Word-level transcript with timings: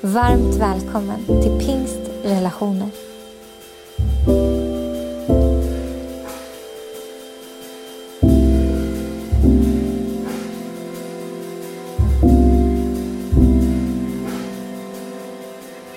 Varmt 0.00 0.54
välkommen 0.54 1.26
till 1.26 1.66
Pingst 1.66 2.00
Relationer. 2.24 3.07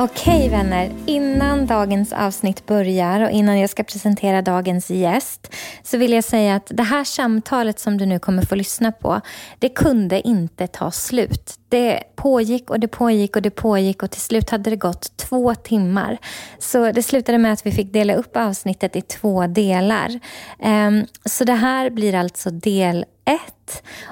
Okej 0.03 0.49
vänner, 0.49 0.91
innan 1.05 1.65
dagens 1.65 2.13
avsnitt 2.13 2.65
börjar 2.65 3.21
och 3.21 3.31
innan 3.31 3.59
jag 3.59 3.69
ska 3.69 3.83
presentera 3.83 4.41
dagens 4.41 4.89
gäst 4.89 5.55
så 5.83 5.97
vill 5.97 6.13
jag 6.13 6.23
säga 6.23 6.55
att 6.55 6.67
det 6.69 6.83
här 6.83 7.03
samtalet 7.03 7.79
som 7.79 7.97
du 7.97 8.05
nu 8.05 8.19
kommer 8.19 8.41
få 8.41 8.55
lyssna 8.55 8.91
på, 8.91 9.21
det 9.59 9.69
kunde 9.69 10.27
inte 10.27 10.67
ta 10.67 10.91
slut. 10.91 11.53
Det 11.69 12.03
pågick 12.15 12.69
och 12.69 12.79
det 12.79 12.87
pågick 12.87 13.35
och 13.35 13.41
det 13.41 13.49
pågick 13.49 14.03
och 14.03 14.11
till 14.11 14.21
slut 14.21 14.49
hade 14.49 14.69
det 14.69 14.75
gått 14.75 15.17
två 15.17 15.55
timmar. 15.55 16.17
Så 16.59 16.91
det 16.91 17.03
slutade 17.03 17.37
med 17.37 17.53
att 17.53 17.65
vi 17.65 17.71
fick 17.71 17.93
dela 17.93 18.13
upp 18.13 18.37
avsnittet 18.37 18.95
i 18.95 19.01
två 19.01 19.47
delar. 19.47 20.19
Ehm, 20.59 21.05
så 21.25 21.43
det 21.43 21.53
här 21.53 21.89
blir 21.89 22.15
alltså 22.15 22.49
del 22.49 23.05
ett. 23.25 23.60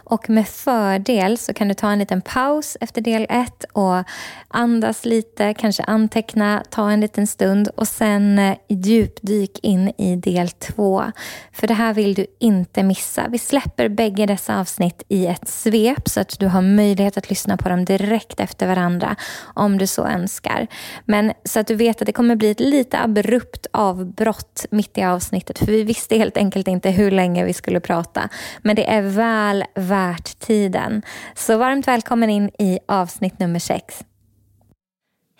Och 0.04 0.30
med 0.30 0.48
fördel 0.48 1.38
så 1.38 1.54
kan 1.54 1.68
du 1.68 1.74
ta 1.74 1.92
en 1.92 2.00
liten 2.00 2.22
paus 2.22 2.78
efter 2.82 3.02
del 3.02 3.28
ett 3.30 3.66
och 3.74 4.04
andas 4.48 5.06
lite, 5.06 5.54
kanske 5.54 5.84
anteckna, 5.84 6.64
ta 6.70 6.92
en 6.92 7.02
liten 7.02 7.28
stund 7.28 7.68
och 7.76 7.88
sen 7.88 8.40
eh, 8.40 8.58
djupdyk 8.70 9.60
in 9.64 9.94
i 9.98 10.16
del 10.16 10.50
två. 10.50 11.04
För 11.54 11.68
det 11.68 11.74
här 11.74 11.94
vill 11.94 12.14
du 12.14 12.26
inte 12.40 12.84
missa. 12.84 13.28
Vi 13.30 13.38
släpper 13.38 13.90
bägge 13.90 14.26
dessa 14.26 14.60
avsnitt 14.60 15.04
i 15.08 15.28
ett 15.28 15.48
svep 15.48 16.10
så 16.10 16.20
att 16.20 16.40
du 16.40 16.48
har 16.48 16.62
möjlighet 16.62 17.18
att 17.18 17.30
lyssna 17.30 17.58
på 17.58 17.70
dem 17.70 17.86
direkt 17.86 18.40
efter 18.40 18.68
varandra 18.68 19.16
om 19.54 19.78
du 19.78 19.88
så 19.88 20.06
önskar. 20.06 20.68
Men 21.06 21.34
så 21.44 21.60
att 21.60 21.68
du 21.68 21.76
vet 21.76 22.02
att 22.02 22.06
det 22.06 22.12
kommer 22.12 22.36
bli 22.36 22.52
ett 22.52 22.60
lite 22.60 23.00
abrupt 23.00 23.68
avbrott 23.72 24.66
mitt 24.72 24.98
i 24.98 25.04
avsnittet 25.04 25.60
för 25.60 25.66
vi 25.66 25.84
visste 25.84 26.18
helt 26.18 26.38
enkelt 26.38 26.68
inte 26.68 26.90
hur 26.90 27.12
länge 27.12 27.46
vi 27.46 27.54
skulle 27.54 27.80
prata. 27.80 28.30
Men 28.62 28.76
det 28.76 28.90
är 28.90 29.02
väl 29.02 29.49
väl 29.50 29.64
värt 29.76 30.40
tiden. 30.40 31.02
Så 31.36 31.58
varmt 31.58 31.88
välkommen 31.88 32.30
in 32.30 32.50
i 32.60 32.80
avsnitt 32.88 33.40
nummer 33.40 33.60
sex. 33.60 34.04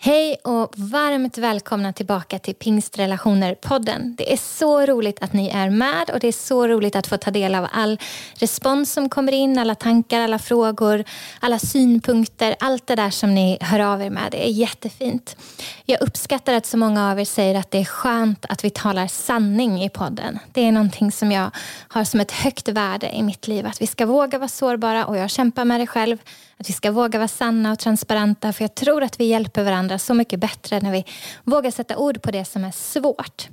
Hej 0.02 0.36
och 0.44 0.72
varmt 0.76 1.38
välkomna 1.38 1.92
tillbaka 1.92 2.38
till 2.38 2.54
Pingstrelationer-podden. 2.54 4.14
Det 4.16 4.32
är 4.32 4.36
så 4.36 4.86
roligt 4.86 5.22
att 5.22 5.32
ni 5.32 5.48
är 5.48 5.70
med 5.70 6.10
och 6.10 6.20
det 6.20 6.28
är 6.28 6.32
så 6.32 6.68
roligt 6.68 6.96
att 6.96 7.06
få 7.06 7.16
ta 7.16 7.30
del 7.30 7.54
av 7.54 7.66
all 7.72 7.98
respons 8.34 8.92
som 8.92 9.08
kommer 9.08 9.32
in, 9.32 9.58
alla 9.58 9.74
tankar, 9.74 10.20
alla 10.20 10.38
frågor, 10.38 11.04
alla 11.40 11.58
synpunkter, 11.58 12.56
allt 12.60 12.86
det 12.86 12.94
där 12.94 13.10
som 13.10 13.34
ni 13.34 13.58
hör 13.60 13.80
av 13.80 14.02
er 14.02 14.10
med. 14.10 14.28
Det 14.30 14.46
är 14.46 14.50
jättefint. 14.50 15.36
Jag 15.84 16.02
uppskattar 16.02 16.54
att 16.54 16.66
så 16.66 16.76
många 16.76 17.10
av 17.10 17.20
er 17.20 17.24
säger 17.24 17.54
att 17.54 17.70
det 17.70 17.78
är 17.78 17.84
skönt 17.84 18.44
att 18.48 18.64
vi 18.64 18.70
talar 18.70 19.06
sanning 19.06 19.84
i 19.84 19.88
podden. 19.88 20.38
Det 20.52 20.60
är 20.60 20.72
någonting 20.72 21.12
som 21.12 21.32
jag 21.32 21.50
har 21.88 22.04
som 22.04 22.20
ett 22.20 22.32
högt 22.32 22.68
värde 22.68 23.16
i 23.16 23.22
mitt 23.22 23.48
liv, 23.48 23.66
att 23.66 23.82
vi 23.82 23.86
ska 23.86 24.06
våga 24.06 24.38
vara 24.38 24.48
sårbara 24.48 25.06
och 25.06 25.16
jag 25.16 25.30
kämpar 25.30 25.64
med 25.64 25.80
det 25.80 25.86
själv 25.86 26.18
att 26.60 26.68
vi 26.68 26.72
ska 26.72 26.90
våga 26.90 27.18
vara 27.18 27.28
sanna 27.28 27.72
och 27.72 27.78
transparenta 27.78 28.52
för 28.52 28.64
jag 28.64 28.74
tror 28.74 29.02
att 29.02 29.20
vi 29.20 29.24
hjälper 29.24 29.64
varandra 29.64 29.98
så 29.98 30.14
mycket 30.14 30.40
bättre 30.40 30.80
när 30.80 30.92
vi 30.92 31.04
vågar 31.44 31.70
sätta 31.70 31.96
ord 31.96 32.22
på 32.22 32.30
det 32.30 32.44
som 32.44 32.64
är 32.64 32.70
svårt. 32.70 33.48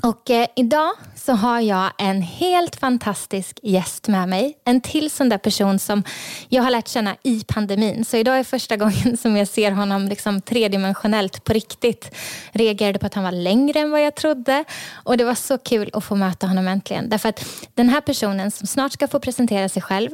Och 0.00 0.30
eh, 0.30 0.46
idag 0.56 0.92
så 1.14 1.32
har 1.32 1.60
jag 1.60 1.92
en 1.98 2.22
helt 2.22 2.76
fantastisk 2.76 3.60
gäst 3.62 4.08
med 4.08 4.28
mig. 4.28 4.58
En 4.64 4.80
till 4.80 5.10
sån 5.10 5.28
där 5.28 5.38
person 5.38 5.78
som 5.78 6.02
jag 6.48 6.62
har 6.62 6.70
lärt 6.70 6.88
känna 6.88 7.16
i 7.22 7.44
pandemin. 7.48 8.04
Så 8.04 8.16
idag 8.16 8.38
är 8.38 8.44
första 8.44 8.76
gången 8.76 9.16
som 9.16 9.36
jag 9.36 9.48
ser 9.48 9.70
honom 9.70 10.08
liksom 10.08 10.40
tredimensionellt 10.40 11.44
på 11.44 11.52
riktigt. 11.52 12.14
Reagerade 12.52 12.98
på 12.98 13.06
att 13.06 13.14
han 13.14 13.24
var 13.24 13.32
längre 13.32 13.80
än 13.80 13.90
vad 13.90 14.02
jag 14.02 14.14
trodde. 14.14 14.64
Och 14.92 15.16
det 15.16 15.24
var 15.24 15.34
så 15.34 15.58
kul 15.58 15.90
att 15.92 16.04
få 16.04 16.14
möta 16.14 16.46
honom 16.46 16.68
äntligen. 16.68 17.08
Därför 17.08 17.28
att 17.28 17.44
den 17.74 17.88
här 17.88 18.00
personen 18.00 18.50
som 18.50 18.66
snart 18.66 18.92
ska 18.92 19.08
få 19.08 19.20
presentera 19.20 19.68
sig 19.68 19.82
själv 19.82 20.10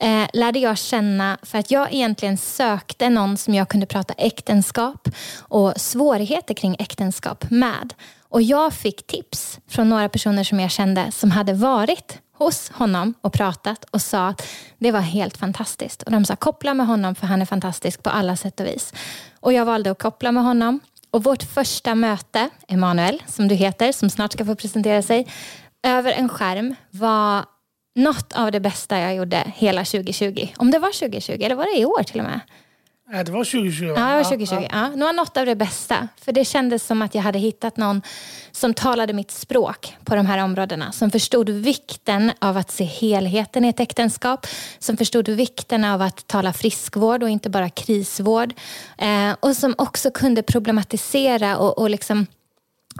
eh, 0.00 0.26
lärde 0.32 0.58
jag 0.58 0.78
känna 0.78 1.38
för 1.42 1.58
att 1.58 1.70
jag 1.70 1.92
egentligen 1.92 2.36
sökte 2.38 3.10
någon 3.10 3.36
som 3.36 3.54
jag 3.54 3.68
kunde 3.68 3.86
prata 3.86 4.14
äktenskap 4.14 5.08
och 5.38 5.72
svårigheter 5.76 6.54
kring 6.54 6.76
äktenskap 6.78 7.50
med. 7.50 7.94
Och 8.32 8.42
jag 8.42 8.72
fick 8.72 9.06
tips 9.06 9.60
från 9.68 9.88
några 9.88 10.08
personer 10.08 10.44
som 10.44 10.60
jag 10.60 10.70
kände 10.70 11.12
som 11.12 11.30
hade 11.30 11.52
varit 11.52 12.18
hos 12.38 12.70
honom 12.70 13.14
och 13.20 13.32
pratat 13.32 13.84
och 13.90 14.02
sa 14.02 14.28
att 14.28 14.48
det 14.78 14.92
var 14.92 15.00
helt 15.00 15.36
fantastiskt. 15.36 16.02
Och 16.02 16.10
de 16.12 16.24
sa 16.24 16.36
koppla 16.36 16.74
med 16.74 16.86
honom 16.86 17.14
för 17.14 17.26
han 17.26 17.42
är 17.42 17.46
fantastisk 17.46 18.02
på 18.02 18.10
alla 18.10 18.36
sätt 18.36 18.60
och 18.60 18.66
vis. 18.66 18.94
Och 19.40 19.52
jag 19.52 19.64
valde 19.64 19.90
att 19.90 20.02
koppla 20.02 20.32
med 20.32 20.42
honom. 20.42 20.80
Och 21.10 21.24
vårt 21.24 21.42
första 21.42 21.94
möte, 21.94 22.48
Emanuel, 22.68 23.22
som 23.26 23.48
du 23.48 23.54
heter, 23.54 23.92
som 23.92 24.10
snart 24.10 24.32
ska 24.32 24.44
få 24.44 24.54
presentera 24.54 25.02
sig, 25.02 25.26
över 25.82 26.12
en 26.12 26.28
skärm 26.28 26.74
var 26.90 27.44
något 27.94 28.32
av 28.32 28.52
det 28.52 28.60
bästa 28.60 28.98
jag 28.98 29.14
gjorde 29.14 29.52
hela 29.56 29.84
2020. 29.84 30.48
Om 30.56 30.70
det 30.70 30.78
var 30.78 30.98
2020, 30.98 31.32
eller 31.32 31.54
var 31.54 31.64
det 31.64 31.80
i 31.80 31.84
år 31.84 32.02
till 32.02 32.20
och 32.20 32.26
med? 32.26 32.40
Ja, 33.14 33.24
det 33.24 33.32
var 33.32 33.44
2020. 33.44 33.84
Ja, 33.84 33.94
det 33.94 34.16
var 34.16 34.24
2020. 34.24 34.54
Ja, 34.54 34.68
ja. 34.70 35.04
Var 35.06 35.12
något 35.12 35.36
av 35.36 35.46
det 35.46 35.56
bästa. 35.56 36.08
För 36.20 36.32
det 36.32 36.44
kändes 36.44 36.86
som 36.86 37.02
att 37.02 37.14
jag 37.14 37.22
hade 37.22 37.38
hittat 37.38 37.76
någon 37.76 38.02
som 38.52 38.74
talade 38.74 39.12
mitt 39.12 39.30
språk 39.30 39.96
på 40.04 40.14
de 40.14 40.26
här 40.26 40.44
områdena. 40.44 40.92
Som 40.92 41.10
förstod 41.10 41.50
vikten 41.50 42.32
av 42.38 42.56
att 42.56 42.70
se 42.70 42.84
helheten 42.84 43.64
i 43.64 43.68
ett 43.68 43.80
äktenskap. 43.80 44.46
Som 44.78 44.96
förstod 44.96 45.28
vikten 45.28 45.84
av 45.84 46.02
att 46.02 46.26
tala 46.26 46.52
friskvård 46.52 47.22
och 47.22 47.28
inte 47.28 47.50
bara 47.50 47.70
krisvård. 47.70 48.54
Eh, 48.98 49.36
och 49.40 49.56
som 49.56 49.74
också 49.78 50.10
kunde 50.10 50.42
problematisera 50.42 51.58
och, 51.58 51.78
och 51.78 51.90
liksom 51.90 52.26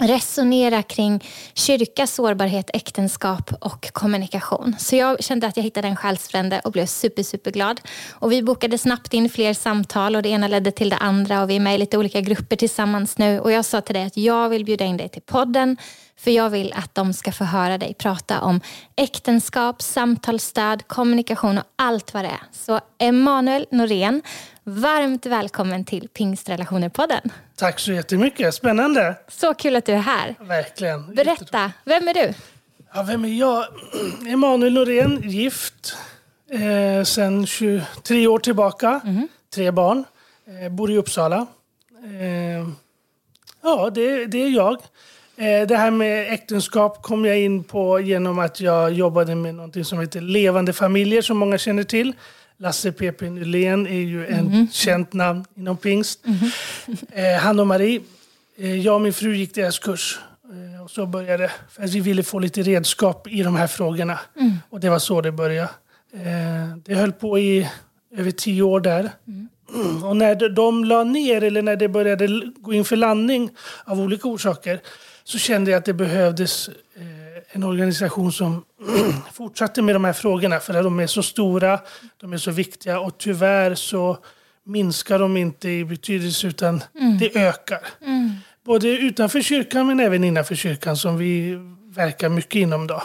resonera 0.01 0.83
kring 0.83 1.25
kyrka, 1.55 2.07
sårbarhet, 2.07 2.71
äktenskap 2.75 3.53
och 3.61 3.93
kommunikation. 3.93 4.77
Så 4.79 4.97
jag 4.97 5.25
kände 5.25 5.47
att 5.47 5.57
jag 5.57 5.65
hittade 5.65 5.89
en 5.89 5.97
själsfrände 5.97 6.61
och 6.65 6.73
blev 6.73 6.87
super, 6.87 7.23
superglad. 7.23 7.81
Och 8.11 8.33
vi 8.33 8.43
bokade 8.43 8.79
snabbt 8.79 9.15
in 9.15 9.29
fler 9.29 9.55
samtal 9.55 10.17
och 10.17 10.23
det 10.23 10.29
ena 10.29 10.49
ledde 10.49 10.71
till 10.71 10.91
det 10.91 10.97
andra 10.97 11.43
och 11.43 11.51
vi 11.51 11.57
är 11.57 11.61
med 11.61 11.75
i 11.75 11.79
lite 11.79 11.99
olika 11.99 12.21
grupper 12.21 12.57
tillsammans 12.57 13.19
nu. 13.19 13.41
Och 13.41 13.53
jag 13.53 13.65
sa 13.65 13.81
till 13.81 13.95
dig 13.95 14.05
att 14.05 14.17
jag 14.17 14.49
vill 14.49 14.65
bjuda 14.65 14.85
in 14.85 14.97
dig 14.97 15.09
till 15.09 15.23
podden 15.23 15.77
för 16.23 16.31
jag 16.31 16.51
vill 16.51 16.73
att 16.73 16.95
de 16.95 17.13
ska 17.13 17.33
få 17.33 17.45
höra 17.45 17.79
dig 17.79 17.95
prata 17.95 18.41
om 18.41 18.61
äktenskap, 18.97 19.83
samtalsstöd, 19.83 20.89
kommunikation 20.89 21.59
och 21.59 21.65
allt 21.77 22.15
vad 22.15 22.25
det 22.25 22.29
är. 22.29 22.41
Så 22.53 22.81
Emanuel 22.99 23.67
Norén, 23.71 24.23
varmt 24.65 25.27
välkommen 25.27 25.85
till 25.85 26.09
Pingstrelationer-podden. 26.09 27.31
Tack 27.57 27.81
så 27.81 27.93
jättemycket, 27.93 28.55
spännande. 28.55 29.17
Så 29.29 29.55
kul 29.55 29.77
att 29.77 29.87
du 29.87 29.93
är 29.93 29.99
här. 29.99 30.35
Verkligen. 30.41 31.15
Berätta, 31.15 31.73
vem 31.85 32.09
är 32.09 32.15
du? 32.15 32.35
Ja, 32.95 33.03
vem 33.03 33.25
är 33.25 33.29
jag? 33.29 33.65
Emanuel 34.29 34.73
Norén, 34.73 35.31
gift 35.31 35.97
eh, 36.51 37.05
sen 37.05 37.47
23 37.47 38.27
år 38.27 38.39
tillbaka. 38.39 39.01
Mm. 39.05 39.29
Tre 39.55 39.71
barn. 39.71 40.05
Eh, 40.47 40.73
bor 40.73 40.91
i 40.91 40.97
Uppsala. 40.97 41.47
Eh, 42.05 42.69
ja, 43.63 43.91
det, 43.91 44.27
det 44.27 44.43
är 44.43 44.49
jag. 44.49 44.83
Eh, 45.43 45.67
det 45.67 45.77
här 45.77 45.91
med 45.91 46.33
äktenskap 46.33 47.03
kom 47.03 47.25
jag 47.25 47.41
in 47.41 47.65
på 47.65 48.01
genom 48.01 48.39
att 48.39 48.61
jag 48.61 48.93
jobbade 48.93 49.35
med 49.35 49.55
något 49.55 49.87
som 49.87 50.01
heter 50.01 50.21
Levande 50.21 50.73
familjer 50.73 51.23
som 51.23 51.39
många 51.39 51.59
känner 51.59 51.83
till. 51.83 52.13
Lasse 52.57 52.93
PP 52.93 53.31
Nylén 53.31 53.87
är 53.87 54.01
ju 54.01 54.27
en 54.27 54.47
mm. 54.47 54.69
känt 54.73 55.13
namn 55.13 55.45
inom 55.55 55.77
pingst. 55.77 56.25
Mm. 56.27 57.39
han 57.41 57.61
och 57.61 57.67
Marie. 57.67 58.01
Eh, 58.59 58.81
jag 58.81 58.95
och 58.95 59.01
min 59.01 59.13
fru 59.13 59.37
gick 59.37 59.55
deras 59.55 59.79
kurs. 59.79 60.19
och 60.85 60.91
så 60.91 61.07
började 61.07 61.51
för 61.71 61.83
att 61.83 61.91
vi 61.91 62.01
ville 62.01 62.23
få 62.23 62.39
lite 62.39 62.63
redskap 62.63 63.29
i 63.29 63.43
de 63.43 63.57
här 63.57 63.67
frågorna. 63.67 64.19
Mm. 64.41 64.53
Och 64.71 64.81
det 64.81 64.91
var 64.91 64.99
så 64.99 65.21
det 65.21 65.33
började. 65.33 65.69
det 66.85 66.95
höll 66.95 67.13
på 67.13 67.39
i 67.39 67.69
över 68.17 68.31
tio 68.31 68.63
år 68.63 68.81
där. 68.81 69.11
Mm. 69.29 70.05
Och 70.05 70.17
när 70.17 70.49
de 70.49 70.85
la 70.85 71.05
ner, 71.05 71.43
eller 71.43 71.63
när 71.63 71.77
det 71.77 71.89
började 71.89 72.43
gå 72.57 72.73
in 72.73 72.85
för 72.85 72.97
landning 72.97 73.51
av 73.85 74.01
olika 74.01 74.29
orsaker, 74.29 74.81
så 75.25 75.39
kände 75.39 75.71
jag 75.71 75.79
att 75.79 75.85
det 75.85 75.95
behövdes 75.95 76.69
eh, 76.69 77.55
en 77.57 77.65
organisation 77.65 78.33
som 78.33 78.65
fortsatte 79.33 79.83
med 79.83 79.95
de 79.95 80.05
här 80.05 80.13
frågorna. 80.13 80.61
För 80.61 80.75
att 80.75 80.85
de 80.85 81.01
är 81.01 81.07
så 81.07 81.23
stora, 81.23 81.81
de 82.21 82.33
är 82.33 82.39
så 82.39 82.51
viktiga 82.51 83.01
och 83.01 83.19
tyvärr 83.19 83.75
så 83.75 84.19
minskar 84.65 85.19
de 85.19 85.37
inte 85.37 85.69
i 85.69 85.85
betydelse 85.85 86.47
utan 86.47 86.83
det 87.21 87.37
ökar. 87.37 87.81
Både 88.65 88.89
utanför 88.89 89.43
kyrkan 89.43 89.87
men 89.87 90.01
även 90.01 90.25
innanför 90.25 90.55
kyrkan 90.55 90.97
som 90.97 91.17
vi 91.17 91.59
verkar 91.95 92.29
mycket 92.29 92.55
inom. 92.55 92.87
Då. 92.87 93.03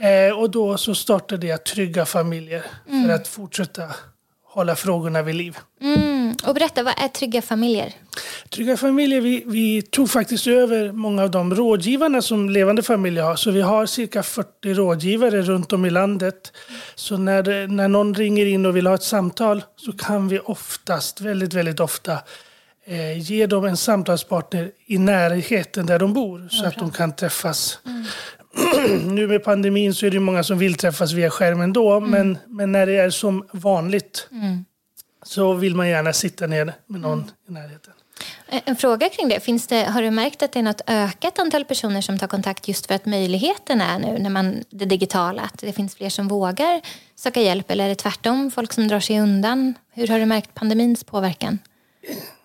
Eh, 0.00 0.38
och 0.38 0.50
då 0.50 0.76
så 0.76 0.94
startade 0.94 1.46
jag 1.46 1.64
Trygga 1.64 2.04
familjer 2.06 2.62
för 3.04 3.14
att 3.14 3.28
fortsätta 3.28 3.82
hålla 4.44 4.76
frågorna 4.76 5.22
vid 5.22 5.34
liv. 5.34 5.58
Mm. 6.42 6.48
Och 6.48 6.54
berätta, 6.54 6.82
vad 6.82 6.94
är 6.96 7.08
Trygga 7.08 7.42
familjer? 7.42 7.94
Trygga 8.50 8.76
familjer, 8.76 9.20
vi, 9.20 9.42
vi 9.46 9.82
tog 9.82 10.10
faktiskt 10.10 10.46
över 10.46 10.92
många 10.92 11.22
av 11.22 11.30
de 11.30 11.54
rådgivarna 11.54 12.22
som 12.22 12.50
Levande 12.50 12.82
familjer 12.82 13.24
har. 13.24 13.36
Så 13.36 13.50
vi 13.50 13.60
har 13.60 13.86
cirka 13.86 14.22
40 14.22 14.74
rådgivare 14.74 15.42
runt 15.42 15.72
om 15.72 15.84
i 15.84 15.90
landet. 15.90 16.52
Så 16.94 17.16
när, 17.16 17.66
när 17.66 17.88
någon 17.88 18.14
ringer 18.14 18.46
in 18.46 18.66
och 18.66 18.76
vill 18.76 18.86
ha 18.86 18.94
ett 18.94 19.02
samtal 19.02 19.62
så 19.76 19.92
kan 19.92 20.28
vi 20.28 20.38
oftast, 20.38 21.20
väldigt, 21.20 21.54
väldigt 21.54 21.80
ofta 21.80 22.18
eh, 22.86 23.18
ge 23.18 23.46
dem 23.46 23.64
en 23.64 23.76
samtalspartner 23.76 24.70
i 24.86 24.98
närheten 24.98 25.86
där 25.86 25.98
de 25.98 26.12
bor 26.12 26.48
så 26.50 26.66
att 26.66 26.76
de 26.76 26.90
kan 26.90 27.16
träffas. 27.16 27.78
nu 29.04 29.26
med 29.26 29.44
pandemin 29.44 29.94
så 29.94 30.06
är 30.06 30.10
det 30.10 30.20
många 30.20 30.44
som 30.44 30.58
vill 30.58 30.74
träffas 30.74 31.12
via 31.12 31.30
skärmen 31.30 31.72
då, 31.72 32.00
men, 32.00 32.38
men 32.46 32.72
när 32.72 32.86
det 32.86 32.96
är 32.96 33.10
som 33.10 33.46
vanligt 33.52 34.28
så 35.30 35.54
vill 35.54 35.74
man 35.74 35.88
gärna 35.88 36.12
sitta 36.12 36.46
ner 36.46 36.74
med 36.86 37.00
någon 37.00 37.30
i 37.48 37.52
närheten. 37.52 37.92
En 38.64 38.76
fråga 38.76 39.08
kring 39.08 39.28
det. 39.28 39.40
Finns 39.40 39.66
det. 39.66 39.84
Har 39.84 40.02
du 40.02 40.10
märkt 40.10 40.42
att 40.42 40.52
det 40.52 40.58
är 40.58 40.62
något 40.62 40.80
ökat 40.86 41.38
antal 41.38 41.64
personer 41.64 42.00
som 42.00 42.18
tar 42.18 42.26
kontakt 42.26 42.68
just 42.68 42.86
för 42.86 42.94
att 42.94 43.06
möjligheten 43.06 43.80
är 43.80 43.98
nu 43.98 44.18
när 44.18 44.30
man 44.30 44.64
det 44.70 44.84
digitala, 44.84 45.42
att 45.42 45.58
det 45.58 45.72
finns 45.72 45.94
fler 45.94 46.08
som 46.08 46.28
vågar 46.28 46.80
söka 47.16 47.40
hjälp 47.40 47.70
eller 47.70 47.84
är 47.84 47.88
det 47.88 47.94
tvärtom, 47.94 48.50
folk 48.50 48.72
som 48.72 48.88
drar 48.88 49.00
sig 49.00 49.20
undan? 49.20 49.74
Hur 49.92 50.08
har 50.08 50.18
du 50.18 50.26
märkt 50.26 50.54
pandemins 50.54 51.04
påverkan? 51.04 51.58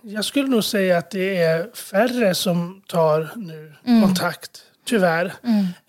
Jag 0.01 0.25
skulle 0.25 0.47
nog 0.47 0.63
säga 0.63 0.97
att 0.97 1.11
det 1.11 1.37
är 1.37 1.75
färre 1.75 2.35
som 2.35 2.81
tar 2.87 3.31
nu 3.35 3.73
kontakt, 4.01 4.63
tyvärr. 4.85 5.33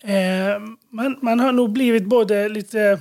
Eh, 0.03 0.59
man, 0.89 1.19
man 1.21 1.39
har 1.39 1.51
nog 1.51 1.71
blivit 1.71 2.05
både 2.05 2.49
lite 2.49 2.99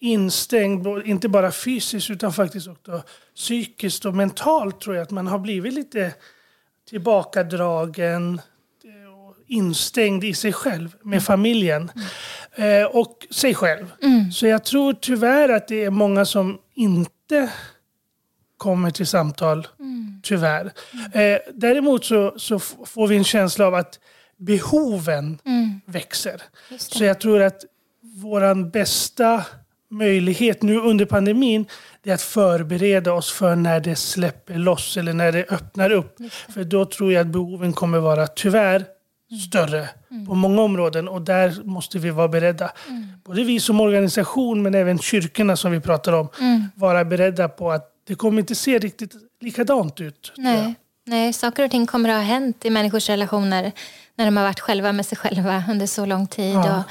instängd, 0.00 0.86
inte 1.04 1.28
bara 1.28 1.52
fysiskt 1.52 2.10
utan 2.10 2.32
faktiskt 2.32 2.68
också 2.68 3.02
psykiskt 3.36 4.04
och 4.04 4.14
mentalt 4.14 4.80
tror 4.80 4.96
jag 4.96 5.02
att 5.02 5.10
man 5.10 5.26
har 5.26 5.38
blivit 5.38 5.74
lite 5.74 6.14
tillbakadragen 6.88 8.40
och 9.28 9.36
instängd 9.46 10.24
i 10.24 10.34
sig 10.34 10.52
själv 10.52 10.96
med 11.02 11.22
familjen 11.22 11.90
eh, 12.54 12.84
och 12.84 13.26
sig 13.30 13.54
själv. 13.54 13.92
Så 14.32 14.46
jag 14.46 14.64
tror 14.64 14.92
tyvärr 14.92 15.48
att 15.48 15.68
det 15.68 15.84
är 15.84 15.90
många 15.90 16.24
som 16.24 16.58
inte 16.74 17.50
kommer 18.56 18.90
till 18.90 19.06
samtal, 19.06 19.66
tyvärr. 20.22 20.72
Eh, 21.12 21.38
däremot 21.54 22.04
så, 22.04 22.34
så 22.36 22.58
får 22.58 23.08
vi 23.08 23.16
en 23.16 23.24
känsla 23.24 23.66
av 23.66 23.74
att 23.74 24.00
behoven 24.36 25.38
växer. 25.86 26.42
Just 26.70 26.92
det. 26.92 26.98
Så 26.98 27.04
jag 27.04 27.20
tror 27.20 27.42
att 27.42 27.64
vår 28.00 28.70
bästa 28.70 29.44
möjlighet 29.94 30.62
nu 30.62 30.78
under 30.78 31.04
pandemin 31.04 31.66
det 32.02 32.10
är 32.10 32.14
att 32.14 32.22
förbereda 32.22 33.12
oss 33.12 33.32
för 33.32 33.56
när 33.56 33.80
det 33.80 33.96
släpper 33.96 34.54
loss 34.54 34.96
eller 34.96 35.12
när 35.12 35.32
det 35.32 35.52
öppnar 35.52 35.90
upp. 35.90 36.16
För 36.54 36.64
då 36.64 36.84
tror 36.84 37.12
jag 37.12 37.20
att 37.20 37.26
behoven 37.26 37.72
kommer 37.72 37.98
vara 37.98 38.26
tyvärr 38.26 38.84
större 39.48 39.88
på 40.28 40.34
många 40.34 40.62
områden 40.62 41.08
och 41.08 41.22
där 41.22 41.64
måste 41.64 41.98
vi 41.98 42.10
vara 42.10 42.28
beredda. 42.28 42.72
Både 43.24 43.44
vi 43.44 43.60
som 43.60 43.80
organisation 43.80 44.62
men 44.62 44.74
även 44.74 44.98
kyrkorna 44.98 45.56
som 45.56 45.72
vi 45.72 45.80
pratar 45.80 46.12
om. 46.12 46.28
Vara 46.74 47.04
beredda 47.04 47.48
på 47.48 47.72
att 47.72 47.90
det 48.06 48.14
kommer 48.14 48.40
inte 48.40 48.54
se 48.54 48.78
riktigt 48.78 49.12
likadant 49.40 50.00
ut. 50.00 50.32
Nej. 50.36 50.74
Nej, 51.06 51.32
saker 51.32 51.64
och 51.64 51.70
ting 51.70 51.86
kommer 51.86 52.08
att 52.08 52.16
ha 52.16 52.22
hänt 52.22 52.64
i 52.64 52.70
människors 52.70 53.08
relationer 53.08 53.72
när 54.14 54.24
de 54.24 54.36
har 54.36 54.44
varit 54.44 54.60
själva 54.60 54.92
med 54.92 55.06
sig 55.06 55.18
själva 55.18 55.64
under 55.70 55.86
så 55.86 56.06
lång 56.06 56.26
tid 56.26 56.54
Ja, 56.54 56.78
och 56.78 56.84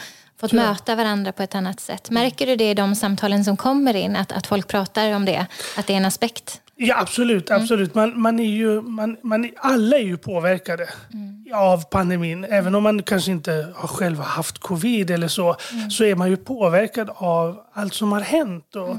fått 0.44 0.52
möta 0.52 0.96
varandra 0.96 1.32
på 1.32 1.44
ett 1.44 1.56
annat 1.56 1.80
sätt. 1.80 2.10
Märker 2.10 2.48
du 2.48 2.56
det 2.56 2.70
i 2.70 2.74
de 2.74 2.96
samtalen 2.96 3.44
som 3.44 3.58
kommer 3.58 3.96
in, 3.96 4.16
att, 4.16 4.32
att 4.32 4.48
folk 4.48 4.68
pratar 4.68 5.16
om 5.16 5.26
det, 5.26 5.46
att 5.78 5.88
det 5.88 5.94
är 5.94 5.98
en 5.98 6.06
aspekt? 6.06 6.62
Ja, 6.76 7.00
absolut. 7.00 7.52
absolut. 7.52 7.96
Man, 7.96 8.22
man 8.22 8.40
är 8.40 8.50
ju, 8.50 8.82
man, 8.82 9.18
man, 9.22 9.50
alla 9.58 9.98
är 9.98 10.04
ju 10.04 10.18
påverkade 10.18 10.90
av 11.54 11.84
pandemin. 11.84 12.44
Även 12.44 12.76
om 12.76 12.84
man 12.84 13.04
kanske 13.04 13.32
inte 13.32 13.74
har 13.76 13.88
själv 13.88 14.20
haft 14.20 14.58
covid 14.58 15.12
eller 15.12 15.28
så, 15.28 15.56
så 15.92 16.04
är 16.04 16.16
man 16.16 16.30
ju 16.30 16.38
påverkad 16.38 17.10
av 17.16 17.64
allt 17.74 17.94
som 17.94 18.12
har 18.12 18.22
hänt. 18.22 18.76
Och, 18.76 18.98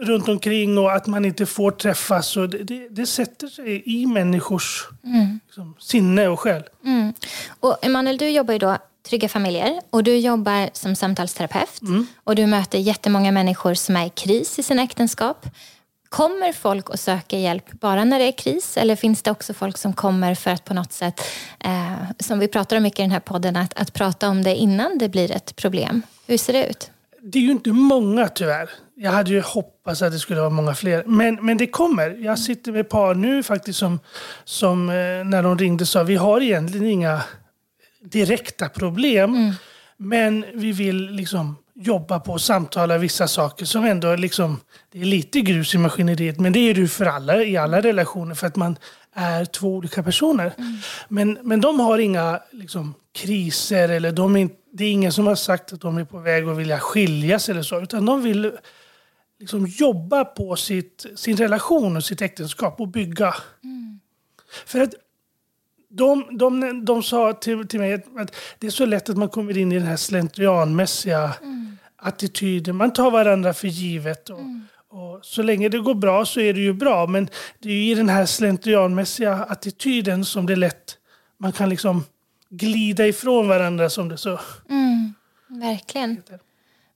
runt 0.00 0.28
omkring 0.28 0.78
och 0.78 0.92
att 0.92 1.06
man 1.06 1.24
inte 1.24 1.46
får 1.46 1.70
träffas. 1.70 2.36
Och 2.36 2.48
det, 2.48 2.58
det, 2.58 2.88
det 2.88 3.06
sätter 3.06 3.46
sig 3.46 3.82
i 3.86 4.06
människors 4.06 4.88
liksom, 5.46 5.74
sinne 5.78 6.28
och 6.28 6.40
själ. 6.40 6.62
Mm. 6.84 7.12
Och 7.60 7.84
Emanuel, 7.84 8.18
du 8.18 8.28
jobbar 8.28 8.52
ju 8.52 8.58
då 8.58 8.76
Trygga 9.08 9.28
familjer 9.28 9.80
och 9.90 10.04
du 10.04 10.16
jobbar 10.16 10.70
som 10.72 10.94
samtalsterapeut 10.96 11.80
och 12.24 12.34
du 12.34 12.46
möter 12.46 12.78
jättemånga 12.78 13.32
människor 13.32 13.74
som 13.74 13.96
är 13.96 14.06
i 14.06 14.10
kris 14.10 14.58
i 14.58 14.62
sina 14.62 14.82
äktenskap. 14.82 15.46
Kommer 16.08 16.52
folk 16.52 16.90
att 16.90 17.00
söka 17.00 17.38
hjälp 17.38 17.72
bara 17.72 18.04
när 18.04 18.18
det 18.18 18.24
är 18.24 18.32
kris 18.32 18.76
eller 18.76 18.96
finns 18.96 19.22
det 19.22 19.30
också 19.30 19.54
folk 19.54 19.78
som 19.78 19.92
kommer 19.92 20.34
för 20.34 20.50
att 20.50 20.64
på 20.64 20.74
något 20.74 20.92
sätt, 20.92 21.20
eh, 21.60 21.92
som 22.18 22.38
vi 22.38 22.48
pratar 22.48 22.76
om 22.76 22.82
mycket 22.82 22.98
i 22.98 23.02
den 23.02 23.10
här 23.10 23.20
podden, 23.20 23.56
att, 23.56 23.80
att 23.80 23.92
prata 23.92 24.28
om 24.28 24.42
det 24.42 24.54
innan 24.54 24.98
det 24.98 25.08
blir 25.08 25.30
ett 25.30 25.56
problem? 25.56 26.02
Hur 26.26 26.38
ser 26.38 26.52
det 26.52 26.66
ut? 26.66 26.90
Det 27.22 27.38
är 27.38 27.42
ju 27.42 27.50
inte 27.50 27.70
många 27.70 28.28
tyvärr. 28.28 28.70
Jag 28.96 29.12
hade 29.12 29.30
ju 29.30 29.40
hoppats 29.40 30.02
att 30.02 30.12
det 30.12 30.18
skulle 30.18 30.40
vara 30.40 30.50
många 30.50 30.74
fler. 30.74 31.04
Men, 31.06 31.34
men 31.34 31.56
det 31.56 31.66
kommer. 31.66 32.10
Jag 32.10 32.38
sitter 32.38 32.72
med 32.72 32.88
par 32.88 33.14
nu 33.14 33.42
faktiskt 33.42 33.78
som, 33.78 34.00
som 34.44 34.88
eh, 34.88 34.94
när 35.24 35.42
de 35.42 35.58
ringde 35.58 35.86
sa 35.86 36.02
vi 36.02 36.16
har 36.16 36.40
egentligen 36.40 36.86
inga 36.86 37.22
direkta 38.04 38.68
problem. 38.68 39.54
Men 39.96 40.44
vi 40.54 40.72
vill 40.72 41.10
liksom 41.10 41.56
jobba 41.74 42.20
på 42.20 42.32
och 42.32 42.40
samtala 42.40 42.98
vissa 42.98 43.28
saker 43.28 43.64
som 43.64 43.84
ändå 43.84 44.16
liksom, 44.16 44.60
det 44.92 45.00
är 45.00 45.04
lite 45.04 45.40
grus 45.40 45.74
i 45.74 45.78
maskineriet. 45.78 46.40
Men 46.40 46.52
det 46.52 46.58
är 46.58 46.74
det 46.74 46.88
för 46.88 47.06
alla 47.06 47.44
i 47.44 47.56
alla 47.56 47.80
relationer 47.80 48.34
för 48.34 48.46
att 48.46 48.56
man 48.56 48.76
är 49.12 49.44
två 49.44 49.74
olika 49.76 50.02
personer. 50.02 50.52
Men, 51.08 51.38
men 51.42 51.60
de 51.60 51.80
har 51.80 51.98
inga 51.98 52.40
liksom, 52.50 52.94
kriser 53.12 53.88
eller 53.88 54.12
de 54.12 54.36
är, 54.36 54.48
det 54.72 54.84
är 54.84 54.92
ingen 54.92 55.12
som 55.12 55.26
har 55.26 55.34
sagt 55.34 55.72
att 55.72 55.80
de 55.80 55.98
är 55.98 56.04
på 56.04 56.18
väg 56.18 56.44
att 56.44 56.56
vilja 56.56 56.78
skiljas 56.78 57.48
eller 57.48 57.62
så. 57.62 57.80
Utan 57.80 58.06
de 58.06 58.22
vill 58.22 58.52
liksom 59.38 59.66
jobba 59.66 60.24
på 60.24 60.56
sitt, 60.56 61.06
sin 61.16 61.36
relation 61.36 61.96
och 61.96 62.04
sitt 62.04 62.22
äktenskap 62.22 62.80
och 62.80 62.88
bygga. 62.88 63.34
För 64.66 64.80
att 64.80 64.94
de, 65.90 66.38
de, 66.38 66.84
de 66.84 67.02
sa 67.02 67.32
till, 67.32 67.68
till 67.68 67.80
mig 67.80 67.92
att- 67.94 68.34
det 68.58 68.66
är 68.66 68.70
så 68.70 68.86
lätt 68.86 69.08
att 69.08 69.16
man 69.16 69.28
kommer 69.28 69.58
in 69.58 69.72
i 69.72 69.78
den 69.78 69.86
här 69.88 69.96
slentrianmässiga 69.96 71.34
attityden. 71.96 72.76
Man 72.76 72.92
tar 72.92 73.10
varandra 73.10 73.54
för 73.54 73.68
givet. 73.68 74.30
Och, 74.30 74.40
och 74.88 75.18
så 75.22 75.42
länge 75.42 75.68
det 75.68 75.78
går 75.78 75.94
bra 75.94 76.24
så 76.24 76.40
är 76.40 76.54
det 76.54 76.60
ju 76.60 76.72
bra. 76.72 77.06
Men 77.06 77.28
det 77.58 77.68
är 77.70 77.92
i 77.92 77.94
den 77.94 78.08
här 78.08 78.26
slentrianmässiga 78.26 79.34
attityden 79.34 80.24
som 80.24 80.46
det 80.46 80.52
är 80.52 80.56
lätt 80.56 80.96
man 81.38 81.52
kan 81.52 81.68
liksom 81.68 82.04
glida 82.50 83.06
ifrån 83.06 83.48
varandra 83.48 83.90
som 83.90 84.08
det 84.08 84.16
så 84.16 84.38
Verkligen. 85.48 86.10
heter. 86.16 86.38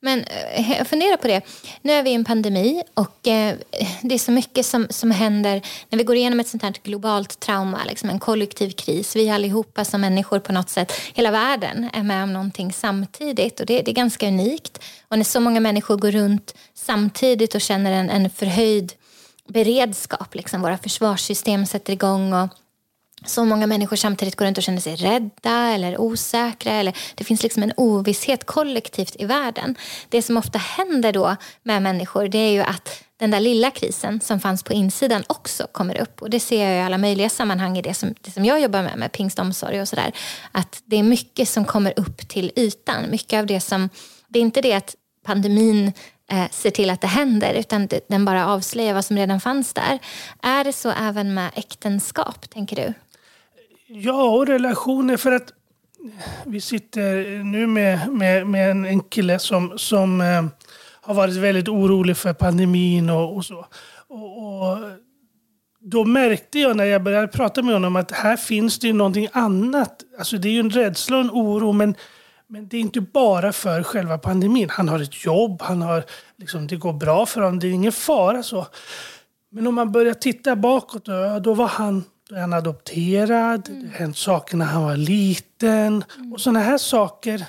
Men 0.05 0.25
eh, 0.25 0.73
jag 0.79 0.87
funderar 0.87 1.17
på 1.17 1.29
det. 1.29 1.41
Nu 1.83 1.93
är 1.93 2.03
vi 2.03 2.11
i 2.11 2.15
en 2.15 2.25
pandemi 2.25 2.83
och 2.95 3.29
eh, 3.29 3.55
det 4.03 4.15
är 4.15 4.19
så 4.19 4.33
mycket 4.33 4.67
som, 4.67 4.87
som 4.91 5.11
händer 5.11 5.63
när 5.89 5.99
vi 5.99 6.05
går 6.05 6.17
igenom 6.17 6.41
ett 6.41 6.49
sånt 6.49 6.63
här 6.63 6.75
globalt 6.83 7.41
trauma, 7.41 7.85
liksom 7.85 8.11
en 8.11 8.19
kollektiv 8.19 8.71
kris. 8.71 9.17
Vi 9.17 9.31
allihopa 9.31 9.85
som 9.85 10.01
människor 10.01 10.39
på 10.39 10.53
något 10.53 10.71
sätt, 10.71 10.93
hela 11.15 11.31
världen 11.31 11.91
är 11.93 12.03
med 12.03 12.23
om 12.23 12.33
någonting 12.33 12.73
samtidigt 12.73 13.61
och 13.61 13.67
det, 13.67 13.83
det 13.83 13.91
är 13.91 13.95
ganska 13.95 14.29
unikt. 14.29 14.83
Och 15.09 15.19
när 15.19 15.25
så 15.25 15.41
många 15.41 15.61
människor 15.61 15.97
går 15.97 16.11
runt 16.11 16.55
samtidigt 16.75 17.55
och 17.55 17.61
känner 17.61 17.93
en, 17.93 18.11
en 18.11 18.31
förhöjd 18.31 18.93
beredskap, 19.49 20.35
liksom 20.35 20.61
våra 20.61 20.79
försvarssystem 20.79 21.67
sätter 21.67 21.93
igång 21.93 22.33
och 22.33 22.49
så 23.25 23.45
många 23.45 23.67
människor 23.67 23.97
samtidigt 23.97 24.37
går 24.37 24.47
runt 24.47 24.59
och 24.59 24.65
känner 24.65 24.81
sig 24.81 24.97
rädda 24.97 25.69
eller 25.69 26.01
osäkra. 26.01 26.73
Eller 26.73 26.97
det 27.15 27.25
finns 27.25 27.43
liksom 27.43 27.63
en 27.63 27.73
ovisshet 27.77 28.47
kollektivt 28.47 29.17
i 29.19 29.25
världen. 29.25 29.77
Det 30.09 30.23
som 30.23 30.37
ofta 30.37 30.59
händer 30.59 31.13
då 31.13 31.37
med 31.63 31.83
människor 31.83 32.29
det 32.29 32.39
är 32.39 32.51
ju 32.51 32.61
att 32.61 33.05
den 33.17 33.31
där 33.31 33.41
lilla 33.41 33.71
krisen 33.71 34.21
som 34.21 34.41
fanns 34.41 34.63
på 34.63 34.73
insidan 34.73 35.25
också 35.27 35.67
kommer 35.73 36.01
upp. 36.01 36.23
Och 36.23 36.31
det 36.31 36.41
ser 36.41 36.65
jag 36.65 36.77
i 36.77 36.81
alla 36.81 36.99
möjliga 36.99 37.29
sammanhang 37.29 37.79
i 37.79 37.83
det 37.83 37.95
som, 37.95 38.15
det 38.21 38.31
som 38.31 38.45
jag 38.45 38.61
jobbar 38.61 38.83
med, 38.83 38.99
med 38.99 39.13
pingstomsorg 39.13 39.81
och 39.81 39.89
sådär. 39.89 40.13
Att 40.53 40.83
det 40.85 40.97
är 40.97 41.03
mycket 41.03 41.49
som 41.49 41.65
kommer 41.65 41.93
upp 41.97 42.29
till 42.29 42.53
ytan. 42.57 43.11
Mycket 43.11 43.39
av 43.39 43.47
det 43.47 43.61
som, 43.61 43.91
det 44.29 44.39
är 44.39 44.43
inte 44.43 44.61
det 44.61 44.73
att 44.73 44.95
pandemin 45.27 45.93
eh, 46.31 46.51
ser 46.51 46.71
till 46.71 46.91
att 46.91 47.01
det 47.01 47.07
händer 47.07 47.55
utan 47.55 47.87
det, 47.87 48.01
den 48.09 48.25
bara 48.25 48.47
avslöjar 48.47 48.95
vad 48.95 49.05
som 49.05 49.17
redan 49.17 49.41
fanns 49.41 49.73
där. 49.73 49.99
Är 50.43 50.65
det 50.65 50.73
så 50.73 50.91
även 50.91 51.35
med 51.35 51.51
äktenskap, 51.55 52.51
tänker 52.51 52.77
du? 52.77 52.95
Ja, 53.87 54.25
och 54.25 54.47
relationer. 54.47 55.17
För 55.17 55.33
att 55.33 55.53
vi 56.47 56.61
sitter 56.61 57.45
nu 57.45 57.67
med, 57.67 58.09
med, 58.09 58.47
med 58.47 58.71
en, 58.71 58.85
en 58.85 59.01
kille 59.01 59.39
som, 59.39 59.79
som 59.79 60.21
eh, 60.21 60.45
har 61.01 61.15
varit 61.15 61.35
väldigt 61.35 61.69
orolig 61.69 62.17
för 62.17 62.33
pandemin 62.33 63.11
och, 63.11 63.37
och 63.37 63.45
så. 63.45 63.67
Och, 64.09 64.39
och 64.39 64.79
då 65.81 66.05
märkte 66.05 66.59
jag 66.59 66.77
när 66.77 66.85
jag 66.85 67.03
började 67.03 67.29
prata 67.29 67.63
med 67.63 67.75
honom 67.75 67.97
att 67.97 68.11
här 68.11 68.37
finns 68.37 68.79
det 68.79 68.87
ju 68.87 68.93
någonting 68.93 69.29
annat. 69.33 70.03
Alltså 70.19 70.39
det 70.39 70.49
är 70.49 70.53
ju 70.53 70.61
en 70.61 70.71
rädsla 70.71 71.17
och 71.17 71.25
en 71.25 71.31
oro 71.31 71.73
men, 71.73 71.95
men 72.47 72.69
det 72.69 72.77
är 72.77 72.81
inte 72.81 73.01
bara 73.01 73.53
för 73.53 73.83
själva 73.83 74.19
pandemin. 74.19 74.71
Han 74.71 74.89
har 74.89 75.01
ett 75.01 75.25
jobb, 75.25 75.63
han 75.63 75.83
har, 75.83 76.05
liksom, 76.37 76.67
det 76.67 76.77
går 76.77 76.93
bra 76.93 77.27
för 77.27 77.41
honom, 77.41 77.59
det 77.59 77.67
är 77.67 77.73
ingen 77.73 77.93
fara 77.93 78.43
så. 78.43 78.67
Men 79.51 79.67
om 79.67 79.75
man 79.75 79.93
börjar 79.93 80.15
titta 80.15 80.57
bakåt, 80.57 81.05
då, 81.05 81.39
då 81.39 81.55
var 81.55 81.67
han 81.67 82.05
då 82.29 82.37
är 82.37 82.41
han 82.41 82.53
adopterad, 82.53 83.69
mm. 83.69 83.83
det 83.83 83.89
har 83.89 83.95
hänt 83.95 84.17
saker 84.17 84.57
när 84.57 84.67
han 84.67 84.83
var 84.83 84.97
liten. 84.97 86.05
Mm. 86.17 86.33
Och 86.33 86.41
sådana 86.41 86.61
här 86.61 86.79
saker 86.79 87.47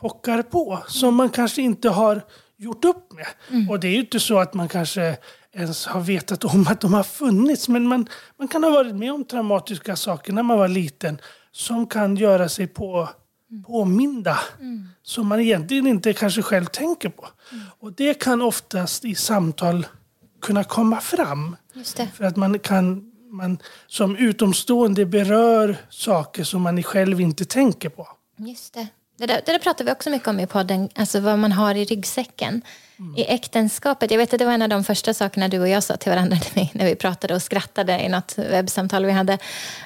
pockar 0.00 0.42
på 0.42 0.78
som 0.88 1.14
man 1.14 1.30
kanske 1.30 1.62
inte 1.62 1.88
har 1.88 2.22
gjort 2.56 2.84
upp 2.84 3.12
med. 3.12 3.26
Mm. 3.50 3.70
Och 3.70 3.80
det 3.80 3.88
är 3.88 3.92
ju 3.92 4.00
inte 4.00 4.20
så 4.20 4.38
att 4.38 4.54
man 4.54 4.68
kanske 4.68 5.16
ens 5.52 5.86
har 5.86 6.00
vetat 6.00 6.44
om 6.44 6.66
att 6.68 6.80
de 6.80 6.94
har 6.94 7.02
funnits. 7.02 7.68
Men 7.68 7.86
man, 7.86 8.06
man 8.38 8.48
kan 8.48 8.64
ha 8.64 8.70
varit 8.70 8.94
med 8.94 9.12
om 9.12 9.24
traumatiska 9.24 9.96
saker 9.96 10.32
när 10.32 10.42
man 10.42 10.58
var 10.58 10.68
liten 10.68 11.18
som 11.52 11.86
kan 11.86 12.16
göra 12.16 12.48
sig 12.48 12.66
på, 12.66 13.08
påminda. 13.66 14.38
Mm. 14.60 14.88
Som 15.02 15.26
man 15.26 15.40
egentligen 15.40 15.86
inte 15.86 16.12
kanske 16.12 16.42
själv 16.42 16.64
tänker 16.64 17.08
på. 17.08 17.28
Mm. 17.52 17.64
Och 17.78 17.92
det 17.92 18.14
kan 18.14 18.42
oftast 18.42 19.04
i 19.04 19.14
samtal 19.14 19.86
kunna 20.42 20.64
komma 20.64 21.00
fram. 21.00 21.56
För 22.14 22.24
att 22.24 22.36
man 22.36 22.58
kan 22.58 23.09
man 23.30 23.58
som 23.86 24.16
utomstående 24.16 25.06
berör 25.06 25.76
saker 25.90 26.44
som 26.44 26.62
man 26.62 26.82
själv 26.82 27.20
inte 27.20 27.44
tänker 27.44 27.88
på. 27.88 28.08
Just 28.36 28.74
det. 28.74 28.86
Det 29.20 29.26
där, 29.26 29.42
det 29.46 29.52
där 29.52 29.58
pratar 29.58 29.84
vi 29.84 29.92
också 29.92 30.10
mycket 30.10 30.28
om 30.28 30.40
i 30.40 30.46
podden, 30.46 30.88
alltså 30.94 31.20
vad 31.20 31.38
man 31.38 31.52
har 31.52 31.74
i 31.74 31.84
ryggsäcken. 31.84 32.62
Mm. 32.98 33.16
I 33.16 33.24
äktenskapet, 33.24 34.10
jag 34.10 34.18
vet 34.18 34.32
att 34.32 34.38
det 34.38 34.44
var 34.44 34.52
en 34.52 34.62
av 34.62 34.68
de 34.68 34.84
första 34.84 35.14
sakerna 35.14 35.48
du 35.48 35.60
och 35.60 35.68
jag 35.68 35.82
sa 35.82 35.96
till 35.96 36.10
varandra 36.10 36.36
när 36.54 36.62
vi, 36.62 36.70
när 36.74 36.86
vi 36.86 36.94
pratade 36.94 37.34
och 37.34 37.42
skrattade 37.42 38.00
i 38.00 38.08
något 38.08 38.38
webbsamtal 38.38 39.06
vi 39.06 39.12
hade. 39.12 39.38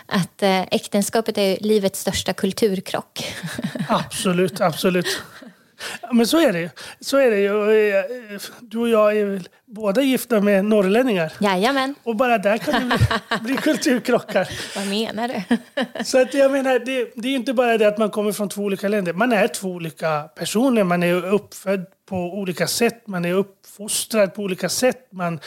Att 0.07 0.43
eh, 0.43 0.61
äktenskapet 0.61 1.39
är 1.39 1.59
livets 1.61 2.01
största 2.01 2.33
kulturkrock. 2.33 3.35
Absolut, 3.89 4.61
absolut. 4.61 5.23
Men 6.15 6.27
så 6.27 6.41
är 6.41 6.53
det 6.53 6.61
ju. 6.61 6.71
Så 7.01 7.17
är 7.17 7.31
det 7.31 7.39
ju. 7.39 7.91
Eh, 7.95 8.41
du 8.61 8.79
och 8.79 8.89
jag 8.89 9.17
är 9.17 9.25
väl 9.25 9.49
båda 9.67 10.03
gifta 10.03 10.41
med 10.41 10.65
norrlänningar. 10.65 11.33
Jajamän. 11.41 11.95
Och 12.03 12.17
bara 12.17 12.39
där 12.39 12.59
kan 12.59 12.89
det 12.89 12.97
bli, 12.97 13.07
bli 13.41 13.57
kulturkrockar. 13.57 14.49
Vad 14.77 14.87
menar 14.87 15.29
du? 15.29 15.57
så 16.05 16.23
att 16.23 16.35
jag 16.35 16.53
menar, 16.53 16.79
det, 16.79 17.13
det 17.15 17.29
är 17.29 17.35
inte 17.35 17.55
bara 17.55 17.79
det 17.79 17.89
att 17.89 17.99
man 17.99 18.11
kommer 18.11 18.33
från 18.33 18.49
två 18.49 18.63
olika 18.63 18.89
länder. 18.89 19.13
Man 19.13 19.33
är 19.33 19.49
två 19.49 19.69
olika 19.69 20.23
personer. 20.23 20.85
Man 20.85 21.03
är 21.03 21.25
uppfödd 21.25 21.87
på 22.09 22.17
olika 22.17 22.67
sätt. 22.67 23.07
Man 23.07 23.25
är 23.25 23.33
uppfostrad 23.33 24.35
på 24.35 24.43
olika 24.43 24.69
sätt. 24.69 25.09
Man, 25.13 25.41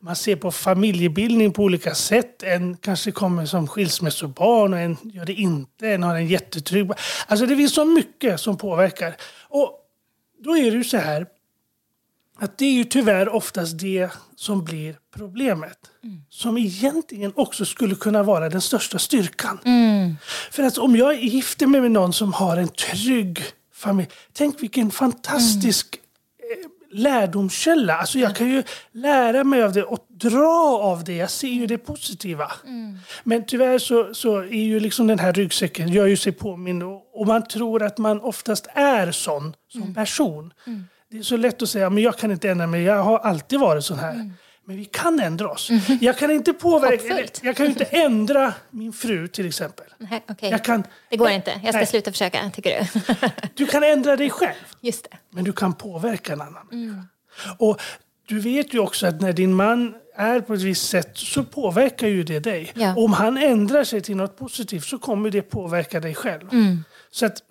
man 0.00 0.16
ser 0.16 0.36
på 0.36 0.50
familjebildning 0.50 1.52
på 1.52 1.62
olika 1.62 1.94
sätt. 1.94 2.42
En 2.42 2.76
kanske 2.76 3.10
kommer 3.10 3.46
som 3.46 3.68
skilsmässobarn 3.68 4.72
och 4.72 4.78
en 4.78 4.96
gör 5.02 5.24
det 5.24 5.32
inte. 5.32 5.88
En 5.88 6.02
har 6.02 6.16
en 6.16 6.26
jättetrygg... 6.26 6.90
Alltså 7.26 7.46
det 7.46 7.56
finns 7.56 7.74
så 7.74 7.84
mycket 7.84 8.40
som 8.40 8.56
påverkar. 8.56 9.16
Och 9.48 9.80
då 10.38 10.56
är 10.56 10.70
det 10.70 10.76
ju 10.76 10.84
så 10.84 10.96
här 10.96 11.26
att 12.38 12.58
det 12.58 12.64
är 12.64 12.72
ju 12.72 12.84
tyvärr 12.84 13.28
oftast 13.28 13.78
det 13.78 14.10
som 14.36 14.64
blir 14.64 14.98
problemet. 15.16 15.78
Mm. 16.02 16.20
Som 16.30 16.58
egentligen 16.58 17.32
också 17.36 17.64
skulle 17.64 17.94
kunna 17.94 18.22
vara 18.22 18.48
den 18.48 18.60
största 18.60 18.98
styrkan. 18.98 19.58
Mm. 19.64 20.16
För 20.50 20.62
att 20.62 20.78
om 20.78 20.96
jag 20.96 21.24
gifter 21.24 21.66
mig 21.66 21.80
med 21.80 21.90
någon 21.90 22.12
som 22.12 22.32
har 22.32 22.56
en 22.56 22.68
trygg 22.68 23.42
familj. 23.74 24.08
Tänk 24.32 24.62
vilken 24.62 24.90
fantastisk. 24.90 26.00
Lärdomskälla. 26.94 27.96
Alltså 27.96 28.18
jag 28.18 28.36
kan 28.36 28.50
ju 28.50 28.62
lära 28.92 29.44
mig 29.44 29.62
av 29.62 29.72
det 29.72 29.82
och 29.82 30.06
dra 30.08 30.78
av 30.82 31.04
det. 31.04 31.16
Jag 31.16 31.30
ser 31.30 31.48
ju 31.48 31.66
det 31.66 31.78
positiva. 31.78 32.52
Mm. 32.66 32.98
Men 33.24 33.46
tyvärr 33.46 33.78
så, 33.78 34.14
så 34.14 34.38
är 34.38 34.64
ju 34.64 34.80
liksom 34.80 35.06
den 35.06 35.18
här 35.18 35.32
ryggsäcken, 35.32 35.88
gör 35.88 36.06
ju 36.06 36.16
sig 36.16 36.32
påminn 36.32 36.82
och, 36.82 37.20
och 37.20 37.26
man 37.26 37.48
tror 37.48 37.82
att 37.82 37.98
man 37.98 38.20
oftast 38.20 38.66
är 38.74 39.10
sån 39.10 39.54
som 39.72 39.82
mm. 39.82 39.94
person. 39.94 40.52
Mm. 40.66 40.84
Det 41.10 41.18
är 41.18 41.22
så 41.22 41.36
lätt 41.36 41.62
att 41.62 41.68
säga, 41.68 41.90
men 41.90 42.02
jag 42.02 42.18
kan 42.18 42.30
inte 42.30 42.50
ändra 42.50 42.66
mig, 42.66 42.82
jag 42.82 43.02
har 43.02 43.18
alltid 43.18 43.60
varit 43.60 43.84
sån 43.84 43.98
här. 43.98 44.30
Men 44.66 44.76
vi 44.76 44.84
kan 44.84 45.20
ändra 45.20 45.48
oss. 45.48 45.70
Mm. 45.70 45.82
Jag 46.00 46.18
kan 46.18 46.30
inte 46.30 46.52
påverka, 46.52 47.28
jag 47.42 47.56
kan 47.56 47.66
inte 47.66 47.84
ändra 47.84 48.54
min 48.70 48.92
fru 48.92 49.28
till 49.28 49.46
exempel. 49.46 49.86
Nej, 49.98 50.24
okay. 50.28 50.50
jag 50.50 50.64
kan, 50.64 50.84
det 51.10 51.16
går 51.16 51.30
inte, 51.30 51.50
jag 51.50 51.60
ska 51.60 51.78
nej. 51.78 51.86
sluta 51.86 52.12
försöka, 52.12 52.50
tycker 52.54 52.80
du? 52.80 53.00
du 53.54 53.66
kan 53.66 53.84
ändra 53.84 54.16
dig 54.16 54.30
själv. 54.30 54.54
Just 54.80 55.04
det. 55.10 55.16
Men 55.30 55.44
du 55.44 55.52
kan 55.52 55.74
påverka 55.74 56.32
en 56.32 56.40
annan 56.40 56.68
mm. 56.72 57.02
Och 57.58 57.80
du 58.26 58.40
vet 58.40 58.74
ju 58.74 58.78
också 58.78 59.06
att 59.06 59.20
när 59.20 59.32
din 59.32 59.54
man 59.54 59.94
är 60.16 60.40
på 60.40 60.54
ett 60.54 60.62
visst 60.62 60.88
sätt 60.88 61.10
så 61.14 61.44
påverkar 61.44 62.08
ju 62.08 62.22
det 62.22 62.40
dig. 62.40 62.72
Ja. 62.74 62.94
Om 62.96 63.12
han 63.12 63.38
ändrar 63.38 63.84
sig 63.84 64.00
till 64.00 64.16
något 64.16 64.38
positivt 64.38 64.84
så 64.84 64.98
kommer 64.98 65.30
det 65.30 65.42
påverka 65.42 66.00
dig 66.00 66.14
själv. 66.14 66.52
Mm. 66.52 66.84
Så 67.10 67.26
att 67.26 67.42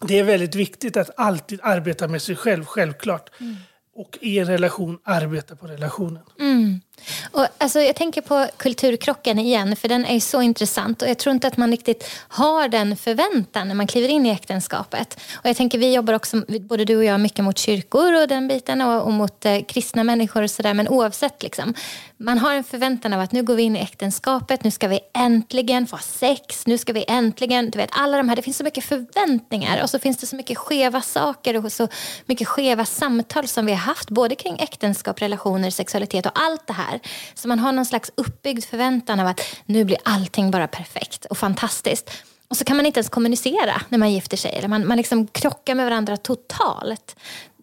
det 0.06 0.18
är 0.18 0.22
väldigt 0.24 0.54
viktigt 0.54 0.96
att 0.96 1.10
alltid 1.16 1.60
arbeta 1.62 2.08
med 2.08 2.22
sig 2.22 2.36
själv, 2.36 2.64
självklart. 2.64 3.30
Mm. 3.40 3.56
Och 3.94 4.18
i 4.20 4.38
en 4.38 4.46
relation 4.46 4.98
arbeta 5.04 5.56
på 5.56 5.66
relationen. 5.66 6.22
Mm. 6.40 6.80
Och, 7.30 7.46
alltså, 7.58 7.80
jag 7.80 7.96
tänker 7.96 8.20
på 8.20 8.46
kulturkrocken 8.56 9.38
igen, 9.38 9.76
för 9.76 9.88
den 9.88 10.06
är 10.06 10.20
så 10.20 10.42
intressant. 10.42 11.02
Och 11.02 11.08
Jag 11.08 11.18
tror 11.18 11.34
inte 11.34 11.46
att 11.46 11.56
man 11.56 11.70
riktigt 11.70 12.10
har 12.28 12.68
den 12.68 12.96
förväntan 12.96 13.68
när 13.68 13.74
man 13.74 13.86
kliver 13.86 14.08
in 14.08 14.26
i 14.26 14.30
äktenskapet. 14.30 15.20
Och 15.34 15.48
jag 15.48 15.56
tänker, 15.56 15.78
Vi 15.78 15.94
jobbar 15.94 16.14
också, 16.14 16.42
både 16.60 16.84
du 16.84 16.96
och 16.96 17.04
jag, 17.04 17.20
mycket 17.20 17.44
mot 17.44 17.58
kyrkor 17.58 18.22
och 18.22 18.28
den 18.28 18.48
biten 18.48 18.80
och, 18.80 19.02
och 19.02 19.12
mot 19.12 19.44
eh, 19.44 19.60
kristna 19.68 20.04
människor 20.04 20.42
och 20.42 20.50
sådär. 20.50 20.74
Men 20.74 20.88
oavsett, 20.88 21.42
liksom, 21.42 21.74
man 22.22 22.38
har 22.38 22.54
en 22.54 22.64
förväntan 22.64 23.12
av 23.12 23.20
att 23.20 23.32
nu 23.32 23.42
går 23.42 23.54
vi 23.54 23.62
in 23.62 23.76
i 23.76 23.78
äktenskapet, 23.78 24.64
nu 24.64 24.70
ska 24.70 24.88
vi 24.88 25.00
äntligen 25.14 25.86
få 25.86 25.98
sex, 25.98 26.66
nu 26.66 26.78
ska 26.78 26.92
vi 26.92 27.04
äntligen... 27.08 27.70
Du 27.70 27.78
vet, 27.78 27.90
alla 27.92 28.16
de 28.16 28.28
här, 28.28 28.36
det 28.36 28.42
finns 28.42 28.56
så 28.56 28.64
mycket 28.64 28.84
förväntningar 28.84 29.82
och 29.82 29.90
så 29.90 29.98
finns 29.98 30.16
det 30.16 30.26
så 30.26 30.36
mycket 30.36 30.58
skeva 30.58 31.00
saker 31.00 31.64
och 31.64 31.72
så 31.72 31.88
mycket 32.26 32.48
skeva 32.48 32.84
samtal 32.84 33.48
som 33.48 33.66
vi 33.66 33.72
har 33.72 33.78
haft, 33.78 34.10
både 34.10 34.34
kring 34.34 34.58
äktenskap, 34.58 35.22
relationer, 35.22 35.70
sexualitet 35.70 36.26
och 36.26 36.32
allt 36.34 36.66
det 36.66 36.72
här 36.72 36.91
här. 36.92 37.00
Så 37.34 37.48
man 37.48 37.58
har 37.58 37.72
någon 37.72 37.86
slags 37.86 38.10
uppbyggd 38.14 38.64
förväntan 38.64 39.20
av 39.20 39.26
att 39.26 39.40
nu 39.66 39.84
blir 39.84 39.98
allting 40.02 40.50
bara 40.50 40.68
perfekt 40.68 41.24
och 41.24 41.38
fantastiskt. 41.38 42.10
Och 42.48 42.56
så 42.56 42.64
kan 42.64 42.76
man 42.76 42.86
inte 42.86 42.98
ens 42.98 43.08
kommunicera 43.08 43.82
när 43.88 43.98
man 43.98 44.12
gifter 44.12 44.36
sig. 44.36 44.52
Eller 44.54 44.68
man, 44.68 44.86
man 44.86 44.96
liksom 44.96 45.26
krockar 45.26 45.74
med 45.74 45.86
varandra 45.86 46.16
totalt. 46.16 47.16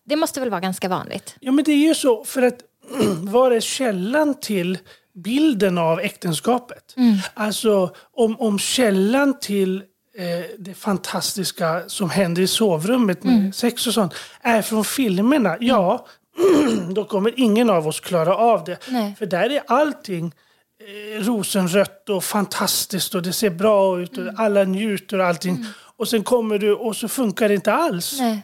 Det 0.03 0.15
måste 0.15 0.39
väl 0.39 0.49
vara 0.49 0.61
ganska 0.61 0.89
vanligt? 0.89 1.35
Ja, 1.39 1.51
men 1.51 1.65
det 1.65 1.71
är 1.71 1.87
ju 1.87 1.95
så. 1.95 2.25
För 2.25 2.41
att 2.41 2.59
var 3.17 3.51
är 3.51 3.59
källan 3.59 4.39
till 4.39 4.77
bilden 5.13 5.77
av 5.77 5.99
äktenskapet? 5.99 6.93
Mm. 6.97 7.17
Alltså 7.33 7.95
om, 8.13 8.39
om 8.39 8.59
källan 8.59 9.39
till 9.39 9.75
eh, 10.17 10.45
det 10.57 10.73
fantastiska 10.73 11.83
som 11.87 12.09
händer 12.09 12.41
i 12.41 12.47
sovrummet 12.47 13.23
med 13.23 13.35
mm. 13.35 13.53
sex 13.53 13.87
och 13.87 13.93
sånt 13.93 14.13
är 14.41 14.61
från 14.61 14.85
filmerna. 14.85 15.57
Ja, 15.59 16.07
då 16.93 17.05
kommer 17.05 17.33
ingen 17.37 17.69
av 17.69 17.87
oss 17.87 17.99
klara 17.99 18.35
av 18.35 18.63
det. 18.63 18.77
Nej. 18.87 19.15
För 19.19 19.25
där 19.25 19.49
är 19.49 19.63
allting 19.67 20.33
eh, 20.79 21.23
rosenrött 21.23 22.09
och 22.09 22.23
fantastiskt 22.23 23.15
och 23.15 23.21
det 23.21 23.33
ser 23.33 23.49
bra 23.49 24.01
ut 24.01 24.17
och 24.17 24.23
mm. 24.23 24.35
alla 24.37 24.63
njuter 24.63 25.19
och 25.19 25.25
allting. 25.25 25.55
Mm. 25.55 25.67
Och 25.97 26.07
sen 26.07 26.23
kommer 26.23 26.57
du 26.57 26.73
och 26.73 26.95
så 26.95 27.07
funkar 27.07 27.49
det 27.49 27.55
inte 27.55 27.73
alls. 27.73 28.17
Nej. 28.19 28.43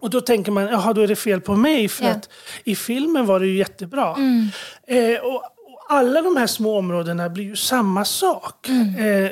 Och 0.00 0.10
då 0.10 0.20
tänker 0.20 0.52
man, 0.52 0.64
jaha 0.64 0.92
då 0.92 1.00
är 1.00 1.08
det 1.08 1.16
fel 1.16 1.40
på 1.40 1.56
mig 1.56 1.88
för 1.88 2.04
ja. 2.04 2.10
att 2.10 2.28
i 2.64 2.76
filmen 2.76 3.26
var 3.26 3.40
det 3.40 3.46
ju 3.46 3.56
jättebra. 3.56 4.14
Mm. 4.14 4.48
Eh, 4.86 5.20
och, 5.20 5.34
och, 5.34 5.42
alla 5.88 6.22
de 6.22 6.36
här 6.36 6.46
små 6.46 6.78
områdena 6.78 7.28
blir 7.28 7.44
ju 7.44 7.56
samma 7.56 8.04
sak. 8.04 8.68
Mm. 8.68 9.24
Eh, 9.24 9.30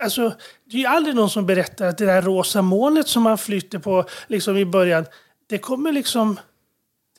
alltså, 0.00 0.32
det 0.70 0.76
är 0.76 0.80
ju 0.80 0.86
aldrig 0.86 1.16
någon 1.16 1.30
som 1.30 1.46
berättar 1.46 1.86
att 1.86 1.98
det 1.98 2.06
där 2.06 2.22
rosa 2.22 2.62
molnet 2.62 3.08
som 3.08 3.22
man 3.22 3.38
flyter 3.38 3.78
på 3.78 4.04
liksom 4.26 4.56
i 4.56 4.64
början, 4.64 5.04
det 5.48 5.58
kommer 5.58 5.92
liksom 5.92 6.38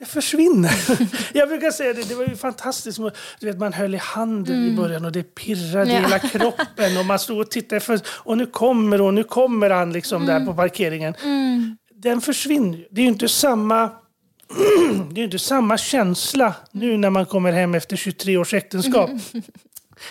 det 0.04 0.10
försvinner. 0.10 0.74
Jag 1.34 1.50
brukar 1.50 1.72
säga 1.72 1.94
det, 1.94 2.10
det 2.10 2.16
var 2.16 2.26
ju 2.26 2.36
fantastiskt. 2.36 3.00
Du 3.40 3.46
vet, 3.48 3.60
man 3.60 3.74
höll 3.74 3.96
i 3.96 3.98
handen 3.98 4.56
mm. 4.56 4.74
i 4.74 4.76
början 4.78 5.06
och 5.06 5.12
det 5.12 5.24
pirrade 5.24 5.92
i 5.92 5.94
ja. 5.94 6.00
hela 6.00 6.20
kroppen. 6.20 6.98
Och 6.98 7.06
man 7.06 7.20
stod 7.20 7.40
och 7.40 7.52
tittade 7.52 7.80
för, 7.80 8.00
och 8.08 8.38
nu 8.38 8.46
kommer 8.46 9.02
och 9.02 9.14
nu 9.14 9.24
kommer 9.24 9.70
han 9.70 9.94
liksom 9.94 10.24
mm. 10.24 10.40
där 10.40 10.46
på 10.52 10.54
parkeringen. 10.56 11.16
Mm. 11.24 11.78
Den 11.96 12.22
försvinner 12.22 12.88
Det 12.92 13.02
är 13.02 13.04
ju 13.04 13.10
inte 13.10 13.28
samma 13.28 13.90
det 15.12 15.22
är 15.22 15.26
inte 15.26 15.40
samma 15.40 15.78
känsla 15.78 16.56
nu 16.72 16.98
när 16.98 17.10
man 17.10 17.26
kommer 17.26 17.52
hem 17.52 17.76
efter 17.76 17.96
23 17.96 18.38
års 18.38 18.54
äktenskap. 18.54 19.10
Mm. 19.10 19.22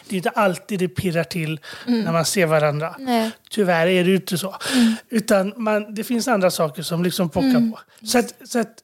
Det 0.09 0.15
är 0.15 0.17
inte 0.17 0.31
alltid 0.31 0.79
det 0.79 0.89
pirrar 0.89 1.25
till 1.25 1.61
mm. 1.87 2.01
när 2.01 2.13
man 2.13 2.25
ser 2.25 2.47
varandra. 2.47 2.97
Nej. 2.99 3.31
Tyvärr 3.51 3.87
är 3.87 4.05
det 4.05 4.15
inte 4.15 4.39
så. 4.39 4.57
Mm. 4.75 4.95
Utan 5.09 5.53
man, 5.57 5.95
det 5.95 6.05
finns 6.05 6.29
andra 6.29 6.51
saker 6.51 6.83
som 6.83 7.03
liksom 7.03 7.31
pockar 7.31 7.49
mm. 7.49 7.73
på. 7.73 7.79
Så 8.07 8.19
att, 8.19 8.35
så 8.45 8.59
att 8.59 8.83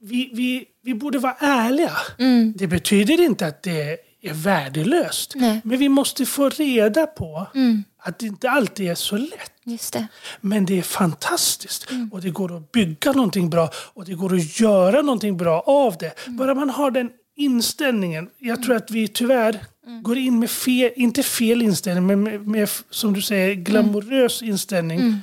vi, 0.00 0.30
vi, 0.34 0.64
vi 0.82 0.94
borde 0.94 1.18
vara 1.18 1.36
ärliga. 1.40 1.96
Mm. 2.18 2.54
Det 2.56 2.66
betyder 2.66 3.20
inte 3.20 3.46
att 3.46 3.62
det 3.62 3.98
är 4.22 4.34
värdelöst. 4.34 5.32
Nej. 5.36 5.60
Men 5.64 5.78
vi 5.78 5.88
måste 5.88 6.26
få 6.26 6.48
reda 6.48 7.06
på 7.06 7.46
mm. 7.54 7.84
att 7.98 8.18
det 8.18 8.26
inte 8.26 8.50
alltid 8.50 8.90
är 8.90 8.94
så 8.94 9.16
lätt. 9.16 9.52
Det. 9.92 10.06
Men 10.40 10.66
det 10.66 10.78
är 10.78 10.82
fantastiskt. 10.82 11.90
Mm. 11.90 12.08
Och 12.12 12.20
det 12.20 12.30
går 12.30 12.56
att 12.56 12.72
bygga 12.72 13.12
någonting 13.12 13.50
bra 13.50 13.70
och 13.74 14.04
det 14.04 14.14
går 14.14 14.34
att 14.34 14.60
göra 14.60 15.02
någonting 15.02 15.36
bra 15.36 15.60
av 15.60 15.96
det. 15.98 16.26
Mm. 16.26 16.36
Bara 16.36 16.54
man 16.54 16.70
har 16.70 16.90
den 16.90 17.10
inställningen. 17.36 18.28
Jag 18.38 18.62
tror 18.62 18.76
att 18.76 18.90
vi 18.90 19.08
tyvärr 19.08 19.64
går 20.02 20.18
in 20.18 20.38
med 20.38 20.50
fel, 20.50 20.92
inte 20.96 21.22
fel 21.22 21.62
inställning, 21.62 22.06
men 22.06 22.22
med, 22.22 22.46
med 22.46 22.68
som 22.90 23.12
du 23.12 23.22
säger, 23.22 23.54
glamorös 23.54 24.42
inställning. 24.42 25.22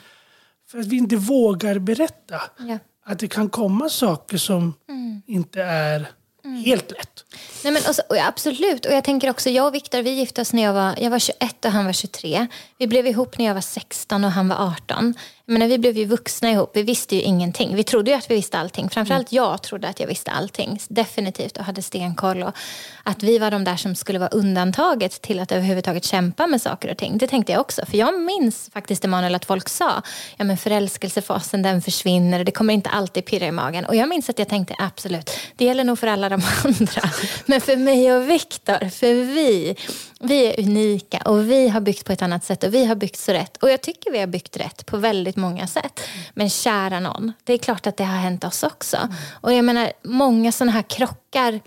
För 0.72 0.80
att 0.80 0.86
vi 0.86 0.98
inte 0.98 1.16
vågar 1.16 1.80
berätta 1.80 2.42
Ja. 2.60 2.80
Att 3.06 3.20
det 3.20 3.28
kan 3.28 3.50
komma 3.50 3.90
saker 3.90 4.38
som 4.38 4.74
inte 5.28 5.62
är 5.62 6.08
helt 6.66 6.92
lätt. 6.92 7.26
Nej, 7.64 7.74
men 7.74 7.82
alltså, 7.86 8.02
och 8.10 8.18
absolut, 8.18 8.86
och 8.86 8.92
jag 8.94 9.04
tänker 9.04 9.30
också, 9.30 9.50
jag 9.50 9.68
och 9.68 9.74
Viktor 9.76 10.02
vi 10.02 10.10
gifte 10.10 10.42
oss 10.42 10.54
när 10.54 10.64
jag 10.64 10.74
var, 10.74 10.96
jag 10.98 11.10
var 11.10 11.20
21 11.20 11.66
och 11.66 11.72
han 11.72 11.86
var 11.86 11.94
23. 11.94 12.48
Vi 12.78 12.88
blev 12.88 13.08
ihop 13.08 13.38
när 13.38 13.46
jag 13.46 13.54
var 13.54 13.62
16 13.62 14.24
och 14.24 14.32
han 14.32 14.48
var 14.48 14.56
18. 14.56 15.14
Men 15.48 15.60
när 15.60 15.68
vi 15.68 15.78
blev 15.78 15.98
ju 15.98 16.06
vuxna 16.06 16.52
ihop, 16.52 16.72
vi 16.74 16.84
visste 16.84 17.16
ju 17.16 17.22
ingenting. 17.22 17.76
Vi 17.76 17.84
trodde 17.84 18.12
ju 18.12 18.18
att 18.18 18.32
vi 18.32 18.36
visste 18.36 18.58
allting. 18.58 18.90
Framförallt 18.90 19.32
jag 19.32 19.64
trodde 19.64 19.88
att 19.88 20.00
jag 20.00 20.08
visste 20.08 20.32
allting. 20.32 20.80
Definitivt 20.88 21.58
och 21.58 21.64
hade 21.64 21.82
stenkoll. 21.82 22.44
Och 22.44 22.56
att 23.04 23.24
vi 23.24 23.38
var 23.38 23.52
de 23.52 23.64
där 23.64 23.76
som 23.76 23.96
skulle 23.96 24.20
vara 24.20 24.30
undantaget 24.30 25.22
till 25.22 25.40
att 25.40 25.52
överhuvudtaget 25.52 26.04
kämpa 26.04 26.48
med 26.48 26.62
saker 26.62 26.92
och 26.92 26.98
ting. 26.98 27.18
Det 27.18 27.28
tänkte 27.28 27.52
jag 27.52 27.62
också. 27.62 27.86
För 27.86 27.98
jag 27.98 28.22
minns 28.22 28.70
faktiskt 28.74 29.06
Emanuel 29.06 29.36
att 29.36 29.46
folk 29.46 29.70
sa, 29.70 30.02
ja 30.38 30.46
men 30.46 30.58
förälskelsefasen 30.58 31.62
den 31.62 31.82
försvinner 31.82 32.44
det 32.44 32.52
kommer 32.52 32.74
inte 32.74 32.90
alltid 32.90 33.26
pirra 33.26 33.46
i 33.46 33.52
magen. 33.52 33.86
Och 33.86 33.96
jag 33.96 34.10
minns 34.10 34.30
att 34.30 34.40
jag 34.40 34.50
tänkte 34.50 34.76
absolut, 34.78 35.32
det 35.56 35.66
gäller 35.66 35.84
nog 35.84 36.00
för 36.00 36.08
alla 36.08 36.30
de 36.30 36.42
andra. 36.64 37.10
Men 37.46 37.62
för 37.62 37.78
mig 37.78 38.14
och 38.14 38.30
Viktor, 38.30 38.90
för 38.90 39.14
vi, 39.14 39.76
vi 40.20 40.46
är 40.46 40.60
unika 40.60 41.22
och 41.26 41.52
vi 41.52 41.70
har 41.70 41.82
byggt 41.82 42.06
på 42.06 42.14
ett 42.14 42.22
annat 42.22 42.44
sätt 42.44 42.64
och 42.64 42.74
vi 42.74 42.86
har 42.86 42.96
byggt 42.96 43.20
så 43.20 43.32
rätt. 43.32 43.58
Och 43.58 43.70
jag 43.70 43.82
tycker 43.82 44.12
vi 44.12 44.20
har 44.20 44.28
byggt 44.28 44.58
rätt 44.58 44.86
på 44.86 44.98
väldigt 44.98 45.35
många 45.36 45.68
sätt. 45.68 46.00
Men 46.34 46.50
kära 46.50 47.00
någon, 47.00 47.34
det 47.44 47.54
är 47.54 47.58
klart 47.58 47.88
att 47.88 47.98
det 47.98 48.04
har 48.04 48.18
hänt 48.18 48.44
oss 48.44 48.64
också. 48.64 48.98
Och 49.42 49.54
jag 49.54 49.66
menar, 49.66 49.92
många 50.04 50.52
sådana 50.52 50.72
här 50.72 50.82
krockar 50.82 51.60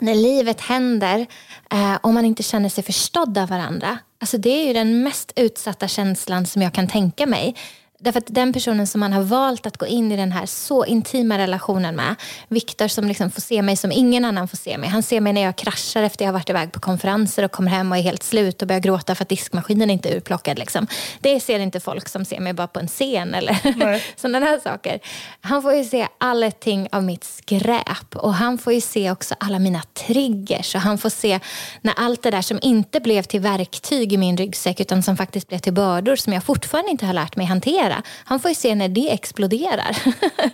när 0.00 0.14
livet 0.14 0.60
händer 0.60 1.26
eh, 1.70 1.94
och 1.94 2.14
man 2.14 2.24
inte 2.24 2.42
känner 2.42 2.68
sig 2.68 2.84
förstådd 2.84 3.38
av 3.38 3.48
varandra. 3.48 3.98
Alltså 4.20 4.38
det 4.38 4.50
är 4.50 4.66
ju 4.66 4.72
den 4.72 5.02
mest 5.02 5.32
utsatta 5.36 5.88
känslan 5.88 6.46
som 6.46 6.62
jag 6.62 6.72
kan 6.72 6.88
tänka 6.88 7.26
mig. 7.26 7.56
Därför 8.04 8.18
att 8.18 8.34
den 8.34 8.52
personen 8.52 8.86
som 8.86 9.00
man 9.00 9.12
har 9.12 9.22
valt 9.22 9.66
att 9.66 9.76
gå 9.76 9.86
in 9.86 10.12
i 10.12 10.16
den 10.16 10.32
här 10.32 10.46
så 10.46 10.84
intima 10.84 11.38
relationen 11.38 11.96
med, 11.96 12.14
Viktor 12.48 12.88
som 12.88 13.08
liksom 13.08 13.30
får 13.30 13.40
se 13.40 13.62
mig 13.62 13.76
som 13.76 13.92
ingen 13.92 14.24
annan 14.24 14.48
får 14.48 14.56
se 14.56 14.78
mig. 14.78 14.88
Han 14.88 15.02
ser 15.02 15.20
mig 15.20 15.32
när 15.32 15.40
jag 15.40 15.56
kraschar 15.56 16.02
efter 16.02 16.24
jag 16.24 16.28
har 16.28 16.32
varit 16.32 16.50
iväg 16.50 16.72
på 16.72 16.80
konferenser 16.80 17.44
och 17.44 17.52
kommer 17.52 17.70
hem 17.70 17.92
och 17.92 17.98
är 17.98 18.02
helt 18.02 18.22
slut 18.22 18.62
och 18.62 18.68
börjar 18.68 18.80
gråta 18.80 19.14
för 19.14 19.22
att 19.22 19.28
diskmaskinen 19.28 19.90
inte 19.90 20.08
är 20.08 20.16
urplockad. 20.16 20.58
Liksom. 20.58 20.86
Det 21.20 21.40
ser 21.40 21.60
inte 21.60 21.80
folk 21.80 22.08
som 22.08 22.24
ser 22.24 22.40
mig 22.40 22.52
bara 22.52 22.66
på 22.66 22.80
en 22.80 22.88
scen 22.88 23.34
eller 23.34 23.58
Nej. 23.76 24.02
sådana 24.16 24.46
här 24.46 24.58
saker. 24.58 25.00
Han 25.40 25.62
får 25.62 25.74
ju 25.74 25.84
se 25.84 26.08
allting 26.18 26.88
av 26.92 27.02
mitt 27.02 27.24
skräp 27.24 28.16
och 28.16 28.34
han 28.34 28.58
får 28.58 28.72
ju 28.72 28.80
se 28.80 29.10
också 29.10 29.34
alla 29.40 29.58
mina 29.58 29.82
triggers 29.82 30.74
och 30.74 30.80
han 30.80 30.98
får 30.98 31.10
se 31.10 31.40
när 31.80 31.94
allt 31.96 32.22
det 32.22 32.30
där 32.30 32.42
som 32.42 32.58
inte 32.62 33.00
blev 33.00 33.22
till 33.22 33.40
verktyg 33.40 34.12
i 34.12 34.16
min 34.16 34.36
ryggsäck 34.36 34.80
utan 34.80 35.02
som 35.02 35.16
faktiskt 35.16 35.48
blev 35.48 35.58
till 35.58 35.72
bördor 35.72 36.16
som 36.16 36.32
jag 36.32 36.44
fortfarande 36.44 36.90
inte 36.90 37.06
har 37.06 37.12
lärt 37.12 37.36
mig 37.36 37.46
hantera. 37.46 37.93
Han 38.24 38.40
får 38.40 38.48
ju 38.48 38.54
se 38.54 38.74
när 38.74 38.88
det 38.88 39.12
exploderar. 39.12 39.96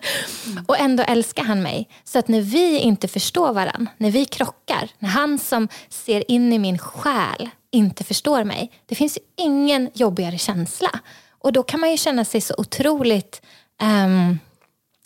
och 0.66 0.78
ändå 0.78 1.02
älskar 1.02 1.42
han 1.42 1.62
mig. 1.62 1.88
Så 2.04 2.18
att 2.18 2.28
när 2.28 2.40
vi 2.40 2.78
inte 2.78 3.08
förstår 3.08 3.52
varann, 3.52 3.88
när 3.96 4.10
vi 4.10 4.24
krockar, 4.24 4.88
när 4.98 5.08
han 5.08 5.38
som 5.38 5.68
ser 5.88 6.30
in 6.30 6.52
i 6.52 6.58
min 6.58 6.78
själ 6.78 7.50
inte 7.70 8.04
förstår 8.04 8.44
mig. 8.44 8.72
Det 8.86 8.94
finns 8.94 9.16
ju 9.16 9.44
ingen 9.44 9.90
jobbigare 9.94 10.38
känsla. 10.38 11.00
Och 11.38 11.52
då 11.52 11.62
kan 11.62 11.80
man 11.80 11.90
ju 11.90 11.96
känna 11.96 12.24
sig 12.24 12.40
så 12.40 12.54
otroligt 12.58 13.42
um, 13.82 14.38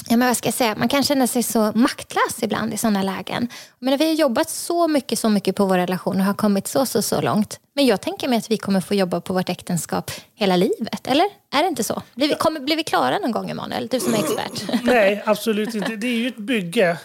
Ja, 0.08 0.16
men 0.16 0.28
vad 0.28 0.36
ska 0.36 0.46
jag 0.46 0.54
säga? 0.54 0.74
Man 0.78 0.88
kan 0.88 1.02
känna 1.02 1.26
sig 1.26 1.42
så 1.42 1.72
maktlös 1.74 2.42
ibland 2.42 2.74
i 2.74 2.76
sådana 2.76 3.02
lägen. 3.02 3.48
Men 3.78 3.98
vi 3.98 4.06
har 4.06 4.12
jobbat 4.14 4.50
så 4.50 4.88
mycket, 4.88 5.18
så 5.18 5.28
mycket 5.28 5.56
på 5.56 5.66
vår 5.66 5.76
relation 5.76 6.16
och 6.20 6.26
har 6.26 6.34
kommit 6.34 6.66
så, 6.66 6.86
så, 6.86 7.02
så 7.02 7.20
långt. 7.20 7.60
Men 7.74 7.86
jag 7.86 8.00
tänker 8.00 8.28
mig 8.28 8.38
att 8.38 8.50
vi 8.50 8.56
kommer 8.56 8.80
få 8.80 8.94
jobba 8.94 9.20
på 9.20 9.34
vårt 9.34 9.48
äktenskap 9.48 10.10
hela 10.34 10.56
livet. 10.56 11.06
Eller? 11.06 11.26
Är 11.54 11.62
det 11.62 11.68
inte 11.68 11.84
så? 11.84 12.02
Blir 12.14 12.28
vi, 12.28 12.34
kommer, 12.34 12.60
blir 12.60 12.76
vi 12.76 12.84
klara 12.84 13.18
någon 13.18 13.32
gång, 13.32 13.50
Emanuel? 13.50 13.88
Du 13.90 14.00
som 14.00 14.14
är 14.14 14.18
expert. 14.18 14.80
Nej, 14.82 15.22
absolut 15.26 15.74
inte. 15.74 15.96
Det 15.96 16.06
är 16.06 16.16
ju 16.16 16.28
ett 16.28 16.36
bygge. 16.36 16.98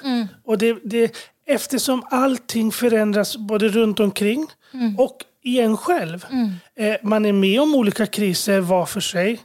Och 0.45 0.57
det, 0.57 0.77
det, 0.83 1.15
eftersom 1.47 2.03
allting 2.09 2.71
förändras 2.71 3.37
både 3.37 3.67
runt 3.67 3.99
omkring 3.99 4.47
och 4.97 5.17
i 5.43 5.59
en 5.59 5.77
själv. 5.77 6.25
Eh, 6.75 6.95
man 7.03 7.25
är 7.25 7.33
med 7.33 7.61
om 7.61 7.75
olika 7.75 8.05
kriser 8.05 8.59
var 8.59 8.85
för 8.85 8.99
sig. 9.01 9.39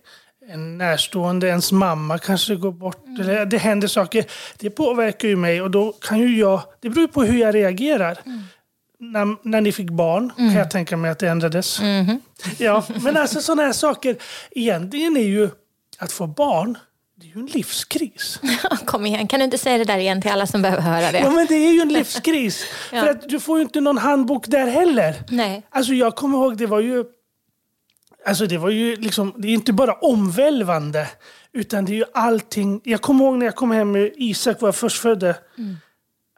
En 0.49 0.79
närstående, 0.79 1.47
ens 1.49 1.73
mamma 1.73 2.19
kanske 2.19 2.55
går 2.57 2.73
bort. 2.73 3.05
Eller 3.21 3.47
det 3.47 3.59
händer 3.59 3.89
saker. 3.89 4.25
Det 4.59 4.71
påverkar 4.71 5.29
ju 5.29 5.37
mig 5.37 5.63
och 5.63 5.71
då 5.71 5.93
kan 5.93 6.19
ju 6.19 6.39
jag... 6.39 6.61
Det 6.81 6.91
beror 6.91 7.07
på 7.07 7.23
hur 7.23 7.39
jag 7.41 7.55
reagerar. 7.55 8.19
När, 8.99 9.49
när 9.49 9.61
ni 9.61 9.73
fick 9.73 9.91
barn 9.91 10.33
kan 10.37 10.53
jag 10.55 10.71
tänka 10.71 10.97
mig 10.97 11.11
att 11.11 11.19
det 11.19 11.29
ändrades. 11.29 11.81
Ja, 12.59 12.85
men 13.03 13.17
alltså 13.17 13.41
sådana 13.41 13.63
här 13.63 13.73
saker. 13.73 14.17
Egentligen 14.51 15.17
är 15.17 15.21
ju 15.25 15.51
att 15.99 16.13
få 16.13 16.27
barn, 16.27 16.79
det 17.21 17.27
är 17.27 17.35
ju 17.35 17.41
en 17.41 17.47
livskris. 17.47 18.41
Kom 18.85 19.07
igen, 19.07 19.27
kan 19.27 19.41
du 19.41 19.45
inte 19.45 19.59
säga 19.59 19.79
det 19.79 19.85
där 19.85 19.99
igen 19.99 20.23
till 20.23 20.31
alla 20.31 20.47
som 20.47 20.63
behöver 20.63 20.83
höra 20.83 21.03
Ja, 21.03 21.13
det? 21.13 21.31
men 21.31 21.47
det 21.47 21.55
är 21.55 21.73
ju 21.73 21.81
en 21.81 21.89
livskris. 21.93 22.65
Ja. 22.93 23.01
För 23.01 23.09
att 23.11 23.29
du 23.29 23.41
får 23.41 23.59
ju 23.59 23.63
inte 23.63 23.81
någon 23.81 23.99
handbok 23.99 24.47
där 24.47 24.67
heller. 24.67 25.15
Nej. 25.29 25.67
Alltså 25.71 25.93
jag 25.93 26.17
kommer 26.17 26.39
ihåg, 26.39 26.57
det 26.57 26.67
var 26.67 26.81
ju... 26.81 27.05
Alltså 28.27 28.47
det 28.47 28.59
var 28.59 28.71
ju 28.71 28.97
liksom, 28.97 29.35
det 29.37 29.49
är 29.49 29.53
inte 29.53 29.73
bara 29.73 29.93
omvälvande. 29.93 31.09
Utan 31.53 31.85
det 31.85 31.93
är 31.93 31.97
ju 31.97 32.05
allting. 32.15 32.81
Jag 32.85 33.03
kommer 33.03 33.25
ihåg 33.25 33.39
när 33.39 33.47
jag 33.47 33.57
kom 33.57 33.71
hem 33.71 33.93
med 33.93 34.13
Isak, 34.17 34.57
vår 34.61 34.73
förstfödde. 34.73 35.37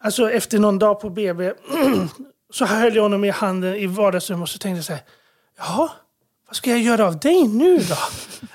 Alltså 0.00 0.30
efter 0.30 0.58
någon 0.58 0.78
dag 0.78 1.00
på 1.00 1.10
BB. 1.10 1.52
så 2.52 2.64
höll 2.64 2.96
jag 2.96 3.02
honom 3.02 3.24
i 3.24 3.30
handen 3.30 3.74
i 3.74 3.86
vardagsrummet 3.86 4.42
och 4.42 4.48
så 4.48 4.58
tänkte 4.58 4.78
jag 4.78 4.84
så 4.84 4.92
här. 4.92 5.02
Jaha, 5.58 5.90
vad 6.48 6.56
ska 6.56 6.70
jag 6.70 6.80
göra 6.80 7.06
av 7.06 7.18
dig 7.18 7.48
nu 7.48 7.78
då? 7.78 7.94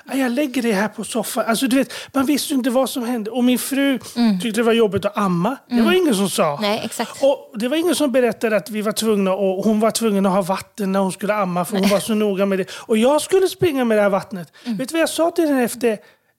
Ja, 0.08 0.14
Jag 0.14 0.32
lägger 0.32 0.62
dig 0.62 0.72
här 0.72 0.88
på 0.88 1.04
soffan. 1.04 1.44
Alltså, 1.46 1.66
du 1.66 1.76
vet, 1.76 1.92
man 2.14 2.26
visste 2.26 2.52
ju 2.52 2.58
inte 2.58 2.70
vad 2.70 2.90
som 2.90 3.02
hände. 3.04 3.30
Och 3.30 3.44
min 3.44 3.58
fru 3.58 3.98
tyckte 4.42 4.60
det 4.60 4.64
var 4.64 4.72
jobbigt 4.72 5.04
att 5.04 5.16
amma. 5.18 5.56
Det 5.68 5.82
var 5.82 5.92
ingen 5.92 6.14
som 6.14 6.30
sa. 6.30 6.58
Nej, 6.60 6.80
exakt. 6.84 7.22
Och 7.22 7.52
det 7.58 7.68
var 7.68 7.76
ingen 7.76 7.94
som 7.94 8.12
berättade 8.12 8.56
att 8.56 8.70
vi 8.70 8.82
var 8.82 8.92
tvungna 8.92 9.32
och 9.32 9.64
hon 9.64 9.80
var 9.80 9.90
tvungen 9.90 10.26
att 10.26 10.32
ha 10.32 10.42
vatten 10.42 10.92
när 10.92 11.00
hon 11.00 11.12
skulle 11.12 11.34
amma 11.34 11.64
för 11.64 11.76
hon 11.78 11.88
var 11.88 12.00
så 12.00 12.14
noga 12.14 12.46
med 12.46 12.58
det. 12.58 12.70
Och 12.72 12.96
jag 12.96 13.22
skulle 13.22 13.48
springa 13.48 13.84
med 13.84 13.98
det 13.98 14.02
här 14.02 14.08
vattnet. 14.10 14.52
Vet 14.64 14.88
du 14.88 14.92
vad 14.92 15.02
jag 15.02 15.08
sa 15.08 15.30
till 15.30 15.48
henne 15.48 15.62
efter, 15.64 15.88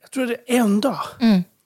jag 0.02 0.12
tror 0.14 0.26
det 0.26 0.34
är 0.34 0.58
en 0.60 0.82
dag? 0.82 1.00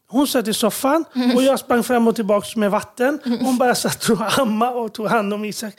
Hon 0.10 0.28
satt 0.28 0.48
i 0.48 0.54
soffan 0.54 1.06
och 1.36 1.44
jag 1.44 1.60
sprang 1.60 1.84
fram 1.84 2.08
och 2.08 2.16
tillbaka 2.16 2.48
med 2.60 2.72
vatten. 2.72 3.20
Hon 3.42 3.58
bara 3.58 3.76
satt 3.76 4.10
och 4.10 4.18
ammade 4.40 4.72
och 4.76 4.94
tog 4.94 5.08
hand 5.08 5.34
om 5.34 5.46
Isak. 5.46 5.74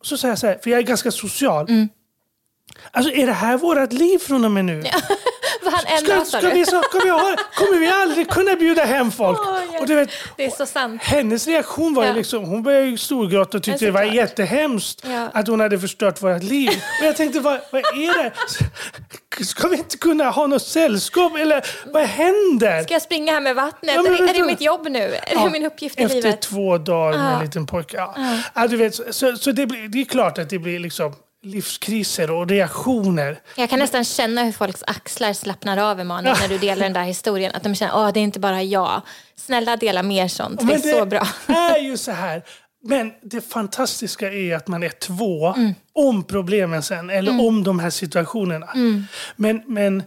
Och 0.00 0.06
så 0.06 0.16
sa 0.16 0.28
jag 0.28 0.38
så 0.38 0.46
här, 0.46 0.58
för 0.62 0.70
jag 0.70 0.78
är 0.78 0.82
ganska 0.82 1.10
social. 1.10 1.66
Alltså 2.90 3.12
är 3.12 3.26
det 3.26 3.32
här 3.32 3.56
vårt 3.58 3.92
liv 3.92 4.18
från 4.18 4.44
och 4.44 4.50
med 4.50 4.64
nu? 4.64 4.82
Ska, 6.04 6.24
ska, 6.24 6.48
vi, 6.50 6.66
ska 6.66 6.82
vi 7.04 7.10
ha, 7.10 7.36
kommer 7.54 7.78
vi 7.78 7.86
aldrig 7.88 8.28
kunna 8.30 8.56
bjuda 8.56 8.84
hem 8.84 9.10
folk? 9.12 9.38
Jag- 9.72 9.80
och 9.80 9.86
du 9.86 9.94
vet, 9.94 10.08
Det 10.36 10.44
är 10.44 10.50
så 10.50 10.66
sant. 10.66 11.02
hennes 11.02 11.46
reaktion 11.46 11.94
var 11.94 12.04
Ja. 12.04 12.12
liksom, 12.12 12.44
hon 12.44 12.62
började 12.62 12.86
ju 12.86 12.96
storgråta 12.98 13.56
och 13.58 13.62
tyckte 13.64 13.84
Ja, 13.84 13.88
det 13.88 13.92
var 13.92 14.00
såklart. 14.00 14.16
jättehemskt 14.16 15.04
Ja. 15.08 15.28
att 15.34 15.48
hon 15.48 15.60
hade 15.60 15.78
förstört 15.78 16.22
vårt 16.22 16.42
liv. 16.42 16.70
Och 17.00 17.06
jag 17.06 17.16
tänkte, 17.16 17.40
vad, 17.40 17.60
vad 17.72 17.80
är 17.84 18.22
det? 18.22 18.32
Ska 19.44 19.68
vi 19.68 19.76
inte 19.76 19.96
kunna 19.96 20.30
ha 20.30 20.46
något 20.46 20.62
sällskap? 20.62 21.36
Eller 21.36 21.66
vad 21.92 22.02
händer? 22.02 22.82
Ska 22.82 22.92
jag 22.94 23.02
springa 23.02 23.32
här 23.32 23.40
med 23.40 23.54
vattnet? 23.56 23.94
Ja, 23.94 24.02
men 24.02 24.12
är, 24.14 24.18
det, 24.18 24.30
är 24.30 24.34
det 24.34 24.44
mitt 24.44 24.60
jobb 24.60 24.86
nu? 24.90 24.98
Är 25.14 25.20
Ja, 25.34 25.44
det 25.44 25.50
min 25.50 25.64
uppgift 25.64 26.00
i 26.00 26.02
Efter 26.02 26.16
livet? 26.16 26.40
två 26.42 26.78
dagar 26.78 27.18
med 27.18 27.34
en 27.34 27.44
liten 27.44 27.66
pojke. 27.66 27.96
Ja, 28.54 28.66
du 28.66 28.76
vet, 28.76 28.94
så 29.14 29.36
så 29.36 29.52
det, 29.52 29.66
blir, 29.66 29.88
det 29.88 30.00
är 30.00 30.04
klart 30.04 30.38
att 30.38 30.50
det 30.50 30.58
blir 30.58 30.78
liksom 30.78 31.14
livskriser 31.44 32.30
och 32.30 32.48
reaktioner. 32.48 33.38
Jag 33.56 33.70
kan 33.70 33.78
nästan 33.78 34.04
känna 34.04 34.44
hur 34.44 34.52
folks 34.52 34.82
axlar 34.86 35.32
slappnar 35.32 35.78
av 35.78 36.00
Emanuel 36.00 36.36
när 36.40 36.48
du 36.48 36.58
delar 36.58 36.82
den 36.82 36.92
där 36.92 37.02
historien. 37.02 37.52
Att 37.54 37.62
de 37.62 37.74
känner 37.74 38.08
att 38.08 38.14
det 38.14 38.20
är 38.20 38.24
inte 38.24 38.40
bara 38.40 38.62
jag. 38.62 39.02
Snälla 39.36 39.76
dela 39.76 40.02
mer 40.02 40.28
sånt, 40.28 40.58
det 40.60 40.64
är 40.64 40.66
Men 40.66 40.80
så 40.80 41.06
bra. 41.06 41.26
är 41.46 41.78
ju 41.78 41.96
så 41.96 42.10
här. 42.10 42.42
Men 42.86 43.12
det 43.22 43.40
fantastiska 43.40 44.32
är 44.32 44.56
att 44.56 44.68
man 44.68 44.82
är 44.82 44.88
två 44.88 45.46
Mm. 45.54 45.74
om 45.92 46.22
problemen 46.24 46.82
sen, 46.82 47.10
eller 47.10 47.46
om 47.48 47.64
de 47.64 47.78
här 47.78 47.90
situationerna. 47.90 48.66
Mm. 48.74 49.04
Men, 49.36 49.62
men 49.66 50.02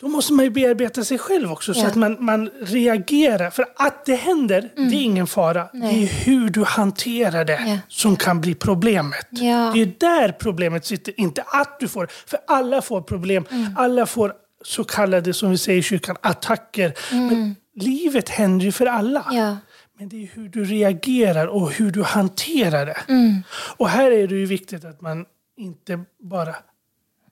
då 0.00 0.08
måste 0.08 0.32
man 0.32 0.44
ju 0.44 0.50
bearbeta 0.50 1.04
sig 1.04 1.18
själv 1.18 1.52
också, 1.52 1.74
så 1.74 1.80
Ja. 1.80 1.86
att 1.86 1.94
man, 1.94 2.16
man 2.24 2.50
reagerar. 2.60 3.50
För 3.50 3.66
att 3.76 4.04
det 4.06 4.14
händer, 4.14 4.70
det 4.76 4.82
är 4.96 5.02
ingen 5.02 5.26
fara. 5.26 5.68
Det 5.72 5.78
är 5.86 6.06
hur 6.24 6.48
du 6.50 6.64
hanterar 6.64 7.44
det 7.44 7.56
Mm. 7.56 7.70
Ja. 7.70 7.78
som 7.88 8.16
kan 8.16 8.40
bli 8.40 8.54
problemet. 8.54 9.26
Ja. 9.30 9.70
Det 9.74 9.82
är 9.82 9.92
där 10.00 10.32
problemet 10.32 10.84
sitter, 10.86 11.20
inte 11.20 11.42
att 11.42 11.80
du 11.80 11.88
får. 11.88 12.08
För 12.26 12.38
alla 12.46 12.82
får 12.82 13.00
problem. 13.02 13.44
Mm. 13.50 13.74
Alla 13.76 14.06
får 14.06 14.32
så 14.64 14.84
kallade, 14.84 15.32
som 15.34 15.50
vi 15.50 15.58
säger 15.58 15.78
i 15.78 15.82
kyrkan, 15.82 16.16
attacker. 16.20 16.92
Men 17.10 17.56
livet 17.74 18.28
händer 18.28 18.64
ju 18.66 18.72
för 18.72 18.86
alla. 18.86 19.24
Mm. 19.32 19.56
Men 19.98 20.08
det 20.08 20.22
är 20.22 20.28
hur 20.34 20.48
du 20.48 20.64
reagerar 20.64 21.46
och 21.46 21.70
hur 21.70 21.90
du 21.90 22.02
hanterar 22.02 22.86
det. 22.86 22.96
Mm. 23.08 23.42
Och 23.76 23.88
här 23.88 24.10
är 24.10 24.26
det 24.28 24.34
ju 24.34 24.46
viktigt 24.46 24.84
att 24.84 25.00
man 25.00 25.24
inte 25.56 26.00
bara 26.30 26.54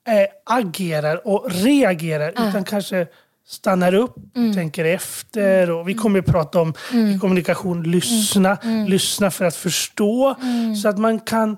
eh, 0.09 0.27
agerar 0.57 1.27
och 1.29 1.51
reagerar 1.51 2.31
utan 2.31 2.65
kanske 2.65 3.07
stannar 3.47 3.95
upp, 3.95 4.15
tänker 4.55 4.85
efter. 4.85 5.71
Och 5.71 5.89
vi 5.89 5.95
kommer 5.95 6.19
att 6.19 6.27
prata 6.27 6.61
om 6.61 6.75
i 6.93 7.19
kommunikation, 7.19 7.83
lyssna. 7.83 8.59
Lyssna 8.89 9.31
för 9.31 9.45
att 9.45 9.57
förstå. 9.57 10.35
Så 10.83 10.89
att 10.89 10.99
man 10.99 11.21
kan 11.21 11.57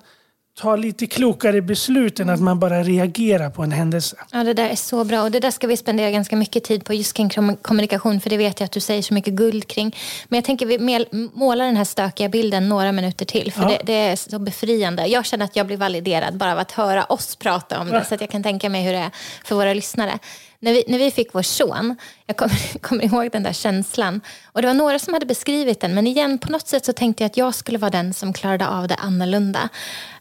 ta 0.60 0.76
lite 0.76 1.06
klokare 1.06 1.62
beslut 1.62 2.20
än 2.20 2.30
att 2.30 2.40
man 2.40 2.58
bara 2.60 2.82
reagerar 2.82 3.50
på 3.50 3.62
en 3.62 3.72
händelse. 3.72 4.16
Ja, 4.32 4.44
det 4.44 4.54
där 4.54 4.68
är 4.68 4.76
så 4.76 5.04
bra 5.04 5.22
och 5.22 5.30
det 5.30 5.40
där 5.40 5.50
ska 5.50 5.66
vi 5.66 5.76
spendera 5.76 6.10
ganska 6.10 6.36
mycket 6.36 6.64
tid 6.64 6.84
på 6.84 6.94
just 6.94 7.12
kring 7.14 7.30
kom- 7.30 7.56
kommunikation 7.56 8.20
för 8.20 8.30
det 8.30 8.36
vet 8.36 8.60
jag 8.60 8.64
att 8.64 8.72
du 8.72 8.80
säger 8.80 9.02
så 9.02 9.14
mycket 9.14 9.34
guld 9.34 9.66
kring. 9.68 9.96
Men 10.28 10.36
jag 10.36 10.44
tänker 10.44 10.66
vi 10.66 10.78
mel- 10.78 11.08
måla 11.34 11.64
den 11.64 11.76
här 11.76 11.84
stökiga 11.84 12.28
bilden 12.28 12.68
några 12.68 12.92
minuter 12.92 13.24
till 13.24 13.52
för 13.52 13.62
Ja. 13.62 13.68
det, 13.68 13.78
det 13.84 13.92
är 13.92 14.16
så 14.16 14.38
befriande. 14.38 15.06
Jag 15.06 15.26
känner 15.26 15.44
att 15.44 15.56
jag 15.56 15.66
blir 15.66 15.76
validerad 15.76 16.36
bara 16.36 16.52
av 16.52 16.58
att 16.58 16.72
höra 16.72 17.04
oss 17.04 17.36
prata 17.36 17.80
om 17.80 17.88
det 17.88 18.04
så 18.08 18.14
att 18.14 18.20
jag 18.20 18.30
kan 18.30 18.42
tänka 18.42 18.68
mig 18.68 18.82
hur 18.84 18.92
det 18.92 18.98
är 18.98 19.10
för 19.44 19.54
våra 19.54 19.74
lyssnare. 19.74 20.18
När 20.60 20.72
vi, 20.72 20.84
när 20.88 20.98
vi 20.98 21.10
fick 21.10 21.34
vår 21.34 21.42
son, 21.42 21.96
jag 22.26 22.36
kommer, 22.36 22.78
kommer 22.80 23.04
ihåg 23.04 23.30
den 23.32 23.42
där 23.42 23.52
känslan. 23.52 24.20
Och 24.52 24.62
det 24.62 24.66
var 24.68 24.74
några 24.74 24.98
som 24.98 25.14
hade 25.14 25.26
beskrivit 25.26 25.80
den, 25.80 25.94
men 25.94 26.06
igen 26.06 26.38
på 26.38 26.52
något 26.52 26.68
sätt 26.68 26.84
så 26.84 26.92
tänkte 26.92 27.22
jag 27.22 27.30
att 27.30 27.36
jag 27.36 27.54
skulle 27.54 27.78
vara 27.78 27.90
den 27.90 28.14
som 28.14 28.32
klarade 28.32 28.68
av 28.68 28.88
det 28.88 28.94
annorlunda. 28.94 29.68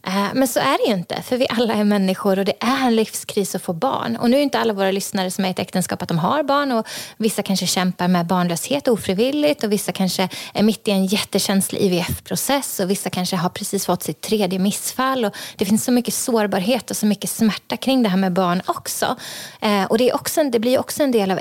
Eh, 0.07 0.27
Men 0.33 0.47
så 0.47 0.59
är 0.59 0.77
det 0.85 0.91
ju 0.91 0.97
inte, 0.97 1.21
för 1.21 1.37
vi 1.37 1.47
alla 1.49 1.73
är 1.73 1.83
människor 1.83 2.39
och 2.39 2.45
det 2.45 2.53
är 2.59 2.87
en 2.87 2.95
livskris 2.95 3.55
att 3.55 3.61
få 3.61 3.73
barn. 3.73 4.15
Och 4.15 4.29
nu 4.29 4.37
är 4.37 4.41
inte 4.41 4.59
alla 4.59 4.73
våra 4.73 4.91
lyssnare 4.91 5.31
som 5.31 5.45
är 5.45 5.49
i 5.49 5.51
ett 5.51 5.59
äktenskap 5.59 6.01
att 6.01 6.07
de 6.07 6.19
har 6.19 6.43
barn 6.43 6.71
och 6.71 6.87
vissa 7.17 7.43
kanske 7.43 7.67
kämpar 7.67 8.07
med 8.07 8.25
barnlöshet 8.25 8.87
ofrivilligt 8.87 9.63
och 9.63 9.71
vissa 9.71 9.91
kanske 9.91 10.29
är 10.53 10.63
mitt 10.63 10.87
i 10.87 10.91
en 10.91 11.05
jättekänslig 11.05 11.81
IVF-process 11.81 12.79
och 12.79 12.89
vissa 12.89 13.09
kanske 13.09 13.35
har 13.35 13.49
precis 13.49 13.85
fått 13.85 14.03
sitt 14.03 14.21
tredje 14.21 14.59
missfall. 14.59 15.25
Och 15.25 15.35
det 15.55 15.65
finns 15.65 15.83
så 15.83 15.91
mycket 15.91 16.13
sårbarhet 16.13 16.91
och 16.91 16.97
så 16.97 17.05
mycket 17.05 17.29
smärta 17.29 17.77
kring 17.77 18.03
det 18.03 18.09
här 18.09 18.17
med 18.17 18.33
barn 18.33 18.61
också. 18.65 19.15
Eh, 19.61 19.83
Och 19.83 19.97
det, 19.97 20.09
är 20.09 20.15
också 20.15 20.41
en, 20.41 20.51
det 20.51 20.59
blir 20.59 20.79
också 20.79 21.03
en 21.03 21.11
del 21.11 21.31
av 21.31 21.39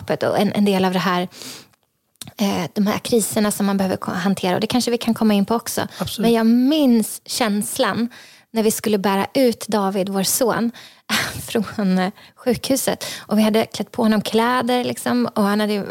äktenskapet 0.00 0.22
och 0.22 0.38
en, 0.38 0.52
en 0.52 0.64
del 0.64 0.84
av 0.84 0.92
det 0.92 0.98
här 0.98 1.28
eh, 2.38 2.70
de 2.74 2.86
här 2.86 2.98
kriserna 2.98 3.50
som 3.50 3.66
man 3.66 3.76
behöver 3.76 3.98
hantera. 4.06 4.54
Och 4.54 4.60
det 4.60 4.66
kanske 4.66 4.90
vi 4.90 4.98
kan 4.98 5.14
komma 5.14 5.34
in 5.34 5.46
på 5.46 5.54
också. 5.54 5.88
Absolut. 5.98 6.24
Men 6.24 6.32
jag 6.32 6.46
minns 6.46 7.20
känslan 7.24 8.08
när 8.52 8.62
vi 8.62 8.70
skulle 8.70 8.98
bära 8.98 9.26
ut 9.34 9.68
David, 9.68 10.08
vår 10.08 10.22
son, 10.22 10.70
från 11.46 11.98
eh, 11.98 12.12
sjukhuset. 12.36 13.04
Och 13.28 13.38
vi 13.38 13.42
hade 13.42 13.66
klätt 13.66 13.92
på 13.92 14.02
honom 14.02 14.20
kläder. 14.20 14.84
Liksom, 14.84 15.26
och 15.34 15.42
han 15.42 15.60
hade... 15.60 15.84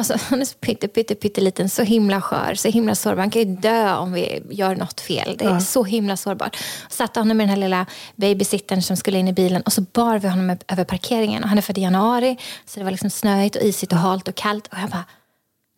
eh, 0.00 0.14
Och 0.16 0.20
så, 0.20 0.26
han 0.30 0.40
är 0.40 0.44
så 0.44 0.54
pytte, 0.54 0.88
pytte, 0.88 1.14
pytteliten, 1.14 1.68
så 1.68 1.82
himla 1.82 2.20
skör, 2.20 2.54
så 2.54 2.68
himla 2.68 2.94
sårbar. 2.94 3.20
Han 3.20 3.30
kan 3.30 3.42
ju 3.42 3.56
dö 3.56 3.96
om 3.96 4.12
vi 4.12 4.42
gör 4.50 4.76
något 4.76 5.00
fel. 5.00 5.36
Det 5.38 5.44
är 5.44 5.60
så 5.60 5.84
himla 5.84 6.16
sårbart. 6.16 6.56
Satte 6.88 7.20
honom 7.20 7.36
med 7.36 7.44
den 7.44 7.50
här 7.50 7.56
lilla 7.56 7.86
babysittern 8.16 8.82
som 8.82 8.96
skulle 8.96 9.18
in 9.18 9.28
i 9.28 9.32
bilen 9.32 9.62
och 9.62 9.72
så 9.72 9.80
bar 9.80 10.18
vi 10.18 10.28
honom 10.28 10.56
över 10.68 10.84
parkeringen. 10.84 11.42
Och 11.42 11.48
han 11.48 11.58
är 11.58 11.62
född 11.62 11.78
i 11.78 11.80
januari, 11.80 12.36
så 12.66 12.80
det 12.80 12.84
var 12.84 12.90
liksom 12.90 13.10
snöigt 13.10 13.56
och 13.56 13.62
isigt 13.62 13.92
och 13.92 13.98
halt 13.98 14.28
och 14.28 14.34
kallt. 14.34 14.66
Och 14.66 14.78
jag 14.78 14.90
bara, 14.90 15.04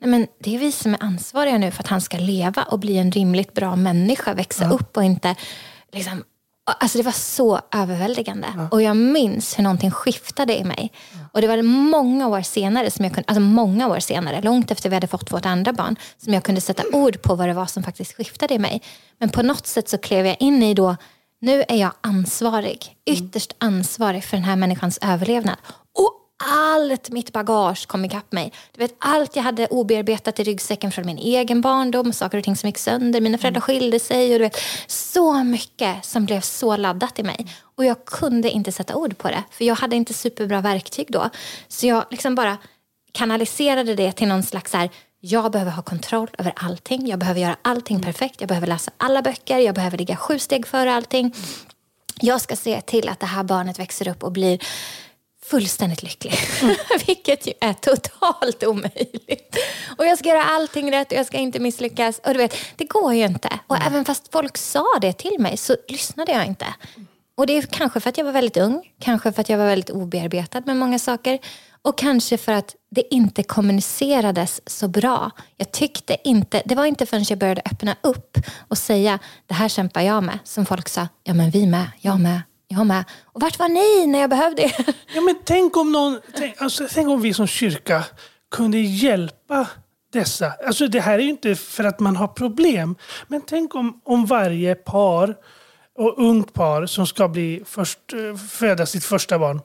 Nej, 0.01 0.11
men 0.11 0.27
det 0.39 0.55
är 0.55 0.59
vi 0.59 0.73
som 0.73 0.95
är 0.95 1.03
ansvariga 1.03 1.59
nu 1.59 1.71
för 1.71 1.83
att 1.83 1.89
han 1.89 2.01
ska 2.01 2.19
leva 2.19 2.63
och 2.63 2.79
bli 2.79 2.99
en 2.99 3.13
rimligt 3.13 3.55
bra 3.55 3.77
människa, 3.77 4.35
växa 4.35 4.71
upp 4.71 4.97
och 4.97 5.05
inte... 5.05 5.37
Liksom, 5.93 6.25
alltså 6.81 6.99
det 6.99 7.05
var 7.05 7.13
så 7.13 7.61
överväldigande. 7.75 8.49
Och 8.71 8.83
jag 8.83 8.97
minns 8.97 9.59
hur 9.59 9.63
någonting 9.63 9.91
skiftade 9.91 10.59
i 10.59 10.65
mig. 10.65 10.93
Och 11.33 11.41
det 11.41 11.47
var 11.47 11.63
många 11.63 12.29
år 12.29 12.43
senare, 12.43 12.91
som 12.91 13.05
jag 13.05 13.15
kunde, 13.15 13.29
alltså 13.29 13.41
många 13.41 13.89
år 13.89 13.99
senare, 14.01 14.43
långt 14.43 14.71
efter 14.71 14.89
vi 14.89 14.97
hade 14.97 15.07
fått 15.07 15.33
vårt 15.33 15.47
andra 15.47 15.73
barn, 15.73 15.97
som 16.19 16.35
jag 16.35 16.43
kunde 16.43 16.61
sätta 16.61 16.83
ord 16.93 17.23
på 17.23 17.35
vad 17.35 17.49
det 17.49 17.55
var 17.55 17.67
som 17.67 17.83
faktiskt 17.83 18.17
skiftade 18.17 18.55
i 18.55 18.59
mig. 18.59 18.83
Men 19.19 19.29
på 19.29 19.43
något 19.43 19.67
sätt 19.67 19.89
så 19.89 19.99
klev 19.99 20.27
jag 20.27 20.37
in 20.41 20.63
i 20.63 20.75
då, 20.75 20.97
nu 21.41 21.65
är 21.69 21.77
jag 21.77 21.93
ansvarig, 22.01 22.97
ytterst 23.07 23.55
ansvarig 23.59 24.25
för 24.25 24.37
den 24.37 24.45
här 24.45 24.57
människans 24.57 24.99
överlevnad. 25.03 25.57
Och 25.99 26.22
allt 26.51 27.11
mitt 27.11 27.33
bagage 27.33 27.87
kom 27.87 28.05
ikapp 28.05 28.33
mig. 28.33 28.53
Du 28.73 28.79
vet, 28.79 28.95
allt 28.99 29.37
jag 29.37 29.43
hade 29.43 29.67
obearbetat 29.67 30.41
i 30.41 30.45
ryggsäcken 30.45 30.93
från 30.93 31.07
min 31.07 31.19
egen 31.19 31.61
barndom, 31.61 32.13
saker 32.13 32.39
och 32.39 32.45
ting 32.45 32.57
som 32.57 32.69
gick 32.69 32.79
sönder, 32.79 33.21
mina 33.21 33.39
föräldrar 33.39 33.61
skilde 33.61 34.01
sig. 34.01 34.33
Och 34.33 34.39
du 34.39 34.45
vet, 34.45 34.57
så 34.87 35.45
mycket 35.45 36.05
som 36.05 36.25
blev 36.25 36.41
så 36.41 36.77
laddat 36.77 37.19
i 37.19 37.23
mig. 37.23 37.47
Och 37.77 37.85
jag 37.85 38.05
kunde 38.05 38.51
inte 38.51 38.73
sätta 38.73 38.95
ord 38.95 39.19
på 39.19 39.29
det, 39.29 39.43
för 39.51 39.65
jag 39.65 39.75
hade 39.75 39.97
inte 39.97 40.15
superbra 40.15 40.61
verktyg 40.61 41.07
då. 41.11 41.31
Så 41.69 41.87
jag 41.87 42.05
liksom 42.11 42.35
bara 42.35 42.59
kanaliserade 43.13 43.95
det 43.95 44.13
till 44.13 44.29
någon 44.29 44.43
slags 44.43 44.71
så 44.71 44.77
här, 44.77 44.91
jag 45.21 45.53
behöver 45.53 45.73
ha 45.73 45.83
kontroll 45.83 46.29
över 46.39 46.53
allting. 46.57 47.07
Jag 47.07 47.19
behöver 47.19 47.41
göra 47.41 47.57
allting 47.63 48.03
perfekt. 48.03 48.41
Jag 48.41 48.49
behöver 48.49 48.67
läsa 48.67 48.91
alla 48.97 49.23
böcker. 49.23 49.59
Jag 49.59 49.75
behöver 49.75 49.99
ligga 49.99 50.17
sju 50.17 50.39
steg 50.39 50.67
före 50.67 50.95
allting. 50.95 51.35
Jag 52.21 52.41
ska 52.41 52.57
se 52.57 52.81
till 52.81 53.09
att 53.09 53.21
det 53.21 53.27
här 53.27 53.43
barnet 53.43 53.79
växer 53.79 54.09
upp 54.09 54.23
och 54.23 54.33
blir 54.33 54.59
fullständigt 55.45 56.03
lycklig. 56.03 56.35
Vilket 57.07 57.47
ju 57.47 57.53
är 57.61 57.73
totalt 57.73 58.65
omöjligt. 58.65 59.57
Och 59.99 60.07
jag 60.07 60.19
ska 60.19 60.29
göra 60.29 60.45
allting 60.45 60.93
rätt 60.93 61.13
och 61.13 61.19
jag 61.19 61.27
ska 61.27 61.39
inte 61.39 61.61
misslyckas. 61.61 62.21
Och 62.25 62.33
du 62.33 62.39
vet, 62.39 62.57
det 62.77 62.85
går 62.85 63.15
ju 63.15 63.25
inte. 63.25 63.49
Och 63.67 63.77
även 63.77 64.05
fast 64.05 64.33
folk 64.33 64.59
sa 64.59 64.85
det 65.01 65.13
till 65.13 65.37
mig 65.39 65.57
så 65.57 65.77
lyssnade 65.89 66.33
jag 66.33 66.47
inte. 66.47 66.67
Och 67.35 67.47
det 67.47 67.57
är 67.57 67.63
kanske 67.63 68.01
för 68.01 68.09
att 68.09 68.19
jag 68.19 68.25
var 68.25 68.33
väldigt 68.33 68.57
ung. 68.57 68.83
Kanske 69.01 69.33
för 69.33 69.41
att 69.41 69.49
jag 69.49 69.59
var 69.59 69.67
väldigt 69.67 69.91
obearbetad 69.91 70.63
med 70.67 70.77
många 70.77 70.99
saker. 70.99 71.39
Och 71.83 71.99
kanske 71.99 72.39
för 72.39 72.53
att 72.53 72.77
det 72.91 73.15
inte 73.15 73.43
kommunicerades 73.43 74.61
så 74.67 74.89
bra. 74.89 75.31
Jag 75.57 75.73
tyckte 75.73 76.17
inte, 76.25 76.63
det 76.65 76.75
var 76.75 76.85
inte 76.85 77.07
förrän 77.07 77.25
jag 77.29 77.39
började 77.39 77.63
öppna 77.65 77.97
upp 78.01 78.39
och 78.69 78.79
säga 78.79 79.19
det 79.47 79.55
här 79.55 79.69
kämpar 79.69 80.01
jag 80.01 80.23
med. 80.25 80.39
Som 80.45 80.67
folk 80.67 80.89
sa, 80.89 81.09
ja 81.25 81.35
men 81.35 81.51
vi 81.51 81.67
med, 81.67 81.91
jag 82.01 82.21
med, 82.21 82.41
jag 82.73 82.87
med. 82.87 83.05
Och 83.25 83.41
vart 83.41 83.59
var 83.59 83.69
ni 83.69 84.07
när 84.07 84.19
jag 84.19 84.31
behövde 84.31 84.63
er? 84.63 84.75
Ja, 85.15 85.21
men 85.21 85.37
tänk 85.45 85.77
om, 85.77 85.93
någon, 85.93 86.21
tänk, 86.37 86.63
alltså, 86.63 86.89
tänk 86.93 87.09
om 87.09 87.21
vi 87.21 87.35
som 87.35 87.47
kyrka 87.47 88.05
kunde 88.51 88.79
hjälpa 88.79 89.67
dessa. 90.13 90.53
Alltså, 90.67 90.89
det 90.89 91.01
här 91.01 91.19
är 91.19 91.23
ju 91.23 91.31
inte 91.31 91.55
för 91.55 91.85
att 91.85 92.01
man 92.01 92.17
har 92.17 92.29
problem. 92.29 92.97
Men 93.29 93.41
tänk 93.47 93.75
om, 93.75 94.01
om 94.05 94.27
varje 94.27 94.75
par 94.75 95.37
och 95.99 96.19
ungt 96.19 96.53
par 96.53 96.87
som 96.87 97.07
ska 97.07 97.29
bli 97.29 97.63
först, 97.67 97.99
föda 98.51 98.87
sitt 98.87 99.05
första 99.05 99.39
barn 99.39 99.61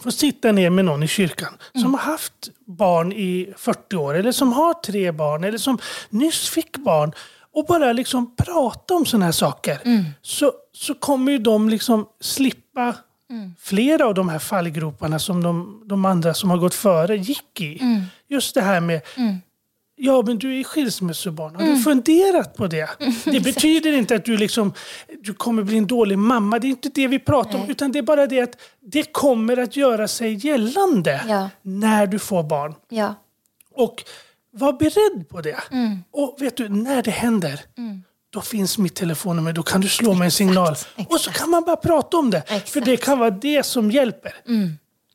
får 0.00 0.10
sitta 0.10 0.52
ner 0.52 0.70
med 0.70 0.84
någon 0.84 1.02
i 1.02 1.08
kyrkan 1.08 1.56
som 1.72 1.94
har 1.94 2.00
haft 2.00 2.48
barn 2.66 3.12
i 3.12 3.52
40 3.56 3.96
år 3.96 4.14
eller 4.14 4.32
som 4.32 4.52
har 4.52 4.74
tre 4.74 5.12
barn 5.12 5.44
eller 5.44 5.58
som 5.58 5.78
nyss 6.10 6.48
fick 6.48 6.76
barn 6.76 7.12
och 7.56 7.64
bara 7.66 7.92
liksom 7.92 8.36
prata 8.36 8.94
om 8.94 9.06
sådana 9.06 9.24
här 9.24 9.32
saker. 9.32 9.78
Så, 10.22 10.52
så 10.72 10.94
kommer 10.94 11.32
ju 11.32 11.38
de 11.38 11.68
liksom 11.68 12.06
slippa 12.20 12.94
flera 13.60 14.06
av 14.06 14.14
de 14.14 14.28
här 14.28 14.38
fallgroparna 14.38 15.18
som 15.18 15.42
de, 15.42 15.82
de 15.86 16.04
andra 16.04 16.34
som 16.34 16.50
har 16.50 16.56
gått 16.58 16.74
före 16.74 17.16
gick 17.16 17.60
i. 17.60 17.80
Just 18.28 18.54
det 18.54 18.60
här 18.62 18.80
med 18.80 19.00
Ja, 19.98 20.22
men 20.26 20.38
du 20.38 20.60
är 20.60 20.64
skilsmässobarn. 20.64 21.54
Har 21.56 21.62
du 21.66 21.76
funderat 21.78 22.56
på 22.56 22.66
det? 22.66 22.88
Det 23.24 23.40
betyder 23.40 23.92
inte 23.92 24.14
att 24.14 24.24
du, 24.24 24.36
liksom, 24.36 24.72
du 25.22 25.34
kommer 25.34 25.62
bli 25.62 25.78
en 25.78 25.86
dålig 25.86 26.18
mamma. 26.18 26.58
Det 26.58 26.66
är 26.66 26.68
inte 26.68 26.88
det 26.94 27.08
vi 27.08 27.18
pratar 27.18 27.58
om. 27.58 27.70
Utan 27.70 27.92
det 27.92 27.98
är 27.98 28.02
bara 28.02 28.26
det 28.26 28.40
att 28.40 28.56
det 28.80 29.12
kommer 29.12 29.56
att 29.56 29.76
göra 29.76 30.08
sig 30.08 30.46
gällande 30.46 31.24
Ja. 31.28 31.48
när 31.62 32.06
du 32.06 32.18
får 32.18 32.42
barn. 32.42 32.74
Ja, 32.88 33.14
Och 33.74 34.04
var 34.58 34.72
beredd 34.72 35.28
på 35.28 35.40
det. 35.40 35.56
Och 36.12 36.36
vet 36.38 36.56
du, 36.56 36.68
när 36.68 37.02
det 37.02 37.10
händer, 37.10 37.60
då 38.32 38.40
finns 38.40 38.78
mitt 38.78 38.94
telefonnummer. 38.94 39.52
Då 39.52 39.62
kan 39.62 39.80
du 39.80 39.88
slå 39.88 40.14
mig 40.14 40.24
en 40.24 40.30
signal. 40.30 40.74
Och 41.08 41.20
så 41.20 41.30
kan 41.30 41.50
man 41.50 41.64
bara 41.64 41.76
prata 41.76 42.16
om 42.16 42.30
det. 42.30 42.42
För 42.46 42.56
Exakt. 42.56 42.86
det 42.86 42.96
kan 42.96 43.18
vara 43.18 43.30
det 43.30 43.66
som 43.66 43.90
hjälper. 43.90 44.34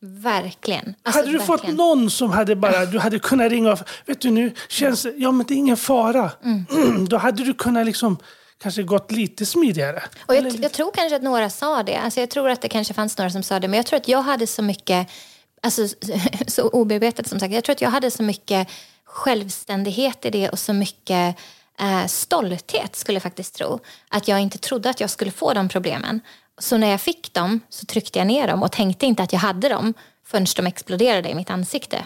verkligen. 0.02 0.96
Alltså, 1.04 1.20
hade 1.20 1.32
du 1.32 1.38
verkligen. 1.38 1.60
fått 1.60 1.78
någon 1.78 2.10
som 2.12 2.32
hade 2.32 2.56
bara, 2.56 2.86
du 2.86 3.00
hade 3.00 3.20
kunnat 3.20 3.52
ringa 3.52 3.72
och, 3.72 3.80
vet 4.06 4.22
du 4.22 4.30
nu 4.30 4.54
känns 4.70 5.04
det, 5.04 5.14
ja 5.18 5.32
men 5.32 5.46
det 5.48 5.54
är 5.54 5.58
ingen 5.58 5.78
fara. 5.78 6.32
Då 7.08 7.18
hade 7.18 7.44
du 7.44 7.54
kunnat 7.54 7.86
liksom 7.86 8.18
kanske 8.62 8.84
gått 8.84 9.12
lite 9.12 9.46
smidigare. 9.46 10.04
Och 10.26 10.36
jag, 10.36 10.56
jag 10.56 10.72
tror 10.72 10.92
kanske 10.92 11.16
att 11.16 11.22
några 11.22 11.50
sa 11.50 11.84
det. 11.84 11.96
Alltså 11.96 12.20
jag 12.20 12.30
tror 12.30 12.50
att 12.50 12.62
det 12.62 12.70
kanske 12.70 12.94
fanns 12.94 13.18
några 13.18 13.30
som 13.30 13.44
sa 13.44 13.60
det. 13.60 13.68
Men 13.68 13.78
jag 13.78 13.86
tror 13.86 13.98
att 13.98 14.08
jag 14.08 14.22
hade 14.22 14.48
så 14.48 14.62
mycket, 14.62 15.08
alltså 15.62 15.88
så 16.48 16.70
obearbetat 16.70 17.28
som 17.28 17.40
sagt. 17.40 17.54
Jag 17.54 17.64
tror 17.64 17.74
att 17.74 17.82
jag 17.82 17.90
hade 17.90 18.12
så 18.12 18.24
mycket 18.24 18.68
självständighet 19.12 20.26
i 20.26 20.30
det 20.30 20.50
och 20.50 20.60
så 20.60 20.74
mycket 20.74 21.36
eh, 21.80 22.06
stolthet 22.06 22.95
skulle 22.95 23.15
jag 23.15 23.24
faktiskt 23.24 23.56
tro. 23.56 23.80
Att 24.10 24.28
jag 24.28 24.39
inte 24.39 24.58
trodde 24.58 24.89
att 24.89 25.00
jag 25.00 25.10
skulle 25.10 25.32
få 25.32 25.54
de 25.54 25.69
problemen. 25.69 26.19
Så 26.58 26.78
när 26.78 26.88
jag 26.91 27.02
fick 27.02 27.34
dem 27.34 27.60
så 27.69 27.86
tryckte 27.86 28.19
jag 28.19 28.28
ner 28.28 28.47
dem 28.47 28.63
och 28.63 28.71
tänkte 28.71 29.06
inte 29.06 29.24
att 29.24 29.34
jag 29.34 29.39
hade 29.39 29.69
dem 29.69 29.93
förrän 30.26 30.45
de 30.56 30.67
exploderade 30.67 31.30
i 31.30 31.36
mitt 31.36 31.50
ansikte. 31.50 32.06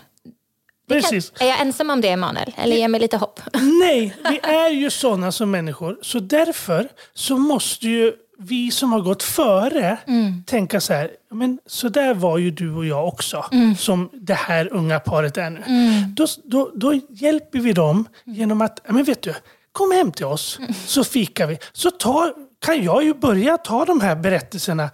Det 0.87 1.01
kan, 1.01 1.01
Precis. 1.01 1.33
är 1.39 1.47
jag 1.47 1.61
ensam 1.61 1.89
om 1.89 2.01
det, 2.01 2.09
Emanuel? 2.09 2.53
Eller 2.57 2.75
ge 2.75 2.87
mig 2.87 2.99
lite 3.01 3.17
hopp? 3.17 3.41
Nej, 3.53 4.15
vi 4.29 4.39
är 4.43 4.69
ju 4.69 4.89
sådana 4.89 5.31
som 5.31 5.51
människor. 5.51 5.97
Så 6.01 6.19
därför 6.19 6.89
så 7.13 7.37
måste 7.37 7.87
ju 7.87 8.13
vi 8.37 8.71
som 8.71 8.91
har 8.91 9.01
gått 9.01 9.23
före 9.23 9.97
tänka 10.45 10.81
så 10.81 10.93
här. 10.93 11.11
Men 11.31 11.59
så 11.65 11.89
där 11.89 12.13
var 12.13 12.37
ju 12.37 12.51
du 12.51 12.73
och 12.73 12.85
jag 12.85 13.07
också. 13.07 13.45
Som 13.77 14.09
det 14.13 14.33
här 14.33 14.73
unga 14.73 14.99
paret 14.99 15.37
är 15.37 15.49
nu. 15.49 15.63
Då, 16.15 16.27
då, 16.43 16.71
då 16.75 16.93
hjälper 17.09 17.59
vi 17.59 17.73
dem 17.73 18.07
genom 18.25 18.61
att, 18.61 18.79
men 18.87 19.03
vet 19.03 19.21
du, 19.21 19.33
kom 19.71 19.91
hem 19.91 20.11
till 20.11 20.25
oss 20.25 20.59
så 20.87 21.03
fikar 21.03 21.47
vi. 21.47 21.57
Så 21.73 21.91
tar, 21.91 22.33
kan 22.65 22.83
jag 22.83 23.03
ju 23.03 23.13
börja 23.13 23.57
ta 23.57 23.85
de 23.85 24.01
här 24.01 24.15
berättelserna. 24.15 24.89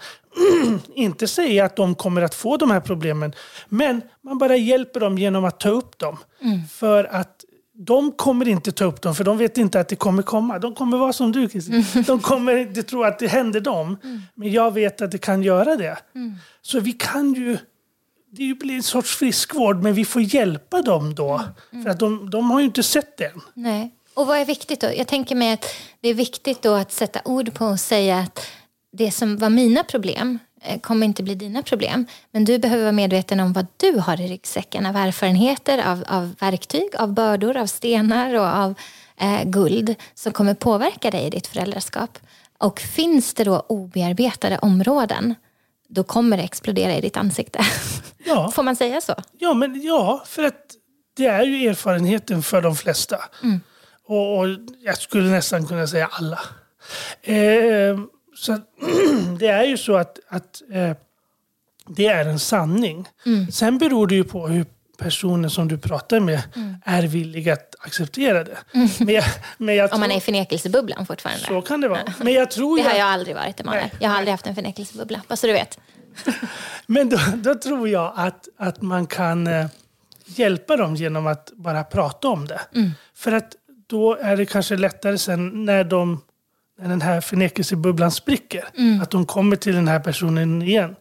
Inte 0.96 1.28
säga 1.28 1.66
att 1.66 1.76
de 1.76 1.96
kommer 1.96 2.22
att 2.22 2.36
få 2.36 2.58
de 2.58 2.72
här 2.72 2.80
problemen, 2.80 3.34
men 3.70 4.02
man 4.22 4.38
bara 4.38 4.56
hjälper 4.56 5.00
dem 5.00 5.18
genom 5.18 5.46
att 5.46 5.60
ta 5.60 5.70
upp 5.70 5.98
dem. 6.00 6.18
För 6.70 7.04
att 7.04 7.46
de 7.86 8.12
kommer 8.12 8.48
inte 8.48 8.72
ta 8.72 8.86
upp 8.86 9.02
dem, 9.02 9.15
för 9.15 9.24
de 9.24 9.38
vet 9.38 9.58
inte 9.58 9.80
att 9.80 9.88
det 9.88 9.96
kommer 9.96 10.24
komma. 10.24 10.60
De 10.60 10.76
kommer 10.76 10.98
vara 10.98 11.13
som 11.13 11.32
du, 11.32 11.50
Kristin. 11.50 11.86
De 12.08 12.20
kommer 12.20 12.56
inte 12.56 12.84
tro 12.84 13.04
att 13.04 13.20
det 13.20 13.28
händer 13.28 13.60
dem. 13.60 13.98
Men 14.36 14.52
jag 14.52 14.74
vet 14.74 15.02
att 15.02 15.12
det 15.12 15.17
kan 15.17 15.44
göra 15.44 15.76
det. 15.76 15.98
Så 16.62 16.80
vi 16.80 16.94
kan 16.94 17.34
ju... 17.34 17.58
Det 18.34 18.54
blir 18.60 18.76
en 18.76 18.84
sorts 18.84 19.15
friskvård, 19.15 19.84
men 19.84 19.94
vi 19.94 20.06
får 20.06 20.22
hjälpa 20.22 20.82
dem 20.82 21.15
då. 21.15 21.41
För 21.84 21.89
att 21.89 22.00
de, 22.00 22.30
de 22.30 22.52
har 22.52 22.60
ju 22.60 22.65
inte 22.65 22.84
sett 22.84 23.17
det 23.17 23.26
än. 23.26 23.41
Nej. 23.54 23.96
Och 24.13 24.28
vad 24.28 24.38
är 24.38 24.46
viktigt 24.46 24.82
då? 24.82 24.88
Jag 24.98 25.08
tänker 25.08 25.36
mig 25.36 25.54
att 25.54 25.65
det 26.02 26.10
är 26.10 26.13
viktigt 26.13 26.62
då 26.62 26.74
att 26.74 26.91
sätta 26.91 27.22
ord 27.26 27.54
på 27.54 27.65
och 27.65 27.80
säga 27.80 28.17
att 28.20 28.39
det 28.91 29.12
som 29.12 29.38
var 29.38 29.50
mina 29.50 29.84
problem 29.84 30.39
kommer 30.82 31.06
inte 31.06 31.24
bli 31.24 31.36
dina 31.36 31.63
problem. 31.63 32.06
Men 32.32 32.45
du 32.45 32.60
behöver 32.60 32.84
vara 32.84 32.91
medveten 32.91 33.39
om 33.39 33.54
vad 33.54 33.67
du 33.78 34.00
har 34.00 34.21
i 34.21 34.28
ryggsäcken 34.28 34.86
av 34.86 34.95
erfarenheter, 34.95 35.91
av, 35.91 36.04
av 36.08 36.36
verktyg, 36.39 36.95
av 36.95 37.13
bördor, 37.13 37.58
av 37.58 37.65
stenar 37.65 38.36
och 38.36 38.45
av 38.45 38.74
eh, 39.19 39.43
guld 39.43 39.95
som 40.13 40.34
kommer 40.34 40.54
påverka 40.54 41.12
dig 41.12 41.28
i 41.28 41.30
ditt 41.30 41.47
föräldraskap. 41.47 42.19
Och 42.58 42.80
finns 42.80 43.34
det 43.34 43.43
då 43.43 43.65
obearbetade 43.67 44.58
områden, 44.58 45.36
då 45.89 46.04
kommer 46.04 46.38
det 46.38 46.43
explodera 46.43 46.95
i 46.95 47.02
ditt 47.02 47.17
ansikte. 47.17 47.65
Ja. 48.26 48.52
Får 48.52 48.63
man 48.63 48.76
säga 48.76 49.02
så? 49.02 49.15
Ja, 49.38 49.54
men 49.54 49.82
ja, 49.82 50.24
för 50.26 50.43
att 50.43 50.62
det 51.17 51.26
är 51.26 51.43
ju 51.43 51.67
erfarenheten 51.67 52.43
för 52.43 52.62
de 52.62 52.76
flesta. 52.76 53.17
Och, 54.08 54.39
och 54.39 54.47
jag 54.80 54.97
skulle 54.97 55.30
nästan 55.30 55.67
kunna 55.67 55.88
säga 55.88 56.10
alla. 56.12 56.39
Eh, 57.21 58.00
så 58.42 58.54
att, 58.54 58.62
det 59.40 59.48
är 59.48 59.64
ju 59.64 59.78
så 59.78 59.96
att, 59.96 60.20
att 60.28 60.62
eh, 60.74 60.92
det 61.88 62.08
är 62.08 62.26
en 62.26 62.40
sanning. 62.40 63.08
Sen 63.52 63.78
beror 63.78 64.08
det 64.08 64.16
ju 64.16 64.24
på 64.24 64.48
hur 64.48 64.66
personen 64.98 65.50
som 65.50 65.68
du 65.68 65.78
pratar 65.78 66.20
med 66.20 66.42
är 66.86 67.04
villig 67.04 67.50
att 67.50 67.76
acceptera 67.80 68.44
det. 68.44 68.58
Men 69.00 69.08
jag, 69.16 69.24
men 69.58 69.76
jag 69.76 69.94
Om 69.94 70.00
man 70.00 70.12
är 70.12 70.18
i 70.18 70.22
förnekelsebubblan 70.22 71.06
fortfarande. 71.06 71.46
Så 71.46 71.62
kan 71.62 71.82
det 71.82 71.88
vara. 71.88 72.14
Men 72.20 72.34
jag 72.34 72.52
tror 72.52 72.78
Det 72.78 72.84
har 72.84 72.90
att- 72.92 72.98
jag 72.98 73.08
aldrig 73.08 73.36
varit, 73.36 73.60
Emanuel. 73.60 73.90
Jag 74.00 74.10
har 74.10 74.18
aldrig 74.18 74.32
haft 74.32 74.48
en 74.48 74.56
förnekelsebubbla, 74.56 75.22
bara 75.28 75.36
så 75.36 75.48
du 75.48 75.54
vet. 75.54 75.80
Men 76.86 77.10
då, 77.10 77.18
då 77.36 77.56
tror 77.56 77.90
jag 77.90 78.14
att, 78.16 78.48
att 78.58 78.82
man 78.82 79.08
kan 79.08 79.48
eh, 79.48 79.66
hjälpa 80.26 80.78
dem 80.78 80.96
genom 80.96 81.28
att 81.28 81.52
bara 81.56 81.84
prata 81.84 82.28
om 82.28 82.48
det. 82.48 82.62
För 83.16 83.32
att 83.32 83.56
då 83.88 84.16
är 84.16 84.38
det 84.38 84.46
kanske 84.46 84.76
lättare 84.78 85.18
sen 85.18 85.66
när, 85.66 85.84
de, 85.84 86.22
den 86.89 87.02
här 87.02 87.22
förnekelsebubblan 87.22 88.12
spricker. 88.12 88.65
Att 89.02 89.12
de 89.12 89.26
kommer 89.26 89.56
till 89.56 89.76
den 89.76 89.88
här 89.88 90.00
personen 90.00 90.62
igen. 90.62 90.96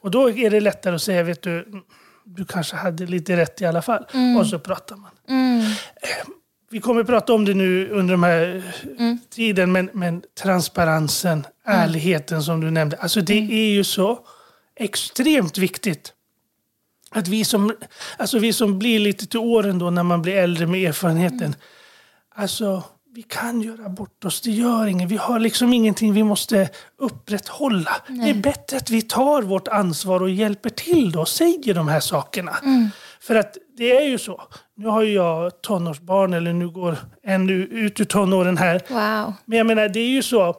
Och 0.00 0.10
då 0.10 0.30
är 0.30 0.50
det 0.50 0.60
lättare 0.60 0.94
att 0.94 1.02
säga, 1.02 1.22
vet 1.22 1.42
du, 1.42 1.68
du 2.24 2.44
kanske 2.44 2.76
hade 2.76 3.06
lite 3.06 3.36
rätt 3.36 3.60
i 3.60 3.64
alla 3.66 3.82
fall. 3.82 4.04
Och 4.38 4.46
så 4.46 4.58
pratar 4.58 4.96
man. 4.96 5.10
Eh, 6.02 6.26
Vi 6.70 6.80
kommer 6.80 7.00
att 7.00 7.06
prata 7.06 7.32
om 7.32 7.44
det 7.44 7.54
nu 7.54 7.88
under 7.88 8.14
den 8.14 8.24
här 8.24 8.62
tiden, 9.30 9.72
men, 9.72 9.90
men 9.92 10.22
transparensen, 10.42 11.46
ärligheten 11.64 12.42
som 12.42 12.60
du 12.60 12.70
nämnde. 12.70 12.96
Alltså 12.96 13.20
det 13.20 13.34
är 13.52 13.70
ju 13.74 13.84
så 13.84 14.18
extremt 14.76 15.58
viktigt 15.58 16.12
att 17.10 17.28
vi 17.28 17.44
som, 17.44 17.74
alltså 18.18 18.38
vi 18.38 18.52
som 18.52 18.78
blir 18.78 18.98
lite 18.98 19.26
till 19.26 19.38
åren 19.38 19.78
då 19.78 19.90
när 19.90 20.02
man 20.02 20.22
blir 20.22 20.36
äldre 20.36 20.66
med 20.66 20.88
erfarenheten. 20.88 21.54
Alltså, 22.34 22.84
vi 23.14 23.22
kan 23.22 23.62
göra 23.62 23.88
bort 23.88 24.24
oss, 24.24 24.40
det 24.40 24.50
gör 24.50 24.86
inget. 24.86 25.10
Vi 25.10 25.16
har 25.16 25.38
liksom 25.38 25.72
ingenting 25.72 26.12
vi 26.12 26.22
måste 26.22 26.68
upprätthålla. 26.98 27.96
Det 28.08 28.30
är 28.30 28.34
bättre 28.34 28.76
att 28.76 28.90
vi 28.90 29.02
tar 29.02 29.42
vårt 29.42 29.68
ansvar 29.68 30.22
och 30.22 30.30
hjälper 30.30 30.70
till 30.70 31.12
då 31.12 31.20
och 31.20 31.28
säger 31.28 31.74
de 31.74 31.88
här 31.88 32.00
sakerna. 32.00 32.58
För 33.20 33.34
att 33.34 33.56
det 33.76 33.96
är 33.96 34.08
ju 34.08 34.18
så. 34.18 34.42
Nu 34.76 34.86
har 34.86 35.02
ju 35.02 35.12
jag 35.12 35.62
tonårsbarn, 35.62 36.32
eller 36.34 36.52
nu 36.52 36.68
går 36.68 36.96
en 37.22 37.50
ut 37.50 38.00
ur 38.00 38.04
tonåren 38.04 38.56
här. 38.56 38.80
Wow. 38.88 39.34
Men 39.44 39.58
jag 39.58 39.66
menar, 39.66 39.88
det 39.88 40.00
är 40.00 40.10
ju 40.10 40.22
så. 40.22 40.56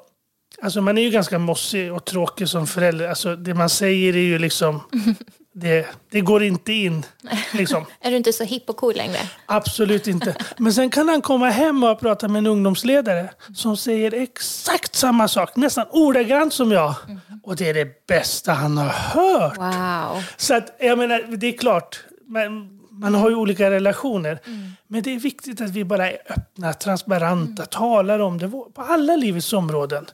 Alltså 0.62 0.82
man 0.82 0.98
är 0.98 1.02
ju 1.02 1.10
ganska 1.10 1.40
mossig 1.40 1.94
och 1.94 2.06
tråkig 2.06 2.50
som 2.50 2.68
förälder. 2.68 3.10
Alltså 3.10 3.36
det 3.36 3.54
man 3.54 3.70
säger 3.70 4.16
är 4.16 4.20
ju 4.20 4.40
liksom... 4.40 4.82
Det, 5.56 5.88
det 6.12 6.22
går 6.22 6.44
inte 6.44 6.74
in. 6.74 7.06
Liksom. 7.54 7.86
Är 8.02 8.12
du 8.12 8.18
inte 8.18 8.34
så 8.34 8.44
hipp 8.44 8.70
och 8.70 8.78
cool 8.78 8.96
längre? 8.96 9.18
Absolut 9.46 10.08
inte. 10.08 10.36
Men 10.58 10.74
sen 10.74 10.90
kan 10.90 11.10
han 11.10 11.22
komma 11.22 11.50
hem 11.50 11.84
och 11.84 12.00
prata 12.00 12.28
med 12.28 12.40
en 12.40 12.48
ungdomsledare 12.48 13.30
som 13.56 13.78
säger 13.78 14.14
exakt 14.14 14.96
samma 14.96 15.28
sak, 15.28 15.56
nästan 15.56 15.86
ordagrant 15.92 16.54
som 16.54 16.72
jag. 16.72 16.96
Och 17.44 17.56
det 17.56 17.70
är 17.70 17.74
det 17.74 18.08
bästa 18.08 18.54
han 18.54 18.78
har 18.78 18.90
hört. 18.90 19.58
Wow. 19.58 20.24
Så 20.38 20.56
att, 20.56 20.76
jag 20.80 20.98
menar, 20.98 21.38
det 21.38 21.48
är 21.48 21.58
klart, 21.58 22.00
man, 22.28 22.80
man 22.92 23.16
har 23.16 23.30
ju 23.30 23.36
olika 23.36 23.72
relationer. 23.72 24.40
Men 24.88 25.04
det 25.04 25.16
är 25.16 25.20
viktigt 25.20 25.62
att 25.62 25.70
vi 25.70 25.84
bara 25.86 26.12
är 26.12 26.18
öppna, 26.30 26.74
transparenta, 26.74 27.66
talar 27.66 28.20
om 28.20 28.38
det 28.38 28.50
på 28.50 28.72
alla 28.76 29.16
livets 29.16 29.54
områden. 29.54 30.06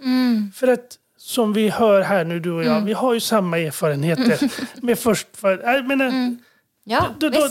För 0.55 0.67
att 0.67 0.98
som 1.21 1.53
vi 1.53 1.69
hör 1.69 2.01
här 2.01 2.23
nu, 2.23 2.39
du 2.39 2.51
och 2.51 2.63
jag, 2.63 2.81
vi 2.81 2.93
har 2.93 3.13
ju 3.13 3.19
samma 3.19 3.57
erfarenheter. 3.59 4.51
Med 4.85 4.99
först 4.99 5.27
för, 5.37 5.57
jag 5.57 5.87
menar, 5.87 6.35
Ja, 6.83 7.05
då, 7.19 7.29
då, 7.29 7.49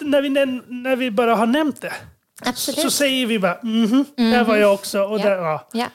när, 0.00 0.22
vi, 0.22 0.28
när 0.68 0.96
vi 0.96 1.10
bara 1.10 1.34
har 1.34 1.46
nämnt 1.46 1.80
det 1.80 1.92
Absolut. 2.42 2.80
så 2.80 2.90
säger 2.90 3.26
vi 3.26 3.38
bara 3.38 3.58
mhm, 3.62 4.04
där 4.16 4.44
var 4.44 4.56
jag 4.56 4.74
också. 4.74 5.02
Och, 5.02 5.20
Ja. 5.20 5.24
där, 5.24 5.36
ja. 5.36 5.68
Ja. 5.72 5.86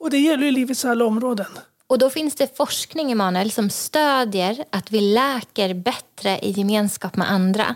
och 0.00 0.10
det 0.10 0.18
gäller 0.18 0.44
ju 0.44 0.50
livets 0.50 0.84
alla 0.84 1.04
områden. 1.04 1.46
Och 1.86 1.98
då 1.98 2.10
finns 2.10 2.34
det 2.34 2.56
forskning, 2.56 3.12
Emanuel, 3.12 3.50
som 3.50 3.70
stödjer 3.70 4.64
att 4.70 4.90
vi 4.90 5.00
läker 5.00 5.74
bättre 5.74 6.38
i 6.38 6.50
gemenskap 6.50 7.16
med 7.16 7.30
andra. 7.30 7.74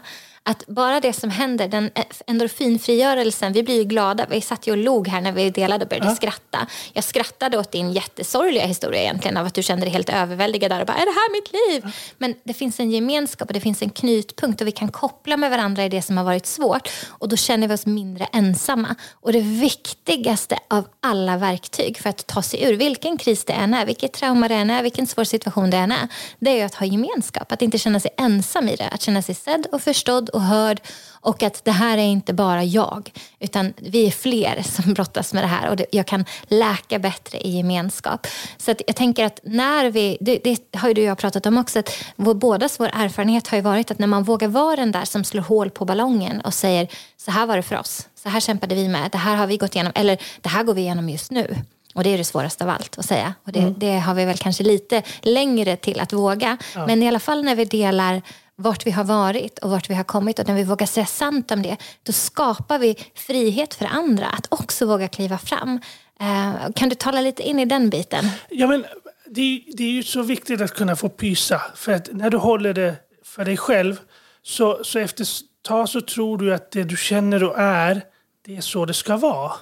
Att 0.48 0.66
bara 0.66 1.00
det 1.00 1.12
som 1.12 1.30
händer, 1.30 1.68
den 1.68 1.90
endorfinfrigörelsen, 2.26 3.52
vi 3.52 3.62
blir 3.62 3.76
ju 3.76 3.84
glada. 3.84 4.26
Vi 4.30 4.40
satt 4.40 4.66
ju 4.66 4.72
och 4.72 4.76
log 4.76 5.08
här 5.08 5.20
när 5.20 5.32
vi 5.32 5.50
delade 5.50 5.84
och 5.84 5.88
började 5.88 6.14
skratta. 6.14 6.66
Jag 6.92 7.04
skrattade 7.04 7.58
åt 7.58 7.72
din 7.72 7.92
jättesorgliga 7.92 8.66
historia 8.66 9.02
egentligen 9.02 9.36
av 9.36 9.46
att 9.46 9.54
du 9.54 9.62
kände 9.62 9.84
dig 9.84 9.92
helt 9.92 10.08
överväldigad 10.08 10.70
där 10.70 10.80
och 10.80 10.86
bara, 10.86 10.96
är 10.96 11.06
det 11.06 11.12
här 11.12 11.32
mitt 11.32 11.52
liv? 11.52 11.94
Men 12.18 12.34
det 12.44 12.54
finns 12.54 12.80
en 12.80 12.90
gemenskap 12.90 13.48
och 13.48 13.54
det 13.54 13.60
finns 13.60 13.82
en 13.82 13.90
knutpunkt 13.90 14.60
och 14.60 14.66
vi 14.66 14.72
kan 14.72 14.88
koppla 14.88 15.36
med 15.36 15.50
varandra 15.50 15.84
i 15.84 15.88
det 15.88 16.02
som 16.02 16.16
har 16.16 16.24
varit 16.24 16.46
svårt 16.46 16.88
och 17.08 17.28
då 17.28 17.36
känner 17.36 17.68
vi 17.68 17.74
oss 17.74 17.86
mindre 17.86 18.24
ensamma. 18.32 18.94
Och 19.12 19.32
det 19.32 19.40
viktigaste 19.40 20.58
av 20.68 20.88
alla 21.00 21.36
verktyg 21.36 21.98
för 21.98 22.10
att 22.10 22.26
ta 22.26 22.42
sig 22.42 22.62
ur 22.62 22.74
vilken 22.74 23.18
kris 23.18 23.44
det 23.44 23.52
än 23.52 23.74
är, 23.74 23.86
vilket 23.86 24.12
trauma 24.12 24.48
det 24.48 24.54
än 24.54 24.70
är, 24.70 24.82
vilken 24.82 25.06
svår 25.06 25.24
situation 25.24 25.70
det 25.70 25.76
än 25.76 25.92
är, 25.92 26.08
det 26.38 26.60
är 26.60 26.64
att 26.64 26.74
ha 26.74 26.86
gemenskap. 26.86 27.52
Att 27.52 27.62
inte 27.62 27.78
känna 27.78 28.00
sig 28.00 28.10
ensam 28.16 28.68
i 28.68 28.76
det. 28.76 28.88
Att 28.88 29.02
känna 29.02 29.22
sig 29.22 29.34
sedd 29.34 29.66
och 29.72 29.82
förstådd 29.82 30.30
och 30.38 30.44
hörd 30.44 30.80
och 31.20 31.42
att 31.42 31.64
det 31.64 31.70
här 31.70 31.98
är 31.98 32.02
inte 32.02 32.32
bara 32.32 32.64
jag, 32.64 33.12
utan 33.38 33.72
vi 33.76 34.06
är 34.06 34.10
fler 34.10 34.62
som 34.82 34.94
brottas 34.94 35.32
med 35.32 35.42
det 35.42 35.48
här 35.48 35.68
och 35.68 35.76
det, 35.76 35.86
jag 35.92 36.06
kan 36.06 36.24
läka 36.42 36.98
bättre 36.98 37.38
i 37.38 37.56
gemenskap. 37.56 38.26
Så 38.58 38.74
jag 38.86 38.96
tänker 38.96 39.24
att 39.24 39.40
när 39.42 39.90
vi, 39.90 40.18
det, 40.20 40.38
det 40.44 40.76
har 40.76 40.88
ju 40.88 40.94
du 40.94 41.00
och 41.00 41.08
jag 41.08 41.18
pratat 41.18 41.46
om 41.46 41.58
också, 41.58 41.78
att 41.78 41.90
vår, 42.16 42.34
bådas 42.34 42.80
vår 42.80 42.90
erfarenhet 42.92 43.48
har 43.48 43.56
ju 43.56 43.62
varit 43.62 43.90
att 43.90 43.98
när 43.98 44.06
man 44.06 44.22
vågar 44.22 44.48
vara 44.48 44.76
den 44.76 44.92
där 44.92 45.04
som 45.04 45.24
slår 45.24 45.42
hål 45.42 45.70
på 45.70 45.84
ballongen 45.84 46.40
och 46.40 46.54
säger 46.54 46.88
så 47.16 47.30
här 47.30 47.46
var 47.46 47.56
det 47.56 47.62
för 47.62 47.76
oss, 47.78 48.08
så 48.22 48.28
här 48.28 48.40
kämpade 48.40 48.74
vi 48.74 48.88
med, 48.88 49.08
det 49.12 49.18
här 49.18 49.36
har 49.36 49.46
vi 49.46 49.56
gått 49.56 49.74
igenom, 49.74 49.92
eller 49.94 50.18
det 50.40 50.48
här 50.48 50.64
går 50.64 50.74
vi 50.74 50.80
igenom 50.80 51.08
just 51.08 51.30
nu. 51.30 51.56
Och 51.94 52.04
det 52.04 52.10
är 52.14 52.18
det 52.18 52.24
svåraste 52.24 52.64
av 52.64 52.70
allt 52.70 52.98
att 52.98 53.04
säga. 53.04 53.34
Och 53.44 53.52
det, 53.52 53.74
det 53.76 53.98
har 53.98 54.14
vi 54.14 54.24
väl 54.24 54.38
kanske 54.38 54.64
lite 54.64 55.02
längre 55.22 55.76
till 55.76 56.00
att 56.00 56.12
våga. 56.12 56.56
Men 56.86 57.02
i 57.02 57.08
alla 57.08 57.18
fall 57.18 57.44
när 57.44 57.56
vi 57.56 57.64
delar 57.64 58.22
vart 58.58 58.86
vi 58.86 58.90
har 58.90 59.04
varit 59.04 59.58
och 59.58 59.70
vart 59.70 59.90
vi 59.90 59.94
har 59.94 60.04
kommit 60.04 60.38
och 60.38 60.46
när 60.48 60.54
vi 60.54 60.64
vågar 60.64 60.86
säga 60.86 61.06
sant 61.06 61.50
om 61.50 61.62
det, 61.62 61.76
då 62.02 62.12
skapar 62.12 62.78
vi 62.78 62.96
frihet 63.14 63.74
för 63.74 63.84
andra 63.86 64.26
att 64.26 64.46
också 64.50 64.86
våga 64.86 65.08
kliva 65.08 65.38
fram. 65.38 65.80
Eh, 66.20 66.54
kan 66.74 66.88
du 66.88 66.94
tala 66.94 67.20
lite 67.20 67.42
in 67.42 67.58
i 67.58 67.64
den 67.64 67.90
biten? 67.90 68.24
Ja, 68.50 68.66
men 68.66 68.84
det, 69.26 69.40
är- 69.40 69.76
det 69.76 69.84
är 69.84 69.90
ju 69.90 70.02
så 70.02 70.22
viktigt 70.22 70.60
att 70.60 70.74
kunna 70.74 70.96
få 70.96 71.08
pysa. 71.08 71.62
För 71.74 71.92
att 71.92 72.08
när 72.12 72.30
du 72.30 72.36
håller 72.36 72.74
det 72.74 72.94
för 73.24 73.44
dig 73.44 73.56
själv 73.56 74.00
så, 74.42 74.80
så 74.84 74.98
efter 74.98 75.22
ett 75.24 75.28
tag 75.62 75.88
så 75.88 76.00
tror 76.00 76.38
du 76.38 76.54
att 76.54 76.70
det 76.70 76.84
du 76.84 76.96
känner 76.96 77.44
och 77.44 77.58
är, 77.58 78.02
det 78.46 78.56
är 78.56 78.60
så 78.60 78.84
det 78.84 78.94
ska 78.94 79.16
vara. 79.16 79.52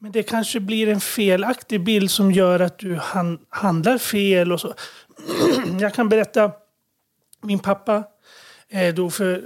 Men 0.00 0.12
det 0.12 0.22
kanske 0.22 0.60
blir 0.60 0.88
en 0.88 1.00
felaktig 1.00 1.84
bild 1.84 2.10
som 2.10 2.32
gör 2.32 2.60
att 2.60 2.78
du 2.78 2.96
han, 3.02 3.38
handlar 3.48 3.98
fel 3.98 4.52
och 4.52 4.60
så. 4.60 4.74
Jag 5.80 5.94
kan 5.94 6.08
berätta, 6.08 6.50
min 7.42 7.58
pappa 7.58 8.04
eh, 8.74 8.94
dog 8.94 9.12
för 9.12 9.42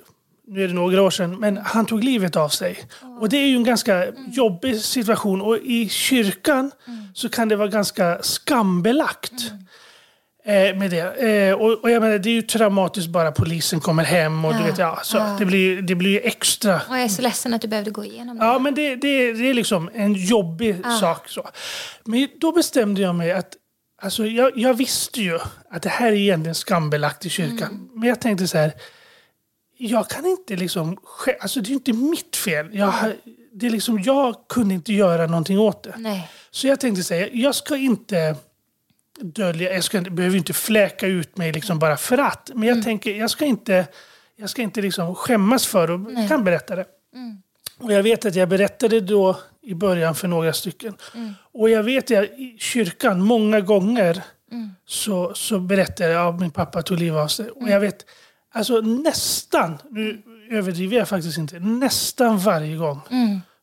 nu 0.51 0.65
är 0.65 0.69
det 0.69 0.75
några 0.75 1.03
år 1.03 1.11
sedan, 1.11 1.37
men 1.41 1.57
han 1.57 1.87
tog 1.87 2.05
livet 2.05 2.37
av 2.37 2.49
sig. 2.49 2.79
Och 3.21 3.29
det 3.29 3.37
är 3.37 3.47
ju 3.47 3.57
en 3.57 3.65
ganska 3.65 4.07
jobbig 4.33 4.81
situation 4.81 5.43
och 5.43 5.59
i 5.59 5.89
kyrkan 5.89 6.71
så 7.15 7.29
kan 7.29 7.49
det 7.49 7.57
vara 7.57 7.69
ganska 7.69 8.19
skambelagt. 8.23 9.33
Eh, 10.45 10.77
med 10.79 10.91
det. 10.91 11.01
Eh, 11.49 11.55
och, 11.55 11.73
och 11.83 11.91
jag 11.91 12.03
menar, 12.03 12.19
det 12.19 12.29
är 12.31 12.33
ju 12.35 12.43
traumatiskt 12.43 13.11
bara 13.11 13.33
polisen 13.33 13.81
kommer 13.81 14.05
hem 14.05 14.45
och 14.45 14.53
du 14.55 14.59
Ja. 14.61 14.67
vet, 14.67 14.79
ja, 14.79 14.99
så 15.03 15.17
Ja. 15.17 15.37
det 15.39 15.45
blir 15.45 15.83
det 15.83 15.95
blir 15.95 16.11
ju 16.11 16.21
extra. 16.21 16.75
Och 16.89 16.95
jag 16.97 17.03
är 17.03 17.09
så 17.09 17.23
ledsen 17.23 17.55
att 17.55 17.61
du 17.63 17.69
behövde 17.69 17.91
gå 17.91 18.05
igenom 18.05 18.39
det. 18.39 18.45
Ja, 18.45 18.59
men 18.59 18.75
det, 18.75 18.97
det, 18.97 19.33
det 19.33 19.51
är 19.51 19.55
liksom 19.55 19.91
en 19.95 20.15
jobbig 20.15 20.77
sak. 21.01 21.29
Så. 21.29 21.49
Men 22.05 22.29
då 22.41 22.53
bestämde 22.53 23.01
jag 23.03 23.15
mig 23.15 23.33
att 23.33 23.53
Alltså 24.03 24.27
jag, 24.27 24.59
jag 24.59 24.75
visste 24.75 25.21
ju 25.23 25.39
att 25.71 25.83
det 25.83 25.89
här 25.89 26.07
är 26.07 26.17
egentligen 26.17 26.55
skambelagt 26.55 27.27
i 27.27 27.31
kyrkan. 27.31 27.89
Men 27.95 28.09
jag 28.09 28.21
tänkte 28.21 28.49
så 28.49 28.59
här. 28.59 28.73
Jag 29.79 30.11
kan 30.11 30.27
inte 30.27 30.57
liksom... 30.57 30.99
Alltså 31.41 31.61
det 31.61 31.71
är 31.71 31.75
inte 31.75 31.93
mitt 31.93 32.37
fel. 32.37 32.69
Jag, 32.73 32.95
det 33.53 33.67
är 33.67 33.71
liksom, 33.71 34.03
jag 34.03 34.37
kunde 34.49 34.75
inte 34.75 34.93
göra 34.93 35.27
någonting 35.27 35.59
åt 35.59 35.83
det. 35.83 35.95
Nej. 35.97 36.31
Så 36.51 36.67
jag 36.67 36.81
tänkte 36.81 37.03
säga, 37.03 37.29
jag 37.33 37.55
ska 37.55 37.77
inte 37.77 38.37
dölja, 39.21 39.75
jag 39.75 39.85
ska 39.85 40.01
behöver 40.01 40.37
inte 40.37 40.53
fläka 40.53 41.07
ut 41.07 41.37
mig 41.37 41.53
liksom 41.53 41.79
bara 41.79 41.97
för 41.97 42.19
att. 42.19 42.51
Men 42.55 42.69
jag 42.69 42.85
tänker, 42.85 43.15
jag 43.15 43.31
ska 43.31 43.45
inte, 43.45 43.87
jag 44.37 44.51
ska 44.51 44.63
inte 44.63 44.83
liksom 44.83 45.15
skämmas 45.15 45.67
för 45.67 45.91
och 45.91 46.29
kan 46.29 46.45
berätta 46.45 46.77
det. 46.77 46.85
Och 47.79 47.93
jag 47.93 48.03
vet 48.03 48.25
att 48.25 48.35
jag 48.35 48.49
berättade 48.49 49.01
då 49.01 49.37
i 49.63 49.75
början 49.75 50.15
för 50.15 50.29
några 50.29 50.53
stycken. 50.53 50.97
Och 51.53 51.71
jag 51.71 51.83
vet 51.83 52.05
att 52.05 52.25
i 52.25 52.57
kyrkan 52.59 53.23
många 53.23 53.61
gånger 53.61 54.23
så, 54.87 55.35
så 55.35 55.59
berättade 55.59 56.11
jag 56.11 56.35
att 56.35 56.41
min 56.41 56.51
pappa 56.51 56.83
tog 56.83 56.99
livet 56.99 57.19
av 57.19 57.29
sig. 57.29 57.51
Och 57.51 57.69
jag 57.69 57.81
vet, 57.81 58.05
alltså 58.59 58.81
nästan, 58.81 59.79
nu 59.91 60.23
överdriver 60.51 60.97
jag 60.97 61.09
faktiskt 61.09 61.39
inte, 61.39 61.59
nästan 61.59 62.39
varje 62.39 62.77
gång 62.77 63.01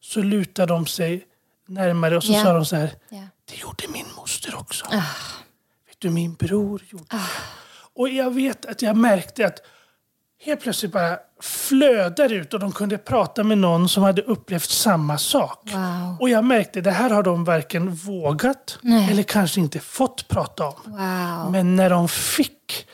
så 0.01 0.21
lutar 0.21 0.67
de 0.67 0.87
sig 0.87 1.25
närmare 1.67 2.17
och 2.17 2.23
så 2.23 2.33
Ja. 2.33 2.43
sa 2.43 2.53
de 2.53 2.65
så 2.65 2.75
här. 2.75 2.91
Ja. 3.09 3.21
Det 3.49 3.55
gjorde 3.61 3.87
min 3.93 4.05
moster 4.17 4.55
också. 4.55 4.85
Vet 5.87 5.99
du, 5.99 6.09
min 6.09 6.33
bror 6.33 6.81
gjorde 6.89 7.05
det. 7.09 7.19
Och 7.93 8.09
jag 8.09 8.33
vet 8.33 8.65
att 8.65 8.81
jag 8.81 8.97
märkte 8.97 9.45
att 9.47 9.59
helt 10.45 10.61
plötsligt 10.61 10.91
bara 10.91 11.17
flödar 11.41 12.33
ut 12.33 12.53
och 12.53 12.59
de 12.59 12.71
kunde 12.71 12.97
prata 12.97 13.43
med 13.43 13.57
någon 13.57 13.89
som 13.89 14.03
hade 14.03 14.21
upplevt 14.21 14.69
samma 14.69 15.17
sak. 15.17 15.59
Wow. 15.73 16.17
Och 16.19 16.29
jag 16.29 16.43
märkte 16.43 16.81
det 16.81 16.91
här 16.91 17.09
har 17.09 17.23
de 17.23 17.43
varken 17.43 17.95
vågat 17.95 18.77
Nej. 18.81 19.11
eller 19.11 19.23
kanske 19.23 19.59
inte 19.59 19.79
fått 19.79 20.27
prata 20.27 20.67
om. 20.67 20.73
Wow. 20.85 21.51
Men 21.51 21.75
när 21.75 21.89
de 21.89 22.07
fick, 22.07 22.87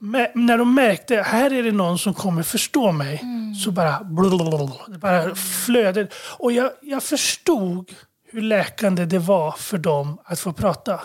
mä- 0.00 0.30
när 0.34 0.58
de 0.58 0.74
märkte 0.74 1.16
här 1.16 1.52
är 1.52 1.62
det 1.62 1.72
någon 1.72 1.98
som 1.98 2.14
kommer 2.14 2.42
förstå 2.42 2.92
mig, 2.92 3.22
så 3.64 3.70
bara, 3.70 4.00
blablabla, 4.04 4.98
bara 4.98 5.34
flödade. 5.34 6.08
Och 6.38 6.52
jag, 6.52 6.70
jag 6.82 7.02
förstod 7.02 7.90
hur 8.32 8.42
läkande 8.42 9.04
det 9.04 9.18
var 9.18 9.52
för 9.52 9.78
dem 9.78 10.18
att 10.24 10.40
få 10.40 10.52
prata. 10.52 11.00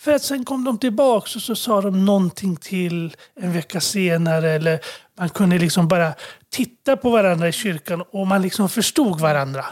För 0.00 0.12
att 0.12 0.22
sen 0.22 0.44
kom 0.44 0.64
de 0.64 0.78
tillbaka 0.78 1.30
och 1.36 1.42
så 1.42 1.56
sa 1.56 1.80
de 1.80 2.04
någonting 2.04 2.56
till 2.56 3.16
en 3.40 3.52
vecka 3.52 3.80
senare. 3.80 4.50
Eller 4.50 4.80
man 5.18 5.28
kunde 5.28 5.58
liksom 5.58 5.88
bara 5.88 6.12
titta 6.50 6.96
på 6.96 7.10
varandra 7.10 7.48
i 7.48 7.52
kyrkan 7.52 8.02
och 8.10 8.26
man 8.26 8.42
liksom 8.42 8.68
förstod 8.68 9.20
varandra. 9.20 9.64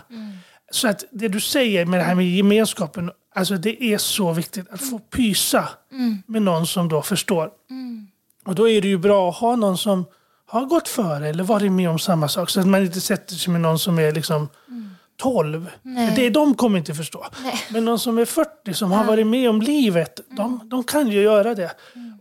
Så 0.71 0.89
att 0.89 1.05
det 1.11 1.29
du 1.29 1.41
säger 1.41 1.87
med 1.87 2.01
det 2.01 2.05
här 2.05 2.15
med 2.15 2.27
gemenskapen, 2.27 3.11
alltså 3.35 3.57
det 3.57 3.85
är 3.85 3.99
så 3.99 4.33
viktigt 4.33 4.71
att 4.71 4.81
få 4.81 4.99
pysa 4.99 5.69
med 6.27 6.43
någon 6.43 6.67
som 6.67 6.89
då 6.89 7.03
förstår. 7.03 7.51
Och 8.45 8.55
då 8.55 8.69
är 8.69 8.83
det 8.83 8.89
ju 8.89 8.99
bra 8.99 9.31
att 9.31 9.37
ha 9.37 9.57
någon 9.57 9.79
som 9.79 10.05
har 10.47 10.65
gått 10.65 10.89
före 10.89 11.29
eller 11.29 11.45
varit 11.45 11.73
med 11.73 11.91
om 11.91 11.99
samma 11.99 12.29
sak. 12.29 12.51
Så 12.51 12.61
att 12.61 12.67
man 12.67 12.83
inte 12.83 13.01
sätter 13.01 13.35
sig 13.35 13.53
med 13.53 13.61
någon 13.61 13.79
som 13.79 13.99
är 13.99 14.13
liksom 14.13 14.49
12. 15.21 15.71
För 15.83 16.17
det, 16.17 16.31
de 16.31 16.55
kommer 16.55 16.79
inte 16.79 16.95
förstå. 16.95 17.27
Men 17.71 17.85
någon 17.85 17.99
som 17.99 18.19
är 18.19 18.25
40 18.25 18.75
som 18.75 18.93
har 18.93 19.05
varit 19.05 19.27
med 19.27 19.51
om 19.51 19.63
livet, 19.63 20.21
de, 20.31 20.61
de 20.65 20.85
kan 20.85 21.11
ju 21.11 21.21
göra 21.21 21.55
det. 21.55 21.71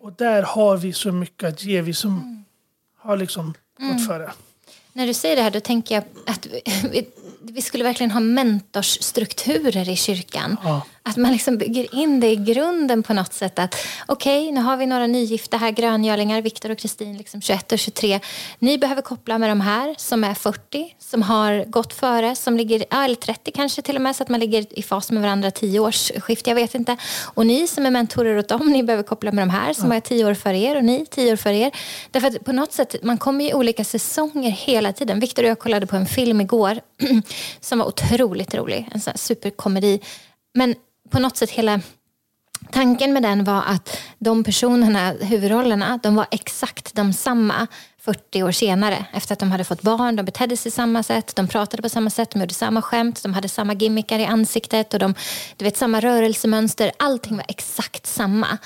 Och 0.01 0.13
där 0.13 0.43
har 0.43 0.77
vi 0.77 0.93
så 0.93 1.11
mycket 1.11 1.49
att 1.49 1.63
ge, 1.63 1.81
vi 1.81 1.93
som 1.93 2.45
har 2.97 3.17
liksom 3.17 3.53
gått 3.79 4.07
före. 4.07 4.31
När 4.93 5.07
du 5.07 5.13
säger 5.13 5.35
det 5.35 5.41
här 5.41 5.51
då 5.51 5.59
tänker 5.59 5.95
jag 5.95 6.03
att 6.25 6.47
vi, 6.91 7.07
vi 7.41 7.61
skulle 7.61 7.83
verkligen 7.83 8.11
ha 8.11 8.19
mentorsstrukturer 8.19 9.89
i 9.89 9.95
kyrkan. 9.95 10.57
Ja. 10.63 10.81
Att 11.07 11.17
man 11.17 11.31
liksom 11.31 11.57
bygger 11.57 11.95
in 11.95 12.19
det 12.19 12.27
i 12.27 12.35
grunden 12.35 13.03
på 13.03 13.13
något 13.13 13.33
sätt. 13.33 13.59
att 13.59 13.75
Okej, 14.05 14.51
nu 14.51 14.61
har 14.61 14.77
vi 14.77 14.85
några 14.85 15.07
nygifta 15.07 15.57
här, 15.57 15.71
gröngölingar, 15.71 16.41
Viktor 16.41 16.71
och 16.71 16.77
Kristin, 16.77 17.17
liksom 17.17 17.41
21 17.41 17.71
och 17.71 17.79
23. 17.79 18.19
Ni 18.59 18.77
behöver 18.77 19.01
koppla 19.01 19.37
med 19.37 19.49
de 19.49 19.61
här 19.61 19.95
som 19.97 20.23
är 20.23 20.33
40, 20.33 20.95
som 20.99 21.21
har 21.21 21.65
gått 21.65 21.93
före, 21.93 22.35
som 22.35 22.57
ligger, 22.57 22.85
ja, 22.89 23.05
eller 23.05 23.15
30 23.15 23.51
kanske 23.51 23.81
till 23.81 23.95
och 23.95 24.01
med, 24.01 24.15
så 24.15 24.23
att 24.23 24.29
man 24.29 24.39
ligger 24.39 24.79
i 24.79 24.83
fas 24.83 25.11
med 25.11 25.21
varandra 25.21 25.51
10 25.51 25.79
års 25.79 26.11
skift, 26.11 26.47
jag 26.47 26.55
vet 26.55 26.75
inte. 26.75 26.97
Och 27.33 27.45
ni 27.45 27.67
som 27.67 27.85
är 27.85 27.91
mentorer 27.91 28.37
åt 28.37 28.47
dem, 28.47 28.71
ni 28.71 28.83
behöver 28.83 29.03
koppla 29.03 29.31
med 29.31 29.41
de 29.41 29.49
här 29.49 29.73
som 29.73 29.91
är 29.91 29.99
10 29.99 30.25
år 30.25 30.33
före 30.33 30.57
er 30.57 30.75
och 30.75 30.83
ni 30.83 31.05
10 31.05 31.31
år 31.31 31.35
före 31.35 31.57
er. 31.57 31.71
Därför 32.11 32.27
att 32.27 32.45
på 32.45 32.51
något 32.51 32.73
sätt, 32.73 32.95
man 33.03 33.17
kommer 33.17 33.45
i 33.45 33.53
olika 33.53 33.83
säsonger 33.83 34.51
hela 34.51 34.93
tiden. 34.93 35.19
Viktor 35.19 35.43
och 35.43 35.49
jag 35.49 35.59
kollade 35.59 35.87
på 35.87 35.95
en 35.95 36.05
film 36.05 36.41
igår 36.41 36.79
som 37.61 37.79
var 37.79 37.85
otroligt 37.85 38.55
rolig, 38.55 38.89
en 38.93 39.01
sån 39.01 39.17
superkomedi. 39.17 39.99
Men 40.53 40.75
på 41.09 41.19
något 41.19 41.37
sätt 41.37 41.49
hela 41.49 41.81
tanken 42.71 43.13
med 43.13 43.23
den 43.23 43.43
var 43.43 43.63
att 43.67 43.97
de 44.19 44.43
personerna, 44.43 45.11
huvudrollerna, 45.11 45.99
de 46.03 46.15
var 46.15 46.27
exakt 46.31 46.95
de 46.95 47.13
samma 47.13 47.67
40 48.01 48.43
år 48.43 48.51
senare. 48.51 49.05
Efter 49.13 49.33
att 49.33 49.39
de 49.39 49.51
hade 49.51 49.63
fått 49.63 49.81
barn, 49.81 50.15
de 50.15 50.23
betedde 50.23 50.57
sig 50.57 50.71
samma 50.71 51.03
sätt, 51.03 51.35
de 51.35 51.47
pratade 51.47 51.81
på 51.83 51.89
samma 51.89 52.09
sätt, 52.09 52.31
de 52.31 52.39
gjorde 52.39 52.53
samma 52.53 52.81
skämt, 52.81 53.23
de 53.23 53.33
hade 53.33 53.49
samma 53.49 53.73
gimmickar 53.73 54.19
i 54.19 54.25
ansiktet 54.25 54.93
och 54.93 54.99
de, 54.99 55.15
du 55.57 55.65
vet, 55.65 55.77
samma 55.77 55.99
rörelsemönster. 55.99 56.91
Allting 56.99 57.35
var 57.37 57.45
exakt 57.47 58.07
samma. 58.07 58.57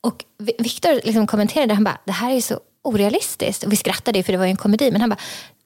Och 0.00 0.24
Viktor 0.58 0.94
liksom 0.94 1.26
kommenterade, 1.26 1.74
han 1.74 1.84
bara, 1.84 1.98
det 2.04 2.12
här 2.12 2.30
är 2.30 2.40
så 2.40 2.60
orealistiskt. 2.82 3.62
Och 3.62 3.72
vi 3.72 3.76
skrattade 3.76 4.22
för 4.22 4.32
det 4.32 4.38
var 4.38 4.44
ju 4.44 4.50
en 4.50 4.56
komedi, 4.56 4.90
men 4.90 5.00
han 5.00 5.10
bara, 5.10 5.20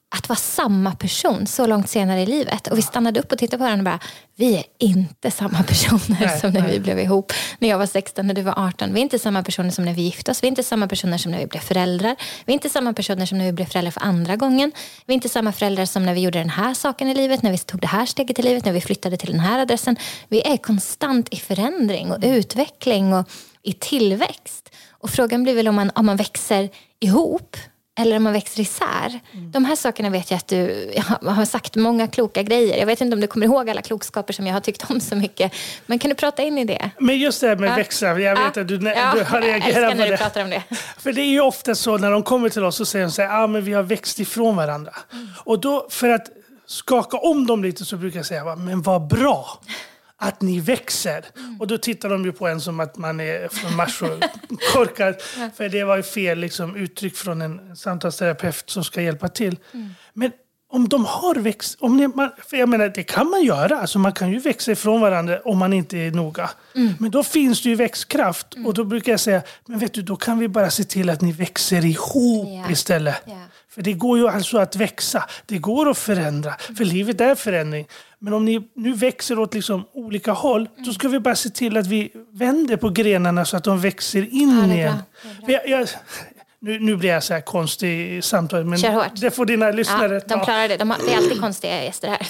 att 0.09 0.29
vara 0.29 0.37
samma 0.37 0.95
person 0.95 1.47
så 1.47 1.67
långt 1.67 1.89
senare 1.89 2.21
i 2.21 2.25
livet. 2.25 2.67
Och 2.67 2.77
vi 2.77 2.81
stannade 2.81 3.19
upp 3.19 3.31
och 3.31 3.37
tittade 3.37 3.57
på 3.57 3.63
varandra 3.63 3.93
och 3.93 3.99
bara, 3.99 4.07
vi 4.35 4.55
är 4.55 4.63
inte 4.79 5.31
samma 5.31 5.63
personer 5.63 6.17
Nej, 6.19 6.39
som 6.39 6.51
när 6.51 6.61
nej. 6.61 6.71
vi 6.71 6.79
blev 6.79 6.99
ihop. 6.99 7.33
När 7.59 7.69
jag 7.69 7.77
var 7.77 7.85
16, 7.85 8.27
när 8.27 8.33
du 8.33 8.41
var 8.41 8.67
18. 8.67 8.93
Vi 8.93 8.99
är 8.99 9.03
inte 9.03 9.19
samma 9.19 9.43
personer 9.43 9.69
som 9.69 9.85
när 9.85 9.93
vi 9.93 10.01
gifte 10.01 10.31
oss. 10.31 10.43
Vi 10.43 10.47
är 10.47 10.49
inte 10.49 10.63
samma 10.63 10.87
personer 10.87 11.17
som 11.17 11.31
när 11.31 11.39
vi 11.39 11.47
blev 11.47 11.59
föräldrar. 11.59 12.15
Vi 12.45 12.51
är 12.51 12.53
inte 12.53 12.69
samma 12.69 12.93
personer 12.93 13.25
som 13.25 13.37
när 13.37 13.45
vi 13.45 13.51
blev 13.51 13.65
föräldrar 13.65 13.91
för 13.91 14.01
andra 14.01 14.35
gången. 14.35 14.71
Vi 15.05 15.13
är 15.13 15.15
inte 15.15 15.29
samma 15.29 15.51
föräldrar 15.51 15.85
som 15.85 16.05
när 16.05 16.13
vi 16.13 16.21
gjorde 16.21 16.39
den 16.39 16.49
här 16.49 16.73
saken 16.73 17.07
i 17.09 17.13
livet, 17.13 17.41
när 17.41 17.51
vi 17.51 17.57
tog 17.57 17.81
det 17.81 17.87
här 17.87 18.05
steget 18.05 18.39
i 18.39 18.41
livet, 18.41 18.65
när 18.65 18.73
vi 18.73 18.81
flyttade 18.81 19.17
till 19.17 19.31
den 19.31 19.39
här 19.39 19.59
adressen. 19.59 19.95
Vi 20.27 20.41
är 20.41 20.57
konstant 20.57 21.33
i 21.33 21.37
förändring 21.37 22.11
och 22.11 22.17
utveckling 22.21 23.13
och 23.13 23.29
i 23.63 23.73
tillväxt. 23.73 24.69
Och 24.91 25.09
frågan 25.09 25.43
blir 25.43 25.53
väl 25.53 25.67
om 25.67 25.75
man, 25.75 25.91
om 25.95 26.05
man 26.05 26.17
växer 26.17 26.69
ihop 26.99 27.57
eller 27.97 28.17
om 28.17 28.23
man 28.23 28.33
växer 28.33 28.59
isär. 28.61 29.19
De 29.51 29.65
här 29.65 29.75
sakerna 29.75 30.09
vet 30.09 30.31
jag 30.31 30.37
att 30.37 30.47
du 30.47 30.91
har- 31.21 31.31
har 31.31 31.45
sagt 31.45 31.75
många 31.75 32.07
kloka 32.07 32.43
grejer. 32.43 32.77
Jag 32.77 32.85
vet 32.85 33.01
inte 33.01 33.13
om 33.13 33.21
du 33.21 33.27
kommer 33.27 33.45
ihåg 33.45 33.69
alla 33.69 33.81
klokskaper 33.81 34.33
som 34.33 34.47
jag 34.47 34.53
har 34.53 34.61
tyckt 34.61 34.89
om 34.91 34.99
så 35.01 35.15
mycket. 35.15 35.53
Men 35.85 35.99
kan 35.99 36.09
du 36.09 36.15
prata 36.15 36.43
in 36.43 36.57
i 36.57 36.65
det? 36.65 36.89
Men 36.99 37.17
just 37.17 37.41
det 37.41 37.47
här 37.47 37.55
med 37.55 37.69
Ja. 37.71 37.75
växa, 37.75 38.05
jag 38.05 38.15
vet 38.15 38.37
Ja. 38.55 38.61
att 38.61 38.67
du, 38.67 38.75
Ja, 38.75 39.11
du 39.15 39.23
har 39.23 39.41
jag 39.41 39.43
reagerat 39.43 39.91
på 39.91 39.97
när 39.97 40.05
du 40.05 40.11
det. 40.11 40.17
pratar 40.17 40.43
om 40.43 40.49
det. 40.49 40.63
För 40.97 41.13
det 41.13 41.21
är 41.21 41.29
ju 41.31 41.41
ofta 41.41 41.75
så 41.75 41.97
när 41.97 42.11
de 42.11 42.23
kommer 42.23 42.49
till 42.49 42.63
oss 42.63 42.75
så 42.75 42.85
säger 42.85 43.09
så 43.09 43.21
här, 43.21 43.43
ah, 43.43 43.47
men 43.47 43.65
vi 43.65 43.73
har 43.73 43.83
växt 43.83 44.19
ifrån 44.19 44.55
varandra. 44.55 44.91
Och 45.43 45.59
då 45.59 45.87
för 45.89 46.09
att 46.09 46.27
skaka 46.67 47.17
om 47.17 47.47
dem 47.47 47.63
lite 47.63 47.85
så 47.85 47.97
brukar 47.97 48.19
jag 48.19 48.25
säga, 48.25 48.43
"Va, 48.43 48.55
men 48.55 48.81
vad 48.81 49.07
bra 49.07 49.59
att 50.17 50.41
ni 50.41 50.59
växer. 50.59 51.25
Och 51.59 51.67
då 51.67 51.77
tittar 51.77 52.09
de 52.09 52.25
ju 52.25 52.31
på 52.31 52.47
en 52.47 52.61
som 52.61 52.79
att 52.79 52.97
man 52.97 53.19
är 53.19 53.47
från 53.47 53.75
Mars 53.75 54.01
och 54.01 54.09
korkad. 54.73 55.15
För 55.57 55.69
det 55.69 55.83
var 55.83 55.97
ju 55.97 56.03
fel 56.03 56.39
liksom, 56.39 56.75
uttryck 56.75 57.15
från 57.15 57.41
en 57.41 57.75
samtalsterapeut 57.75 58.69
som 58.69 58.83
ska 58.83 59.01
hjälpa 59.01 59.27
till. 59.27 59.57
Men 60.13 60.31
om 60.69 60.89
de 60.89 61.05
har 61.05 61.35
växt, 61.35 61.77
om 61.81 61.97
ni, 61.97 62.07
man, 62.07 62.31
för 62.47 62.57
jag 62.57 62.69
menar 62.69 62.89
det 62.89 63.03
kan 63.03 63.29
man 63.29 63.43
göra, 63.43 63.79
alltså 63.79 63.99
man 63.99 64.11
kan 64.13 64.31
ju 64.31 64.39
växa 64.39 64.71
ifrån 64.71 65.01
varandra 65.01 65.39
om 65.45 65.57
man 65.57 65.73
inte 65.73 65.97
är 65.97 66.11
noga. 66.11 66.49
Men 66.99 67.11
då 67.11 67.23
finns 67.23 67.61
det 67.61 67.69
ju 67.69 67.75
växtkraft 67.75 68.47
och 68.65 68.73
då 68.73 68.83
brukar 68.83 69.11
jag 69.13 69.19
säga, 69.19 69.41
men 69.67 69.79
vet 69.79 69.93
du 69.93 70.01
då 70.01 70.15
kan 70.15 70.39
vi 70.39 70.47
bara 70.47 70.69
se 70.69 70.83
till 70.83 71.09
att 71.09 71.21
ni 71.21 71.31
växer 71.31 71.85
ihop 71.85 72.47
Ja. 72.47 72.71
istället. 72.71 73.15
Ja. 73.25 73.33
För 73.69 73.81
det 73.81 73.93
går 73.93 74.17
ju 74.17 74.27
alltså 74.27 74.57
att 74.57 74.75
växa, 74.75 75.25
det 75.45 75.57
går 75.57 75.89
att 75.89 75.97
förändra, 75.97 76.55
för 76.77 76.85
livet 76.85 77.21
är 77.21 77.35
förändring. 77.35 77.87
Men 78.25 78.33
om 78.33 78.45
ni 78.45 78.61
nu 78.75 78.93
växer 78.93 79.39
åt 79.39 79.53
liksom 79.53 79.85
olika 79.93 80.31
håll, 80.31 80.69
då 80.85 80.93
ska 80.93 81.07
vi 81.07 81.19
bara 81.19 81.35
se 81.35 81.49
till 81.49 81.77
att 81.77 81.87
vi 81.87 82.11
vänder 82.31 82.77
på 82.77 82.89
grenarna 82.89 83.45
så 83.45 83.57
att 83.57 83.63
de 83.63 83.81
växer 83.81 84.33
in 84.33 84.67
Ja, 84.69 84.73
igen. 84.75 84.97
Jag, 85.47 85.69
jag, 85.69 85.87
nu, 86.59 86.79
nu 86.79 86.95
blir 86.95 87.09
jag 87.09 87.23
så 87.23 87.33
här 87.33 87.41
konstig 87.41 88.17
i 88.17 88.21
samtalet, 88.21 88.65
men 88.65 89.11
det 89.15 89.31
får 89.31 89.45
dina 89.45 89.71
lyssnare 89.71 90.13
Ja, 90.13 90.37
de 90.37 90.45
klarar 90.45 90.67
det. 90.67 90.77
De 90.77 90.89
har, 90.89 90.97
det 91.07 91.13
är 91.13 91.17
alltid 91.17 91.39
konstiga 91.41 91.83
gäster 91.83 92.07
här. 92.07 92.27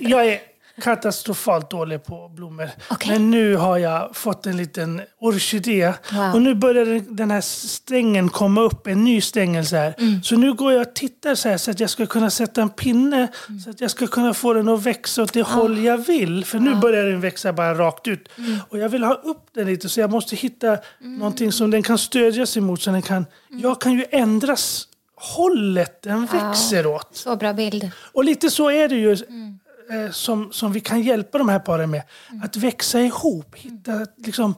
Jag 0.00 0.26
är 0.26 0.40
katastrofalt 0.82 1.70
dålig 1.70 2.04
på 2.04 2.28
blommor. 2.28 2.70
Okej. 2.90 3.12
Men 3.12 3.30
nu 3.30 3.56
har 3.56 3.78
jag 3.78 4.16
fått 4.16 4.46
en 4.46 4.56
liten 4.56 5.02
orkidé. 5.20 5.92
Wow. 6.12 6.34
Och 6.34 6.42
nu 6.42 6.54
börjar 6.54 7.00
den- 7.16 7.30
här 7.30 7.40
stängen 7.40 8.28
komma 8.28 8.60
upp, 8.60 8.86
en 8.86 9.04
ny 9.04 9.20
stängel 9.20 9.66
så 9.66 9.76
här. 9.76 9.94
Mm. 9.98 10.22
Så 10.22 10.36
nu 10.36 10.52
går 10.54 10.72
jag 10.72 10.80
och 10.88 10.94
tittar 10.94 11.34
så 11.34 11.48
här 11.48 11.56
så 11.56 11.70
att 11.70 11.80
jag 11.80 11.90
ska 11.90 12.06
kunna 12.06 12.30
sätta 12.30 12.62
en 12.62 12.68
pinne 12.68 13.28
Mm. 13.48 13.60
så 13.60 13.70
att 13.70 13.80
jag 13.80 13.90
ska 13.90 14.06
kunna 14.06 14.34
få 14.34 14.52
den 14.52 14.68
att 14.68 14.82
växa 14.82 15.22
åt 15.22 15.32
det 15.32 15.40
Ah. 15.42 15.44
håll 15.44 15.78
jag 15.84 15.98
vill. 15.98 16.44
För 16.44 16.58
nu 16.58 16.74
börjar 16.74 17.04
den 17.06 17.20
växa 17.20 17.52
bara 17.52 17.74
rakt 17.74 18.08
ut. 18.08 18.28
Mm. 18.38 18.56
Och 18.68 18.78
jag 18.78 18.88
vill 18.88 19.04
ha 19.04 19.14
upp 19.14 19.46
den 19.54 19.66
lite 19.66 19.88
så 19.88 20.00
jag 20.00 20.10
måste 20.10 20.36
hitta 20.36 20.78
någonting 21.00 21.52
som 21.52 21.70
den 21.70 21.82
kan 21.82 21.98
stödja 21.98 22.46
sig 22.46 22.62
mot. 22.62 22.82
Så 22.82 22.90
den 22.90 23.02
kan, 23.02 23.26
Mm. 23.50 23.62
Jag 23.62 23.80
kan 23.80 23.92
ju 23.92 24.04
ändras 24.10 24.84
hållet 25.20 26.02
den 26.02 26.26
växer 26.26 26.86
åt. 26.86 27.08
Så 27.16 27.36
bra 27.36 27.52
bild. 27.52 27.90
Och 28.12 28.24
lite 28.24 28.50
så 28.50 28.70
är 28.70 28.88
det 28.88 28.94
ju 28.96 29.12
Mm. 29.28 29.58
Eh, 29.90 30.10
som, 30.10 30.52
som 30.52 30.72
vi 30.72 30.80
kan 30.80 31.02
hjälpa 31.02 31.38
de 31.38 31.48
här 31.48 31.58
paren 31.58 31.90
med. 31.90 32.02
Att 32.44 32.56
växa 32.56 33.00
ihop, 33.00 33.54
hitta, 33.56 34.06
liksom, 34.16 34.54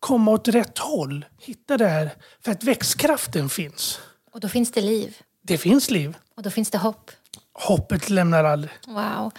komma 0.00 0.30
åt 0.30 0.48
rätt 0.48 0.78
håll. 0.78 1.24
Hitta 1.40 1.76
det 1.76 1.88
här. 1.88 2.10
För 2.44 2.52
att 2.52 2.64
växtkraften 2.64 3.48
finns. 3.48 4.00
Och 4.32 4.40
då 4.40 4.48
finns 4.48 4.72
det 4.72 4.80
liv. 4.80 5.16
Det 5.42 5.58
finns 5.58 5.90
liv. 5.90 6.16
Och 6.36 6.42
då 6.42 6.50
finns 6.50 6.70
det 6.70 6.78
hopp. 6.78 7.10
Hoppet 7.52 8.10
lämnar 8.10 8.44
aldrig. 8.44 8.72
Wow. 8.86 9.32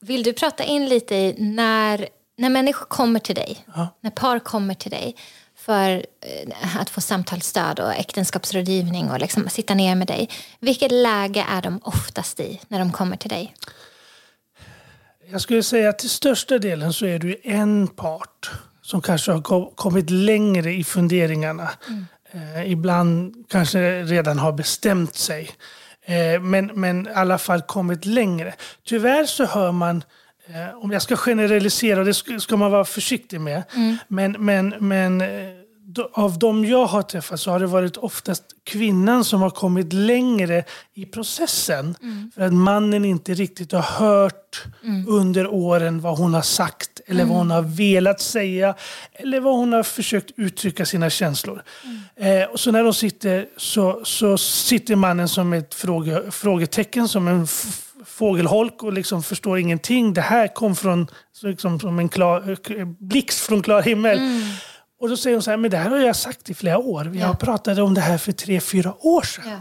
Vill 0.00 0.22
du 0.22 0.32
prata 0.32 0.64
in 0.64 0.88
lite 0.88 1.14
i 1.14 1.34
när, 1.38 2.08
när 2.38 2.48
människor 2.48 2.86
kommer 2.86 3.20
till 3.20 3.34
dig, 3.34 3.64
Ja. 3.74 3.88
när 4.00 4.10
par 4.10 4.38
kommer 4.38 4.74
till 4.74 4.90
dig 4.90 5.16
för 5.56 6.06
eh, 6.20 6.76
att 6.76 6.90
få 6.90 7.00
samtalsstöd 7.00 7.80
och 7.80 7.94
äktenskapsrådgivning 7.94 9.10
och 9.10 9.18
liksom 9.20 9.48
sitta 9.48 9.74
ner 9.74 9.94
med 9.94 10.06
dig. 10.06 10.28
Vilket 10.60 10.92
läge 10.92 11.46
är 11.50 11.62
de 11.62 11.80
oftast 11.84 12.40
i 12.40 12.60
när 12.68 12.78
de 12.78 12.92
kommer 12.92 13.16
till 13.16 13.30
dig? 13.30 13.54
Jag 15.32 15.40
skulle 15.40 15.62
säga 15.62 15.88
att 15.88 15.98
till 15.98 16.10
största 16.10 16.58
delen 16.58 16.92
så 16.92 17.06
är 17.06 17.18
du 17.18 17.36
en 17.42 17.86
part 17.88 18.50
som 18.82 19.02
kanske 19.02 19.32
har 19.32 19.42
ko- 19.42 19.72
kommit 19.76 20.10
längre 20.10 20.72
i 20.72 20.84
funderingarna. 20.84 21.70
Eh, 22.32 22.72
ibland 22.72 23.34
kanske 23.50 24.02
redan 24.02 24.38
har 24.38 24.52
bestämt 24.52 25.14
sig. 25.14 25.50
Eh, 26.04 26.40
men, 26.42 26.66
men 26.66 27.06
i 27.06 27.10
alla 27.14 27.38
fall 27.38 27.62
kommit 27.62 28.06
längre. 28.06 28.54
Tyvärr 28.86 29.24
så 29.24 29.44
hör 29.44 29.72
man, 29.72 30.04
eh, 30.46 30.78
om 30.84 30.90
jag 30.90 31.02
ska 31.02 31.16
generalisera, 31.16 32.00
och 32.00 32.06
det 32.06 32.40
ska, 32.40 32.56
man 32.56 32.70
vara 32.70 32.84
försiktig 32.84 33.40
med, 33.40 33.62
men, 34.08 34.32
men, 34.38 34.74
men 34.78 35.20
eh, 35.20 35.28
av 36.12 36.38
de 36.38 36.64
jag 36.64 36.86
har 36.86 37.02
träffat 37.02 37.40
så 37.40 37.50
har 37.50 37.60
det 37.60 37.66
varit 37.66 37.96
oftast 37.96 38.44
kvinnan 38.64 39.24
som 39.24 39.42
har 39.42 39.50
kommit 39.50 39.92
längre 39.92 40.64
i 40.94 41.06
processen. 41.06 41.94
För 42.34 42.42
att 42.42 42.52
mannen 42.52 43.04
inte 43.04 43.34
riktigt 43.34 43.72
har 43.72 43.82
hört 43.82 44.64
under 45.08 45.46
åren 45.46 46.00
vad 46.00 46.18
hon 46.18 46.34
har 46.34 46.42
sagt 46.42 47.00
eller 47.06 47.24
vad 47.24 47.36
hon 47.36 47.50
har 47.50 47.62
velat 47.62 48.20
säga 48.20 48.74
eller 49.12 49.40
vad 49.40 49.56
hon 49.56 49.72
har 49.72 49.82
försökt 49.82 50.30
uttrycka 50.36 50.86
sina 50.86 51.10
känslor. 51.10 51.62
Eh, 52.16 52.44
och 52.44 52.60
så 52.60 52.70
när 52.70 52.84
de 52.84 52.94
sitter 52.94 53.46
så, 53.56 54.00
så 54.04 54.38
sitter 54.38 54.96
mannen 54.96 55.28
som 55.28 55.52
ett 55.52 55.74
fråge, 55.74 56.30
frågetecken, 56.30 57.08
som 57.08 57.28
en 57.28 57.46
fågelholk 58.04 58.82
och 58.82 58.92
liksom 58.92 59.22
förstår 59.22 59.58
ingenting. 59.58 60.14
Det 60.14 60.20
här 60.20 60.48
kom 60.48 60.76
från 60.76 61.06
liksom, 61.42 61.80
som 61.80 61.98
en 61.98 62.08
klar, 62.08 62.56
blixt 63.04 63.40
från 63.40 63.62
klar 63.62 63.82
himmel. 63.82 64.18
Och 65.00 65.08
då 65.08 65.16
säger 65.16 65.36
hon 65.36 65.42
så 65.42 65.50
här, 65.50 65.56
men 65.58 65.70
det 65.70 65.76
här 65.76 65.90
har 65.90 65.98
jag 65.98 66.16
sagt 66.16 66.50
i 66.50 66.54
flera 66.54 66.78
år. 66.78 67.04
Vi 67.04 67.20
har 67.20 67.34
pratat 67.34 67.78
om 67.78 67.94
det 67.94 68.00
här 68.00 68.18
för 68.18 68.32
tre, 68.32 68.60
fyra 68.60 68.94
år 69.06 69.22
sedan. 69.22 69.58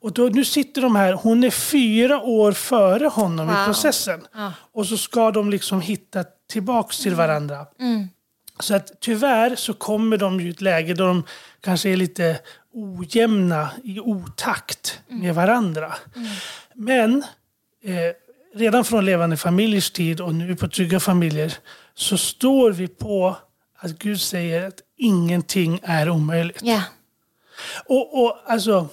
Och 0.00 0.12
då, 0.12 0.22
nu 0.22 0.44
sitter 0.44 0.82
de 0.82 0.96
här, 0.96 1.12
hon 1.12 1.44
är 1.44 1.50
fyra 1.50 2.20
år 2.20 2.52
före 2.52 3.06
honom 3.06 3.46
Wow. 3.46 3.56
i 3.62 3.64
processen. 3.66 4.26
Ja. 4.34 4.52
Och 4.72 4.86
så 4.86 4.96
ska 4.96 5.30
de 5.30 5.50
liksom 5.50 5.80
hitta 5.80 6.24
tillbaks 6.50 6.98
till 6.98 7.14
varandra. 7.14 7.66
Så 8.60 8.74
att 8.74 9.00
tyvärr 9.00 9.56
så 9.56 9.74
kommer 9.74 10.16
de 10.16 10.40
i 10.40 10.50
ett 10.50 10.60
läge 10.60 10.94
då 10.94 11.06
de 11.06 11.24
kanske 11.60 11.88
är 11.90 11.96
lite 11.96 12.40
ojämna 12.72 13.70
i 13.84 14.00
otakt 14.00 15.00
med 15.08 15.34
varandra. 15.34 15.94
Men 16.74 17.22
eh, 17.84 17.94
redan 18.54 18.84
från 18.84 19.04
levande 19.04 19.36
familjers 19.36 19.90
tid 19.90 20.20
och 20.20 20.34
nu 20.34 20.56
på 20.56 20.68
trygga 20.68 21.00
familjer 21.00 21.54
så 21.94 22.18
står 22.18 22.70
vi 22.72 22.88
på 22.88 23.36
att 23.78 23.98
Gud 23.98 24.20
säger 24.20 24.68
att 24.68 24.80
ingenting 24.96 25.80
är 25.82 26.10
omöjligt. 26.10 26.60
Ja. 26.62 26.82
Och, 27.84 28.22
och 28.22 28.38
alltså, 28.46 28.88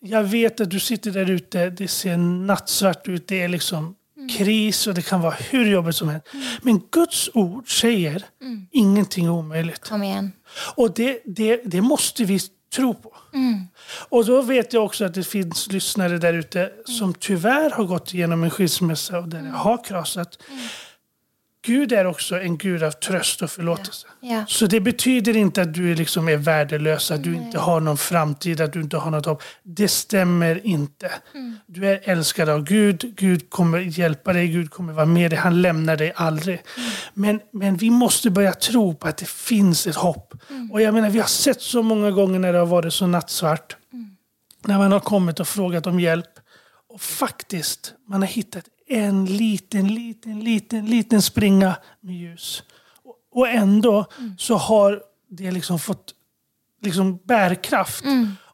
jag 0.00 0.24
vet 0.24 0.60
att 0.60 0.70
du 0.70 0.80
sitter 0.80 1.10
där 1.10 1.30
ute, 1.30 1.70
det 1.70 1.88
ser 1.88 2.16
nattsvart 2.16 3.08
ut, 3.08 3.28
det 3.28 3.42
är 3.42 3.48
liksom 3.48 3.94
kris 4.38 4.86
och 4.86 4.94
det 4.94 5.02
kan 5.02 5.20
vara 5.20 5.34
hur 5.34 5.70
jobbigt 5.70 5.96
som 5.96 6.08
helst. 6.08 6.26
Men 6.62 6.82
Guds 6.90 7.30
ord 7.34 7.80
säger 7.80 8.24
ingenting 8.70 9.24
är 9.24 9.30
omöjligt. 9.30 9.88
Kom 9.88 10.02
igen. 10.02 10.32
Och 10.74 10.94
det, 10.94 11.22
det, 11.24 11.60
det 11.64 11.80
måste 11.80 12.24
vi 12.24 12.40
tro 12.74 12.94
på. 12.94 13.12
Och 14.08 14.26
då 14.26 14.42
vet 14.42 14.72
jag 14.72 14.84
också 14.84 15.04
att 15.04 15.14
det 15.14 15.24
finns 15.24 15.72
lyssnare 15.72 16.18
där 16.18 16.34
ute 16.34 16.72
som 16.84 17.14
tyvärr 17.14 17.70
har 17.70 17.84
gått 17.84 18.14
igenom 18.14 18.44
en 18.44 18.50
skilsmässa 18.50 19.18
och 19.18 19.28
där 19.28 19.42
det 19.42 19.48
har 19.48 19.84
krasat. 19.84 20.38
Gud 21.62 21.92
är 21.92 22.04
också 22.04 22.40
en 22.40 22.58
Gud 22.58 22.82
av 22.82 22.90
tröst 22.90 23.42
och 23.42 23.50
förlåtelse. 23.50 24.06
Ja. 24.20 24.44
Så 24.48 24.66
det 24.66 24.80
betyder 24.80 25.36
inte 25.36 25.62
att 25.62 25.74
du 25.74 25.94
liksom 25.94 26.28
är 26.28 26.36
värdelös, 26.36 27.10
att 27.10 27.24
du 27.24 27.34
inte 27.34 27.58
har 27.58 27.80
någon 27.80 27.98
framtid, 27.98 28.60
att 28.60 28.72
du 28.72 28.80
inte 28.80 28.96
har 28.96 29.10
något 29.10 29.26
hopp. 29.26 29.42
Det 29.62 29.88
stämmer 29.88 30.66
inte. 30.66 31.12
Du 31.66 31.88
är 31.88 32.00
älskad 32.04 32.48
av 32.48 32.64
Gud, 32.64 33.14
Gud 33.16 33.50
kommer 33.50 33.78
hjälpa 33.78 34.32
dig, 34.32 34.48
Gud 34.48 34.70
kommer 34.70 34.92
vara 34.92 35.06
med 35.06 35.30
dig, 35.30 35.38
han 35.38 35.62
lämnar 35.62 35.96
dig 35.96 36.12
aldrig. 36.16 36.62
Men, 37.14 37.40
men 37.52 37.76
vi 37.76 37.90
måste 37.90 38.30
börja 38.30 38.52
tro 38.52 38.94
på 38.94 39.08
att 39.08 39.16
det 39.16 39.28
finns 39.28 39.86
ett 39.86 39.96
hopp. 39.96 40.34
Och 40.72 40.82
jag 40.82 40.94
menar, 40.94 41.10
vi 41.10 41.18
har 41.18 41.26
sett 41.26 41.60
så 41.60 41.82
många 41.82 42.10
gånger 42.10 42.38
när 42.38 42.52
det 42.52 42.58
har 42.58 42.66
varit 42.66 42.92
så 42.92 43.06
nattsvart, 43.06 43.76
när 44.64 44.78
man 44.78 44.92
har 44.92 45.00
kommit 45.00 45.40
och 45.40 45.48
frågat 45.48 45.86
om 45.86 46.00
hjälp. 46.00 46.30
Och 46.88 47.00
faktiskt, 47.00 47.94
man 48.08 48.22
har 48.22 48.28
hittat 48.28 48.64
en 48.88 49.24
liten, 49.26 49.88
liten, 49.94 50.40
liten, 50.40 50.86
liten 50.86 51.22
springa 51.22 51.76
med 52.00 52.14
ljus. 52.14 52.62
Och- 53.32 53.48
ändå 53.48 54.06
så 54.38 54.54
har 54.56 55.02
det 55.30 55.50
liksom 55.50 55.78
fått 55.78 56.14
liksom 56.82 57.16
bärkraft. 57.24 58.04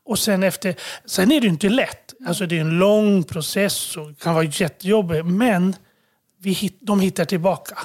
Och 0.07 0.19
sen 0.19 0.43
efter, 0.43 0.75
sen 1.05 1.33
är 1.33 1.41
det 1.41 1.47
inte 1.47 1.69
lätt. 1.69 2.15
Alltså 2.27 2.47
det 2.47 2.57
är 2.57 2.61
en 2.61 2.79
lång 2.79 3.23
process 3.25 3.97
och 3.97 4.19
kan 4.19 4.35
vara 4.35 4.45
jättejobbigt. 4.45 5.27
Men 5.27 5.77
vi 6.39 6.51
hit, 6.53 6.79
de 6.81 7.01
hittar 7.01 7.25
tillbaka. 7.25 7.79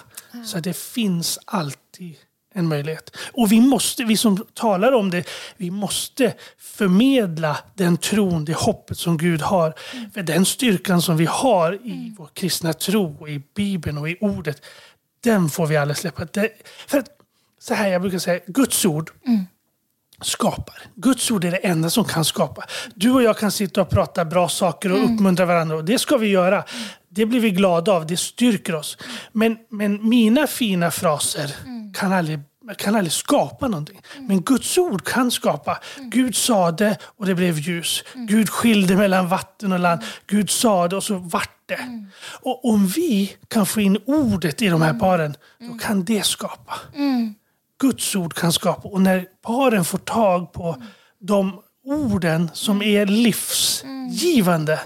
Så 0.46 0.60
det 0.60 0.78
finns 0.78 1.40
alltid 1.46 2.16
en 2.54 2.68
möjlighet. 2.68 3.16
Och 3.34 3.52
vi 3.52 3.62
måste, 3.62 4.04
vi 4.04 4.18
som 4.18 4.46
talar 4.54 4.92
om 4.92 5.10
det, 5.10 5.30
vi 5.58 5.72
måste 5.72 6.34
förmedla 6.58 7.58
den 7.76 7.98
tron, 7.98 8.46
det 8.46 8.54
hoppet 8.54 8.98
som 8.98 9.18
Gud 9.18 9.42
har. 9.42 9.74
För 10.14 10.24
den 10.24 10.46
styrkan 10.46 11.02
som 11.02 11.18
vi 11.18 11.26
har 11.26 11.74
i 11.74 12.16
vår 12.18 12.30
kristna 12.34 12.74
tro, 12.74 13.18
och 13.20 13.30
i 13.30 13.42
Bibeln 13.56 13.98
och 13.98 14.10
i 14.10 14.18
ordet, 14.22 14.66
den 15.24 15.50
får 15.50 15.68
vi 15.68 15.78
aldrig 15.78 15.98
släppa. 15.98 16.26
Det, 16.26 16.50
för 16.88 16.98
att, 16.98 17.08
så 17.60 17.74
här 17.74 17.88
jag 17.90 18.02
brukar 18.02 18.20
säga, 18.20 18.40
Guds 18.48 18.86
ord 18.86 19.12
skapar. 20.22 20.82
Guds 20.96 21.32
ord 21.32 21.46
är 21.46 21.52
det 21.52 21.58
enda 21.58 21.90
som 21.90 22.06
kan 22.06 22.26
skapa. 22.26 22.64
Du 22.96 23.12
och 23.12 23.24
jag 23.24 23.38
kan 23.38 23.52
sitta 23.52 23.82
och 23.82 23.90
prata 23.90 24.26
bra 24.26 24.50
saker 24.50 24.92
och 24.92 25.04
uppmuntra 25.06 25.46
varandra 25.46 25.76
och 25.76 25.86
det 25.86 26.00
ska 26.00 26.18
vi 26.18 26.28
göra. 26.28 26.64
Det 27.10 27.26
blir 27.26 27.40
vi 27.40 27.52
glada 27.52 27.92
av, 27.92 28.08
det 28.08 28.18
styrker 28.18 28.76
oss. 28.76 28.98
Men, 29.32 29.58
men 29.70 30.10
mina 30.10 30.48
fina 30.48 30.92
fraser 30.92 31.56
kan, 31.94 32.14
aldrig, 32.14 32.40
kan 32.78 32.96
aldrig 32.96 33.12
skapa 33.12 33.68
någonting. 33.68 34.02
Men 34.20 34.42
Guds 34.42 34.78
ord 34.78 35.06
kan 35.06 35.32
skapa. 35.32 35.80
Gud 35.98 36.36
sa 36.36 36.72
det 36.72 36.98
och 37.04 37.26
det 37.26 37.36
blev 37.36 37.60
ljus. 37.60 38.04
Gud 38.14 38.50
skilde 38.50 38.96
mellan 38.96 39.28
vatten 39.28 39.72
och 39.74 39.80
land. 39.80 40.02
Gud 40.28 40.50
sa 40.50 40.88
det 40.88 40.96
och 40.96 41.04
så 41.04 41.16
vart 41.16 41.56
det. 41.66 41.80
Och 42.42 42.66
om 42.66 42.88
vi 42.88 43.36
kan 43.48 43.66
få 43.66 43.82
in 43.82 43.98
ordet 44.06 44.62
i 44.62 44.68
de 44.68 44.82
här 44.82 44.94
paren, 44.94 45.36
då 45.60 45.78
kan 45.78 46.04
det 46.04 46.26
skapa. 46.26 46.74
Guds 47.80 48.16
ord 48.16 48.34
kan 48.34 48.54
skapa. 48.54 48.88
Och 48.88 49.02
när 49.02 49.26
paren 49.42 49.86
får 49.86 49.98
tag 49.98 50.54
på 50.54 50.78
de 51.20 51.62
orden 51.86 52.50
som 52.54 52.82
är 52.82 53.06
livsgivande, 53.06 54.80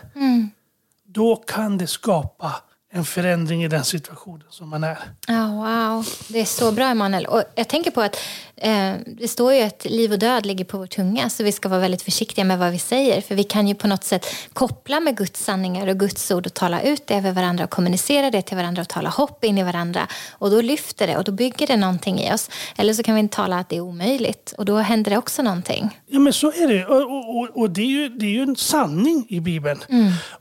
då 1.07 1.35
kan 1.35 1.77
det 1.77 1.87
skapa 1.87 2.55
en 2.91 3.05
förändring 3.05 3.63
i 3.63 3.67
den 3.67 3.83
situationen 3.83 4.47
som 4.49 4.69
man 4.69 4.83
är. 4.83 4.97
Ja, 5.27 5.47
wow. 5.47 6.07
Det 6.27 6.41
är 6.41 6.45
så 6.45 6.71
bra, 6.71 6.85
Emanuel. 6.85 7.25
Och 7.25 7.43
jag 7.55 7.67
tänker 7.67 7.91
på 7.91 8.01
att 8.01 8.17
eh, 8.55 8.93
det 9.05 9.27
står 9.27 9.53
ju 9.53 9.61
att 9.61 9.85
liv 9.85 10.11
och 10.11 10.19
död 10.19 10.45
ligger 10.45 10.65
på 10.65 10.77
vår 10.77 10.87
tunga, 10.87 11.29
så 11.29 11.43
vi 11.43 11.51
ska 11.51 11.69
vara 11.69 11.79
väldigt 11.79 12.01
försiktiga 12.01 12.45
med 12.45 12.59
vad 12.59 12.71
vi 12.71 12.79
säger. 12.79 13.21
För 13.21 13.35
vi 13.35 13.43
kan 13.43 13.67
ju 13.67 13.75
på 13.75 13.87
något 13.87 14.03
sätt 14.03 14.25
koppla 14.53 14.99
med 14.99 15.17
Guds 15.17 15.43
sanningar 15.43 15.87
och 15.87 15.99
Guds 15.99 16.31
ord 16.31 16.45
och 16.45 16.53
tala 16.53 16.81
ut 16.81 17.07
det 17.07 17.15
över 17.15 17.31
varandra 17.31 17.63
och 17.63 17.69
kommunicera 17.69 18.31
det 18.31 18.41
till 18.41 18.57
varandra 18.57 18.81
och 18.81 18.89
tala 18.89 19.09
hopp 19.09 19.43
in 19.43 19.57
i 19.57 19.63
varandra. 19.63 20.07
Och 20.31 20.51
då 20.51 20.61
lyfter 20.61 21.07
det 21.07 21.17
och 21.17 21.23
då 21.23 21.31
bygger 21.31 21.67
det 21.67 21.77
någonting 21.77 22.19
i 22.19 22.33
oss. 22.33 22.49
Eller 22.77 22.93
så 22.93 23.03
kan 23.03 23.15
vi 23.15 23.27
tala 23.27 23.59
att 23.59 23.69
det 23.69 23.75
är 23.75 23.81
omöjligt 23.81 24.53
och 24.57 24.65
då 24.65 24.77
händer 24.77 25.11
det 25.11 25.17
också 25.17 25.41
någonting. 25.41 25.99
Ja, 26.07 26.19
men 26.19 26.33
så 26.33 26.47
är 26.47 26.67
det. 26.67 26.85
Och, 26.85 27.37
och, 27.37 27.61
och, 27.61 27.69
det, 27.69 27.81
är 27.81 27.85
ju, 27.85 28.09
det 28.09 28.25
är 28.25 28.29
ju 28.29 28.41
en 28.41 28.55
sanning 28.55 29.25
i 29.29 29.39
Bibeln. 29.39 29.83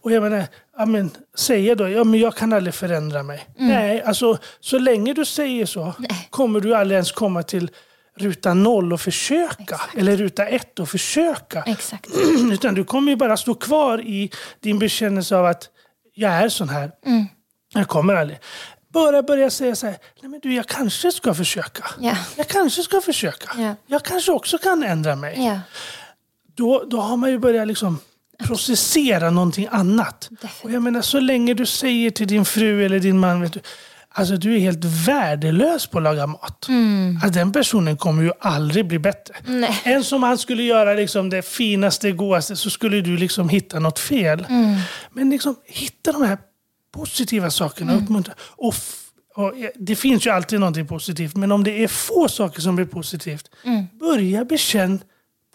Och 0.01 0.13
jag 0.13 0.23
menar, 0.23 0.47
ja, 0.79 0.87
men, 0.87 1.11
säga 1.37 1.75
då, 1.75 1.89
ja 1.89 2.05
men 2.05 2.21
jag 2.21 2.37
kan 2.37 2.53
aldrig 2.53 2.75
förändra 2.75 3.23
mig. 3.23 3.47
Nej, 3.57 4.03
alltså 4.03 4.39
så 4.61 4.79
länge 4.79 5.15
du 5.15 5.25
säger 5.25 5.67
så 5.67 5.93
kommer 6.31 6.61
du 6.61 6.75
aldrig 6.75 6.97
ens 6.97 7.13
komma 7.13 7.43
till 7.43 7.71
ruta 8.17 8.55
noll 8.55 8.93
och 8.93 9.01
försöka. 9.01 9.81
Eller 9.97 10.17
ruta 10.17 10.47
ett 10.47 10.79
och 10.79 10.89
försöka. 10.89 11.63
Exakt. 11.63 12.11
Utan 12.53 12.75
du 12.75 12.85
kommer 12.85 13.13
ju 13.13 13.17
bara 13.17 13.37
stå 13.37 13.55
kvar 13.55 14.01
i 14.01 14.31
din 14.61 14.79
bekännelse 14.79 15.37
av 15.37 15.47
att 15.47 15.69
jag 16.15 16.33
är 16.33 16.49
sån 16.49 16.69
här. 16.69 16.93
Jag 17.75 17.89
kommer 17.89 18.15
aldrig. 18.15 18.39
Bara 18.93 19.23
börja 19.23 19.51
säga 19.51 19.77
så 19.77 19.87
här, 19.87 19.97
nej 20.21 20.31
men 20.31 20.41
du 20.41 20.55
jag 20.55 20.67
kanske 20.67 21.13
ska 21.13 21.35
försöka. 21.35 21.85
Ja. 22.01 22.17
Jag 22.37 22.49
kanske 22.49 22.83
ska 22.83 23.01
försöka. 23.01 23.63
Ja. 23.63 23.75
Jag 23.87 24.03
kanske 24.03 24.33
också 24.33 24.59
kan 24.59 24.83
ändra 24.83 25.17
mig. 25.17 25.45
Ja. 25.45 25.61
Då, 26.55 26.85
då 26.91 27.01
har 27.01 27.17
man 27.17 27.31
ju 27.31 27.39
börjat 27.39 27.69
liksom 27.69 27.99
processera 28.47 29.31
någonting 29.31 29.69
annat. 29.71 30.31
Och 30.63 30.71
jag 30.71 30.83
menar 30.83 31.03
så 31.03 31.21
länge 31.21 31.55
du 31.55 31.67
säger 31.67 32.11
till 32.11 32.27
din 32.27 32.45
fru 32.45 32.85
eller 32.85 33.01
din 33.01 33.19
man, 33.19 33.41
vet 33.41 33.53
du, 33.53 33.61
alltså 34.15 34.37
du 34.37 34.55
är 34.55 34.59
helt 34.59 34.85
värdelös 34.85 35.87
på 35.87 35.99
att 35.99 36.05
laga 36.05 36.27
mat. 36.27 36.69
Alltså, 37.23 37.39
den 37.39 37.53
personen 37.53 37.97
kommer 37.97 38.23
ju 38.23 38.33
aldrig 38.41 38.87
bli 38.87 38.99
bättre. 38.99 39.35
Nej. 39.47 39.81
Än 39.85 40.05
som 40.05 40.23
han 40.23 40.39
skulle 40.39 40.63
göra 40.63 40.95
liksom 40.95 41.31
det 41.31 41.43
finaste, 41.43 42.13
godaste 42.13 42.57
så 42.57 42.71
skulle 42.71 43.01
du 43.01 43.17
liksom 43.17 43.49
hitta 43.49 43.79
något 43.79 43.99
fel. 43.99 44.47
Men 45.13 45.31
liksom 45.31 45.57
hitta 45.65 46.13
de 46.13 46.23
här 46.23 46.39
positiva 46.95 47.51
sakerna. 47.51 47.95
Uppmuntra. 47.95 48.35
Och, 48.41 48.75
och 49.35 49.59
eh, 49.59 49.69
det 49.75 49.97
finns 49.97 50.27
ju 50.27 50.31
alltid 50.31 50.61
någonting 50.61 50.87
positivt, 50.87 51.37
men 51.37 51.53
om 51.53 51.65
det 51.65 51.85
är 51.85 51.89
få 51.89 52.29
saker 52.29 52.61
som 52.61 52.77
blir 52.77 52.87
positivt, 52.87 53.51
börja 54.01 54.45
bekänn 54.45 55.01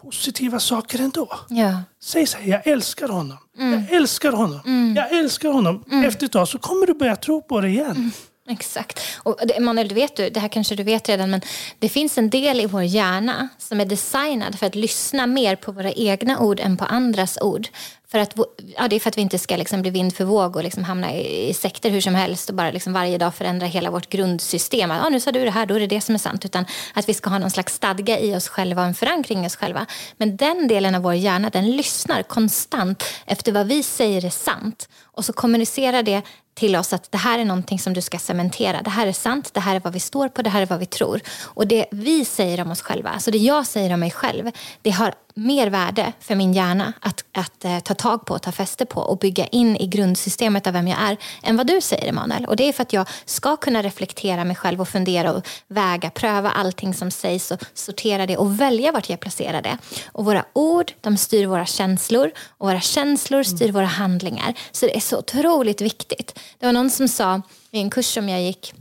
positiva 0.02 0.60
saker 0.60 0.98
ändå. 0.98 1.28
Ja. 1.48 1.82
Säg 2.02 2.26
så 2.26 2.38
här, 2.38 2.48
jag 2.50 2.66
älskar 2.66 3.08
honom. 3.08 3.38
Jag 3.58 3.92
älskar 3.92 4.32
honom. 4.32 4.94
Jag 4.96 5.12
älskar 5.18 5.48
honom. 5.48 5.84
Efter 6.06 6.26
ett 6.26 6.32
tag 6.32 6.48
så 6.48 6.58
kommer 6.58 6.86
du 6.86 6.94
börja 6.94 7.16
tro 7.16 7.42
på 7.42 7.60
det 7.60 7.68
igen. 7.68 8.10
Exakt. 8.48 9.00
Och 9.16 9.38
det, 9.44 9.56
Emanuel, 9.56 9.88
du 9.88 9.94
vet 9.94 10.16
du, 10.16 10.30
det 10.30 10.40
här 10.40 10.48
kanske 10.48 10.74
du 10.74 10.82
vet 10.82 11.08
redan, 11.08 11.30
men 11.30 11.40
det 11.78 11.88
finns 11.88 12.18
en 12.18 12.30
del 12.30 12.60
i 12.60 12.66
vår 12.66 12.82
hjärna 12.82 13.48
som 13.58 13.80
är 13.80 13.84
designad 13.84 14.58
för 14.58 14.66
att 14.66 14.74
lyssna 14.74 15.26
mer 15.26 15.56
på 15.56 15.72
våra 15.72 15.92
egna 15.92 16.40
ord 16.40 16.60
än 16.60 16.76
på 16.76 16.84
andras 16.84 17.38
ord. 17.40 17.68
För 18.10 18.18
att, 18.18 18.34
ja, 18.76 18.88
det 18.88 18.96
är 18.96 19.00
för 19.00 19.08
att 19.08 19.16
vi 19.16 19.22
inte 19.22 19.38
ska 19.38 19.56
liksom 19.56 19.82
bli 19.82 19.90
vind 19.90 20.14
för 20.14 20.24
våg 20.24 20.56
och 20.56 20.62
liksom 20.62 20.84
hamna 20.84 21.14
i, 21.14 21.48
i 21.48 21.54
sekter 21.54 21.90
hur 21.90 22.00
som 22.00 22.14
helst 22.14 22.48
och 22.48 22.54
bara 22.54 22.70
liksom 22.70 22.92
varje 22.92 23.18
dag 23.18 23.34
förändra 23.34 23.66
hela 23.66 23.90
vårt 23.90 24.08
grundsystem. 24.08 24.90
Att, 24.90 25.06
ah, 25.06 25.08
nu 25.08 25.20
sa 25.20 25.32
du 25.32 25.44
det 25.44 25.50
här, 25.50 25.66
då 25.66 25.74
är 25.74 25.80
det 25.80 25.86
det 25.86 26.00
som 26.00 26.14
är 26.14 26.18
sant. 26.18 26.44
Utan 26.44 26.64
att 26.94 27.08
vi 27.08 27.14
ska 27.14 27.30
ha 27.30 27.38
någon 27.38 27.50
slags 27.50 27.74
stadga 27.74 28.18
i 28.18 28.36
oss 28.36 28.48
själva 28.48 28.82
och 28.82 28.88
en 28.88 28.94
förankring 28.94 29.44
i 29.44 29.46
oss 29.46 29.56
själva. 29.56 29.86
Men 30.16 30.36
den 30.36 30.68
delen 30.68 30.94
av 30.94 31.02
vår 31.02 31.14
hjärna, 31.14 31.50
den 31.50 31.70
lyssnar 31.70 32.22
konstant 32.22 33.04
efter 33.26 33.52
vad 33.52 33.66
vi 33.66 33.82
säger 33.82 34.24
är 34.24 34.30
sant. 34.30 34.88
Och 35.04 35.24
så 35.24 35.32
kommunicerar 35.32 36.02
det 36.02 36.22
till 36.58 36.76
oss 36.76 36.92
att 36.92 37.12
det 37.12 37.18
här 37.18 37.38
är 37.38 37.44
någonting 37.44 37.78
som 37.78 37.92
du 37.92 38.00
ska 38.00 38.18
cementera. 38.18 38.82
Det 38.82 38.90
här 38.90 39.06
är 39.06 39.12
sant, 39.12 39.50
det 39.54 39.60
här 39.60 39.76
är 39.76 39.80
vad 39.80 39.92
vi 39.92 40.00
står 40.00 40.28
på, 40.28 40.42
det 40.42 40.50
här 40.50 40.62
är 40.62 40.66
vad 40.66 40.78
vi 40.78 40.86
tror. 40.86 41.20
Och 41.44 41.66
det 41.66 41.86
vi 41.90 42.24
säger 42.24 42.60
om 42.60 42.70
oss 42.70 42.82
själva, 42.82 43.10
alltså 43.10 43.30
det 43.30 43.38
jag 43.38 43.66
säger 43.66 43.94
om 43.94 44.00
mig 44.00 44.10
själv, 44.10 44.50
det 44.82 44.90
har 44.90 45.14
mer 45.38 45.70
värde 45.70 46.12
för 46.20 46.34
min 46.34 46.52
hjärna 46.52 46.92
att, 47.00 47.24
att 47.32 47.64
eh, 47.64 47.78
ta 47.78 47.94
tag 47.94 48.26
på, 48.26 48.38
ta 48.38 48.52
fäste 48.52 48.86
på 48.86 49.00
och 49.00 49.18
bygga 49.18 49.46
in 49.46 49.76
i 49.76 49.86
grundsystemet 49.86 50.66
av 50.66 50.72
vem 50.72 50.88
jag 50.88 51.00
är 51.00 51.16
än 51.42 51.56
vad 51.56 51.66
du 51.66 51.80
säger 51.80 52.08
Emanuel. 52.08 52.44
Och 52.44 52.56
det 52.56 52.68
är 52.68 52.72
för 52.72 52.82
att 52.82 52.92
jag 52.92 53.08
ska 53.24 53.56
kunna 53.56 53.82
reflektera 53.82 54.44
mig 54.44 54.56
själv 54.56 54.80
och 54.80 54.88
fundera 54.88 55.32
och 55.32 55.46
väga, 55.68 56.10
pröva 56.10 56.50
allting 56.50 56.94
som 56.94 57.10
sägs 57.10 57.50
och 57.50 57.60
sortera 57.74 58.26
det 58.26 58.36
och 58.36 58.60
välja 58.60 58.92
vart 58.92 59.10
jag 59.10 59.20
placerar 59.20 59.62
det. 59.62 59.78
Och 60.12 60.24
våra 60.24 60.44
ord, 60.52 60.92
de 61.00 61.16
styr 61.16 61.46
våra 61.46 61.66
känslor 61.66 62.30
och 62.48 62.68
våra 62.68 62.80
känslor 62.80 63.42
styr 63.42 63.72
våra 63.72 63.86
handlingar. 63.86 64.54
Så 64.72 64.86
det 64.86 64.96
är 64.96 65.00
så 65.00 65.18
otroligt 65.18 65.80
viktigt. 65.80 66.38
Det 66.58 66.66
var 66.66 66.72
någon 66.72 66.90
som 66.90 67.08
sa 67.08 67.42
i 67.70 67.80
en 67.80 67.90
kurs 67.90 68.06
som 68.14 68.28
jag 68.28 68.42
gick 68.42 68.74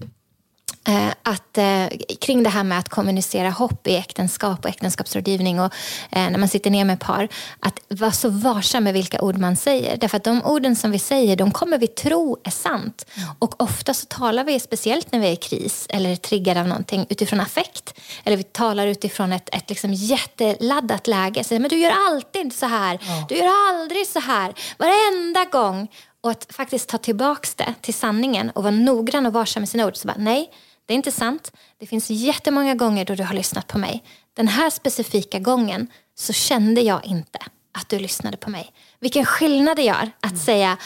Eh, 0.88 1.12
att, 1.24 1.58
eh, 1.58 1.88
kring 2.22 2.44
det 2.44 2.50
här 2.50 2.64
med 2.64 2.80
att 2.80 2.90
kommunicera 2.90 3.50
hopp 3.50 3.88
i 3.88 3.96
äktenskap 3.96 4.60
och 4.66 4.70
äktenskapsrådgivning 4.70 5.60
och 5.60 5.74
eh, 6.12 6.30
när 6.30 6.38
man 6.38 6.50
sitter 6.50 6.70
ner 6.70 6.86
med 6.86 7.00
par. 7.00 7.28
Att 7.60 7.80
vara 7.88 8.12
så 8.12 8.30
varsam 8.30 8.84
med 8.84 8.94
vilka 8.94 9.22
ord 9.22 9.38
man 9.38 9.56
säger. 9.56 9.98
Därför 9.98 10.18
att 10.18 10.24
de 10.24 10.44
orden 10.46 10.76
som 10.76 10.92
vi 10.92 11.00
säger, 11.00 11.36
de 11.36 11.52
kommer 11.52 11.78
vi 11.78 11.88
tro 11.88 12.38
är 12.44 12.52
sant. 12.52 13.06
Och 13.40 13.62
ofta 13.64 13.94
så 13.94 14.06
talar 14.06 14.44
vi, 14.44 14.60
speciellt 14.60 15.12
när 15.12 15.20
vi 15.20 15.28
är 15.28 15.32
i 15.32 15.36
kris 15.36 15.88
eller 15.90 16.10
är 16.10 16.16
triggade 16.16 16.60
av 16.60 16.68
någonting, 16.68 17.06
utifrån 17.10 17.40
affekt. 17.40 18.00
Eller 18.24 18.38
vi 18.38 18.44
talar 18.44 18.88
utifrån 18.88 19.34
ett, 19.34 19.56
ett 19.56 19.70
liksom 19.70 19.94
jätteladdat 19.94 21.08
läge. 21.08 21.44
Så, 21.44 21.54
men 21.54 21.70
du 21.70 21.78
gör 21.78 21.94
alltid 22.08 22.54
så 22.54 22.66
här. 22.66 23.00
Du 23.30 23.36
gör 23.36 23.70
aldrig 23.70 24.08
så 24.08 24.20
här. 24.20 24.54
Varenda 24.78 25.46
gång. 25.52 25.88
Och 26.28 26.32
att 26.32 26.54
faktiskt 26.54 26.90
ta 26.90 26.98
tillbaka 26.98 27.48
det 27.56 27.74
till 27.82 27.94
sanningen 27.94 28.50
och 28.50 28.64
vara 28.64 28.72
noggrann 28.72 29.26
och 29.26 29.34
varsam 29.34 29.62
med 29.62 29.70
sina 29.70 29.86
ord. 29.86 29.96
Så 29.96 30.08
bara, 30.08 30.18
nej, 30.18 30.52
det 30.86 30.94
är 30.94 30.96
inte 30.96 31.12
sant. 31.12 31.52
Det 31.78 31.86
finns 31.88 32.10
jättemånga 32.10 32.76
gånger 32.76 33.06
då 33.06 33.16
du 33.16 33.24
har 33.24 33.34
lyssnat 33.34 33.68
på 33.68 33.78
mig. 33.78 34.04
Den 34.34 34.48
här 34.48 34.70
specifika 34.70 35.40
gången 35.40 35.88
så 36.16 36.34
kände 36.34 36.82
jag 36.82 37.06
inte 37.06 37.40
att 37.72 37.90
du 37.90 38.00
lyssnade 38.00 38.38
på 38.38 38.50
mig. 38.50 38.72
Vilken 39.00 39.26
skillnad 39.26 39.78
det 39.78 39.84
gör 39.84 40.12
att 40.20 40.38
säga, 40.38 40.78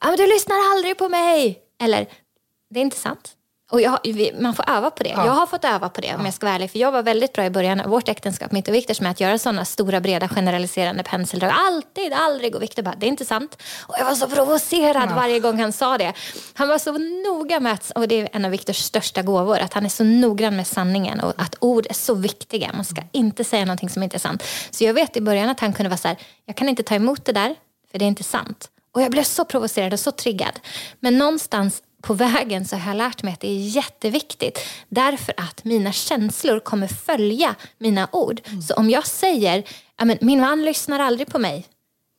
ja, 0.00 0.06
men 0.08 0.16
du 0.16 0.26
lyssnar 0.26 0.56
aldrig 0.72 0.98
på 0.98 1.08
mig. 1.08 1.58
Eller, 1.80 2.08
det 2.70 2.80
är 2.80 2.84
inte 2.84 2.96
sant. 2.96 3.33
Och 3.74 3.80
jag, 3.80 3.98
man 4.40 4.54
får 4.54 4.70
öva 4.70 4.90
på 4.90 5.02
det. 5.02 5.08
Jag 5.08 5.16
har 5.16 5.46
fått 5.46 5.64
öva 5.64 5.88
på 5.88 6.00
det 6.00 6.14
om 6.14 6.24
jag 6.24 6.34
ska 6.34 6.46
vara 6.46 6.54
ärlig. 6.54 6.70
För 6.70 6.78
jag 6.78 6.92
var 6.92 7.02
väldigt 7.02 7.32
bra 7.32 7.44
i 7.44 7.50
början 7.50 7.80
av 7.80 7.90
vårt 7.90 8.08
äktenskap, 8.08 8.52
mitt 8.52 8.68
och 8.68 8.74
Viktors, 8.74 9.00
med 9.00 9.10
att 9.10 9.20
göra 9.20 9.38
sådana 9.38 9.64
stora, 9.64 10.00
breda, 10.00 10.28
generaliserande 10.28 11.02
penseldrag. 11.02 11.52
Alltid, 11.56 12.12
aldrig. 12.12 12.54
Och 12.54 12.62
Viktor 12.62 12.82
bara, 12.82 12.94
det 12.98 13.06
är 13.06 13.08
inte 13.08 13.24
sant. 13.24 13.62
Och 13.80 13.94
jag 13.98 14.04
var 14.04 14.14
så 14.14 14.26
provocerad 14.28 15.10
varje 15.10 15.40
gång 15.40 15.60
han 15.60 15.72
sa 15.72 15.98
det. 15.98 16.12
Han 16.54 16.68
var 16.68 16.78
så 16.78 16.92
noga 16.92 17.60
med 17.60 17.72
att, 17.72 17.90
och 17.90 18.08
det 18.08 18.20
är 18.20 18.28
en 18.32 18.44
av 18.44 18.50
Viktors 18.50 18.78
största 18.78 19.22
gåvor, 19.22 19.58
att 19.58 19.72
han 19.74 19.84
är 19.84 19.88
så 19.88 20.04
noggrann 20.04 20.56
med 20.56 20.66
sanningen 20.66 21.20
och 21.20 21.32
att 21.36 21.56
ord 21.60 21.86
är 21.90 21.94
så 21.94 22.14
viktiga. 22.14 22.70
Man 22.74 22.84
ska 22.84 23.02
inte 23.12 23.44
säga 23.44 23.64
någonting 23.64 23.90
som 23.90 24.02
inte 24.02 24.16
är 24.16 24.18
sant. 24.18 24.44
Så 24.70 24.84
jag 24.84 24.94
vet 24.94 25.16
i 25.16 25.20
början 25.20 25.48
att 25.48 25.60
han 25.60 25.72
kunde 25.72 25.90
vara 25.90 25.98
så 25.98 26.08
här, 26.08 26.16
jag 26.46 26.56
kan 26.56 26.68
inte 26.68 26.82
ta 26.82 26.94
emot 26.94 27.24
det 27.24 27.32
där, 27.32 27.54
för 27.90 27.98
det 27.98 28.04
är 28.04 28.08
inte 28.08 28.24
sant. 28.24 28.70
Och 28.92 29.02
jag 29.02 29.10
blev 29.10 29.22
så 29.22 29.44
provocerad 29.44 29.92
och 29.92 30.00
så 30.00 30.10
triggad. 30.10 30.60
Men 31.00 31.18
någonstans 31.18 31.82
på 32.04 32.14
vägen 32.14 32.64
så 32.64 32.76
har 32.76 32.90
jag 32.90 32.96
lärt 32.96 33.22
mig 33.22 33.32
att 33.32 33.40
det 33.40 33.48
är 33.48 33.68
jätteviktigt. 33.68 34.58
Därför 34.88 35.34
att 35.36 35.64
mina 35.64 35.92
känslor 35.92 36.60
kommer 36.60 36.88
följa 36.88 37.54
mina 37.78 38.08
ord. 38.12 38.40
Så 38.68 38.74
om 38.74 38.90
jag 38.90 39.06
säger, 39.06 39.64
"Ja, 39.98 40.04
men 40.04 40.18
min 40.20 40.40
man 40.40 40.64
lyssnar 40.64 40.98
aldrig 41.00 41.28
på 41.28 41.38
mig. 41.38 41.66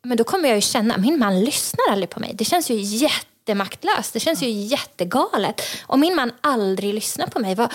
Men 0.06 0.18
då 0.18 0.24
kommer 0.24 0.50
jag 0.50 0.56
ju 0.56 0.62
känna, 0.62 0.98
min 0.98 1.20
man 1.20 1.42
lyssnar 1.42 1.92
aldrig 1.92 2.10
på 2.10 2.20
mig. 2.20 2.32
Det 2.34 2.46
känns 2.46 2.72
ju 2.72 2.76
jättemaktlöst. 2.76 4.14
Det 4.14 4.20
känns 4.20 4.44
ju 4.44 4.50
jättegalet. 4.50 5.62
Om 5.88 6.00
min 6.00 6.16
man 6.16 6.32
aldrig 6.42 6.94
lyssnar 6.94 7.28
på 7.28 7.40
mig, 7.40 7.56
vad, 7.56 7.74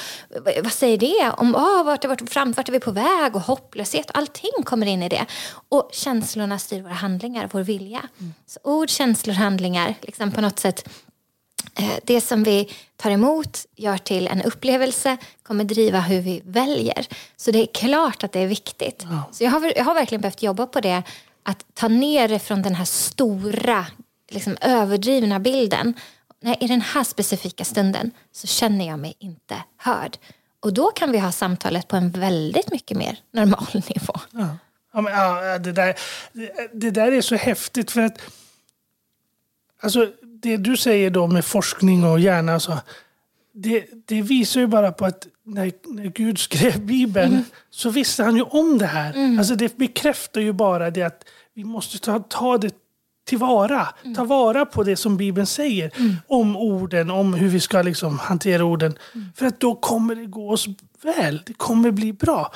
vad, 0.63 0.73
säger 0.73 0.99
det? 0.99 1.33
Om 1.37 1.57
oh, 1.57 1.85
vart, 1.85 2.05
vart, 2.05 2.31
fram, 2.31 2.53
vart 2.53 2.69
är 2.69 2.73
vi 2.73 2.81
på 2.81 2.91
väg? 2.91 3.37
Och 3.37 3.43
hopplöshet. 3.43 4.11
Allting 4.15 4.63
kommer 4.65 4.87
in 4.87 5.03
i 5.03 5.09
det. 5.09 5.27
Och 5.69 5.91
känslorna 5.93 6.59
styr 6.59 6.83
våra 6.83 6.93
handlingar, 6.93 7.49
vår 7.53 7.63
vilja. 7.63 8.03
Så 8.47 8.61
ord, 8.63 8.91
känslor, 8.91 9.35
handlingar. 9.35 9.95
Liksom 10.03 10.33
på 10.33 10.41
något 10.41 10.59
sätt 10.59 10.89
det 12.03 12.21
som 12.21 12.43
vi 12.43 12.73
tar 12.97 13.11
emot 13.11 13.67
gör 13.77 13.99
till 13.99 14.27
en 14.29 14.43
upplevelse 14.43 15.17
kommer 15.43 15.65
driva 15.65 16.01
hur 16.01 16.21
vi 16.21 16.43
väljer. 16.45 17.07
Så 17.37 17.51
det 17.51 17.59
är 17.59 17.67
klart 17.67 18.25
att 18.25 18.33
det 18.33 18.41
är 18.41 18.47
viktigt. 18.47 19.07
Så 19.33 19.45
jag 19.45 19.51
har, 19.51 19.73
jag 19.77 19.85
har 19.85 19.95
verkligen 19.95 20.21
behövt 20.21 20.43
jobba 20.43 20.67
på 20.67 20.81
det. 20.81 21.03
Att 21.43 21.65
ta 21.75 21.89
ner 21.89 22.29
det 22.29 22.39
från 22.39 22.63
den 22.63 22.75
här 22.75 22.85
stora, 22.85 23.87
liksom 24.29 24.57
överdrivna 24.61 25.41
bilden. 25.41 25.95
Nej, 26.41 26.57
I 26.61 26.67
den 26.67 26.81
här 26.81 27.05
specifika 27.05 27.65
stunden 27.65 28.11
så 28.33 28.47
känner 28.47 28.87
jag 28.87 28.99
mig 28.99 29.15
inte 29.19 29.63
hörd. 29.77 30.17
Och 30.61 30.73
då 30.73 30.91
kan 30.91 31.13
vi 31.13 31.19
ha 31.19 31.33
samtalet 31.33 31.89
på 31.89 31.97
en 31.97 32.11
väldigt 32.11 32.71
mycket 32.71 32.97
mer 32.97 33.19
normal 33.33 33.67
nivå. 33.95 34.15
Ja. 34.31 34.57
Ja, 34.93 35.01
men, 35.01 35.13
ja, 35.13 35.59
det, 35.59 35.73
där, 35.73 35.95
det, 36.33 36.71
det 36.73 36.91
där 36.91 37.13
är 37.13 37.21
så 37.21 37.35
häftigt 37.35 37.91
för 37.91 38.01
att 38.01 38.19
alltså, 39.81 40.13
det 40.43 40.57
du 40.57 40.77
säger 40.77 41.11
då 41.11 41.27
med 41.27 41.45
forskning 41.45 42.05
och 42.05 42.21
hjärna 42.21 42.61
så, 42.61 42.79
det, 43.55 43.85
det 44.07 44.23
visar 44.23 44.61
ju 44.61 44.67
bara 44.67 44.93
på 44.93 45.05
att 45.05 45.27
när, 45.45 45.73
när 45.87 46.05
Gud 46.05 46.39
skrev 46.39 46.81
Bibeln 46.81 47.45
så 47.71 47.91
visste 47.91 48.25
han 48.25 48.37
ju 48.37 48.43
om 48.43 48.79
det 48.79 48.87
här. 48.87 49.39
Alltså 49.39 49.55
det 49.55 49.77
bekräftar 49.77 50.41
ju 50.41 50.53
bara 50.53 50.91
det 50.91 51.03
att 51.03 51.25
vi 51.55 51.65
måste 51.65 51.99
ta, 51.99 52.19
ta 52.19 52.59
det 52.59 52.75
tillvara. 53.27 53.89
Ta 54.17 54.25
vara 54.25 54.67
på 54.67 54.83
det 54.83 54.97
som 54.97 55.17
Bibeln 55.17 55.47
säger 55.47 55.91
om 56.27 56.57
orden, 56.57 57.11
om 57.11 57.35
hur 57.35 57.49
vi 57.49 57.61
ska 57.61 57.83
liksom 57.83 58.19
hantera 58.19 58.65
orden. 58.65 58.99
För 59.37 59.47
att 59.47 59.61
då 59.61 59.75
kommer 59.75 60.15
det 60.15 60.27
gå 60.27 60.51
oss 60.53 60.67
väl. 61.03 61.43
Det 61.47 61.53
kommer 61.55 61.91
bli 61.91 62.13
bra. 62.13 62.53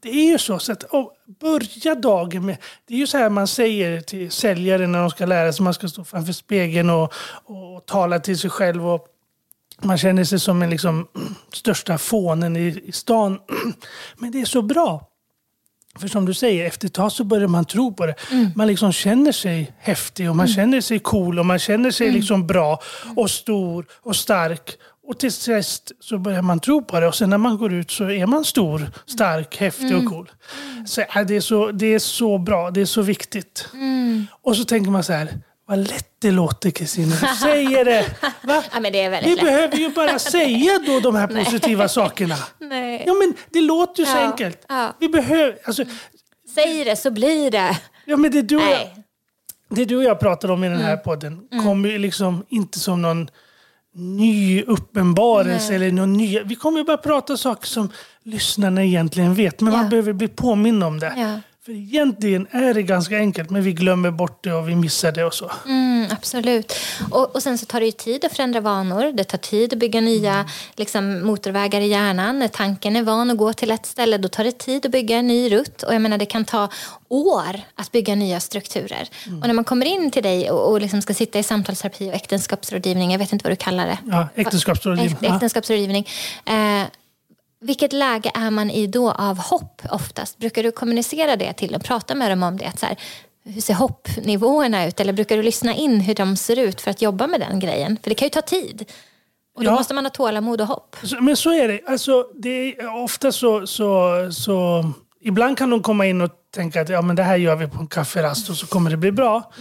Det 0.00 0.08
är 0.08 0.30
ju 0.32 0.38
så. 0.38 0.58
så 0.58 0.72
att, 0.72 0.84
oh, 0.84 1.12
börja 1.40 1.94
dagen 1.94 2.46
med... 2.46 2.56
Det 2.86 2.94
är 2.94 2.98
ju 2.98 3.06
så 3.06 3.18
här 3.18 3.30
man 3.30 3.46
säger 3.46 4.00
till 4.00 4.30
säljare 4.30 4.86
när 4.86 5.00
de 5.00 5.10
ska 5.10 5.26
lära 5.26 5.52
sig. 5.52 5.64
Man 5.64 5.74
ska 5.74 5.88
stå 5.88 6.04
framför 6.04 6.32
spegeln 6.32 6.90
och, 6.90 7.12
och 7.44 7.86
tala 7.86 8.20
till 8.20 8.38
sig 8.38 8.50
själv. 8.50 8.88
Och 8.88 9.06
man 9.82 9.98
känner 9.98 10.24
sig 10.24 10.40
som 10.40 10.60
den 10.60 10.70
liksom, 10.70 11.08
största 11.52 11.98
fånen 11.98 12.56
i, 12.56 12.82
i 12.84 12.92
stan. 12.92 13.38
Men 14.16 14.30
det 14.30 14.40
är 14.40 14.44
så 14.44 14.62
bra. 14.62 15.08
För 15.98 16.08
som 16.08 16.24
du 16.26 16.34
säger, 16.34 16.66
efter 16.66 16.86
ett 16.86 16.94
tag 16.94 17.12
så 17.12 17.24
börjar 17.24 17.48
man 17.48 17.64
tro 17.64 17.92
på 17.92 18.06
det. 18.06 18.14
Man 18.56 18.66
liksom 18.66 18.92
känner 18.92 19.32
sig 19.32 19.72
häftig 19.78 20.30
och 20.30 20.36
man 20.36 20.48
känner 20.48 20.80
sig 20.80 20.98
cool 20.98 21.38
och 21.38 21.46
man 21.46 21.58
känner 21.58 21.90
sig 21.90 22.10
liksom 22.10 22.46
bra 22.46 22.80
och 23.16 23.30
stor 23.30 23.86
och 24.02 24.16
stark. 24.16 24.78
Och 25.08 25.18
till 25.18 25.32
sist 25.32 25.92
så 26.00 26.18
börjar 26.18 26.42
man 26.42 26.60
tro 26.60 26.82
på 26.84 27.00
det 27.00 27.06
och 27.06 27.14
sen 27.14 27.30
när 27.30 27.38
man 27.38 27.58
går 27.58 27.72
ut 27.72 27.90
så 27.90 28.10
är 28.10 28.26
man 28.26 28.44
stor, 28.44 28.90
stark, 29.06 29.56
häftig 29.56 29.96
och 29.96 30.04
cool. 30.06 30.30
Så, 30.86 31.04
ja, 31.14 31.24
det, 31.24 31.36
är 31.36 31.40
så, 31.40 31.70
det 31.70 31.86
är 31.94 31.98
så 31.98 32.38
bra, 32.38 32.70
det 32.70 32.80
är 32.80 32.84
så 32.86 33.02
viktigt. 33.02 33.68
Och 34.42 34.56
så 34.56 34.64
tänker 34.64 34.90
man 34.90 35.04
så 35.04 35.12
här, 35.12 35.28
vad 35.66 35.78
lätt 35.78 36.08
det 36.18 36.30
låter 36.30 36.70
Kristina. 36.70 37.16
Du 37.20 37.26
säger 37.36 37.84
det. 37.84 38.06
Va? 38.42 38.62
Ja, 38.72 38.80
men 38.80 38.92
det 38.92 39.00
är 39.00 39.04
Vi 39.04 39.16
väldigt 39.16 39.34
lätt. 39.36 39.44
behöver 39.44 39.76
ju 39.76 39.88
bara 39.90 40.18
säga 40.18 40.78
då 40.86 41.00
de 41.00 41.14
här 41.14 41.26
positiva 41.44 41.88
sakerna. 41.88 42.36
Nej. 42.60 43.02
Ja 43.06 43.14
men 43.14 43.34
det 43.52 43.60
låter 43.60 44.00
ju 44.02 44.06
så 44.06 44.16
Ja, 44.16 44.20
enkelt. 44.30 44.64
ja. 44.68 44.92
Vi 45.00 45.08
behöver, 45.08 45.58
alltså, 45.64 45.84
Säg 46.54 46.84
det 46.84 46.96
så 46.96 47.10
blir 47.10 47.50
det. 47.50 47.78
ja 48.04 48.16
men 48.16 48.30
det 48.30 48.42
du, 48.42 48.56
och 48.56 48.62
jag, 48.62 48.68
Nej. 48.70 48.94
det 49.68 49.84
du 49.84 49.96
och 49.96 50.04
jag 50.04 50.20
pratar 50.20 50.50
om 50.50 50.64
i 50.64 50.68
den 50.68 50.78
här 50.80 50.92
Mm. 50.92 51.02
podden 51.04 51.40
kommer 51.64 51.88
ju 51.88 51.98
liksom 51.98 52.44
inte 52.48 52.78
som 52.78 53.02
någon 53.02 53.28
ny 53.98 54.62
uppenbarelse 54.62 55.74
eller 55.74 55.92
någon 55.92 56.12
ny. 56.12 56.40
Vi 56.44 56.54
kommer 56.54 56.78
ju 56.78 56.84
bara 56.84 56.96
prata 56.96 57.36
saker 57.36 57.66
som 57.66 57.88
lyssnarna 58.22 58.84
egentligen 58.84 59.34
vet, 59.34 59.60
men 59.60 59.72
Ja. 59.72 59.80
man 59.80 59.90
behöver 59.90 60.12
bli 60.12 60.28
påminn 60.28 60.82
om 60.82 60.98
det. 61.00 61.14
Ja. 61.16 61.40
För 61.68 61.74
egentligen 61.74 62.46
är 62.50 62.74
det 62.74 62.82
ganska 62.82 63.16
enkelt, 63.16 63.50
men 63.50 63.62
vi 63.62 63.72
glömmer 63.72 64.10
bort 64.10 64.44
det 64.44 64.52
och 64.52 64.68
vi 64.68 64.74
missar 64.76 65.12
det 65.12 65.24
och 65.24 65.34
så. 65.34 65.50
Mm, 65.66 66.06
absolut. 66.10 66.72
Och, 67.10 67.34
och 67.34 67.42
sen 67.42 67.58
så 67.58 67.66
tar 67.66 67.80
det 67.80 67.86
ju 67.86 67.92
tid 67.92 68.24
att 68.24 68.32
förändra 68.36 68.60
vanor. 68.60 69.12
Det 69.12 69.24
tar 69.24 69.38
tid 69.38 69.72
att 69.72 69.78
bygga 69.78 70.00
nya 70.00 70.34
Mm. 70.34 70.46
liksom, 70.76 71.26
motorvägar 71.26 71.80
i 71.80 71.86
hjärnan. 71.86 72.38
När 72.38 72.48
tanken 72.48 72.96
är 72.96 73.02
van 73.02 73.30
att 73.30 73.36
gå 73.36 73.52
till 73.52 73.70
ett 73.70 73.86
ställe 73.86 74.18
då 74.18 74.28
tar 74.28 74.44
det 74.44 74.58
tid 74.58 74.86
att 74.86 74.92
bygga 74.92 75.16
en 75.16 75.26
ny 75.26 75.52
rutt. 75.52 75.82
Och 75.82 75.94
jag 75.94 76.02
menar 76.02 76.18
det 76.18 76.26
kan 76.26 76.44
ta 76.44 76.68
år 77.08 77.60
att 77.74 77.92
bygga 77.92 78.14
nya 78.14 78.40
strukturer. 78.40 79.08
Mm. 79.26 79.40
Och 79.40 79.46
när 79.46 79.54
man 79.54 79.64
kommer 79.64 79.86
in 79.86 80.10
till 80.10 80.22
dig 80.22 80.50
och, 80.50 80.70
och 80.70 80.80
liksom 80.80 81.02
ska 81.02 81.14
sitta 81.14 81.38
i 81.38 81.42
samtalsterapi 81.42 82.10
och 82.10 82.14
äktenskapsrådgivning, 82.14 83.10
jag 83.12 83.18
vet 83.18 83.32
inte 83.32 83.42
vad 83.44 83.52
du 83.52 83.56
kallar 83.56 83.86
det. 83.86 83.98
Ja, 84.06 84.28
äktenskapsrådgivning. 84.34 85.16
Äk- 85.30 85.34
Äktenskapsrådgivning. 85.34 86.08
Eh, 86.46 86.82
vilket 87.60 87.92
läge 87.92 88.30
är 88.34 88.50
man 88.50 88.70
i 88.70 88.86
då 88.86 89.10
av 89.10 89.38
hopp 89.38 89.82
oftast? 89.90 90.38
Brukar 90.38 90.62
du 90.62 90.70
kommunicera 90.72 91.36
det 91.36 91.52
till 91.52 91.74
och 91.74 91.84
prata 91.84 92.14
med 92.14 92.30
dem 92.30 92.42
om 92.42 92.56
det? 92.56 92.66
Att 92.66 92.78
så 92.78 92.86
här, 92.86 92.96
hur 93.44 93.60
ser 93.60 93.74
hoppnivåerna 93.74 94.86
ut? 94.86 95.00
Eller 95.00 95.12
brukar 95.12 95.36
du 95.36 95.42
lyssna 95.42 95.74
in 95.74 96.00
hur 96.00 96.14
de 96.14 96.36
ser 96.36 96.58
ut 96.58 96.80
för 96.80 96.90
att 96.90 97.02
jobba 97.02 97.26
med 97.26 97.40
den 97.40 97.60
grejen? 97.60 97.98
För 98.02 98.10
det 98.10 98.14
kan 98.14 98.26
ju 98.26 98.30
ta 98.30 98.42
tid. 98.42 98.84
Och 99.56 99.64
då 99.64 99.70
Ja. 99.70 99.74
måste 99.74 99.94
man 99.94 100.04
ha 100.04 100.10
tålamod 100.10 100.60
och 100.60 100.66
hopp. 100.66 100.96
Men 101.20 101.36
så 101.36 101.50
är 101.52 101.68
det. 101.68 101.80
Alltså, 101.86 102.26
det 102.34 102.48
är 102.78 103.02
ofta 103.04 103.32
så, 103.32 103.66
så, 103.66 104.12
så... 104.32 104.84
Ibland 105.20 105.58
kan 105.58 105.70
de 105.70 105.82
komma 105.82 106.06
in 106.06 106.20
och 106.20 106.30
tänka 106.54 106.80
att 106.80 106.88
ja, 106.88 107.02
men 107.02 107.16
det 107.16 107.22
här 107.22 107.36
gör 107.36 107.56
vi 107.56 107.66
på 107.66 107.80
en 107.80 107.86
kafferast 107.86 108.50
och 108.50 108.56
så 108.56 108.66
kommer 108.66 108.90
det 108.90 108.96
bli 108.96 109.12
bra. 109.12 109.52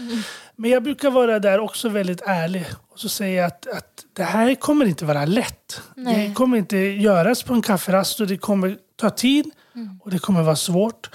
Men 0.60 0.72
jag 0.72 0.84
brukar 0.84 1.10
vara 1.10 1.40
där 1.40 1.60
också 1.60 1.90
väldigt 1.90 2.22
ärlig 2.22 2.66
och 2.90 3.00
så 3.00 3.10
säga 3.10 3.46
att, 3.46 3.68
att 3.68 4.06
det 4.14 4.24
här 4.24 4.56
kommer 4.56 4.86
inte 4.86 5.06
vara 5.06 5.26
lätt. 5.26 5.82
Nej. 5.96 6.28
Det 6.28 6.34
kommer 6.34 6.58
inte 6.58 6.78
göras 6.78 7.44
på 7.44 7.54
en 7.54 7.62
kafferast 7.62 8.20
och 8.20 8.28
det 8.28 8.38
kommer 8.38 8.78
ta 8.96 9.10
tid 9.10 9.52
och 10.02 10.12
det 10.12 10.20
kommer 10.20 10.42
vara 10.44 10.56
svårt. 10.56 11.10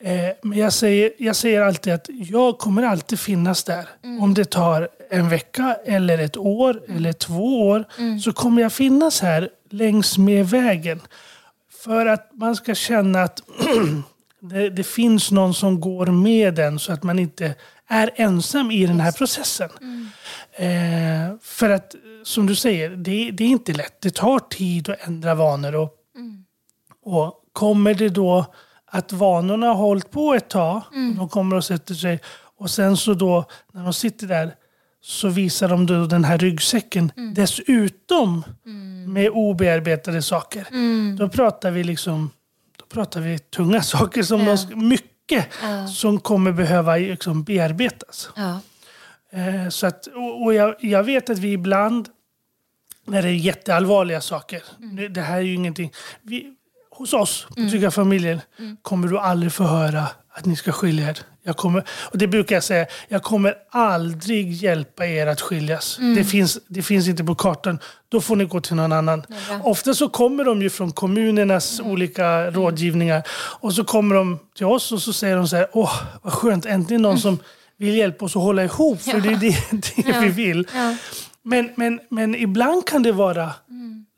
Eh, 0.00 0.12
men 0.42 0.58
jag 0.58 0.72
säger, 0.72 1.12
jag 1.18 1.36
säger 1.36 1.62
alltid 1.62 1.92
att 1.92 2.06
jag 2.08 2.58
kommer 2.58 2.82
alltid 2.82 3.18
finnas 3.18 3.64
där. 3.64 3.88
Om 4.20 4.34
det 4.34 4.44
tar 4.44 4.88
en 5.10 5.28
vecka 5.28 5.76
eller 5.84 6.18
ett 6.18 6.36
år 6.36 6.82
eller 6.88 7.12
två 7.12 7.68
år 7.68 7.84
så 8.20 8.32
kommer 8.32 8.62
jag 8.62 8.72
finnas 8.72 9.20
här 9.20 9.48
längs 9.70 10.18
med 10.18 10.50
vägen. 10.50 11.00
För 11.84 12.06
att 12.06 12.30
man 12.32 12.56
ska 12.56 12.74
känna 12.74 13.22
att 13.22 13.42
det, 14.40 14.70
det 14.70 14.84
finns 14.84 15.30
någon 15.30 15.54
som 15.54 15.80
går 15.80 16.06
med 16.06 16.54
den 16.54 16.78
så 16.78 16.92
att 16.92 17.02
man 17.02 17.18
inte 17.18 17.54
är 17.88 18.10
ensam 18.16 18.70
i 18.70 18.86
den 18.86 19.00
här 19.00 19.12
processen. 19.12 19.70
Eh, 20.52 21.36
för 21.42 21.70
att, 21.70 21.94
som 22.24 22.46
du 22.46 22.54
säger, 22.54 22.90
det, 22.90 23.30
det 23.30 23.44
är 23.44 23.48
inte 23.48 23.72
lätt. 23.72 24.00
Det 24.00 24.14
tar 24.14 24.38
tid 24.38 24.88
att 24.88 25.06
ändra 25.08 25.34
vanor. 25.34 25.74
Och, 25.74 25.90
och 27.04 27.34
kommer 27.52 27.94
det 27.94 28.08
då 28.08 28.46
att 28.86 29.12
vanorna 29.12 29.66
har 29.66 29.74
hållit 29.74 30.10
på 30.10 30.34
ett 30.34 30.48
tag, 30.50 30.82
de 31.16 31.28
kommer 31.28 31.56
och 31.56 31.64
sätter 31.64 31.94
sig 31.94 32.20
och 32.58 32.70
sen 32.70 32.96
så 32.96 33.14
då 33.14 33.44
när 33.72 33.84
de 33.84 33.92
sitter 33.92 34.26
där 34.26 34.54
så 35.02 35.28
visar 35.28 35.68
de 35.68 35.86
då 35.86 36.06
den 36.06 36.24
här 36.24 36.38
ryggsäcken 36.38 37.12
dessutom 37.34 38.44
med 39.08 39.30
obearbetade 39.30 40.22
saker. 40.22 40.66
Då 41.16 41.28
pratar 41.28 41.70
vi 41.70 41.84
liksom 41.84 42.30
då 42.78 42.84
pratar 42.86 43.20
vi 43.20 43.38
tunga 43.38 43.82
saker 43.82 44.22
som 44.22 44.44
de 44.44 44.58
ska- 44.58 44.76
mycket 45.30 45.48
som 45.94 46.20
kommer 46.20 46.52
behöva 46.52 46.96
liksom 46.96 47.42
bearbetas. 47.42 48.30
Ja. 48.36 48.60
Eh, 49.32 49.68
så 49.68 49.86
att, 49.86 50.06
och 50.06 50.42
och 50.42 50.54
jag, 50.54 50.74
jag 50.80 51.04
vet 51.04 51.30
att 51.30 51.38
vi 51.38 51.52
ibland, 51.52 52.08
när 53.04 53.22
det 53.22 53.28
är 53.28 53.32
jätteallvarliga 53.32 54.20
saker, 54.20 54.62
det, 54.78 55.08
det 55.08 55.20
här 55.20 55.36
är 55.36 55.42
ju 55.42 55.54
ingenting. 55.54 55.92
Vi, 56.22 56.54
hos 56.90 57.12
oss 57.12 57.46
på 57.48 57.54
Trygga 57.54 57.90
Familjer 57.90 58.40
kommer 58.82 59.08
du 59.08 59.18
aldrig 59.18 59.52
få 59.52 59.64
höra 59.64 60.06
att 60.30 60.44
ni 60.44 60.56
ska 60.56 60.72
skilja 60.72 61.08
er. 61.08 61.18
Jag 61.48 61.56
kommer, 61.56 61.84
och 62.10 62.18
det 62.18 62.26
brukar 62.26 62.56
jag 62.56 62.64
säga, 62.64 62.86
jag 63.08 63.22
kommer 63.22 63.54
aldrig 63.70 64.52
hjälpa 64.52 65.06
er 65.06 65.26
att 65.26 65.40
skiljas. 65.40 65.98
Det, 66.16 66.24
finns, 66.24 66.58
det 66.68 66.82
finns 66.82 67.08
inte 67.08 67.24
på 67.24 67.34
kartan. 67.34 67.78
Då 68.08 68.20
får 68.20 68.36
ni 68.36 68.44
gå 68.44 68.60
till 68.60 68.76
någon 68.76 68.92
annan. 68.92 69.20
bra. 69.20 69.60
Ofta 69.64 69.94
så 69.94 70.08
kommer 70.08 70.44
de 70.44 70.62
ju 70.62 70.70
från 70.70 70.92
kommunernas 70.92 71.80
olika 71.80 72.50
rådgivningar. 72.50 73.22
Och 73.60 73.74
så 73.74 73.84
kommer 73.84 74.14
de 74.14 74.38
till 74.56 74.66
oss 74.66 74.92
och 74.92 75.02
så 75.02 75.12
säger 75.12 75.36
de 75.36 75.48
så 75.48 75.56
här, 75.56 75.66
åh 75.72 75.92
vad 76.22 76.32
skönt, 76.32 76.66
äntligen 76.66 77.02
någon 77.02 77.18
som 77.18 77.38
vill 77.76 77.94
hjälpa 77.96 78.24
oss 78.24 78.36
att 78.36 78.42
hålla 78.42 78.64
ihop. 78.64 79.02
För 79.02 79.20
det 79.20 79.28
är 79.28 79.36
det, 79.36 79.56
det 80.04 80.08
Ja. 80.10 80.20
vi 80.20 80.28
vill. 80.28 80.68
Ja. 80.74 80.96
Men, 81.42 81.70
men, 81.76 82.00
men 82.10 82.34
ibland 82.34 82.86
kan 82.86 83.02
det 83.02 83.12
vara 83.12 83.50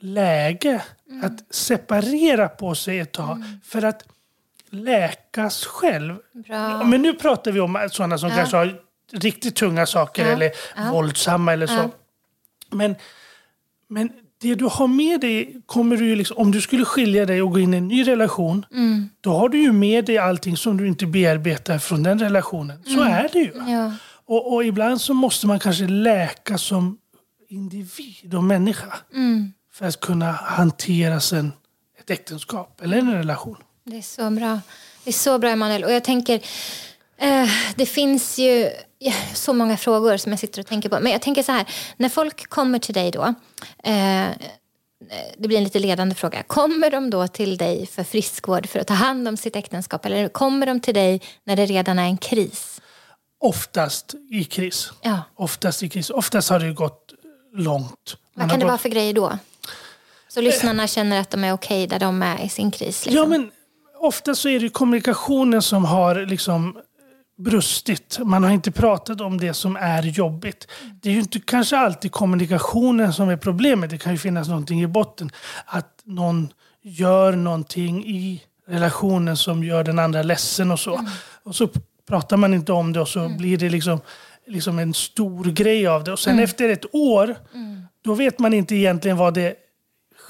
läge 0.00 0.82
att 1.22 1.54
separera 1.54 2.48
på 2.48 2.74
sig 2.74 2.98
ett 2.98 3.12
tag 3.12 3.42
för 3.64 3.84
att 3.84 4.02
läkas 4.70 5.64
själv. 5.66 6.16
Bra. 6.32 6.84
Men 6.84 7.02
nu 7.02 7.12
pratar 7.14 7.52
vi 7.52 7.60
om 7.60 7.88
sådana 7.92 8.18
som 8.18 8.30
kanske 8.30 8.56
har 8.56 8.74
riktigt 9.12 9.56
tunga 9.56 9.86
saker 9.86 10.26
Ja. 10.26 10.32
eller 10.32 10.50
Ja. 10.76 10.90
våldsamma 10.92 11.52
eller 11.52 11.66
så. 11.66 11.74
Ja. 11.74 11.90
Men, 12.70 12.94
men 13.88 14.10
det 14.40 14.54
du 14.54 14.64
har 14.64 14.86
med 14.86 15.20
dig, 15.20 15.56
kommer 15.66 15.96
du 15.96 16.16
liksom, 16.16 16.36
om 16.36 16.50
du 16.52 16.60
skulle 16.60 16.84
skilja 16.84 17.26
dig 17.26 17.42
och 17.42 17.50
gå 17.52 17.58
in 17.58 17.74
i 17.74 17.76
en 17.76 17.88
ny 17.88 18.06
relation, 18.06 18.66
Mm. 18.72 19.08
då 19.20 19.32
har 19.32 19.48
du 19.48 19.58
ju 19.58 19.72
med 19.72 20.04
dig 20.04 20.18
allting 20.18 20.56
som 20.56 20.76
du 20.76 20.86
inte 20.86 21.06
bearbetar 21.06 21.78
från 21.78 22.02
den 22.02 22.18
relationen. 22.18 22.84
Så 22.84 23.02
är 23.02 23.28
det 23.32 23.38
ju. 23.38 23.52
Mm. 23.52 23.68
Ja. 23.72 23.92
Och, 24.24 24.54
och 24.54 24.64
ibland 24.64 25.00
så 25.00 25.14
måste 25.14 25.46
man 25.46 25.58
kanske 25.58 25.86
läka 25.86 26.58
som 26.58 26.98
individ 27.48 28.34
och 28.34 28.44
människa 28.44 28.94
Mm. 29.14 29.52
för 29.72 29.86
att 29.86 30.00
kunna 30.00 30.32
hantera 30.32 31.20
sen 31.20 31.52
ett 31.98 32.10
äktenskap 32.10 32.80
eller 32.82 32.98
en 32.98 33.12
relation. 33.12 33.56
Det 33.84 33.96
är 33.98 34.02
så 34.02 34.30
bra. 34.30 34.60
Det 35.04 35.10
är 35.10 35.14
så 35.14 35.38
bra, 35.38 35.50
Emanuel. 35.50 35.84
Och 35.84 35.92
jag 35.92 36.04
tänker, 36.04 36.34
eh, 37.16 37.48
det 37.76 37.86
finns 37.86 38.38
ju 38.38 38.70
så 39.34 39.52
många 39.52 39.76
frågor 39.76 40.16
som 40.16 40.32
jag 40.32 40.38
sitter 40.38 40.60
och 40.60 40.66
tänker 40.66 40.88
på. 40.88 41.00
Men 41.00 41.12
jag 41.12 41.22
tänker 41.22 41.42
så 41.42 41.52
här, 41.52 41.66
när 41.96 42.08
folk 42.08 42.48
kommer 42.48 42.78
till 42.78 42.94
dig 42.94 43.10
då, 43.10 43.34
eh, 43.84 44.26
det 45.38 45.48
blir 45.48 45.56
en 45.58 45.64
lite 45.64 45.78
ledande 45.78 46.14
fråga. 46.14 46.42
Kommer 46.42 46.90
de 46.90 47.10
då 47.10 47.28
till 47.28 47.56
dig 47.56 47.86
för 47.86 48.04
friskvård 48.04 48.68
för 48.68 48.78
att 48.78 48.86
ta 48.86 48.94
hand 48.94 49.28
om 49.28 49.36
sitt 49.36 49.56
äktenskap? 49.56 50.04
Eller 50.06 50.28
kommer 50.28 50.66
de 50.66 50.80
till 50.80 50.94
dig 50.94 51.20
när 51.44 51.56
det 51.56 51.66
redan 51.66 51.98
är 51.98 52.04
en 52.04 52.18
kris? 52.18 52.80
Oftast 53.40 54.14
i 54.30 54.44
kris. 54.44 54.92
Ja. 55.02 55.22
Oftast 55.36 55.82
i 55.82 55.88
kris. 55.88 56.10
Oftast 56.10 56.50
har 56.50 56.58
det 56.60 56.72
gått 56.72 57.12
långt. 57.54 57.88
Man 57.88 57.96
Vad 58.34 58.50
kan 58.50 58.58
det 58.58 58.64
gått- 58.64 58.68
vara 58.70 58.78
för 58.78 58.88
grejer 58.88 59.12
då? 59.12 59.38
Så 60.28 60.40
lyssnarna 60.40 60.86
känner 60.86 61.20
att 61.20 61.30
de 61.30 61.44
är 61.44 61.52
okej 61.52 61.86
där 61.86 61.98
de 61.98 62.22
är 62.22 62.44
i 62.44 62.48
sin 62.48 62.70
kris? 62.70 63.06
Liksom. 63.06 63.16
Ja, 63.16 63.26
men 63.26 63.50
ofta 64.00 64.34
så 64.34 64.48
är 64.48 64.60
det 64.60 64.68
kommunikationen 64.68 65.62
som 65.62 65.84
har 65.84 66.26
liksom 66.26 66.78
brustit. 67.38 68.18
Man 68.24 68.44
har 68.44 68.50
inte 68.50 68.70
pratat 68.70 69.20
om 69.20 69.38
det 69.38 69.54
som 69.54 69.76
är 69.76 70.02
jobbigt. 70.02 70.68
Det 71.02 71.08
är 71.08 71.12
ju 71.12 71.20
inte 71.20 71.40
kanske 71.40 71.76
alltid 71.76 72.12
kommunikationen 72.12 73.12
som 73.12 73.28
är 73.28 73.36
problemet. 73.36 73.90
Det 73.90 73.98
kan 73.98 74.12
ju 74.12 74.18
finnas 74.18 74.48
någonting 74.48 74.82
i 74.82 74.86
botten. 74.86 75.30
Att 75.66 76.02
någon 76.04 76.48
gör 76.82 77.32
någonting 77.32 78.04
i 78.06 78.42
relationen 78.66 79.36
som 79.36 79.64
gör 79.64 79.84
den 79.84 79.98
andra 79.98 80.22
ledsen 80.22 80.70
och 80.70 80.80
så. 80.80 81.00
Och 81.42 81.54
så 81.54 81.68
pratar 82.08 82.36
man 82.36 82.54
inte 82.54 82.72
om 82.72 82.92
det 82.92 83.00
och 83.00 83.08
så 83.08 83.28
blir 83.28 83.58
det 83.58 83.68
liksom, 83.68 84.00
liksom 84.46 84.78
en 84.78 84.94
stor 84.94 85.44
grej 85.44 85.86
av 85.86 86.04
det. 86.04 86.12
Och 86.12 86.18
sen 86.18 86.38
efter 86.38 86.68
ett 86.68 86.94
år, 86.94 87.36
då 88.04 88.14
vet 88.14 88.38
man 88.38 88.54
inte 88.54 88.74
egentligen 88.74 89.16
vad 89.16 89.34
det 89.34 89.40
det. 89.40 89.54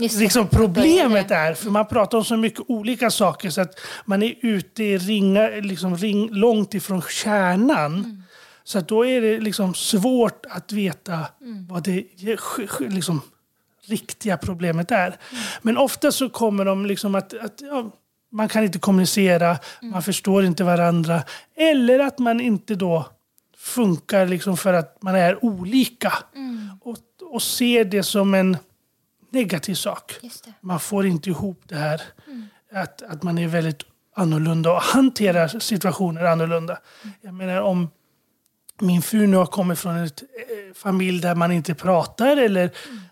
Liksom 0.01 0.49
problemet 0.49 1.31
är. 1.31 1.55
För 1.55 1.71
man 1.71 1.87
pratar 1.87 2.19
om 2.19 2.25
så 2.25 2.37
mycket 2.37 2.65
olika 2.69 3.11
saker 3.11 3.51
så 3.51 3.61
att 3.61 3.81
man 4.05 4.23
är 4.23 4.35
ute 4.41 4.85
i 4.85 4.99
ringa, 4.99 5.49
liksom 5.49 5.97
ring, 5.97 6.29
långt 6.33 6.75
ifrån 6.75 7.03
kärnan. 7.03 8.23
Så 8.65 8.79
att 8.79 8.89
då 8.89 9.07
är 9.07 9.21
det 9.21 9.41
liksom 9.41 9.75
svårt 9.75 10.47
att 10.49 10.73
veta 10.73 11.19
vad 11.69 11.83
det 11.83 12.05
liksom, 12.79 13.21
riktiga 13.87 14.37
problemet 14.37 14.91
är. 14.91 15.17
Men 15.63 15.77
ofta 15.77 16.13
så 16.13 16.29
kommer 16.29 16.65
de 16.65 16.87
liksom 16.87 17.15
att, 17.15 17.35
att 17.35 17.61
ja, 17.61 17.91
man 18.31 18.49
kan 18.49 18.65
inte 18.65 18.79
kommunicera, 18.79 19.59
man 19.83 20.03
förstår 20.03 20.45
inte 20.45 20.65
varandra. 20.65 21.23
Eller 21.57 21.99
att 21.99 22.19
man 22.19 22.41
inte 22.41 22.75
då 22.75 23.07
funkar 23.57 24.27
liksom 24.27 24.57
för 24.57 24.73
att 24.73 25.03
man 25.03 25.15
är 25.15 25.45
olika. 25.45 26.13
Och, 26.81 26.99
och 27.31 27.43
ser 27.43 27.85
det 27.85 28.03
som 28.03 28.35
en 28.35 28.57
negativ 29.31 29.75
sak. 29.75 30.19
Man 30.61 30.81
får 30.81 31.07
inte 31.07 31.31
ihop 31.31 31.63
det 31.67 31.77
här. 31.77 32.03
Att, 32.73 33.03
att 33.03 33.23
man 33.23 33.39
är 33.39 33.49
väldigt 33.49 33.83
annorlunda 34.17 34.73
och 34.73 34.83
hanterar 34.83 35.49
situationer 35.61 36.25
annorlunda. 36.25 36.79
Jag 37.21 37.35
menar 37.35 37.61
om 37.61 37.91
min 38.81 39.03
fru 39.03 39.27
nu 39.27 39.37
har 39.37 39.47
kommit 39.47 39.79
från 39.79 39.97
en 39.97 40.11
familj 40.75 41.21
där 41.21 41.35
man 41.35 41.53
inte 41.53 41.75
pratar 41.75 42.37
eller 42.37 42.71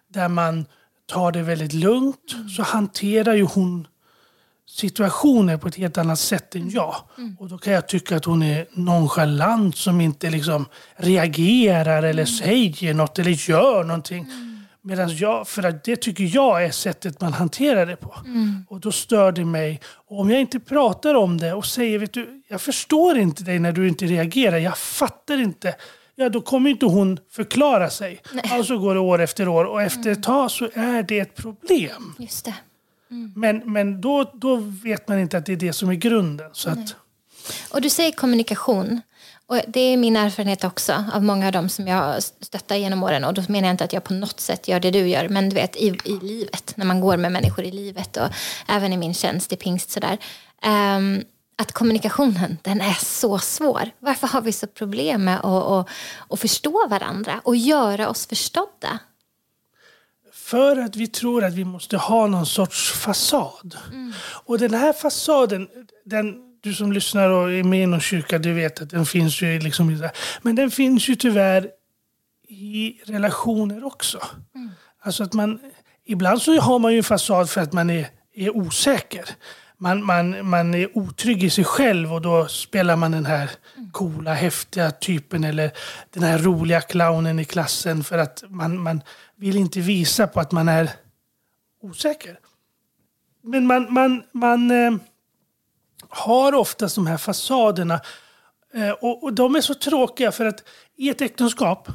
där 0.08 0.28
man 0.28 0.66
tar 1.06 1.32
det 1.32 1.42
väldigt 1.42 1.72
lugnt 1.72 2.34
så 2.56 2.62
hanterar 2.62 3.34
ju 3.34 3.42
hon 3.42 3.86
situationer 4.68 5.56
på 5.56 5.68
ett 5.68 5.74
helt 5.74 5.98
annat 5.98 6.18
sätt 6.18 6.54
än 6.54 6.70
jag. 6.70 6.94
Och 7.38 7.48
då 7.48 7.58
kan 7.58 7.72
jag 7.72 7.88
tycka 7.88 8.16
att 8.16 8.24
hon 8.24 8.42
är 8.42 8.66
nonchalant 8.72 9.76
som 9.76 10.00
inte 10.00 10.30
liksom 10.30 10.66
reagerar 10.96 12.02
eller 12.02 12.24
säger 12.24 12.94
något 12.94 13.18
eller 13.18 13.50
gör 13.50 13.84
någonting. 13.84 14.26
Medan 14.82 15.16
jag, 15.16 15.48
för 15.48 15.62
att 15.62 15.84
det 15.84 15.96
tycker 15.96 16.24
jag 16.34 16.64
är 16.64 16.70
sättet 16.70 17.20
man 17.20 17.32
hanterar 17.32 17.86
det 17.86 17.96
på. 17.96 18.14
Och 18.68 18.80
då 18.80 18.92
stör 18.92 19.32
det 19.32 19.44
mig. 19.44 19.80
Och 20.06 20.20
om 20.20 20.30
jag 20.30 20.40
inte 20.40 20.60
pratar 20.60 21.14
om 21.14 21.38
det 21.38 21.52
och 21.52 21.66
säger, 21.66 21.98
vet 21.98 22.12
du, 22.12 22.42
jag 22.48 22.60
förstår 22.60 23.18
inte 23.18 23.44
dig 23.44 23.58
när 23.58 23.72
du 23.72 23.88
inte 23.88 24.06
reagerar, 24.06 24.58
jag 24.58 24.78
fattar 24.78 25.38
inte. 25.40 25.74
Ja, 26.14 26.28
då 26.28 26.40
kommer 26.40 26.70
inte 26.70 26.86
hon 26.86 27.18
förklara 27.30 27.90
sig. 27.90 28.22
Och 28.58 28.66
så 28.66 28.78
går 28.78 28.94
det 28.94 29.00
år 29.00 29.20
efter 29.20 29.48
år 29.48 29.64
och 29.64 29.82
efter 29.82 30.10
ett 30.10 30.22
tag 30.22 30.50
så 30.50 30.68
är 30.74 31.02
det 31.02 31.18
ett 31.20 31.34
problem. 31.34 32.14
Just 32.18 32.44
det. 32.44 32.54
Men, 33.34 33.72
men 33.72 34.00
då, 34.00 34.30
då 34.34 34.56
vet 34.56 35.08
man 35.08 35.18
inte 35.18 35.38
att 35.38 35.46
det 35.46 35.52
är 35.52 35.56
det 35.56 35.72
som 35.72 35.88
är 35.88 35.94
grunden. 35.94 36.50
Så 36.52 36.70
att, 36.70 36.96
Och 37.70 37.80
du 37.80 37.90
säger 37.90 38.12
kommunikation. 38.12 39.00
Och 39.48 39.60
det 39.68 39.80
är 39.80 39.96
min 39.96 40.16
erfarenhet 40.16 40.64
också 40.64 41.04
av 41.12 41.24
många 41.24 41.46
av 41.46 41.52
dem 41.52 41.68
som 41.68 41.88
jag 41.88 42.22
stöttar 42.22 42.76
genom 42.76 43.02
åren. 43.02 43.24
Och 43.24 43.34
då 43.34 43.42
menar 43.48 43.68
jag 43.68 43.74
inte 43.74 43.84
att 43.84 43.92
jag 43.92 44.04
på 44.04 44.14
något 44.14 44.40
sätt 44.40 44.68
gör 44.68 44.80
det 44.80 44.90
du 44.90 45.08
gör. 45.08 45.28
Men 45.28 45.48
du 45.48 45.54
vet 45.54 45.76
i, 45.76 45.98
i 46.04 46.18
livet, 46.22 46.72
när 46.76 46.84
man 46.86 47.00
går 47.00 47.16
med 47.16 47.32
människor 47.32 47.64
i 47.64 47.70
livet 47.70 48.16
och 48.16 48.28
även 48.68 48.92
i 48.92 48.96
min 48.96 49.14
tjänst 49.14 49.52
i 49.52 49.56
pingst 49.56 49.90
sådär. 49.90 50.18
Ehm, 50.62 51.22
att 51.56 51.72
kommunikationen, 51.72 52.58
den 52.62 52.80
är 52.80 53.04
så 53.04 53.38
svår. 53.38 53.90
Varför 53.98 54.26
har 54.26 54.40
vi 54.40 54.52
så 54.52 54.66
problem 54.66 55.24
med 55.24 55.36
att, 55.38 55.44
att, 55.44 55.88
att 56.28 56.40
förstå 56.40 56.88
varandra 56.88 57.40
och 57.44 57.56
göra 57.56 58.08
oss 58.08 58.26
förstådda? 58.26 58.98
För 60.32 60.76
att 60.76 60.96
vi 60.96 61.06
tror 61.06 61.44
att 61.44 61.54
vi 61.54 61.64
måste 61.64 61.96
ha 61.96 62.26
någon 62.26 62.46
sorts 62.46 62.92
fasad. 62.92 63.76
Och 64.44 64.58
den 64.58 64.74
här 64.74 64.92
fasaden, 64.92 65.68
den, 66.04 66.47
du 66.68 66.74
som 66.74 66.92
lyssnar 66.92 67.30
och 67.30 67.52
är 67.52 67.64
med 67.64 67.82
i 67.82 67.86
någon 67.86 68.00
kyrka, 68.00 68.38
du 68.38 68.52
vet 68.52 68.82
att 68.82 68.90
den 68.90 69.06
finns 69.06 69.42
ju 69.42 69.58
liksom. 69.58 70.10
Men 70.42 70.56
den 70.56 70.70
finns 70.70 71.08
ju 71.08 71.14
tyvärr 71.14 71.70
i 72.48 73.00
relationer 73.06 73.84
också. 73.84 74.18
Alltså 75.02 75.24
att 75.24 75.34
man, 75.34 75.60
ibland 76.04 76.42
så 76.42 76.60
har 76.60 76.78
man 76.78 76.92
ju 76.92 76.98
en 76.98 77.04
fasad 77.04 77.50
för 77.50 77.60
att 77.60 77.72
man 77.72 77.90
är, 77.90 78.08
är 78.34 78.56
osäker. 78.56 79.24
Man, 79.78 80.04
man, 80.04 80.48
man 80.48 80.74
är 80.74 80.98
otrygg 80.98 81.44
i 81.44 81.50
sig 81.50 81.64
själv 81.64 82.12
och 82.12 82.22
då 82.22 82.48
spelar 82.48 82.96
man 82.96 83.12
den 83.12 83.26
här 83.26 83.50
coola, 83.92 84.34
häftiga 84.34 84.90
typen 84.90 85.44
eller 85.44 85.70
den 86.10 86.22
här 86.22 86.38
roliga 86.38 86.80
clownen 86.80 87.38
i 87.38 87.44
klassen 87.44 88.04
för 88.04 88.18
att 88.18 88.44
man, 88.48 88.78
man 88.78 89.02
vill 89.36 89.56
inte 89.56 89.80
visa 89.80 90.26
på 90.26 90.40
att 90.40 90.52
man 90.52 90.68
är 90.68 90.90
osäker. 91.82 92.38
Men 93.42 93.66
man, 93.66 93.92
man, 93.92 94.22
man 94.32 94.70
eh, 94.70 94.92
har 96.08 96.54
oftast 96.54 96.94
de 96.94 97.06
här 97.06 97.16
fasaderna 97.16 98.00
eh, 98.74 98.90
och, 98.90 99.22
och 99.22 99.32
de 99.32 99.56
är 99.56 99.60
så 99.60 99.74
tråkiga 99.74 100.32
för 100.32 100.44
att 100.46 100.62
i 100.96 101.08
ett 101.08 101.20
äktenskap, 101.20 101.88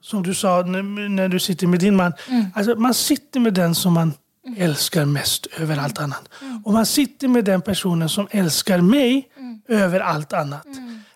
som 0.00 0.22
du 0.22 0.34
sa 0.34 0.62
när, 0.62 1.08
när 1.08 1.28
du 1.28 1.40
sitter 1.40 1.66
med 1.66 1.80
din 1.80 1.96
man, 1.96 2.12
alltså 2.54 2.74
man 2.74 2.94
sitter 2.94 3.40
med 3.40 3.54
den 3.54 3.74
som 3.74 3.92
man 3.92 4.12
älskar 4.56 5.04
mest 5.04 5.46
över 5.46 5.76
allt 5.76 5.98
annat. 5.98 6.28
Och 6.64 6.72
man 6.72 6.86
sitter 6.86 7.28
med 7.28 7.44
den 7.44 7.62
personen 7.62 8.08
som 8.08 8.28
älskar 8.30 8.80
mig 8.80 9.28
över 9.68 10.00
allt 10.00 10.32
annat. 10.32 10.66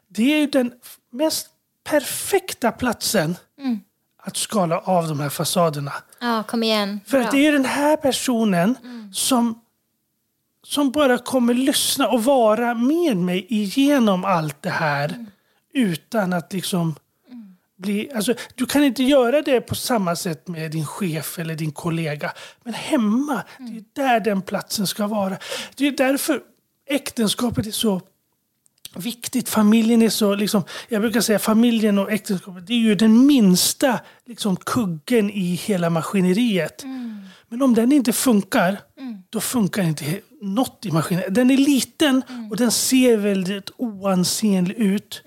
Det 0.08 0.34
är 0.34 0.38
ju 0.38 0.46
den 0.46 0.72
mest 1.12 1.46
perfekta 1.84 2.72
platsen 2.72 3.36
att 4.22 4.36
skala 4.36 4.78
av 4.78 5.08
de 5.08 5.20
här 5.20 5.28
fasaderna. 5.28 5.92
Ja, 6.20 6.42
kom 6.42 6.62
igen. 6.62 7.00
För 7.06 7.18
Bra. 7.18 7.26
att 7.26 7.32
det 7.32 7.46
är 7.46 7.52
den 7.52 7.64
här 7.64 7.96
personen 7.96 8.76
som, 9.12 9.60
som 10.62 10.90
bara 10.90 11.18
kommer 11.18 11.54
lyssna 11.54 12.08
och 12.08 12.24
vara 12.24 12.74
med 12.74 13.16
mig 13.16 13.46
igenom 13.48 14.24
allt 14.24 14.62
det 14.62 14.70
här 14.70 15.26
utan 15.72 16.32
att 16.32 16.52
liksom 16.52 16.94
bli... 17.76 18.10
Alltså, 18.14 18.34
du 18.54 18.66
kan 18.66 18.84
inte 18.84 19.02
göra 19.02 19.42
det 19.42 19.60
på 19.60 19.74
samma 19.74 20.16
sätt 20.16 20.48
med 20.48 20.70
din 20.70 20.86
chef 20.86 21.38
eller 21.38 21.54
din 21.54 21.72
kollega. 21.72 22.32
Men 22.64 22.74
hemma, 22.74 23.42
det 23.58 24.02
är 24.02 24.08
där 24.08 24.20
den 24.20 24.42
platsen 24.42 24.86
ska 24.86 25.06
vara. 25.06 25.36
Det 25.76 25.86
är 25.86 25.92
därför 25.92 26.40
äktenskapet 26.86 27.66
är 27.66 27.70
så 27.70 28.00
viktigt. 28.94 29.48
Familjen 29.48 30.02
är 30.02 30.08
så, 30.08 30.34
liksom, 30.34 30.62
jag 30.88 31.02
brukar 31.02 31.20
säga 31.20 31.38
familjen 31.38 31.98
och 31.98 32.12
äktenskapet, 32.12 32.66
det 32.66 32.72
är 32.72 32.78
ju 32.78 32.94
den 32.94 33.26
minsta 33.26 34.00
liksom, 34.26 34.56
kuggen 34.56 35.30
i 35.30 35.54
hela 35.54 35.90
maskineriet. 35.90 36.84
Men 37.48 37.62
om 37.62 37.74
den 37.74 37.92
inte 37.92 38.12
funkar, 38.12 38.80
då 39.30 39.40
funkar 39.40 39.82
inte 39.82 40.20
något 40.40 40.86
i 40.86 40.90
maskineriet. 40.90 41.34
Den 41.34 41.50
är 41.50 41.56
liten 41.56 42.22
och 42.50 42.56
den 42.56 42.70
ser 42.70 43.16
väldigt 43.16 43.70
oansenlig 43.76 44.76
ut. 44.76 45.22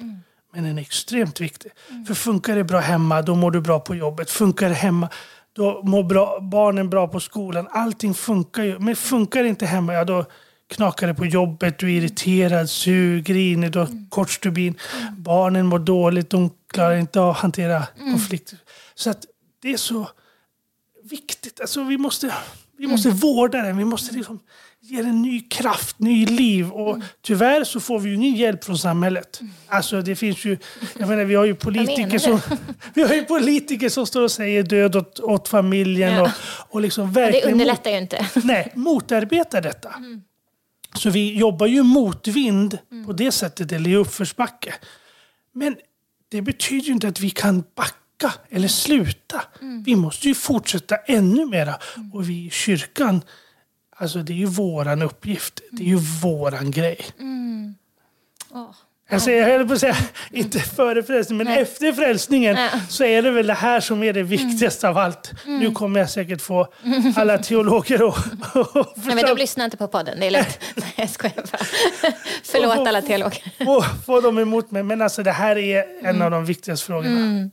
Men 0.54 0.64
den 0.64 0.78
är 0.78 0.82
extremt 0.82 1.42
viktig. 1.42 1.72
För 2.08 2.14
funkar 2.14 2.56
det 2.56 2.64
bra 2.64 2.80
hemma, 2.80 3.22
då 3.22 3.36
mår 3.36 3.52
du 3.52 3.62
bra 3.62 3.80
på 3.80 3.96
jobbet. 3.96 4.30
Funkar 4.30 4.70
det 4.70 4.76
hemma, 4.76 5.10
då 5.54 5.82
mår 5.84 6.04
bra, 6.04 6.40
barnen 6.42 6.90
bra 6.90 7.08
på 7.08 7.20
skolan. 7.20 7.68
Allting 7.72 8.14
funkar 8.14 8.64
ju. 8.64 8.80
Men 8.80 8.96
funkar 8.96 9.44
det 9.44 9.50
inte 9.50 9.66
hemma, 9.66 9.94
ja 9.94 10.04
då 10.04 10.26
knakar 10.68 11.08
det 11.08 11.14
på 11.14 11.26
jobbet. 11.26 11.80
Du 11.80 11.94
är 11.94 11.98
irriterad, 11.98 12.70
sur, 12.70 13.20
grinig, 13.20 13.72
du 13.72 13.80
har 13.80 14.10
kort 14.10 14.30
stubin. 14.30 14.76
Barnen 15.18 15.66
mår 15.66 15.80
dåligt, 15.80 16.30
de 16.30 16.50
klarar 16.74 16.96
inte 16.96 17.20
av 17.20 17.30
att 17.30 17.38
hantera 17.38 17.88
konflikter. 17.98 18.58
Så 18.96 19.10
att 19.10 19.26
det 19.62 19.74
är 19.74 19.78
så 19.78 20.10
viktigt. 21.04 21.62
Alltså 21.62 21.84
vi 21.84 21.98
måste, 21.98 22.34
vi 22.78 22.88
måste 22.88 23.10
vårda 23.10 23.58
den. 23.58 23.78
Vi 23.78 23.86
måste 23.86 24.16
liksom 24.16 24.40
ge 24.86 25.02
den 25.02 25.22
ny 25.22 25.40
kraft, 25.40 26.00
ny 26.00 26.26
liv. 26.26 26.70
Och 26.72 26.98
tyvärr 27.22 27.64
så 27.64 27.80
får 27.80 28.00
vi 28.00 28.10
ju 28.10 28.16
ingen 28.16 28.36
hjälp 28.36 28.64
från 28.64 28.78
samhället. 28.78 29.40
Alltså 29.68 30.02
det 30.02 30.16
finns 30.16 30.46
ju, 30.46 30.58
jag 31.00 31.10
menar 31.10 31.24
vi 31.24 31.36
har 31.36 31.46
ju 31.46 31.56
politiker 31.56 32.20
som, 32.20 32.40
vi 32.94 33.02
har 33.02 33.14
ju 33.16 33.24
politiker 33.24 33.90
som 33.90 34.06
står 34.08 34.22
och 34.22 34.32
säger 34.32 34.64
död 34.64 34.96
åt, 34.96 35.20
åt 35.20 35.48
familjen 35.48 36.14
Ja. 36.14 36.22
och, 36.22 36.30
och 36.76 36.82
liksom 36.82 37.14
Det 37.14 37.20
verkligen 37.22 37.46
mot- 37.46 37.52
underlättar 37.54 37.92
ju 37.92 37.98
inte. 37.98 38.28
nej, 38.44 38.72
motarbetar 38.76 39.62
detta. 39.62 39.94
Så 40.96 41.10
vi 41.10 41.34
jobbar 41.38 41.68
ju 41.68 41.84
motvind 41.84 42.78
på 43.06 43.14
det 43.14 43.32
sättet, 43.32 43.72
eller 43.72 43.90
i 43.90 43.96
uppförsbacke. 43.96 44.74
Men 45.54 45.76
det 46.32 46.42
betyder 46.42 46.86
ju 46.88 46.94
inte 46.94 47.08
att 47.08 47.20
vi 47.20 47.30
kan 47.30 47.64
backa 47.76 48.34
eller 48.50 48.68
sluta. 48.68 49.42
Vi 49.86 49.96
måste 49.96 50.28
ju 50.28 50.36
fortsätta 50.36 50.96
ännu 50.96 51.46
mera. 51.46 51.76
Och 52.14 52.30
vi 52.30 52.46
i 52.46 52.50
kyrkan, 52.50 53.22
alltså 54.04 54.20
det 54.20 54.34
är 54.34 54.38
ju 54.38 54.46
våran 54.46 55.02
uppgift. 55.02 55.62
Det 55.72 55.84
är 55.84 55.88
ju 55.88 56.00
våran 56.22 56.72
grej. 56.72 56.98
Åh. 58.52 58.70
Alltså, 59.10 59.32
jag 59.32 59.46
höll 59.46 59.68
på 59.68 59.74
att 59.74 59.80
säga, 59.80 59.96
inte 60.32 60.60
före 60.60 61.04
frälsningen, 61.04 61.48
men 61.48 61.58
efter 61.58 61.94
frälsningen 61.94 62.56
Nej. 62.56 62.70
så 62.90 63.04
är 63.04 63.22
det 63.22 63.32
väl 63.32 63.48
det 63.48 63.54
här 63.54 63.80
som 63.80 64.04
är 64.04 64.14
det 64.14 64.24
viktigaste 64.24 64.90
av 64.90 64.98
allt. 64.98 65.32
Nu 65.46 65.72
kommer 65.72 66.00
jag 66.00 66.10
säkert 66.10 66.42
få 66.42 66.68
alla 67.16 67.38
teologer 67.38 68.08
att 68.08 68.56
att 68.56 68.98
Nej, 69.06 69.16
men 69.16 69.26
de 69.26 69.38
lyssnar 69.38 69.66
inte 69.66 69.78
på 69.78 69.88
podden, 69.88 70.20
det 70.20 70.26
är 70.26 70.32
lugnt. 70.32 70.60
Nej, 70.76 70.94
jag 70.96 71.10
skojar 71.10 71.36
bara. 71.36 72.14
Förlåt 72.44 72.88
alla 72.88 73.02
teologer. 73.02 73.66
få, 73.66 73.82
få 74.06 74.22
dem 74.22 74.40
emot 74.40 74.72
mig. 74.72 74.84
Men 74.84 75.02
alltså 75.02 75.24
det 75.24 75.32
här 75.32 75.58
är 75.58 75.86
en 76.04 76.22
av 76.22 76.32
de 76.32 76.46
viktigaste 76.46 76.86
frågorna. 76.86 77.50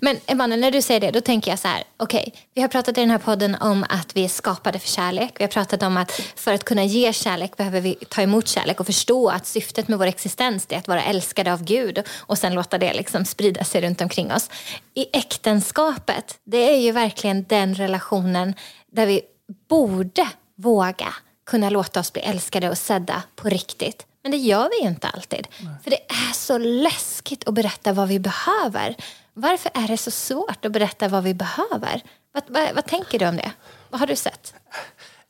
Men 0.00 0.20
Emanuel, 0.26 0.60
när 0.60 0.70
du 0.70 0.82
säger 0.82 1.00
det, 1.00 1.10
då 1.10 1.20
tänker 1.20 1.50
jag 1.50 1.58
så 1.58 1.68
här. 1.68 1.84
Okej, 1.96 2.34
vi 2.54 2.60
har 2.60 2.68
pratat 2.68 2.98
i 2.98 3.00
den 3.00 3.10
här 3.10 3.18
podden 3.18 3.54
om 3.54 3.84
att 3.88 4.16
vi 4.16 4.24
är 4.24 4.28
skapade 4.28 4.78
för 4.78 4.88
kärlek. 4.88 5.32
Vi 5.38 5.44
har 5.44 5.48
pratat 5.48 5.82
om 5.82 5.96
att 5.96 6.12
för 6.36 6.52
att 6.52 6.64
kunna 6.64 6.84
ge 6.84 7.12
kärlek 7.12 7.56
behöver 7.56 7.80
vi 7.80 7.94
ta 7.94 8.22
emot 8.22 8.48
kärlek 8.48 8.80
och 8.80 8.86
förstå 8.86 9.28
att 9.28 9.46
syftet 9.46 9.88
med 9.88 9.98
vår 9.98 10.06
existens 10.06 10.66
är 10.68 10.78
att 10.78 10.88
vara 10.88 11.04
älskade 11.04 11.52
av 11.52 11.64
Gud 11.64 12.02
och 12.20 12.38
sen 12.38 12.54
låta 12.54 12.78
det 12.78 12.94
liksom 12.94 13.24
sprida 13.24 13.64
sig 13.64 13.80
runt 13.80 14.00
omkring 14.00 14.32
oss. 14.32 14.50
I 14.94 15.06
äktenskapet, 15.12 16.38
det 16.44 16.72
är 16.72 16.80
ju 16.80 16.92
verkligen 16.92 17.44
den 17.44 17.74
relationen 17.74 18.54
där 18.92 19.06
vi 19.06 19.20
borde 19.68 20.28
våga 20.56 21.14
kunna 21.46 21.70
låta 21.70 22.00
oss 22.00 22.12
bli 22.12 22.22
älskade 22.22 22.70
och 22.70 22.78
sedda 22.78 23.22
på 23.36 23.48
riktigt. 23.48 24.06
Men 24.22 24.30
det 24.30 24.38
gör 24.38 24.68
vi 24.70 24.84
ju 24.84 24.88
inte 24.88 25.08
alltid. 25.08 25.48
För 25.82 25.90
det 25.90 26.00
är 26.08 26.32
så 26.32 26.58
läskigt 26.58 27.48
att 27.48 27.54
berätta 27.54 27.92
vad 27.92 28.08
vi 28.08 28.18
behöver. 28.18 28.96
Varför 29.34 29.70
är 29.74 29.88
det 29.88 29.96
så 29.96 30.10
svårt 30.10 30.64
att 30.64 30.72
berätta 30.72 31.08
vad 31.08 31.24
vi 31.24 31.34
behöver? 31.34 32.02
Vad, 32.32 32.42
vad, 32.48 32.74
vad 32.74 32.86
tänker 32.86 33.18
du 33.18 33.28
om 33.28 33.36
det? 33.36 33.52
Vad 33.90 34.00
har 34.00 34.06
du 34.06 34.16
sett? 34.16 34.54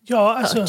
Ja, 0.07 0.39
alltså, 0.39 0.67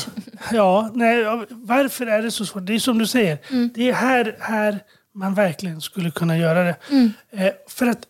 ja 0.51 0.91
nej, 0.93 1.23
varför 1.49 2.07
är 2.07 2.21
det 2.21 2.31
så 2.31 2.45
svårt? 2.45 2.65
Det 2.65 2.73
är 2.73 2.79
som 2.79 2.97
du 2.97 3.07
säger, 3.07 3.37
mm. 3.49 3.69
det 3.75 3.89
är 3.89 3.93
här, 3.93 4.37
här 4.39 4.79
man 5.13 5.33
verkligen 5.33 5.81
skulle 5.81 6.11
kunna 6.11 6.37
göra 6.37 6.63
det. 6.63 6.75
Mm. 6.89 7.11
Eh, 7.31 7.53
för 7.67 7.85
att 7.87 8.07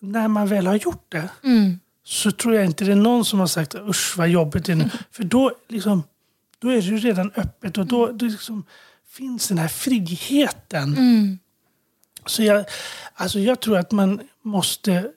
när 0.00 0.28
man 0.28 0.46
väl 0.46 0.66
har 0.66 0.74
gjort 0.74 1.06
det 1.08 1.28
mm. 1.44 1.80
så 2.04 2.30
tror 2.30 2.54
jag 2.54 2.64
inte 2.64 2.84
det 2.84 2.92
är 2.92 2.96
någon 2.96 3.24
som 3.24 3.40
har 3.40 3.46
sagt 3.46 3.74
usch 3.74 4.14
vad 4.16 4.28
jobbigt 4.28 4.66
det 4.66 4.72
är 4.72 4.76
nu. 4.76 4.84
Mm. 4.84 4.96
För 5.10 5.24
då, 5.24 5.52
liksom, 5.68 6.02
då 6.58 6.68
är 6.68 6.74
det 6.74 6.80
ju 6.80 6.98
redan 6.98 7.32
öppet 7.36 7.78
och 7.78 7.86
då, 7.86 8.06
då 8.12 8.26
liksom, 8.26 8.64
finns 9.08 9.48
den 9.48 9.58
här 9.58 9.68
friheten. 9.68 10.96
Mm. 10.96 11.38
Så 12.26 12.42
jag, 12.42 12.64
alltså 13.14 13.38
jag 13.38 13.60
tror 13.60 13.78
att 13.78 13.90
man 13.92 14.20
måste 14.48 15.10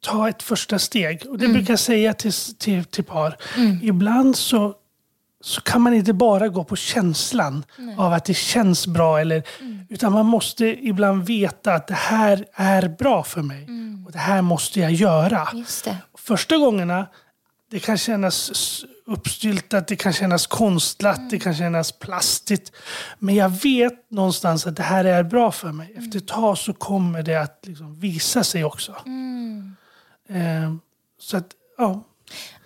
ta 0.00 0.28
ett 0.28 0.42
första 0.42 0.78
steg. 0.78 1.26
Och 1.28 1.38
det 1.38 1.44
mm. 1.44 1.56
brukar 1.56 1.72
jag 1.72 1.78
säga 1.78 2.14
till, 2.14 2.32
till, 2.58 2.84
till 2.84 3.04
par. 3.04 3.36
Mm. 3.56 3.78
Ibland 3.82 4.36
så, 4.36 4.74
så 5.40 5.60
kan 5.60 5.82
man 5.82 5.94
inte 5.94 6.12
bara 6.12 6.48
gå 6.48 6.64
på 6.64 6.76
känslan 6.76 7.64
Nej. 7.78 7.96
av 7.98 8.12
att 8.12 8.24
det 8.24 8.34
känns 8.34 8.86
bra. 8.86 9.20
Eller, 9.20 9.42
mm. 9.60 9.86
Utan 9.88 10.12
man 10.12 10.26
måste 10.26 10.66
ibland 10.66 11.26
veta 11.26 11.74
att 11.74 11.86
det 11.86 11.94
här 11.94 12.44
är 12.52 12.88
bra 12.88 13.22
för 13.22 13.42
mig. 13.42 13.64
Mm. 13.64 14.06
Och 14.06 14.12
det 14.12 14.18
här 14.18 14.42
måste 14.42 14.80
jag 14.80 14.92
göra. 14.92 15.48
Första 16.18 16.56
gångerna, 16.56 17.06
det 17.70 17.80
kan 17.80 17.98
kännas 17.98 18.84
uppstyltat, 19.06 19.88
det 19.88 19.96
kan 19.96 20.12
kännas 20.12 20.46
konstlat, 20.46 21.18
mm. 21.18 21.28
det 21.28 21.38
kan 21.38 21.54
kännas 21.54 21.92
plastigt. 21.92 22.72
Men 23.18 23.34
jag 23.34 23.48
vet 23.48 24.10
någonstans 24.10 24.66
att 24.66 24.76
det 24.76 24.82
här 24.82 25.04
är 25.04 25.22
bra 25.22 25.52
för 25.52 25.72
mig. 25.72 25.94
Efter 25.96 26.18
ett 26.18 26.28
tag 26.28 26.58
så 26.58 26.72
kommer 26.72 27.22
det 27.22 27.36
att 27.36 27.60
liksom 27.62 28.00
visa 28.00 28.44
sig 28.44 28.64
också. 28.64 28.96
Mm. 29.06 29.76
Eh, 30.28 30.74
så 31.20 31.36
att, 31.36 31.50
ja. 31.78 32.04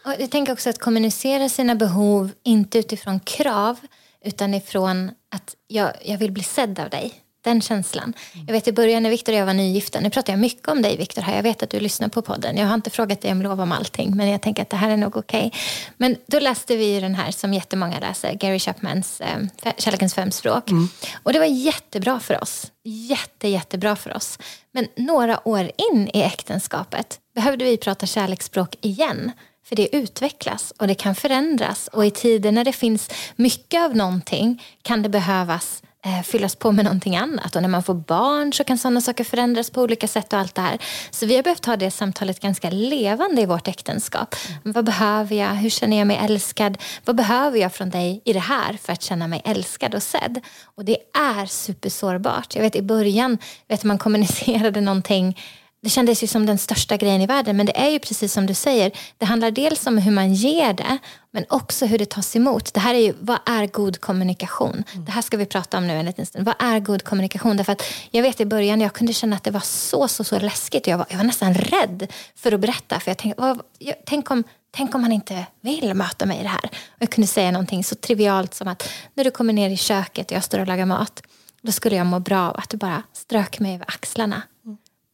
Och 0.05 0.15
jag 0.19 0.31
tänker 0.31 0.53
också 0.53 0.71
att 0.71 0.79
kommunicera 0.79 1.49
sina 1.49 1.75
behov, 1.75 2.31
inte 2.43 2.79
utifrån 2.79 3.21
krav, 3.21 3.79
utan 4.25 4.55
ifrån 4.55 5.11
att 5.29 5.55
jag, 5.67 5.93
jag 6.05 6.19
vill 6.19 6.33
bli 6.33 6.43
sedd 6.43 6.79
av 6.79 6.91
dig. 6.91 7.15
Den 7.43 7.61
känslan. 7.61 8.15
Jag 8.47 8.53
vet 8.53 8.69
i 8.69 8.73
början 8.73 9.03
när 9.03 9.11
Viktor 9.11 9.33
och 9.33 9.39
jag 9.39 9.47
var 9.47 9.55
nygifta, 9.55 10.01
nu 10.01 10.11
pratar 10.11 10.33
jag 10.33 10.41
mycket 10.41 10.69
om 10.69 10.83
dig 10.83 10.97
Viktor 10.97 11.23
här, 11.23 11.37
jag 11.37 11.43
vet 11.43 11.63
att 11.63 11.71
du 11.71 11.81
lyssnar 11.81 12.09
på 12.09 12.23
podden. 12.23 12.57
Jag 12.57 12.67
har 12.67 12.75
inte 12.75 12.91
frågat 12.91 13.21
dig 13.21 13.33
om 13.33 13.43
lov 13.43 13.61
om 13.61 13.73
allting, 13.73 14.17
men 14.17 14.29
jag 14.29 14.43
tänker 14.43 14.63
att 14.63 14.71
det 14.71 14.77
här 14.77 14.91
är 14.91 14.97
nog 14.97 15.17
okej. 15.17 15.47
Okay. 15.47 15.61
Men 15.97 16.17
då 16.27 16.39
läste 16.39 16.77
vi 16.77 17.01
den 17.01 17.15
här 17.15 17.31
som 17.31 17.55
jättemånga 17.55 17.99
läser, 18.01 18.35
Gary 18.35 18.59
Chapmans 18.59 19.21
eh, 19.21 19.73
Kärlekens 19.79 20.15
fem 20.15 20.31
språk. 20.31 20.71
Mm. 20.71 20.89
Och 21.23 21.33
det 21.33 21.39
var 21.39 21.47
jättebra 21.47 22.21
för 22.21 22.43
oss. 22.43 22.73
Jätte, 22.85 23.49
jättebra 23.49 23.97
för 23.97 24.17
oss. 24.17 24.39
Men 24.73 24.87
några 24.97 25.49
år 25.49 25.71
in 25.93 26.11
i 26.15 26.23
äktenskapet 26.23 27.19
behövde 27.35 27.65
vi 27.65 27.77
prata 27.77 28.07
kärleksspråk 28.07 28.77
igen. 28.81 29.33
För 29.65 29.77
det 29.77 29.97
utvecklas 29.97 30.73
och 30.79 30.87
det 30.87 30.95
kan 30.95 31.15
förändras. 31.15 31.89
Och 31.93 32.07
i 32.07 32.11
tider 32.11 32.53
när 32.53 32.65
det 32.65 32.73
finns 32.73 33.11
mycket 33.37 33.81
av 33.83 33.97
någonting 33.97 34.63
kan 34.83 35.03
det 35.03 35.09
behövas 35.09 35.83
eh, 35.83 35.90
fyllas 36.25 36.57
på 36.57 36.73
med 36.73 36.85
någonting 36.85 37.17
annat. 37.17 37.57
Och 37.57 37.63
när 37.63 37.69
man 37.69 37.83
får 37.83 37.95
barn 37.95 38.53
så 38.53 38.65
kan 38.65 38.79
sådana 38.79 39.01
saker 39.01 39.25
förändras 39.25 39.71
på 39.71 39.83
olika 39.83 40.09
sätt 40.09 40.33
och 40.33 40.39
allt 40.39 40.55
det 40.55 40.63
här. 40.63 40.79
Så 41.11 41.27
vi 41.27 41.37
har 41.37 41.43
behövt 41.43 41.67
ha 41.67 41.77
det 41.77 41.91
samtalet 41.91 42.41
ganska 42.41 42.71
levande 42.71 43.43
i 43.43 43.47
vårt 43.47 43.69
äktenskap. 43.69 44.35
Mm. 44.49 44.73
Vad 44.73 44.85
behöver 44.85 45.37
jag? 45.37 45.49
Hur 45.49 45.71
känner 45.71 45.99
jag 45.99 46.07
mig 46.07 46.17
älskad? 46.17 46.79
Vad 47.05 47.17
behöver 47.17 47.59
jag 47.59 47.73
från 47.73 47.91
dig 47.91 48.23
i 48.25 48.33
det 48.33 48.41
här 48.41 48.79
för 48.83 48.93
att 48.93 49.03
känna 49.03 49.29
mig 49.29 49.43
älskad 49.45 49.95
och 49.95 50.03
sedd? 50.03 50.41
Och 50.65 50.85
det 50.85 50.97
är 51.15 51.47
supersårbart. 51.47 52.55
Jag 52.55 52.63
vet 52.63 52.77
i 52.77 52.83
början, 52.83 53.39
vet 53.69 53.85
man 53.85 53.99
kommunicerade 53.99 54.81
någonting 54.81 55.37
det 55.83 55.91
kändes 55.91 56.23
ju 56.23 56.27
som 56.27 56.47
den 56.47 56.59
största 56.59 56.97
grejen 56.97 57.21
i 57.21 57.27
världen. 57.27 57.57
Men 57.57 57.67
det 57.67 57.81
är 57.81 57.89
ju 57.89 57.99
precis 57.99 58.33
som 58.33 58.47
du 58.47 58.55
säger. 58.55 58.93
Det 59.19 59.27
handlar 59.27 59.51
dels 59.51 59.87
om 59.87 59.99
hur 59.99 60.13
man 60.13 60.35
ger 60.35 60.73
det, 60.73 60.99
men 61.31 61.45
också 61.49 61.87
hur 61.87 61.99
det 61.99 62.11
tas 62.11 62.37
emot. 62.37 62.75
Det 62.75 62.81
här 62.81 62.95
är 62.95 62.99
ju, 62.99 63.15
vad 63.21 63.39
är 63.47 63.67
god 63.67 64.01
kommunikation? 64.01 64.85
Mm. 64.93 65.05
Det 65.05 65.13
här 65.13 65.23
ska 65.23 65.37
vi 65.37 65.47
prata 65.47 65.79
om 65.79 65.87
nu 65.87 65.93
en 65.93 66.07
liten 66.07 66.27
stund. 66.27 66.45
Vad 66.45 66.55
är 66.59 66.81
god 66.81 67.05
kommunikation? 67.05 67.57
Därför 67.57 67.73
att 67.73 67.83
jag 68.11 68.23
vet 68.23 68.41
i 68.41 68.47
början, 68.47 68.81
jag 68.81 68.93
kunde 68.93 69.13
känna 69.13 69.37
att 69.37 69.45
det 69.45 69.51
var 69.51 69.61
så, 69.61 70.09
så, 70.09 70.25
så 70.25 70.39
läskigt. 70.39 70.87
Jag 70.87 70.99
var, 70.99 71.07
jag 71.11 71.17
var 71.17 71.25
nästan 71.25 71.55
rädd 71.55 72.07
för 72.37 72.53
att 72.53 72.61
berätta. 72.61 73.01
För 73.01 73.11
jag 73.11 73.19
tänkte, 73.19 73.43
vad, 73.43 73.61
jag, 73.79 73.95
tänk, 74.07 74.31
om, 74.31 74.45
tänk 74.71 74.95
om 74.95 75.03
han 75.03 75.13
inte 75.13 75.47
vill 75.61 75.95
möta 75.95 76.27
mig 76.27 76.39
i 76.39 76.43
det 76.43 76.49
här. 76.49 76.65
Och 76.65 76.99
jag 76.99 77.11
kunde 77.11 77.29
säga 77.29 77.51
någonting 77.51 77.85
så 77.85 77.95
trivialt 77.95 78.55
som 78.55 78.69
att 78.69 78.89
när 79.15 79.25
du 79.25 79.31
kommer 79.31 79.53
ner 79.53 79.71
i 79.71 79.77
köket 79.77 80.31
och 80.31 80.37
jag 80.37 80.45
står 80.45 80.59
och 80.59 80.67
lagar 80.67 80.87
mat, 80.87 81.23
då 81.63 81.73
skulle 81.73 81.97
jag 81.97 82.07
må 82.07 82.19
bra 82.19 82.41
av 82.41 82.57
att 82.57 82.71
du 82.71 82.77
bara 82.77 83.03
strök 83.13 83.61
mig 83.61 83.75
över 83.75 83.85
axlarna 83.89 84.43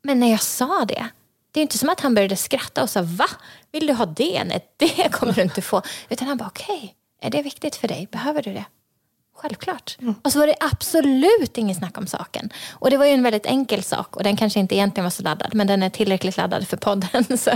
men 0.06 0.20
när 0.20 0.30
jag 0.30 0.42
sa 0.42 0.84
det, 0.84 1.08
det 1.52 1.60
är 1.60 1.62
inte 1.62 1.78
som 1.78 1.88
att 1.88 2.00
han 2.00 2.14
började 2.14 2.36
skratta 2.36 2.82
och 2.82 2.90
sa 2.90 3.02
va? 3.02 3.26
Vill 3.72 3.86
du 3.86 3.92
ha 3.92 4.06
det? 4.06 4.44
Nej, 4.44 4.68
det 4.76 5.12
kommer 5.12 5.32
du 5.32 5.42
inte 5.42 5.62
få. 5.62 5.82
Utan 6.08 6.28
han 6.28 6.36
bara 6.36 6.48
okej, 6.48 6.76
okay, 6.76 6.90
är 7.20 7.30
det 7.30 7.42
viktigt 7.42 7.76
för 7.76 7.88
dig? 7.88 8.08
Behöver 8.12 8.42
du 8.42 8.52
det? 8.52 8.64
Självklart. 9.36 9.96
Mm. 10.00 10.14
Och 10.22 10.32
så 10.32 10.38
var 10.38 10.46
det 10.46 10.54
absolut 10.60 11.58
ingen 11.58 11.74
snack 11.74 11.98
om 11.98 12.06
saken. 12.06 12.50
Och 12.72 12.90
det 12.90 12.96
var 12.96 13.04
ju 13.04 13.12
en 13.12 13.22
väldigt 13.22 13.46
enkel 13.46 13.82
sak 13.82 14.16
och 14.16 14.22
den 14.22 14.36
kanske 14.36 14.60
inte 14.60 14.74
egentligen 14.74 15.04
var 15.04 15.10
så 15.10 15.22
laddad 15.22 15.54
men 15.54 15.66
den 15.66 15.82
är 15.82 15.90
tillräckligt 15.90 16.36
laddad 16.36 16.68
för 16.68 16.76
podden. 16.76 17.38
Så, 17.38 17.50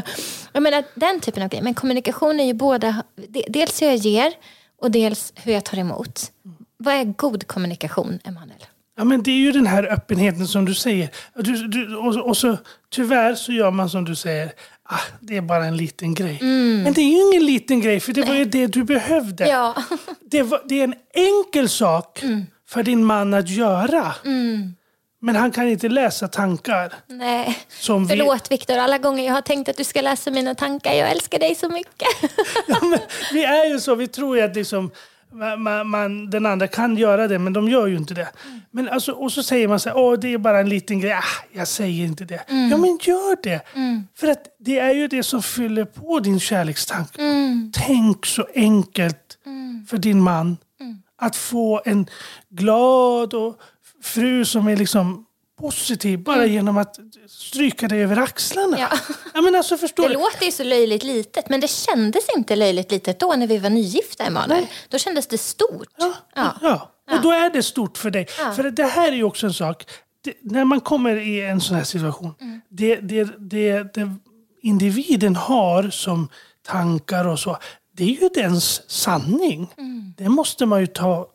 jag 0.53 0.63
menar, 0.63 0.85
den 0.95 1.21
typen 1.21 1.43
av 1.43 1.49
grejer. 1.49 1.65
Men 1.65 1.75
kommunikation 1.75 2.41
är 2.41 2.45
ju 2.45 2.55
båda, 2.55 3.03
dels 3.49 3.83
hur 3.83 3.87
jag 3.87 3.97
ger 3.97 4.33
och 4.81 4.91
dels 4.91 5.33
hur 5.37 5.53
jag 5.53 5.65
tar 5.65 5.79
emot. 5.79 6.33
Mm. 6.45 6.57
Vad 6.77 6.95
är 6.95 7.05
god 7.05 7.47
kommunikation, 7.47 8.19
Emanuel? 8.25 8.65
Ja, 9.01 9.05
men 9.05 9.23
det 9.23 9.31
är 9.31 9.37
ju 9.37 9.53
den 9.53 9.67
här 9.67 9.93
öppenheten 9.93 10.49
som 10.49 10.65
du 10.65 10.75
säger. 10.75 11.09
Du, 11.35 11.69
du, 11.69 11.97
och, 11.97 12.17
och, 12.29 12.37
så, 12.37 12.57
tyvärr 12.91 13.35
så 13.35 13.53
gör 13.53 13.71
man 13.71 13.91
som 13.91 14.05
du 14.05 14.17
säger. 14.17 14.53
Ah, 14.85 15.01
det 15.21 15.37
är 15.37 15.41
bara 15.41 15.65
en 15.65 15.77
liten 15.77 16.15
grej. 16.15 16.39
Mm. 16.41 16.83
Men 16.83 16.93
det 16.93 17.01
är 17.01 17.11
ju 17.11 17.29
ingen 17.29 17.47
liten 17.47 17.81
grej, 17.81 18.01
för 18.01 18.13
det 18.13 18.23
var 18.23 18.35
ju 18.35 18.45
det 18.45 18.67
du 18.67 18.85
behövde. 18.85 19.49
Ja. 19.49 19.75
det, 20.31 20.43
var, 20.43 20.63
det 20.65 20.81
är 20.81 20.85
en 20.85 20.95
enkel 21.15 21.69
sak 21.69 22.23
mm. 22.23 22.47
för 22.69 22.83
din 22.83 23.05
man 23.05 23.35
att 23.35 23.49
göra. 23.49 24.15
Mm. 24.25 24.75
Men 25.21 25.37
han 25.37 25.51
kan 25.51 25.69
inte 25.69 25.89
läsa 25.89 26.29
tankar. 26.29 26.93
Nej. 27.07 27.59
Som 27.69 28.09
Förlåt 28.09 28.51
vi... 28.51 28.55
Viktor, 28.55 28.79
alla 28.79 28.99
gånger 28.99 29.27
jag 29.27 29.35
har 29.35 29.43
tänkt 29.43 29.69
att 29.69 29.77
du 29.77 29.85
ska 29.85 30.01
läsa 30.01 30.31
mina 30.31 30.55
tankar. 30.55 30.93
Jag 30.93 31.11
älskar 31.11 31.39
dig 31.39 31.55
så 31.55 31.69
mycket. 31.69 32.09
ja, 32.67 32.99
vi 33.33 33.45
är 33.45 33.71
ju 33.71 33.81
så, 33.81 33.95
vi 33.95 34.09
tror 34.09 34.37
ju 34.37 34.43
att 34.43 34.57
liksom, 34.57 34.91
man, 35.33 35.89
man, 35.89 36.31
den 36.31 36.47
andra 36.47 36.67
kan 36.67 36.97
göra 36.97 37.29
det, 37.29 37.39
men 37.39 37.53
de 37.53 37.69
gör 37.69 37.87
ju 37.87 37.97
inte 37.97 38.15
det. 38.15 38.29
Mm. 38.47 38.61
Men 38.71 38.89
alltså, 38.89 39.13
och 39.13 39.33
så 39.33 39.43
säger 39.43 39.69
man 39.69 39.81
så 39.81 39.89
här, 39.89 39.97
Åh, 39.97 40.19
det 40.19 40.35
är 40.35 40.39
bara 40.39 40.61
en 40.61 40.69
liten 40.69 41.01
grej. 41.01 41.13
Ah, 41.13 41.45
jag 41.53 41.69
säger 41.69 42.05
inte 42.05 42.25
det. 42.25 42.37
Mm. 42.49 42.71
Ja, 42.71 42.77
men 42.77 42.99
gör 43.03 43.43
det. 43.43 43.61
Mm. 43.75 44.05
För 44.17 44.27
att 44.27 44.47
det 44.59 44.79
är 44.79 44.95
ju 44.95 45.09
det 45.09 45.23
som 45.23 45.43
fyller 45.43 45.85
på 45.85 46.21
din 46.21 46.41
kärlekstanke. 46.41 47.23
Mm. 47.23 47.73
Tänk 47.75 48.27
så 48.27 48.47
enkelt 48.55 49.39
mm. 49.47 49.87
för 49.91 49.99
din 49.99 50.21
man. 50.21 50.57
Mm. 50.81 50.99
Att 51.19 51.37
få 51.37 51.83
en 51.85 52.07
glad 52.51 53.35
och 53.35 53.61
fru 54.03 54.45
som 54.45 54.69
är 54.69 54.77
liksom 54.77 55.27
positiv 55.61 56.23
bara 56.23 56.43
mm. 56.43 56.53
genom 56.53 56.79
att 56.79 56.99
stryka 57.29 57.89
dig 57.89 58.03
över 58.03 58.17
axlarna. 58.17 58.79
Ja. 58.79 58.89
Ja, 59.35 59.41
men 59.41 59.55
alltså, 59.55 59.77
förstår 59.77 60.03
det 60.03 60.09
du? 60.09 60.15
låter 60.15 60.45
ju 60.47 60.53
så 60.53 60.65
löjligt 60.65 61.03
litet, 61.03 61.49
men 61.49 61.61
det 61.61 61.69
kändes 61.69 62.25
inte 62.37 62.57
löjligt 62.57 62.91
litet 62.91 63.21
då 63.21 63.35
när 63.37 63.47
vi 63.47 63.59
var 63.59 63.71
nygifta, 63.71 64.25
Emanuel. 64.25 64.67
Då 64.89 64.99
kändes 64.99 65.27
det 65.27 65.39
stort. 65.39 65.89
Ja, 65.99 66.13
ja. 66.35 66.55
ja. 66.61 66.91
och 67.17 67.23
då 67.23 67.31
är 67.31 67.51
det 67.51 67.63
stort 67.63 67.99
för 67.99 68.11
dig. 68.11 68.27
För 68.57 68.71
det 68.71 68.85
här 68.85 69.09
är 69.09 69.17
ju 69.17 69.25
också 69.25 69.47
en 69.47 69.55
sak, 69.55 69.85
det, 70.25 70.35
när 70.43 70.65
man 70.65 70.81
kommer 70.81 71.17
i 71.17 71.41
en 71.41 71.61
sån 71.61 71.77
här 71.77 71.85
situation, 71.85 72.35
mm. 72.41 72.61
det, 72.69 72.97
det, 72.97 73.25
det, 73.39 73.95
det 73.95 74.15
individen 74.63 75.37
har 75.37 75.91
som 75.91 76.29
tankar 76.67 77.25
och 77.25 77.39
så, 77.39 77.57
det 77.97 78.05
är 78.05 78.23
ju 78.23 78.29
dens 78.35 78.91
sanning. 78.91 79.75
Mm. 79.79 80.15
Det 80.17 80.29
måste 80.29 80.67
man 80.67 80.81
ju 80.81 80.87
ta 80.87 81.27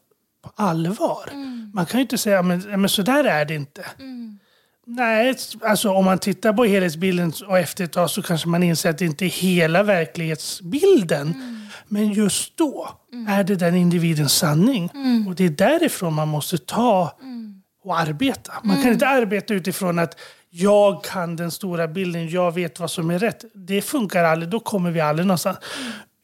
på 0.45 0.63
allvar. 0.63 1.29
Mm. 1.31 1.71
Man 1.73 1.85
kan 1.85 1.99
ju 1.99 2.01
inte 2.01 2.17
säga 2.17 2.41
men, 2.41 2.81
men 2.81 2.89
så 2.89 3.01
där 3.01 3.23
är 3.23 3.45
det 3.45 3.55
inte. 3.55 3.85
Mm. 3.99 4.39
Nej, 4.87 5.35
alltså 5.61 5.89
om 5.89 6.05
man 6.05 6.19
tittar 6.19 6.53
på 6.53 6.65
helhetsbilden 6.65 7.33
och 7.47 7.59
efter 7.59 7.83
ett 7.83 7.91
tag 7.91 8.09
så 8.09 8.21
kanske 8.21 8.49
man 8.49 8.63
inser 8.63 8.89
att 8.89 8.97
det 8.97 9.05
inte 9.05 9.25
är 9.25 9.29
hela 9.29 9.83
verklighetsbilden. 9.83 11.33
Mm. 11.33 11.61
Men 11.87 12.13
just 12.13 12.57
då 12.57 12.89
mm. 13.13 13.27
är 13.27 13.43
det 13.43 13.55
den 13.55 13.75
individens 13.75 14.33
sanning. 14.33 14.89
Mm. 14.93 15.27
Och 15.27 15.35
det 15.35 15.45
är 15.45 15.49
därifrån 15.49 16.13
man 16.13 16.27
måste 16.27 16.57
ta 16.57 17.17
mm. 17.21 17.61
och 17.83 17.99
arbeta. 17.99 18.53
Man 18.63 18.81
kan 18.81 18.91
inte 18.91 19.07
arbeta 19.07 19.53
utifrån 19.53 19.99
att 19.99 20.19
jag 20.49 21.03
kan 21.03 21.35
den 21.35 21.51
stora 21.51 21.87
bilden, 21.87 22.29
jag 22.29 22.51
vet 22.51 22.79
vad 22.79 22.91
som 22.91 23.09
är 23.09 23.19
rätt. 23.19 23.45
Det 23.53 23.81
funkar 23.81 24.23
aldrig, 24.23 24.49
då 24.49 24.59
kommer 24.59 24.91
vi 24.91 25.01
aldrig 25.01 25.27
någonstans. 25.27 25.57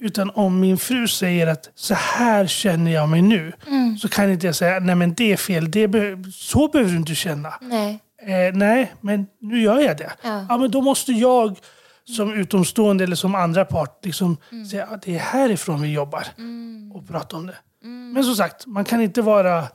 Utan 0.01 0.29
om 0.29 0.59
min 0.59 0.77
fru 0.77 1.07
säger 1.07 1.47
att 1.47 1.69
så 1.75 1.93
här 1.93 2.47
känner 2.47 2.91
jag 2.91 3.09
mig 3.09 3.21
nu. 3.21 3.53
Mm. 3.67 3.97
Så 3.97 4.09
kan 4.09 4.31
inte 4.31 4.45
jag 4.45 4.55
säga 4.55 4.79
nej 4.79 4.95
men 4.95 5.13
det 5.13 5.31
är 5.31 5.37
fel. 5.37 5.71
Det 5.71 5.87
be 5.87 6.17
så 6.33 6.67
behöver 6.67 6.91
du 6.91 6.97
inte 6.97 7.15
känna. 7.15 7.53
Nej. 7.61 7.99
Eh, 8.21 8.53
nej, 8.53 8.93
men 9.01 9.27
nu 9.39 9.61
gör 9.61 9.79
jag 9.79 9.97
det. 9.97 10.11
Ja. 10.21 10.45
ja. 10.49 10.57
men 10.57 10.71
då 10.71 10.81
måste 10.81 11.11
jag 11.11 11.59
som 12.03 12.33
utomstående 12.33 13.03
eller 13.03 13.15
som 13.15 13.35
andra 13.35 13.65
part 13.65 14.05
liksom 14.05 14.37
mm. 14.51 14.65
säga 14.65 14.85
att 14.85 15.01
det 15.01 15.15
är 15.15 15.19
härifrån 15.19 15.81
vi 15.81 15.93
jobbar. 15.93 16.27
Mm. 16.37 16.91
Och 16.95 17.07
prata 17.07 17.37
om 17.37 17.47
det. 17.47 17.55
Mm. 17.83 18.13
Men 18.13 18.23
som 18.23 18.35
sagt, 18.35 18.65
man 18.65 18.85
kan 18.85 19.01
inte 19.01 19.21
vara, 19.21 19.67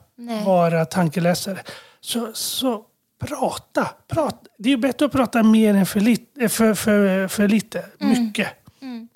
vara 0.45 0.85
tankeläsare. 0.85 1.59
Så, 2.01 2.29
så 2.33 2.83
prata, 3.25 3.89
prata. 4.07 4.47
Det 4.57 4.69
är 4.69 4.71
ju 4.71 4.77
bättre 4.77 5.05
att 5.05 5.11
prata 5.11 5.43
mer 5.43 5.73
än 5.73 5.85
för, 5.85 5.99
lit, 5.99 6.33
för, 6.49 6.73
för, 6.73 7.27
för 7.27 7.47
lite. 7.47 7.85
Mm. 7.99 8.23
Mycket. 8.23 8.47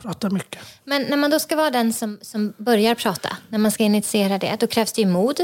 Prata 0.02 0.30
mycket. 0.30 0.62
Men 0.84 1.02
när 1.02 1.18
man 1.18 1.32
då 1.32 1.39
ska 1.39 1.56
vara 1.56 1.70
den 1.70 1.93
som, 1.93 2.20
som 2.22 2.54
börjar 2.58 2.95
prata, 2.95 3.38
när 3.49 3.60
man 3.60 3.72
ska 3.72 3.84
initiera 3.84 4.38
det, 4.38 4.58
då 4.60 4.68
krävs 4.68 4.93
det 4.93 5.02
ju 5.02 5.08
mod. 5.08 5.39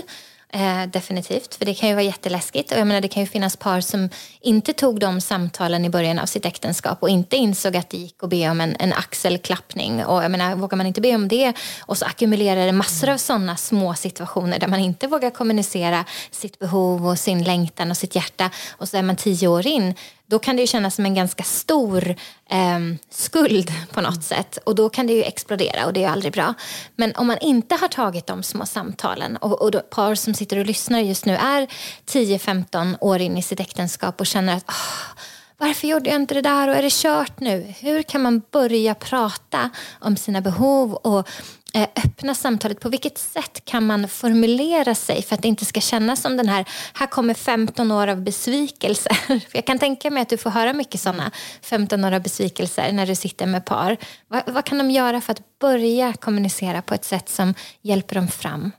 Eh, 0.50 0.84
definitivt, 0.88 1.56
för 1.56 1.66
det 1.66 1.74
kan 1.74 1.90
ju 1.90 1.96
vara 1.96 2.04
jätteläskigt. 2.04 2.72
Och 2.72 2.78
jag 2.78 2.88
menar, 2.88 3.02
det 3.02 3.08
kan 3.08 3.24
ju 3.24 3.28
finnas 3.28 3.56
par 3.56 3.82
som 3.82 4.10
inte 4.42 4.74
tog 4.74 5.00
de 5.00 5.22
samtalen 5.22 5.86
i 5.86 5.90
början 5.90 6.20
av 6.20 6.26
sitt 6.26 6.46
äktenskap 6.46 6.98
och 7.02 7.10
inte 7.10 7.36
insåg 7.36 7.78
att 7.78 7.90
det 7.90 7.98
gick 7.98 8.24
att 8.24 8.30
be 8.30 8.50
om 8.50 8.62
en, 8.62 8.76
en 8.80 8.94
axelklappning. 8.94 10.06
Och 10.06 10.24
jag 10.24 10.32
menar, 10.32 10.56
vågar 10.56 10.78
man 10.78 10.86
inte 10.86 11.02
be 11.02 11.16
om 11.16 11.28
det 11.28 11.54
och 11.80 11.98
så 11.98 12.06
ackumulerar 12.06 12.66
det 12.66 12.72
massor 12.72 13.10
av 13.10 13.18
sådana 13.18 13.58
små 13.58 13.94
situationer 13.94 14.60
där 14.60 14.68
man 14.68 14.80
inte 14.80 15.08
vågar 15.08 15.30
kommunicera 15.30 16.06
sitt 16.32 16.60
behov 16.60 17.08
och 17.08 17.20
sin 17.20 17.44
längtan 17.44 17.92
och 17.92 17.98
sitt 17.98 18.16
hjärta 18.16 18.50
och 18.72 18.90
så 18.90 18.98
är 18.98 19.04
man 19.04 19.16
tio 19.16 19.48
år 19.48 19.68
in 19.68 19.96
då 20.28 20.40
kan 20.40 20.56
det 20.56 20.62
ju 20.62 20.68
kännas 20.68 20.96
som 20.96 21.06
en 21.06 21.16
ganska 21.16 21.44
stor 21.44 22.16
eh, 22.50 22.80
skuld 23.10 23.72
på 23.92 24.02
något 24.02 24.24
sätt. 24.24 24.58
Och 24.64 24.76
då 24.76 24.90
kan 24.90 25.08
det 25.08 25.14
ju 25.14 25.24
explodera 25.24 25.86
och 25.86 25.94
det 25.94 26.00
är 26.00 26.02
ju 26.02 26.12
aldrig 26.12 26.34
bra. 26.34 26.54
Men 26.96 27.16
om 27.16 27.28
man 27.28 27.38
inte 27.38 27.76
har 27.76 27.88
tagit 27.88 28.28
de 28.28 28.44
små 28.44 28.66
samtalen 28.66 29.38
och, 29.38 29.62
och 29.62 29.72
då, 29.72 29.80
par 29.80 30.16
som 30.16 30.34
sitter 30.34 30.58
och 30.58 30.66
lyssnar 30.66 31.00
just 31.00 31.26
nu 31.26 31.36
är 31.36 31.68
10-15 32.06 32.98
år 33.02 33.22
in 33.22 33.38
i 33.38 33.42
sitt 33.42 33.60
äktenskap 33.60 34.20
och 34.20 34.28
känner 34.28 34.56
att 34.56 34.70
oh, 34.70 35.22
varför 35.58 35.88
gjorde 35.88 36.10
jag 36.10 36.22
inte 36.22 36.34
det 36.34 36.42
där 36.42 36.68
och 36.68 36.76
är 36.76 36.82
det 36.82 36.92
kört 36.92 37.40
nu? 37.40 37.74
Hur 37.80 38.04
kan 38.04 38.22
man 38.22 38.42
börja 38.52 38.96
prata 38.96 39.70
om 40.00 40.18
sina 40.18 40.42
behov 40.42 40.94
och 40.94 41.30
eh, 41.74 41.88
öppna 42.06 42.36
samtalet. 42.36 42.80
På 42.80 42.90
vilket 42.90 43.18
sätt 43.18 43.66
kan 43.66 43.86
man 43.86 44.08
formulera 44.08 44.96
sig 44.96 45.22
för 45.22 45.36
att 45.36 45.42
det 45.42 45.48
inte 45.48 45.66
ska 45.66 45.82
kännas 45.82 46.22
som 46.22 46.38
den 46.38 46.50
här, 46.50 46.66
här 46.94 47.08
kommer 47.08 47.34
15 47.34 47.92
år 47.92 48.08
av 48.08 48.22
besvikelser. 48.22 49.14
För 49.26 49.50
jag 49.58 49.66
kan 49.66 49.80
tänka 49.80 50.12
mig 50.12 50.22
att 50.22 50.30
du 50.30 50.38
får 50.38 50.50
höra 50.50 50.74
mycket 50.74 51.02
sådana 51.02 51.32
15 51.62 52.06
år 52.06 52.12
av 52.12 52.22
besvikelser 52.22 52.92
när 52.92 53.08
du 53.08 53.16
sitter 53.16 53.46
med 53.46 53.66
par. 53.66 53.98
Vad, 54.28 54.42
vad 54.46 54.66
kan 54.66 54.78
de 54.78 54.92
göra 54.92 55.22
för 55.22 55.32
att 55.32 55.60
börja 55.60 56.14
kommunicera 56.14 56.82
på 56.82 56.94
ett 56.94 57.06
sätt 57.06 57.30
som 57.30 57.54
hjälper 57.82 58.16
dem 58.16 58.28
fram? 58.28 58.72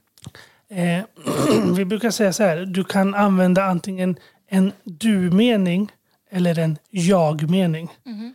Eh, 0.70 1.04
vi 1.76 1.84
brukar 1.84 2.10
säga 2.10 2.32
så 2.32 2.42
här, 2.42 2.56
du 2.56 2.84
kan 2.84 3.14
använda 3.14 3.64
antingen 3.64 4.16
en 4.50 4.72
du-mening 4.84 5.92
eller 6.30 6.58
en 6.58 6.78
jag-mening. 6.90 7.90
Mm. 8.06 8.34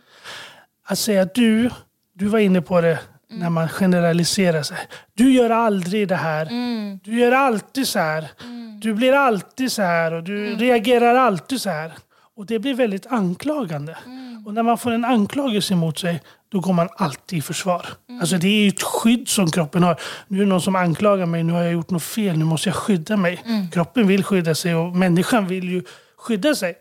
Att 0.86 0.98
säga 0.98 1.24
du, 1.24 1.70
du 2.12 2.26
var 2.26 2.38
inne 2.38 2.62
på 2.62 2.80
det 2.80 2.98
Mm. 3.30 3.42
När 3.42 3.50
man 3.50 3.68
generaliserar 3.68 4.62
sig. 4.62 4.78
Du 5.14 5.32
gör 5.32 5.50
aldrig 5.50 6.08
det 6.08 6.16
här. 6.16 6.46
Mm. 6.46 6.98
Du 7.04 7.20
gör 7.20 7.32
alltid 7.32 7.88
så 7.88 7.98
här. 7.98 8.30
Mm. 8.42 8.80
Du 8.80 8.94
blir 8.94 9.12
alltid 9.12 9.72
så 9.72 9.82
här 9.82 10.12
och 10.12 10.22
du 10.22 10.46
mm. 10.46 10.58
reagerar 10.58 11.14
alltid 11.14 11.60
så 11.60 11.70
här. 11.70 11.92
Och 12.36 12.46
det 12.46 12.58
blir 12.58 12.74
väldigt 12.74 13.06
anklagande. 13.06 13.96
Mm. 14.06 14.46
Och 14.46 14.54
när 14.54 14.62
man 14.62 14.78
får 14.78 14.90
en 14.90 15.04
anklagelse 15.04 15.74
emot 15.74 15.98
sig, 15.98 16.22
då 16.48 16.60
går 16.60 16.72
man 16.72 16.88
alltid 16.96 17.38
i 17.38 17.42
försvar. 17.42 17.86
Mm. 18.08 18.20
Alltså 18.20 18.38
det 18.38 18.48
är 18.48 18.68
ett 18.68 18.82
skydd 18.82 19.28
som 19.28 19.50
kroppen 19.50 19.82
har. 19.82 20.00
Nu 20.28 20.38
är 20.38 20.42
det 20.42 20.48
någon 20.48 20.60
som 20.60 20.76
anklagar 20.76 21.26
mig, 21.26 21.42
nu 21.42 21.52
har 21.52 21.62
jag 21.62 21.72
gjort 21.72 21.90
något 21.90 22.02
fel, 22.02 22.38
nu 22.38 22.44
måste 22.44 22.68
jag 22.68 22.76
skydda 22.76 23.16
mig. 23.16 23.42
Kroppen 23.72 24.06
vill 24.06 24.24
skydda 24.24 24.54
sig 24.54 24.74
och 24.74 24.96
människan 24.96 25.46
vill 25.46 25.68
ju 25.68 25.82
skydda 26.16 26.54
sig. 26.54 26.74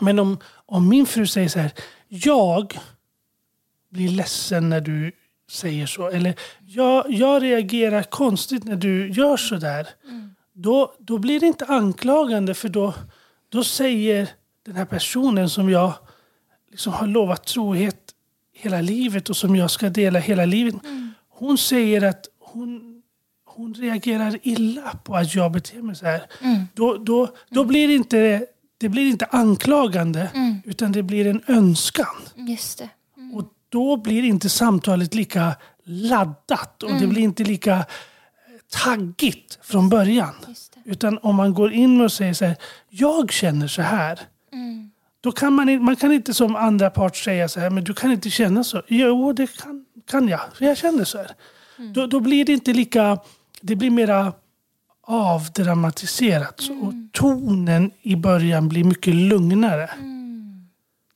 Men 0.00 0.18
om, 0.18 0.38
om 0.66 0.88
min 0.88 1.06
fru 1.06 1.26
säger 1.26 1.48
så 1.48 1.58
här, 1.58 1.72
jag 2.08 2.78
blir 3.90 4.08
ledsen 4.08 4.68
när 4.68 4.80
du 4.80 5.12
säger 5.50 5.86
så. 5.86 6.08
Eller 6.08 6.34
jag, 6.66 7.10
jag 7.10 7.42
reagerar 7.42 8.02
konstigt 8.02 8.64
när 8.64 8.76
du 8.76 9.10
gör 9.10 9.36
så 9.36 9.56
där. 9.56 9.88
Mm. 10.04 10.34
Då, 10.52 10.94
då 10.98 11.18
blir 11.18 11.40
det 11.40 11.46
inte 11.46 11.64
anklagande 11.64 12.54
för 12.54 12.68
då, 12.68 12.94
då 13.48 13.64
säger 13.64 14.28
den 14.62 14.76
här 14.76 14.84
personen 14.84 15.50
som 15.50 15.70
jag 15.70 15.92
liksom 16.70 16.92
har 16.92 17.06
lovat 17.06 17.46
trohet 17.46 18.14
hela 18.52 18.80
livet 18.80 19.30
och 19.30 19.36
som 19.36 19.56
jag 19.56 19.70
ska 19.70 19.88
dela 19.88 20.18
hela 20.18 20.44
livet. 20.44 20.74
Mm. 20.84 21.12
Hon 21.28 21.58
säger 21.58 22.04
att 22.04 22.26
hon, 22.38 23.02
hon 23.44 23.74
reagerar 23.74 24.38
illa 24.42 24.98
på 25.04 25.16
att 25.16 25.34
jag 25.34 25.52
beter 25.52 25.82
mig 25.82 25.96
så 25.96 26.06
här. 26.06 26.22
Mm. 26.40 26.64
Då, 26.74 26.96
då, 26.96 27.28
då 27.50 27.64
blir 27.64 27.88
det 27.88 27.94
inte, 27.94 28.46
det 28.78 28.88
blir 28.88 29.10
inte 29.10 29.26
anklagande 29.30 30.30
mm. 30.34 30.62
utan 30.64 30.92
det 30.92 31.02
blir 31.02 31.26
en 31.26 31.42
önskan. 31.46 32.16
Just 32.36 32.78
det 32.78 32.88
då 33.68 33.96
blir 33.96 34.22
inte 34.22 34.48
samtalet 34.48 35.14
lika 35.14 35.56
laddat 35.84 36.82
och 36.82 36.90
mm. 36.90 37.02
det 37.02 37.06
blir 37.06 37.22
inte 37.22 37.44
lika 37.44 37.76
eh, 37.76 37.84
taggigt 38.84 39.58
från 39.62 39.88
början. 39.88 40.34
Utan 40.84 41.18
om 41.18 41.36
man 41.36 41.54
går 41.54 41.72
in 41.72 42.00
och 42.00 42.12
säger 42.12 42.34
så 42.34 42.44
här, 42.44 42.56
jag 42.88 43.32
känner 43.32 43.68
så 43.68 43.82
här. 43.82 44.20
Mm. 44.52 44.90
Då 45.20 45.32
kan 45.32 45.52
man, 45.52 45.84
man 45.84 45.96
kan 45.96 46.12
inte 46.12 46.34
som 46.34 46.56
andra 46.56 46.90
part 46.90 47.16
säga 47.16 47.48
så 47.48 47.60
här, 47.60 47.70
men 47.70 47.84
du 47.84 47.94
kan 47.94 48.12
inte 48.12 48.30
känna 48.30 48.64
så. 48.64 48.82
Jo, 48.88 49.32
det 49.32 49.56
kan, 49.56 49.84
kan 50.10 50.28
jag. 50.28 50.40
Jag 50.58 50.76
känner 50.76 51.04
så 51.04 51.18
här. 51.18 51.30
Mm. 51.78 51.92
Då, 51.92 52.06
då 52.06 52.20
blir 52.20 52.44
det 52.44 52.52
inte 52.52 52.72
lika, 52.72 53.18
det 53.60 53.76
blir 53.76 53.90
mera 53.90 54.32
avdramatiserat. 55.08 56.68
Mm. 56.68 56.82
Och 56.82 56.94
tonen 57.12 57.90
i 58.02 58.16
början 58.16 58.68
blir 58.68 58.84
mycket 58.84 59.14
lugnare. 59.14 59.90
Mm. 59.98 60.68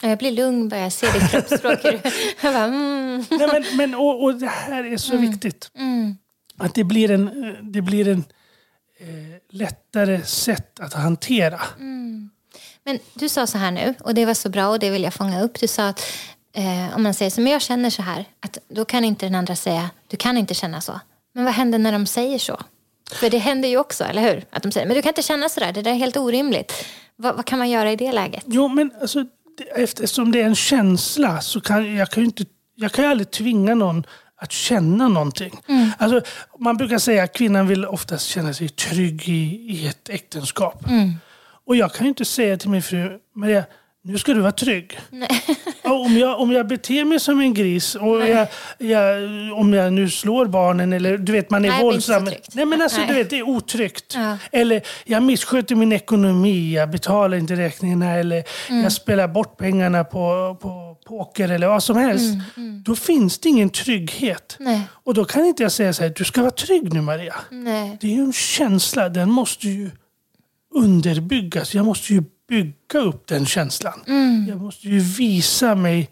Jag 0.03 0.19
blir 0.19 0.33
lugn 0.33 0.69
bara 0.69 0.81
jag 0.81 0.93
ser 0.93 1.13
ditt 1.13 1.31
kroppsspråk. 1.31 1.79
jag 2.43 2.55
bara, 2.55 2.65
mm. 2.65 3.25
Nej, 3.31 3.49
men, 3.53 3.77
men, 3.77 3.95
och, 3.95 4.25
och 4.25 4.35
det 4.35 4.47
här 4.47 4.85
är 4.85 4.97
så 4.97 5.15
mm. 5.15 5.31
viktigt. 5.31 5.71
Mm. 5.75 6.17
Att 6.57 6.75
det 6.75 6.85
blir 6.85 7.11
en, 7.11 7.57
det 7.73 7.83
blir 7.83 8.09
en 8.09 8.25
eh, 9.01 9.07
lättare 9.51 10.23
sätt 10.23 10.81
att 10.81 10.93
hantera. 10.95 11.61
Mm. 11.79 12.31
Men 12.85 12.99
du 13.15 13.29
sa 13.29 13.47
så 13.47 13.59
här 13.59 13.71
nu, 13.71 13.95
och 14.01 14.15
det 14.15 14.27
var 14.27 14.35
så 14.35 14.49
bra 14.49 14.69
och 14.69 14.79
det 14.79 14.91
vill 14.91 15.03
jag 15.03 15.15
fånga 15.15 15.43
upp. 15.43 15.61
Du 15.61 15.69
sa 15.69 15.89
att 15.89 16.01
eh, 16.53 16.97
om 16.97 17.03
man 17.03 17.15
säger 17.15 17.31
så, 17.31 17.41
men 17.41 17.53
jag 17.53 17.63
känner 17.63 17.91
så 17.91 18.03
här. 18.03 18.25
Att 18.41 18.59
då 18.69 18.85
kan 18.85 19.05
inte 19.05 19.27
den 19.27 19.35
andra 19.35 19.57
säga, 19.57 19.91
du 20.07 20.17
kan 20.17 20.37
inte 20.37 20.55
känna 20.55 20.81
så. 20.81 21.01
Men 21.33 21.45
vad 21.45 21.55
händer 21.55 21.79
när 21.79 21.93
de 21.93 22.07
säger 22.07 22.39
så? 22.39 22.61
För 23.15 23.31
det 23.31 23.39
händer 23.39 23.69
ju 23.69 23.77
också, 23.77 24.05
eller 24.05 24.23
hur? 24.23 24.45
Att 24.51 24.63
de 24.63 24.73
säger, 24.73 24.87
men 24.87 24.97
du 24.97 25.03
kan 25.03 25.11
inte 25.11 25.23
känna 25.23 25.49
så 25.49 25.61
där, 25.61 25.73
det 25.73 25.83
där 25.83 25.91
är 25.91 25.95
helt 25.95 26.17
orimligt. 26.17 26.87
Vad, 27.17 27.37
vad 27.37 27.45
kan 27.45 27.59
man 27.59 27.71
göra 27.71 27.93
i 27.93 27.97
det 27.97 28.13
läget? 28.13 28.45
Jo, 28.47 28.69
men 28.69 28.91
alltså 29.01 29.25
eftersom 29.75 30.33
det 30.33 30.41
är 30.41 30.47
en 30.47 30.55
känsla 30.55 31.41
så 31.41 31.61
kan 31.61 31.97
jag 31.97 32.11
kan 32.11 32.23
ju 32.23 32.27
inte, 32.27 32.45
jag 32.75 32.93
kan 32.93 33.05
aldrig 33.05 33.31
tvinga 33.31 33.75
någon 33.75 34.05
att 34.37 34.53
känna 34.53 35.09
någonting. 35.09 35.61
Mm. 35.69 35.91
Alltså, 35.99 36.21
man 36.59 36.77
brukar 36.77 36.99
säga 36.99 37.23
att 37.23 37.33
kvinnan 37.33 37.67
vill 37.67 37.87
oftast 37.87 38.27
känna 38.27 38.55
sig 38.55 38.69
trygg 38.69 39.29
i, 39.29 39.73
i 39.73 39.87
ett 39.89 40.09
äktenskap. 40.09 40.89
Mm. 40.89 41.13
Och 41.67 41.77
jag 41.77 41.93
kan 41.93 42.07
ju 42.07 42.09
inte 42.09 42.25
säga 42.25 42.57
till 42.57 42.71
min 42.71 42.83
fru, 42.83 43.19
Maria, 43.35 43.65
nu 44.05 44.19
ska 44.19 44.35
du 44.35 44.41
vara 44.41 44.53
trygg. 44.53 44.99
om, 45.85 46.19
jag, 46.19 46.41
om 46.41 46.53
jag 46.53 46.67
beter 46.67 47.05
mig 47.05 47.21
som 47.21 47.41
en 47.41 47.55
gris 47.55 47.95
och 47.95 48.29
jag, 48.29 48.47
jag, 48.79 49.23
om 49.59 49.73
jag 49.73 49.93
nu 49.93 50.11
slår 50.11 50.47
barnen 50.47 50.93
eller 50.93 51.19
du 51.19 51.33
vet 51.33 51.51
man 51.51 51.65
är 51.65 51.69
Nej, 51.69 51.83
våldsam. 51.83 52.25
Nej 52.53 52.67
men 52.67 52.83
alltså 52.83 52.99
Nej. 52.99 53.09
du 53.09 53.15
vet 53.15 53.31
det 53.31 53.39
är 53.39 53.43
otryggt. 53.43 54.15
Ja. 54.15 54.39
Eller 54.53 54.83
jag 55.05 55.23
missköter 55.23 55.75
min 55.75 55.93
ekonomi, 55.93 56.75
jag 56.75 56.91
betalar 56.91 57.37
inte 57.37 57.57
räkningarna 57.57 58.15
eller 58.15 58.45
mm. 58.69 58.83
jag 58.83 58.93
spelar 58.93 59.29
bort 59.29 59.57
pengarna 59.59 60.05
på, 60.05 60.57
på 60.61 60.97
poker 61.07 61.49
eller 61.49 61.67
vad 61.67 61.83
som 61.83 61.97
helst. 61.97 62.35
Mm, 62.35 62.43
mm. 62.57 62.83
Då 62.83 62.97
finns 62.97 63.39
det 63.39 63.49
ingen 63.49 63.71
trygghet. 63.71 64.57
Nej. 64.61 64.83
Och 64.91 65.15
då 65.15 65.25
kan 65.25 65.45
inte 65.45 65.63
jag 65.63 65.73
säga 65.73 65.93
så 65.93 66.03
här, 66.03 66.13
du 66.17 66.25
ska 66.25 66.41
vara 66.41 66.51
trygg 66.51 66.93
nu 66.93 67.01
Maria. 67.01 67.35
Nej. 67.51 67.99
Det 68.01 68.07
är 68.07 68.15
ju 68.15 68.25
en 68.25 68.33
känsla, 68.33 69.09
den 69.09 69.31
måste 69.31 69.69
ju 69.69 69.91
underbyggas. 70.75 71.75
Jag 71.75 71.87
måste 71.87 72.13
ju 72.13 72.23
bygga 72.49 72.99
upp 73.01 73.27
den 73.27 73.47
känslan. 73.47 74.05
Mm. 74.07 74.47
Jag 74.49 74.61
måste 74.61 74.89
ju 74.89 74.99
visa 75.01 75.75
mig 75.75 76.11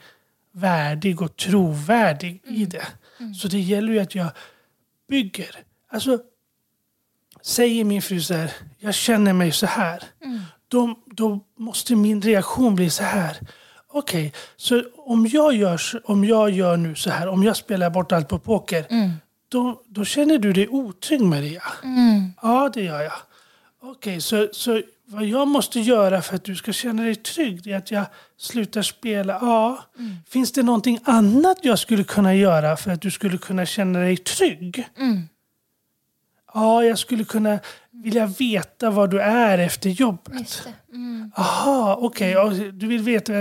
värdig 0.52 1.22
och 1.22 1.36
trovärdig 1.36 2.42
mm. 2.44 2.62
i 2.62 2.64
det. 2.64 2.86
Mm. 3.20 3.34
Så 3.34 3.48
det 3.48 3.60
gäller 3.60 3.92
ju 3.92 3.98
att 3.98 4.14
jag 4.14 4.28
bygger. 5.08 5.56
Alltså, 5.88 6.18
säger 7.42 7.84
min 7.84 8.02
fru 8.02 8.20
så 8.20 8.34
här, 8.34 8.52
jag 8.78 8.94
känner 8.94 9.32
mig 9.32 9.52
så 9.52 9.66
här. 9.66 10.02
Mm. 10.24 10.40
Då, 10.68 10.94
då 11.06 11.40
måste 11.58 11.96
min 11.96 12.22
reaktion 12.22 12.74
bli 12.74 12.90
så 12.90 13.02
här. 13.02 13.36
Okej, 13.92 14.26
okay, 14.26 14.40
så 14.56 14.82
om 14.96 15.26
jag, 15.26 15.54
gör, 15.54 15.80
om 16.04 16.24
jag 16.24 16.50
gör 16.50 16.76
nu 16.76 16.94
så 16.94 17.10
här, 17.10 17.28
om 17.28 17.42
jag 17.42 17.56
spelar 17.56 17.90
bort 17.90 18.12
allt 18.12 18.28
på 18.28 18.38
poker. 18.38 18.86
Mm. 18.90 19.10
Då, 19.48 19.82
då 19.86 20.04
känner 20.04 20.38
du 20.38 20.52
dig 20.52 20.68
otrygg 20.68 21.20
Maria? 21.20 21.62
Mm. 21.84 22.32
Ja, 22.42 22.70
det 22.74 22.82
gör 22.82 23.02
jag. 23.02 23.12
Okej, 23.82 23.90
okay, 23.90 24.20
så, 24.20 24.48
så 24.52 24.82
vad 25.10 25.24
jag 25.24 25.48
måste 25.48 25.80
göra 25.80 26.22
för 26.22 26.36
att 26.36 26.44
du 26.44 26.56
ska 26.56 26.72
känna 26.72 27.02
dig 27.02 27.14
trygg 27.14 27.66
är 27.66 27.76
att 27.76 27.90
jag 27.90 28.06
slutar 28.38 28.82
spela. 28.82 29.38
Ja, 29.40 29.84
mm. 29.98 30.16
Finns 30.28 30.52
det 30.52 30.62
någonting 30.62 30.98
annat 31.04 31.58
jag 31.62 31.78
skulle 31.78 32.04
kunna 32.04 32.34
göra 32.34 32.76
för 32.76 32.90
att 32.90 33.00
du 33.00 33.10
skulle 33.10 33.38
kunna 33.38 33.66
känna 33.66 33.98
dig 33.98 34.16
trygg? 34.16 34.88
Mm. 34.98 35.22
Ja, 36.54 36.84
jag 36.84 36.98
skulle 36.98 37.24
kunna 37.24 37.58
vilja 37.90 38.26
veta 38.26 38.90
var 38.90 39.08
du 39.08 39.20
är 39.20 39.58
efter 39.58 39.90
jobbet. 39.90 40.68
Mm. 40.92 41.32
Aha, 41.36 41.98
okej. 42.00 42.38
Okay. 42.38 42.70
Du 42.70 42.86
vill 42.86 43.02
veta, 43.02 43.32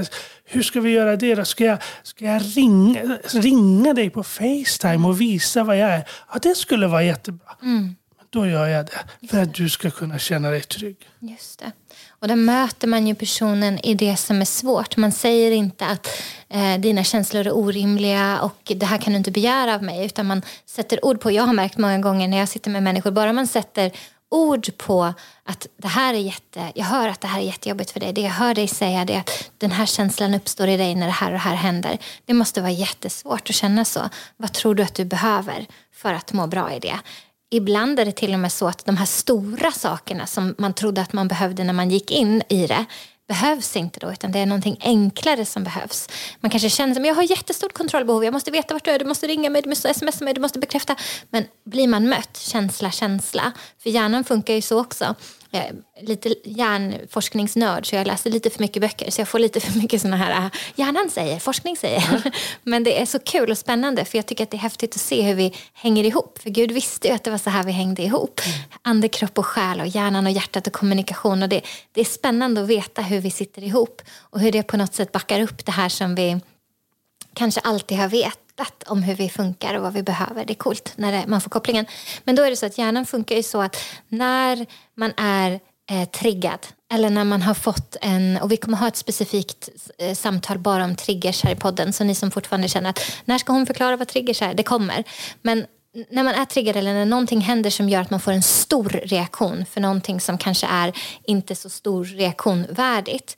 hur 0.45 0.61
ska 0.61 0.81
vi 0.81 0.91
göra 0.91 1.15
det 1.15 1.35
då? 1.35 1.45
Ska 1.45 1.65
jag, 1.65 1.77
ska 2.03 2.25
jag 2.25 2.41
ringa, 2.57 3.17
ringa 3.33 3.93
dig 3.93 4.09
på 4.09 4.23
Facetime 4.23 5.07
och 5.07 5.21
visa 5.21 5.63
vad 5.63 5.77
jag 5.77 5.89
är? 5.89 6.03
Ja, 6.33 6.39
det 6.41 6.55
skulle 6.55 6.87
vara 6.87 7.03
jättebra. 7.03 7.55
Mm 7.61 7.95
då 8.29 8.47
gör 8.47 8.67
jag 8.67 8.85
det. 8.85 9.27
För 9.27 9.41
att 9.41 9.53
du 9.53 9.69
ska 9.69 9.91
kunna 9.91 10.19
känna 10.19 10.49
dig 10.49 10.61
trygg. 10.61 10.97
Just 11.19 11.59
det. 11.59 11.71
Och 12.09 12.27
där 12.27 12.35
möter 12.35 12.87
man 12.87 13.07
ju 13.07 13.15
personen 13.15 13.79
i 13.79 13.93
det 13.93 14.15
som 14.15 14.41
är 14.41 14.45
svårt. 14.45 14.97
Man 14.97 15.11
säger 15.11 15.51
inte 15.51 15.85
att 15.85 16.07
eh, 16.49 16.77
dina 16.79 17.03
känslor 17.03 17.47
är 17.47 17.57
orimliga 17.57 18.41
och 18.41 18.71
det 18.75 18.85
här 18.85 18.97
kan 18.97 19.13
du 19.13 19.17
inte 19.17 19.31
begära 19.31 19.75
av 19.75 19.83
mig. 19.83 20.05
Utan 20.05 20.25
man 20.25 20.41
sätter 20.65 21.05
ord 21.05 21.21
på, 21.21 21.31
jag 21.31 21.43
har 21.43 21.53
märkt 21.53 21.77
många 21.77 21.99
gånger 21.99 22.27
när 22.27 22.37
jag 22.37 22.49
sitter 22.49 22.71
med 22.71 22.83
människor, 22.83 23.11
bara 23.11 23.33
man 23.33 23.47
sätter 23.47 23.91
ord 24.31 24.77
på 24.77 25.13
att 25.43 25.67
det 25.77 25.87
här 25.87 26.13
är 26.13 26.17
jätte, 26.17 26.71
jag 26.75 26.85
hör 26.85 27.07
att 27.07 27.21
det 27.21 27.27
här 27.27 27.39
är 27.39 27.43
jättejobbigt 27.43 27.91
för 27.91 27.99
dig. 27.99 28.13
Det 28.13 28.21
jag 28.21 28.29
hör 28.29 28.53
dig 28.53 28.67
säga 28.67 29.01
är 29.01 29.19
att 29.19 29.51
den 29.57 29.71
här 29.71 29.85
känslan 29.85 30.33
uppstår 30.33 30.67
i 30.67 30.77
dig 30.77 30.95
när 30.95 31.05
det 31.05 31.11
här 31.11 31.27
och 31.27 31.33
det 31.33 31.37
här 31.37 31.55
händer. 31.55 31.97
Det 32.25 32.33
måste 32.33 32.61
vara 32.61 32.71
jättesvårt 32.71 33.49
att 33.49 33.55
känna 33.55 33.85
så. 33.85 34.09
Vad 34.37 34.53
tror 34.53 34.75
du 34.75 34.83
att 34.83 34.95
du 34.95 35.05
behöver 35.05 35.65
för 35.93 36.13
att 36.13 36.33
må 36.33 36.47
bra 36.47 36.73
i 36.73 36.79
det? 36.79 36.99
Ibland 37.51 37.99
är 37.99 38.05
det 38.05 38.11
till 38.11 38.33
och 38.33 38.39
med 38.39 38.51
så 38.51 38.67
att 38.67 38.85
de 38.85 38.97
här 38.97 39.05
stora 39.05 39.71
sakerna 39.71 40.27
som 40.27 40.55
man 40.57 40.73
trodde 40.73 41.01
att 41.01 41.13
man 41.13 41.27
behövde 41.27 41.63
när 41.63 41.73
man 41.73 41.89
gick 41.89 42.11
in 42.11 42.43
i 42.49 42.67
det 42.67 42.85
behövs 43.29 43.75
inte 43.75 43.99
då, 43.99 44.11
utan 44.11 44.31
det 44.31 44.39
är 44.39 44.45
någonting 44.45 44.77
enklare 44.81 45.45
som 45.45 45.63
behövs. 45.63 46.09
Man 46.39 46.51
kanske 46.51 46.69
känner 46.69 46.99
att 46.99 47.07
jag 47.07 47.15
har 47.15 47.23
jättestort 47.23 47.73
kontrollbehov, 47.73 48.23
jag 48.23 48.33
måste 48.33 48.51
veta 48.51 48.73
vart 48.73 48.85
du 48.85 48.91
är, 48.91 48.99
du 48.99 49.05
måste 49.05 49.27
ringa 49.27 49.49
mig, 49.49 49.61
du 49.61 49.69
måste 49.69 49.93
smsa 49.93 50.25
mig, 50.25 50.33
du 50.33 50.41
måste 50.41 50.59
bekräfta. 50.59 50.95
Men 51.29 51.45
blir 51.65 51.87
man 51.87 52.09
mött, 52.09 52.37
känsla, 52.37 52.91
känsla, 52.91 53.51
för 53.83 53.89
hjärnan 53.89 54.23
funkar 54.23 54.53
ju 54.53 54.61
så 54.61 54.79
också 54.79 55.15
är 55.51 55.75
lite 56.01 56.35
hjärnforskningsnörd 56.43 57.89
så 57.89 57.95
jag 57.95 58.07
läser 58.07 58.29
lite 58.29 58.49
för 58.49 58.59
mycket 58.59 58.81
böcker 58.81 59.11
så 59.11 59.21
jag 59.21 59.27
får 59.27 59.39
lite 59.39 59.59
för 59.59 59.79
mycket 59.79 60.01
såna 60.01 60.17
här 60.17 60.45
äh, 60.45 60.51
hjärnan 60.75 61.09
säger, 61.09 61.39
forskning 61.39 61.77
säger. 61.77 62.09
Mm. 62.09 62.21
Men 62.63 62.83
det 62.83 63.01
är 63.01 63.05
så 63.05 63.19
kul 63.19 63.51
och 63.51 63.57
spännande 63.57 64.05
för 64.05 64.17
jag 64.17 64.25
tycker 64.25 64.43
att 64.43 64.51
det 64.51 64.57
är 64.57 64.59
häftigt 64.59 64.95
att 64.95 65.01
se 65.01 65.21
hur 65.21 65.35
vi 65.35 65.55
hänger 65.73 66.03
ihop. 66.03 66.39
För 66.41 66.49
Gud 66.49 66.71
visste 66.71 67.07
ju 67.07 67.13
att 67.13 67.23
det 67.23 67.31
var 67.31 67.37
så 67.37 67.49
här 67.49 67.63
vi 67.63 67.71
hängde 67.71 68.03
ihop. 68.03 68.41
Mm. 68.45 68.59
Ande, 68.81 69.07
kropp 69.07 69.37
och 69.37 69.45
själ 69.45 69.81
och 69.81 69.87
hjärnan 69.87 70.25
och 70.25 70.31
hjärtat 70.31 70.67
och 70.67 70.73
kommunikation. 70.73 71.43
Och 71.43 71.49
det, 71.49 71.61
det 71.91 72.01
är 72.01 72.05
spännande 72.05 72.61
att 72.61 72.67
veta 72.67 73.01
hur 73.01 73.19
vi 73.19 73.31
sitter 73.31 73.63
ihop 73.63 74.01
och 74.19 74.39
hur 74.39 74.51
det 74.51 74.63
på 74.63 74.77
något 74.77 74.93
sätt 74.93 75.11
backar 75.11 75.41
upp 75.41 75.65
det 75.65 75.71
här 75.71 75.89
som 75.89 76.15
vi 76.15 76.39
kanske 77.33 77.61
alltid 77.61 77.97
har 77.97 78.07
vetat 78.59 78.83
om 78.87 79.03
hur 79.03 79.15
vi 79.15 79.29
funkar 79.29 79.75
och 79.75 79.83
vad 79.83 79.93
vi 79.93 80.03
behöver. 80.03 80.45
Det 80.45 80.53
är 80.53 80.55
coolt 80.55 80.93
när 80.95 81.11
det, 81.11 81.27
man 81.27 81.41
får 81.41 81.49
kopplingen. 81.49 81.85
Men 82.23 82.35
då 82.35 82.43
är 82.43 82.49
det 82.49 82.55
så 82.55 82.65
att 82.65 82.77
hjärnan 82.77 83.05
funkar 83.05 83.35
ju 83.35 83.43
så 83.43 83.61
att 83.61 83.77
när 84.07 84.65
man 84.95 85.13
är 85.17 85.59
eh, 85.91 86.09
triggad 86.09 86.59
eller 86.93 87.09
när 87.09 87.23
man 87.23 87.41
har 87.41 87.53
fått 87.53 87.95
en, 88.01 88.37
och 88.41 88.51
vi 88.51 88.57
kommer 88.57 88.77
ha 88.77 88.87
ett 88.87 88.95
specifikt 88.95 89.69
eh, 89.97 90.15
samtal 90.15 90.59
bara 90.59 90.83
om 90.83 90.95
triggers 90.95 91.43
här 91.43 91.51
i 91.51 91.55
podden, 91.55 91.93
så 91.93 92.03
ni 92.03 92.15
som 92.15 92.31
fortfarande 92.31 92.67
känner 92.67 92.89
att 92.89 93.01
när 93.25 93.37
ska 93.37 93.53
hon 93.53 93.65
förklara 93.65 93.97
vad 93.97 94.07
triggers 94.07 94.41
är? 94.41 94.53
Det 94.53 94.63
kommer. 94.63 95.03
Men 95.41 95.65
när 96.09 96.23
man 96.23 96.33
är 96.33 96.45
triggad 96.45 96.75
eller 96.75 96.93
när 96.93 97.05
någonting 97.05 97.41
händer 97.41 97.69
som 97.69 97.89
gör 97.89 98.01
att 98.01 98.09
man 98.09 98.19
får 98.19 98.31
en 98.31 98.43
stor 98.43 98.89
reaktion 99.03 99.65
för 99.65 99.81
någonting 99.81 100.21
som 100.21 100.37
kanske 100.37 100.67
är 100.67 100.93
inte 101.23 101.55
så 101.55 101.69
stor 101.69 102.05
reaktion 102.05 102.65
värdigt 102.69 103.37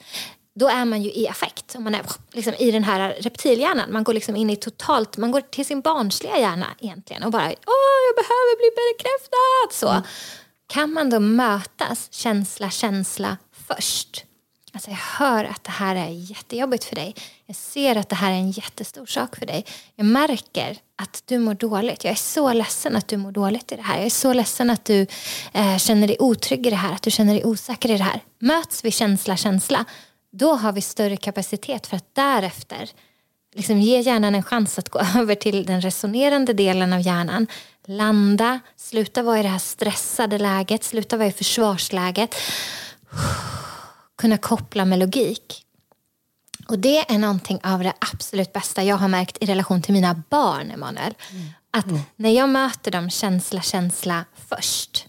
då 0.61 0.67
är 0.67 0.85
man 0.85 1.01
ju 1.01 1.11
i 1.11 1.27
affekt. 1.27 1.75
man 1.79 1.95
är 1.95 2.05
liksom 2.31 2.53
i 2.53 2.71
den 2.71 2.83
här 2.83 3.15
reptilhjärnan. 3.19 3.91
Man 3.91 4.03
går 4.03 4.13
liksom 4.13 4.35
in 4.35 4.49
i 4.49 4.55
totalt, 4.55 5.17
man 5.17 5.31
går 5.31 5.41
till 5.41 5.65
sin 5.65 5.81
barnsliga 5.81 6.37
hjärna 6.37 6.67
egentligen 6.79 7.23
och 7.23 7.31
bara 7.31 7.43
åh, 7.43 7.97
jag 8.07 8.15
behöver 8.15 8.57
bli 8.57 8.69
bekräftad. 8.75 9.79
Så. 9.79 9.89
Mm. 9.89 10.01
Kan 10.67 10.93
man 10.93 11.09
då 11.09 11.19
mötas 11.19 12.07
känsla, 12.11 12.69
känsla 12.69 13.37
först? 13.67 14.25
Alltså 14.73 14.89
jag 14.89 14.97
hör 14.97 15.45
att 15.45 15.63
det 15.63 15.71
här 15.71 15.95
är 15.95 16.09
jättejobbigt 16.09 16.83
för 16.83 16.95
dig. 16.95 17.15
Jag 17.45 17.55
ser 17.55 17.95
att 17.95 18.09
det 18.09 18.15
här 18.15 18.31
är 18.31 18.35
en 18.35 18.51
jättestor 18.51 19.05
sak 19.05 19.35
för 19.35 19.45
dig. 19.45 19.65
Jag 19.95 20.05
märker 20.05 20.77
att 20.95 21.23
du 21.25 21.39
mår 21.39 21.53
dåligt. 21.53 22.03
Jag 22.03 22.11
är 22.11 22.15
så 22.15 22.53
ledsen 22.53 22.95
att 22.95 23.07
du 23.07 23.17
mår 23.17 23.31
dåligt 23.31 23.71
i 23.71 23.75
det 23.75 23.81
här. 23.81 23.95
Jag 23.97 24.05
är 24.05 24.09
så 24.09 24.33
ledsen 24.33 24.69
att 24.69 24.85
du 24.85 25.07
eh, 25.53 25.77
känner 25.77 26.07
dig 26.07 26.17
otrygg 26.19 26.67
i 26.67 26.69
det 26.69 26.75
här. 26.75 26.93
Att 26.93 27.01
du 27.01 27.11
känner 27.11 27.33
dig 27.33 27.45
osäker 27.45 27.91
i 27.91 27.97
det 27.97 28.03
här. 28.03 28.23
Möts 28.39 28.85
vi 28.85 28.91
känsla, 28.91 29.37
känsla 29.37 29.85
då 30.31 30.55
har 30.55 30.71
vi 30.71 30.81
större 30.81 31.17
kapacitet 31.17 31.87
för 31.87 31.97
att 31.97 32.15
därefter 32.15 32.89
liksom 33.55 33.79
ge 33.79 33.99
hjärnan 33.99 34.35
en 34.35 34.43
chans 34.43 34.79
att 34.79 34.89
gå 34.89 34.99
över 35.17 35.35
till 35.35 35.65
den 35.65 35.81
resonerande 35.81 36.53
delen 36.53 36.93
av 36.93 37.01
hjärnan. 37.01 37.47
Landa, 37.85 38.59
sluta 38.75 39.23
vara 39.23 39.39
i 39.39 39.41
det 39.41 39.49
här 39.49 39.59
stressade 39.59 40.37
läget, 40.37 40.83
sluta 40.83 41.17
vara 41.17 41.27
i 41.27 41.31
försvarsläget. 41.31 42.35
Kunna 44.17 44.37
koppla 44.37 44.85
med 44.85 44.99
logik. 44.99 45.65
Och 46.67 46.79
det 46.79 47.11
är 47.11 47.17
någonting 47.17 47.59
av 47.63 47.79
det 47.79 47.93
absolut 48.13 48.53
bästa 48.53 48.83
jag 48.83 48.95
har 48.95 49.07
märkt 49.07 49.37
i 49.41 49.45
relation 49.45 49.81
till 49.81 49.93
mina 49.93 50.23
barn, 50.29 50.71
Emanuel. 50.71 51.13
Mm. 51.31 51.49
Att 51.71 51.85
när 52.15 52.29
jag 52.29 52.49
möter 52.49 52.91
dem 52.91 53.09
känsla, 53.09 53.61
känsla 53.61 54.25
först 54.49 55.07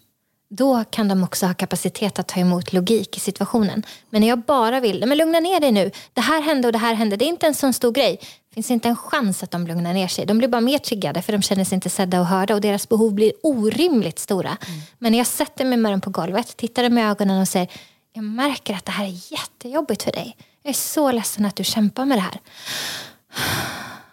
då 0.55 0.85
kan 0.91 1.09
de 1.09 1.25
också 1.25 1.47
ha 1.47 1.55
kapacitet 1.55 2.19
att 2.19 2.29
ta 2.29 2.41
emot 2.41 2.73
logik 2.73 3.17
i 3.17 3.21
situationen. 3.21 3.83
Men 4.11 4.21
när 4.21 4.29
jag 4.29 4.39
bara 4.39 4.81
vill, 4.81 5.07
men 5.07 5.19
lugna 5.19 5.41
ner 5.41 5.61
dig 5.61 5.73
nu, 5.73 5.91
det 6.13 6.21
här 6.21 6.43
hände 6.43 6.69
och 6.69 6.73
det 6.73 6.79
här 6.79 6.95
hände, 6.95 7.17
det 7.17 7.25
är 7.25 7.29
inte 7.29 7.47
en 7.47 7.55
sån 7.55 7.73
stor 7.73 7.93
grej. 7.93 8.19
Det 8.21 8.55
finns 8.55 8.71
inte 8.71 8.89
en 8.89 8.97
chans 8.97 9.43
att 9.43 9.51
de 9.51 9.67
lugnar 9.67 9.95
ner 9.95 10.09
sig. 10.09 10.27
De 10.27 10.39
blir 10.39 10.49
bara 10.49 10.61
mer 10.61 10.79
triggade 10.79 11.23
för 11.23 11.33
de 11.33 11.43
känner 11.43 11.65
sig 11.65 11.75
inte 11.75 11.91
sedda 11.91 12.21
och 12.21 12.27
hörda 12.27 12.55
och 12.55 12.61
deras 12.61 12.89
behov 12.89 13.15
blir 13.15 13.33
orimligt 13.43 14.19
stora. 14.19 14.49
Mm. 14.49 14.81
Men 14.99 15.13
när 15.13 15.19
jag 15.19 15.27
sätter 15.27 15.65
mig 15.65 15.79
med 15.79 15.93
dem 15.93 16.01
på 16.01 16.11
golvet, 16.11 16.57
tittar 16.57 16.83
dem 16.83 16.99
i 16.99 17.03
ögonen 17.03 17.41
och 17.41 17.49
säger, 17.49 17.69
jag 18.13 18.25
märker 18.25 18.75
att 18.75 18.85
det 18.85 18.93
här 18.93 19.05
är 19.05 19.33
jättejobbigt 19.33 20.03
för 20.03 20.13
dig. 20.13 20.37
Jag 20.63 20.71
är 20.71 20.75
så 20.75 21.13
ledsen 21.13 21.45
att 21.45 21.57
du 21.57 21.65
kämpar 21.65 22.05
med 22.05 22.19
det 22.19 22.23
här. 22.23 22.41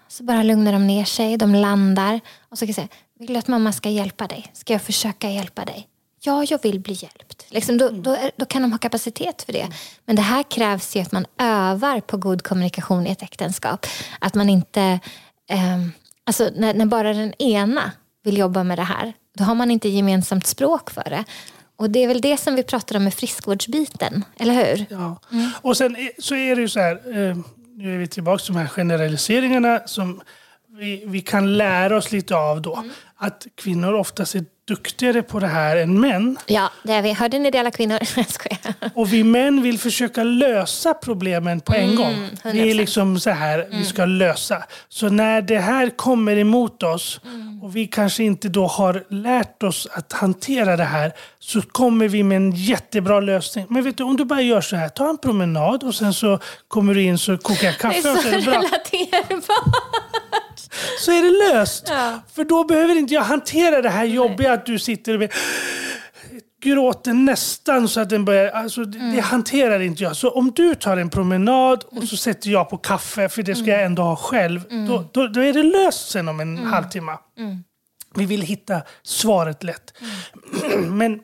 Så 0.08 0.24
bara 0.24 0.44
lugnar 0.44 0.74
de 0.74 0.88
ner 0.88 1.06
sig, 1.06 1.38
de 1.38 1.56
landar 1.56 2.20
och 2.50 2.58
så 2.58 2.66
kan 2.66 2.68
jag 2.68 2.76
säga, 2.76 2.88
vill 3.20 3.34
du 3.34 3.40
att 3.40 3.48
mamma 3.48 3.74
ska 3.74 3.90
hjälpa 3.90 4.28
dig? 4.28 4.52
Ska 4.54 4.74
jag 4.74 4.82
försöka 4.82 5.30
hjälpa 5.30 5.66
dig? 5.66 5.88
Ja, 6.22 6.46
jag 6.50 6.62
vill 6.64 6.80
bli 6.80 6.94
hjälpt. 6.94 7.46
Liksom 7.50 7.78
då, 7.78 7.90
då, 7.90 8.18
då, 8.36 8.46
kan 8.46 8.62
de 8.62 8.72
ha 8.72 8.80
kapacitet 8.80 9.42
för 9.42 9.54
det. 9.54 9.68
Men 10.06 10.16
det 10.16 10.22
här 10.22 10.44
krävs 10.44 10.96
ju 10.96 11.02
att 11.02 11.12
man 11.12 11.26
övar 11.38 12.00
på 12.00 12.18
god 12.18 12.44
kommunikation 12.44 13.08
i 13.08 13.12
ett 13.12 13.24
äktenskap. 13.24 13.86
Att 14.20 14.36
man 14.36 14.50
inte... 14.50 15.00
Eh, 15.50 15.80
alltså 16.24 16.50
när, 16.56 16.74
när, 16.74 16.86
bara 16.86 17.14
den 17.14 17.34
ena 17.42 17.92
vill 18.24 18.38
jobba 18.38 18.64
med 18.64 18.78
det 18.78 18.84
här, 18.84 19.14
då 19.38 19.44
har 19.44 19.56
man 19.56 19.72
inte 19.72 19.90
gemensamt 19.90 20.48
språk 20.48 20.90
för 20.90 21.10
det. 21.10 21.24
Och 21.76 21.90
det 21.90 22.04
är 22.04 22.08
väl 22.08 22.22
det 22.22 22.38
som 22.38 22.56
vi 22.56 22.64
pratar 22.64 22.96
om 22.96 23.04
med 23.04 23.14
friskvårdsbiten, 23.14 24.26
eller 24.38 24.54
hur? 24.54 24.86
Ja, 24.90 25.20
mm. 25.32 25.50
och 25.62 25.78
sen 25.78 25.98
så 26.20 26.36
är 26.36 26.56
det 26.56 26.62
ju 26.62 26.70
så 26.70 26.80
här, 26.80 26.96
eh, 26.96 27.38
nu 27.76 27.94
är 27.94 27.98
vi 27.98 28.08
tillbaka 28.08 28.44
till 28.44 28.54
de 28.54 28.60
här 28.60 28.68
generaliseringarna 28.68 29.82
som 29.86 30.22
vi, 30.80 31.04
vi 31.06 31.22
kan 31.22 31.58
lära 31.58 31.98
oss 31.98 32.12
lite 32.12 32.36
av 32.36 32.62
då. 32.62 32.76
Mm. 32.76 32.92
Att 33.18 33.48
kvinnor 33.56 33.94
oftast 33.94 34.36
är 34.36 34.46
duktigare 34.68 35.22
på 35.24 35.40
det 35.40 35.48
här 35.48 35.78
än 35.78 36.00
män. 36.00 36.38
Ja, 36.46 36.72
det 36.84 36.94
är 36.94 37.02
vi. 37.02 37.14
Hörde 37.14 37.40
ni 37.40 37.52
det 37.52 37.60
alla 37.60 37.72
kvinnor? 37.72 38.00
Jag 38.16 38.30
skojar. 38.30 38.74
Och 38.96 39.14
vi 39.14 39.24
män 39.24 39.62
vill 39.62 39.80
försöka 39.80 40.24
lösa 40.24 40.94
problemen 40.94 41.62
på 41.62 41.74
en 41.74 41.84
mm, 41.84 41.96
gång. 41.96 42.30
100%. 42.44 42.52
Det 42.52 42.72
är 42.72 42.74
liksom 42.74 43.20
så 43.20 43.30
här 43.30 43.60
mm. 43.60 43.80
vi 43.80 43.86
ska 43.86 44.06
lösa. 44.06 44.64
Så 44.90 45.10
när 45.10 45.42
det 45.42 45.60
här 45.60 45.90
kommer 45.90 46.38
emot 46.38 46.84
oss 46.84 47.22
mm. 47.26 47.64
och 47.64 47.76
vi 47.76 47.88
kanske 47.88 48.24
inte 48.24 48.50
då 48.50 48.68
har 48.68 49.04
lärt 49.10 49.64
oss 49.64 49.88
att 49.92 50.14
hantera 50.14 50.78
det 50.78 50.84
här 50.84 51.14
så 51.40 51.62
kommer 51.62 52.08
vi 52.08 52.24
med 52.24 52.36
en 52.36 52.52
jättebra 52.52 53.20
lösning. 53.20 53.66
Men 53.70 53.84
vet 53.84 53.98
du, 53.98 54.04
om 54.04 54.18
du 54.18 54.26
bara 54.26 54.42
gör 54.42 54.62
så 54.62 54.76
här, 54.76 54.90
ta 54.90 55.10
en 55.10 55.18
promenad 55.18 55.84
och 55.84 55.96
sen 55.96 56.14
så 56.14 56.40
kommer 56.68 56.94
du 56.94 57.04
in 57.04 57.18
så 57.18 57.38
kokar 57.38 57.66
jag 57.66 57.78
kaffe. 57.78 58.02
Det 58.02 58.10
är 58.10 58.14
så, 58.14 58.18
och 58.18 58.24
så 58.24 58.28
är 58.28 58.36
det 58.36 58.42
bra. 58.42 58.54
relaterbart 58.54 60.49
så 61.00 61.12
är 61.12 61.24
det 61.24 61.54
löst. 61.54 61.86
Ja. 61.90 62.20
För 62.34 62.44
då 62.44 62.64
behöver 62.64 62.96
inte 62.96 63.14
jag 63.14 63.22
hantera 63.22 63.82
det 63.82 63.90
här 63.90 64.06
jobbiga 64.06 64.54
att 64.54 64.66
du 64.66 64.80
sitter 64.80 65.24
och 65.24 65.30
gråter 66.62 67.14
nästan 67.14 67.88
så 67.88 68.00
att 68.00 68.10
den 68.10 68.26
börjar... 68.26 68.52
Alltså, 68.52 68.82
mm. 68.82 69.16
Det 69.16 69.22
hanterar 69.22 69.80
inte 69.80 70.04
jag. 70.04 70.16
Så 70.16 70.30
om 70.30 70.52
du 70.52 70.76
tar 70.76 70.98
en 70.98 71.10
promenad 71.10 71.84
och 71.84 72.04
så 72.04 72.18
sätter 72.18 72.50
jag 72.50 72.70
på 72.70 72.78
kaffe, 72.78 73.30
för 73.30 73.44
det 73.44 73.56
ska 73.56 73.66
jag 73.66 73.84
ändå 73.84 74.02
ha 74.02 74.16
själv, 74.16 74.62
mm. 74.72 74.88
då, 74.88 75.10
då, 75.12 75.28
då, 75.28 75.42
är 75.42 75.54
det 75.54 75.64
löst 75.64 76.10
sen 76.10 76.28
om 76.28 76.40
en 76.40 76.58
mm. 76.58 76.72
halvtimme. 76.72 77.18
Mm. 77.38 77.64
Vi 78.16 78.26
vill 78.26 78.42
hitta 78.42 78.82
svaret 79.04 79.64
lätt. 79.64 79.94
Mm. 80.62 80.98
Men 80.98 81.20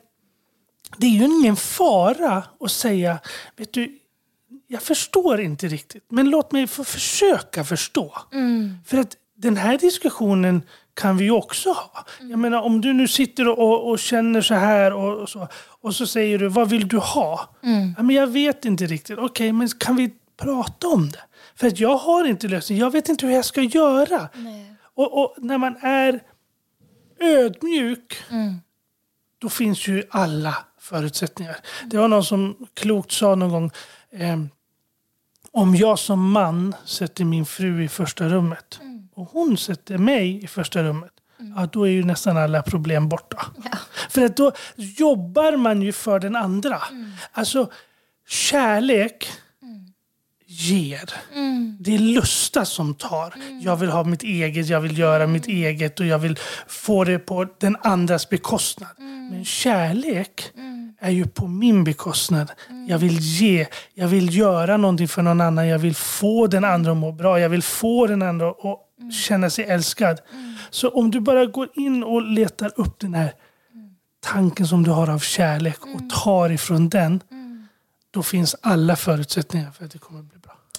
det 0.96 1.06
är 1.06 1.10
ju 1.10 1.24
ingen 1.24 1.56
fara 1.56 2.44
att 2.60 2.70
säga, 2.70 3.18
vet 3.56 3.72
du, 3.72 3.98
jag 4.66 4.82
förstår 4.82 5.40
inte 5.40 5.68
riktigt, 5.68 6.04
men 6.08 6.30
låt 6.30 6.52
mig 6.52 6.66
få 6.66 6.84
försöka 6.84 7.64
förstå. 7.64 8.14
Mm. 8.32 8.78
För 8.86 8.98
att 8.98 9.16
den 9.36 9.56
här 9.56 9.78
diskussionen 9.78 10.62
kan 10.94 11.16
vi 11.16 11.30
också 11.30 11.68
ha. 11.72 12.04
Mm. 12.18 12.30
Jag 12.30 12.38
menar 12.38 12.62
om 12.62 12.80
du 12.80 12.92
nu 12.92 13.08
sitter 13.08 13.48
och, 13.48 13.90
och 13.90 13.98
känner 13.98 14.40
så 14.40 14.54
här 14.54 14.92
och, 14.92 15.20
och, 15.20 15.28
så 15.28 15.48
och 15.80 15.94
så 15.94 16.06
säger 16.06 16.38
du 16.38 16.48
vad 16.48 16.70
vill 16.70 16.88
du 16.88 16.98
ha? 16.98 17.48
Mm. 17.62 17.94
Ja, 17.96 18.02
men 18.02 18.16
jag 18.16 18.26
vet 18.26 18.64
inte 18.64 18.86
riktigt. 18.86 19.18
Okej, 19.18 19.24
okay, 19.24 19.52
men 19.52 19.68
kan 19.68 19.96
vi 19.96 20.10
prata 20.36 20.88
om 20.88 21.10
det? 21.10 21.22
För 21.54 21.66
att 21.66 21.80
jag 21.80 21.96
har 21.96 22.24
inte 22.24 22.48
lösning. 22.48 22.78
Jag 22.78 22.90
vet 22.90 23.08
inte 23.08 23.26
hur 23.26 23.34
jag 23.34 23.44
ska 23.44 23.60
göra. 23.60 24.28
Och, 24.94 25.22
och, 25.22 25.34
när 25.38 25.58
man 25.58 25.76
är 25.80 26.20
ödmjuk 27.20 28.16
mm. 28.30 28.54
då 29.38 29.48
finns 29.48 29.88
ju 29.88 30.02
alla 30.10 30.56
förutsättningar. 30.80 31.56
Det 31.84 31.96
var 31.96 32.08
någon 32.08 32.24
som 32.24 32.66
klokt 32.74 33.12
sa 33.12 33.34
någon 33.34 33.50
gång 33.50 33.70
eh, 34.10 34.38
om 35.50 35.74
jag 35.74 35.98
som 35.98 36.30
man 36.30 36.74
sätter 36.84 37.24
min 37.24 37.46
fru 37.46 37.84
i 37.84 37.88
första 37.88 38.28
rummet 38.28 38.78
mm 38.82 38.95
och 39.16 39.28
hon 39.32 39.58
sätter 39.58 39.98
mig 39.98 40.44
i 40.44 40.46
första 40.46 40.82
rummet, 40.82 41.12
ja, 41.56 41.68
då 41.72 41.86
är 41.86 41.90
ju 41.90 42.04
nästan 42.04 42.36
alla 42.36 42.62
problem 42.62 43.08
borta. 43.08 43.46
Ja. 43.64 43.78
För 44.10 44.24
att 44.24 44.36
då 44.36 44.52
jobbar 44.76 45.56
man 45.56 45.82
ju 45.82 45.92
för 45.92 46.20
den 46.20 46.36
andra. 46.36 46.82
Alltså, 47.32 47.70
kärlek 48.28 49.28
ger. 50.46 51.10
Det 51.80 51.94
är 51.94 51.98
lusta 51.98 52.64
som 52.64 52.94
tar. 52.94 53.34
Jag 53.62 53.76
vill 53.76 53.90
ha 53.90 54.04
mitt 54.04 54.22
eget, 54.22 54.66
jag 54.66 54.80
vill 54.80 54.98
göra 54.98 55.26
mitt 55.26 55.46
eget 55.46 56.00
och 56.00 56.06
jag 56.06 56.18
vill 56.18 56.38
få 56.66 57.04
det 57.04 57.18
på 57.18 57.46
den 57.60 57.76
andras 57.82 58.28
bekostnad. 58.28 58.90
Men 59.30 59.44
kärlek 59.44 60.52
är 61.00 61.10
ju 61.10 61.26
på 61.26 61.46
min 61.46 61.84
bekostnad. 61.84 62.50
Jag 62.88 62.98
vill 62.98 63.18
ge, 63.18 63.66
jag 63.94 64.08
vill 64.08 64.36
göra 64.36 64.76
någonting 64.76 65.08
för 65.08 65.22
någon 65.22 65.40
annan. 65.40 65.68
Jag 65.68 65.78
vill 65.78 65.94
få 65.94 66.46
den 66.46 66.64
andra 66.64 66.90
att 66.90 66.96
må 66.96 67.12
bra. 67.12 67.40
Jag 67.40 67.48
vill 67.48 67.62
få 67.62 68.06
den 68.06 68.22
andra 68.22 68.48
att 68.50 68.85
känna 69.12 69.50
sig 69.50 69.64
älskad. 69.64 70.20
Så 70.70 70.88
om 70.88 71.10
du 71.10 71.20
bara 71.20 71.46
går 71.46 71.68
in 71.74 72.04
och 72.04 72.22
letar 72.22 72.72
upp 72.76 72.98
den 73.00 73.14
här 73.14 73.32
tanken 74.20 74.66
som 74.66 74.82
du 74.82 74.90
har 74.90 75.10
av 75.10 75.18
kärlek 75.18 75.86
och 75.86 76.10
tar 76.10 76.50
ifrån 76.50 76.88
den. 76.88 77.20
Då 78.10 78.22
finns 78.22 78.56
alla 78.60 78.96
förutsättningar 78.96 79.70
för 79.70 79.84
att 79.84 79.90
det 79.90 79.98
kommer 79.98 80.22
bli 80.22 80.35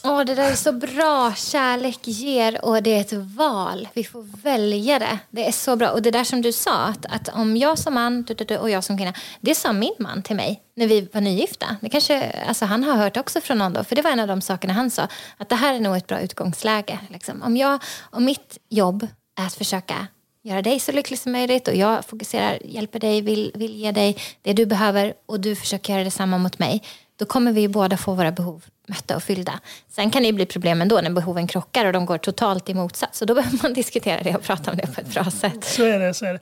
bra. 0.08 0.24
Det 0.24 0.36
där 0.36 0.52
är 0.52 0.56
så 0.56 0.72
bra. 0.72 1.34
Kärlek 1.36 2.00
ger 2.08 2.66
och 2.66 2.84
det 2.84 2.94
är 2.94 3.02
ett 3.02 3.14
val. 3.14 3.88
Vi 3.94 4.04
får 4.04 4.26
välja 4.44 5.00
det. 5.00 5.20
Det 5.30 5.48
är 5.48 5.52
så 5.52 5.76
bra. 5.76 5.90
Och 5.90 6.02
det 6.02 6.12
där 6.12 6.24
som 6.24 6.42
du 6.42 6.52
sa, 6.52 6.84
att, 6.84 7.06
att 7.06 7.30
om 7.30 7.58
jag 7.58 7.80
som 7.80 7.94
man 7.94 8.24
du, 8.24 8.34
du, 8.34 8.44
du, 8.44 8.58
och 8.58 8.70
jag 8.70 8.84
som 8.84 8.98
kvinna. 8.98 9.14
Det 9.42 9.56
sa 9.56 9.74
min 9.74 9.96
man 10.00 10.24
till 10.24 10.36
mig 10.36 10.62
när 10.76 10.88
vi 10.88 11.02
var 11.14 11.22
nygifta. 11.22 11.78
Det 11.82 11.90
kanske, 11.90 12.32
alltså 12.48 12.66
han 12.66 12.84
har 12.84 12.96
hört 12.96 13.18
också 13.18 13.42
från 13.42 13.58
någon 13.58 13.74
då. 13.74 13.84
För 13.84 13.96
det 13.96 14.02
var 14.02 14.12
en 14.12 14.20
av 14.20 14.28
de 14.28 14.42
sakerna 14.42 14.74
han 14.74 14.90
sa. 14.90 15.08
Att 15.38 15.50
det 15.50 15.56
här 15.56 15.74
är 15.74 15.80
nog 15.80 15.98
ett 15.98 16.08
bra 16.08 16.20
utgångsläge. 16.20 17.00
Liksom. 17.10 17.42
Om, 17.42 17.58
jag, 17.58 17.80
om 18.12 18.26
mitt 18.26 18.58
jobb 18.70 19.08
är 19.40 19.46
att 19.46 19.54
försöka 19.54 20.08
göra 20.44 20.62
dig 20.62 20.80
så 20.80 20.92
lycklig 20.92 21.20
som 21.20 21.32
möjligt 21.32 21.68
och 21.68 21.76
jag 21.76 22.06
fokuserar, 22.06 22.60
hjälper 22.66 23.00
dig, 23.00 23.22
vill, 23.22 23.52
vill 23.56 23.76
ge 23.76 23.92
dig 23.92 24.18
det 24.42 24.54
du 24.54 24.66
behöver 24.66 25.14
och 25.26 25.40
du 25.40 25.56
försöker 25.56 25.94
göra 25.94 26.04
detsamma 26.04 26.38
mot 26.38 26.60
mig. 26.60 26.84
Då 27.20 27.26
kommer 27.26 27.52
vi 27.52 27.68
båda 27.68 27.98
få 27.98 28.14
våra 28.14 28.32
behov 28.32 28.64
mötta 28.88 29.16
och 29.16 29.24
fyllda. 29.24 29.60
Sen 29.90 30.12
kan 30.12 30.24
det 30.24 30.34
bli 30.34 30.46
problem 30.46 30.82
ändå 30.82 31.02
när 31.02 31.10
behoven 31.10 31.48
krockar 31.48 31.86
och 31.86 31.94
de 31.94 32.06
går 32.06 32.18
totalt 32.18 32.70
i 32.70 32.74
motsats. 32.74 33.20
Så 33.20 33.26
då 33.26 33.36
behöver 33.36 33.60
man 33.64 33.74
diskutera 33.74 34.24
det 34.24 34.36
och 34.36 34.44
prata 34.44 34.72
om 34.72 34.78
det 34.78 34.96
på 34.96 35.02
ett 35.02 35.14
bra 35.14 35.32
sätt. 35.32 35.64
Så 35.64 35.84
är 35.84 36.00
det. 36.00 36.14
Så 36.14 36.26
är 36.26 36.34
det. 36.34 36.40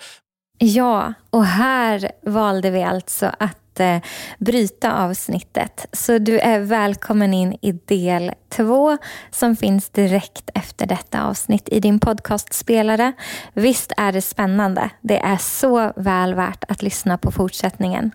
Ja, 0.58 1.14
och 1.30 1.46
här 1.46 2.12
valde 2.22 2.72
vi 2.72 2.84
alltså 2.84 3.32
att 3.40 3.80
eh, 3.80 3.98
bryta 4.40 4.94
avsnittet. 4.94 5.86
Så 5.92 6.18
du 6.18 6.40
är 6.40 6.60
välkommen 6.60 7.34
in 7.34 7.58
i 7.62 7.72
del 7.72 8.32
två 8.50 8.98
som 9.32 9.56
finns 9.56 9.90
direkt 9.90 10.50
efter 10.54 10.86
detta 10.86 11.24
avsnitt 11.24 11.70
i 11.70 11.80
din 11.80 12.00
podcastspelare. 12.00 13.14
Visst 13.54 13.92
är 13.98 14.12
det 14.12 14.22
spännande? 14.22 14.90
Det 15.02 15.20
är 15.20 15.38
så 15.38 15.94
väl 15.96 16.34
värt 16.34 16.64
att 16.68 16.82
lyssna 16.82 17.18
på 17.18 17.32
fortsättningen. 17.32 18.12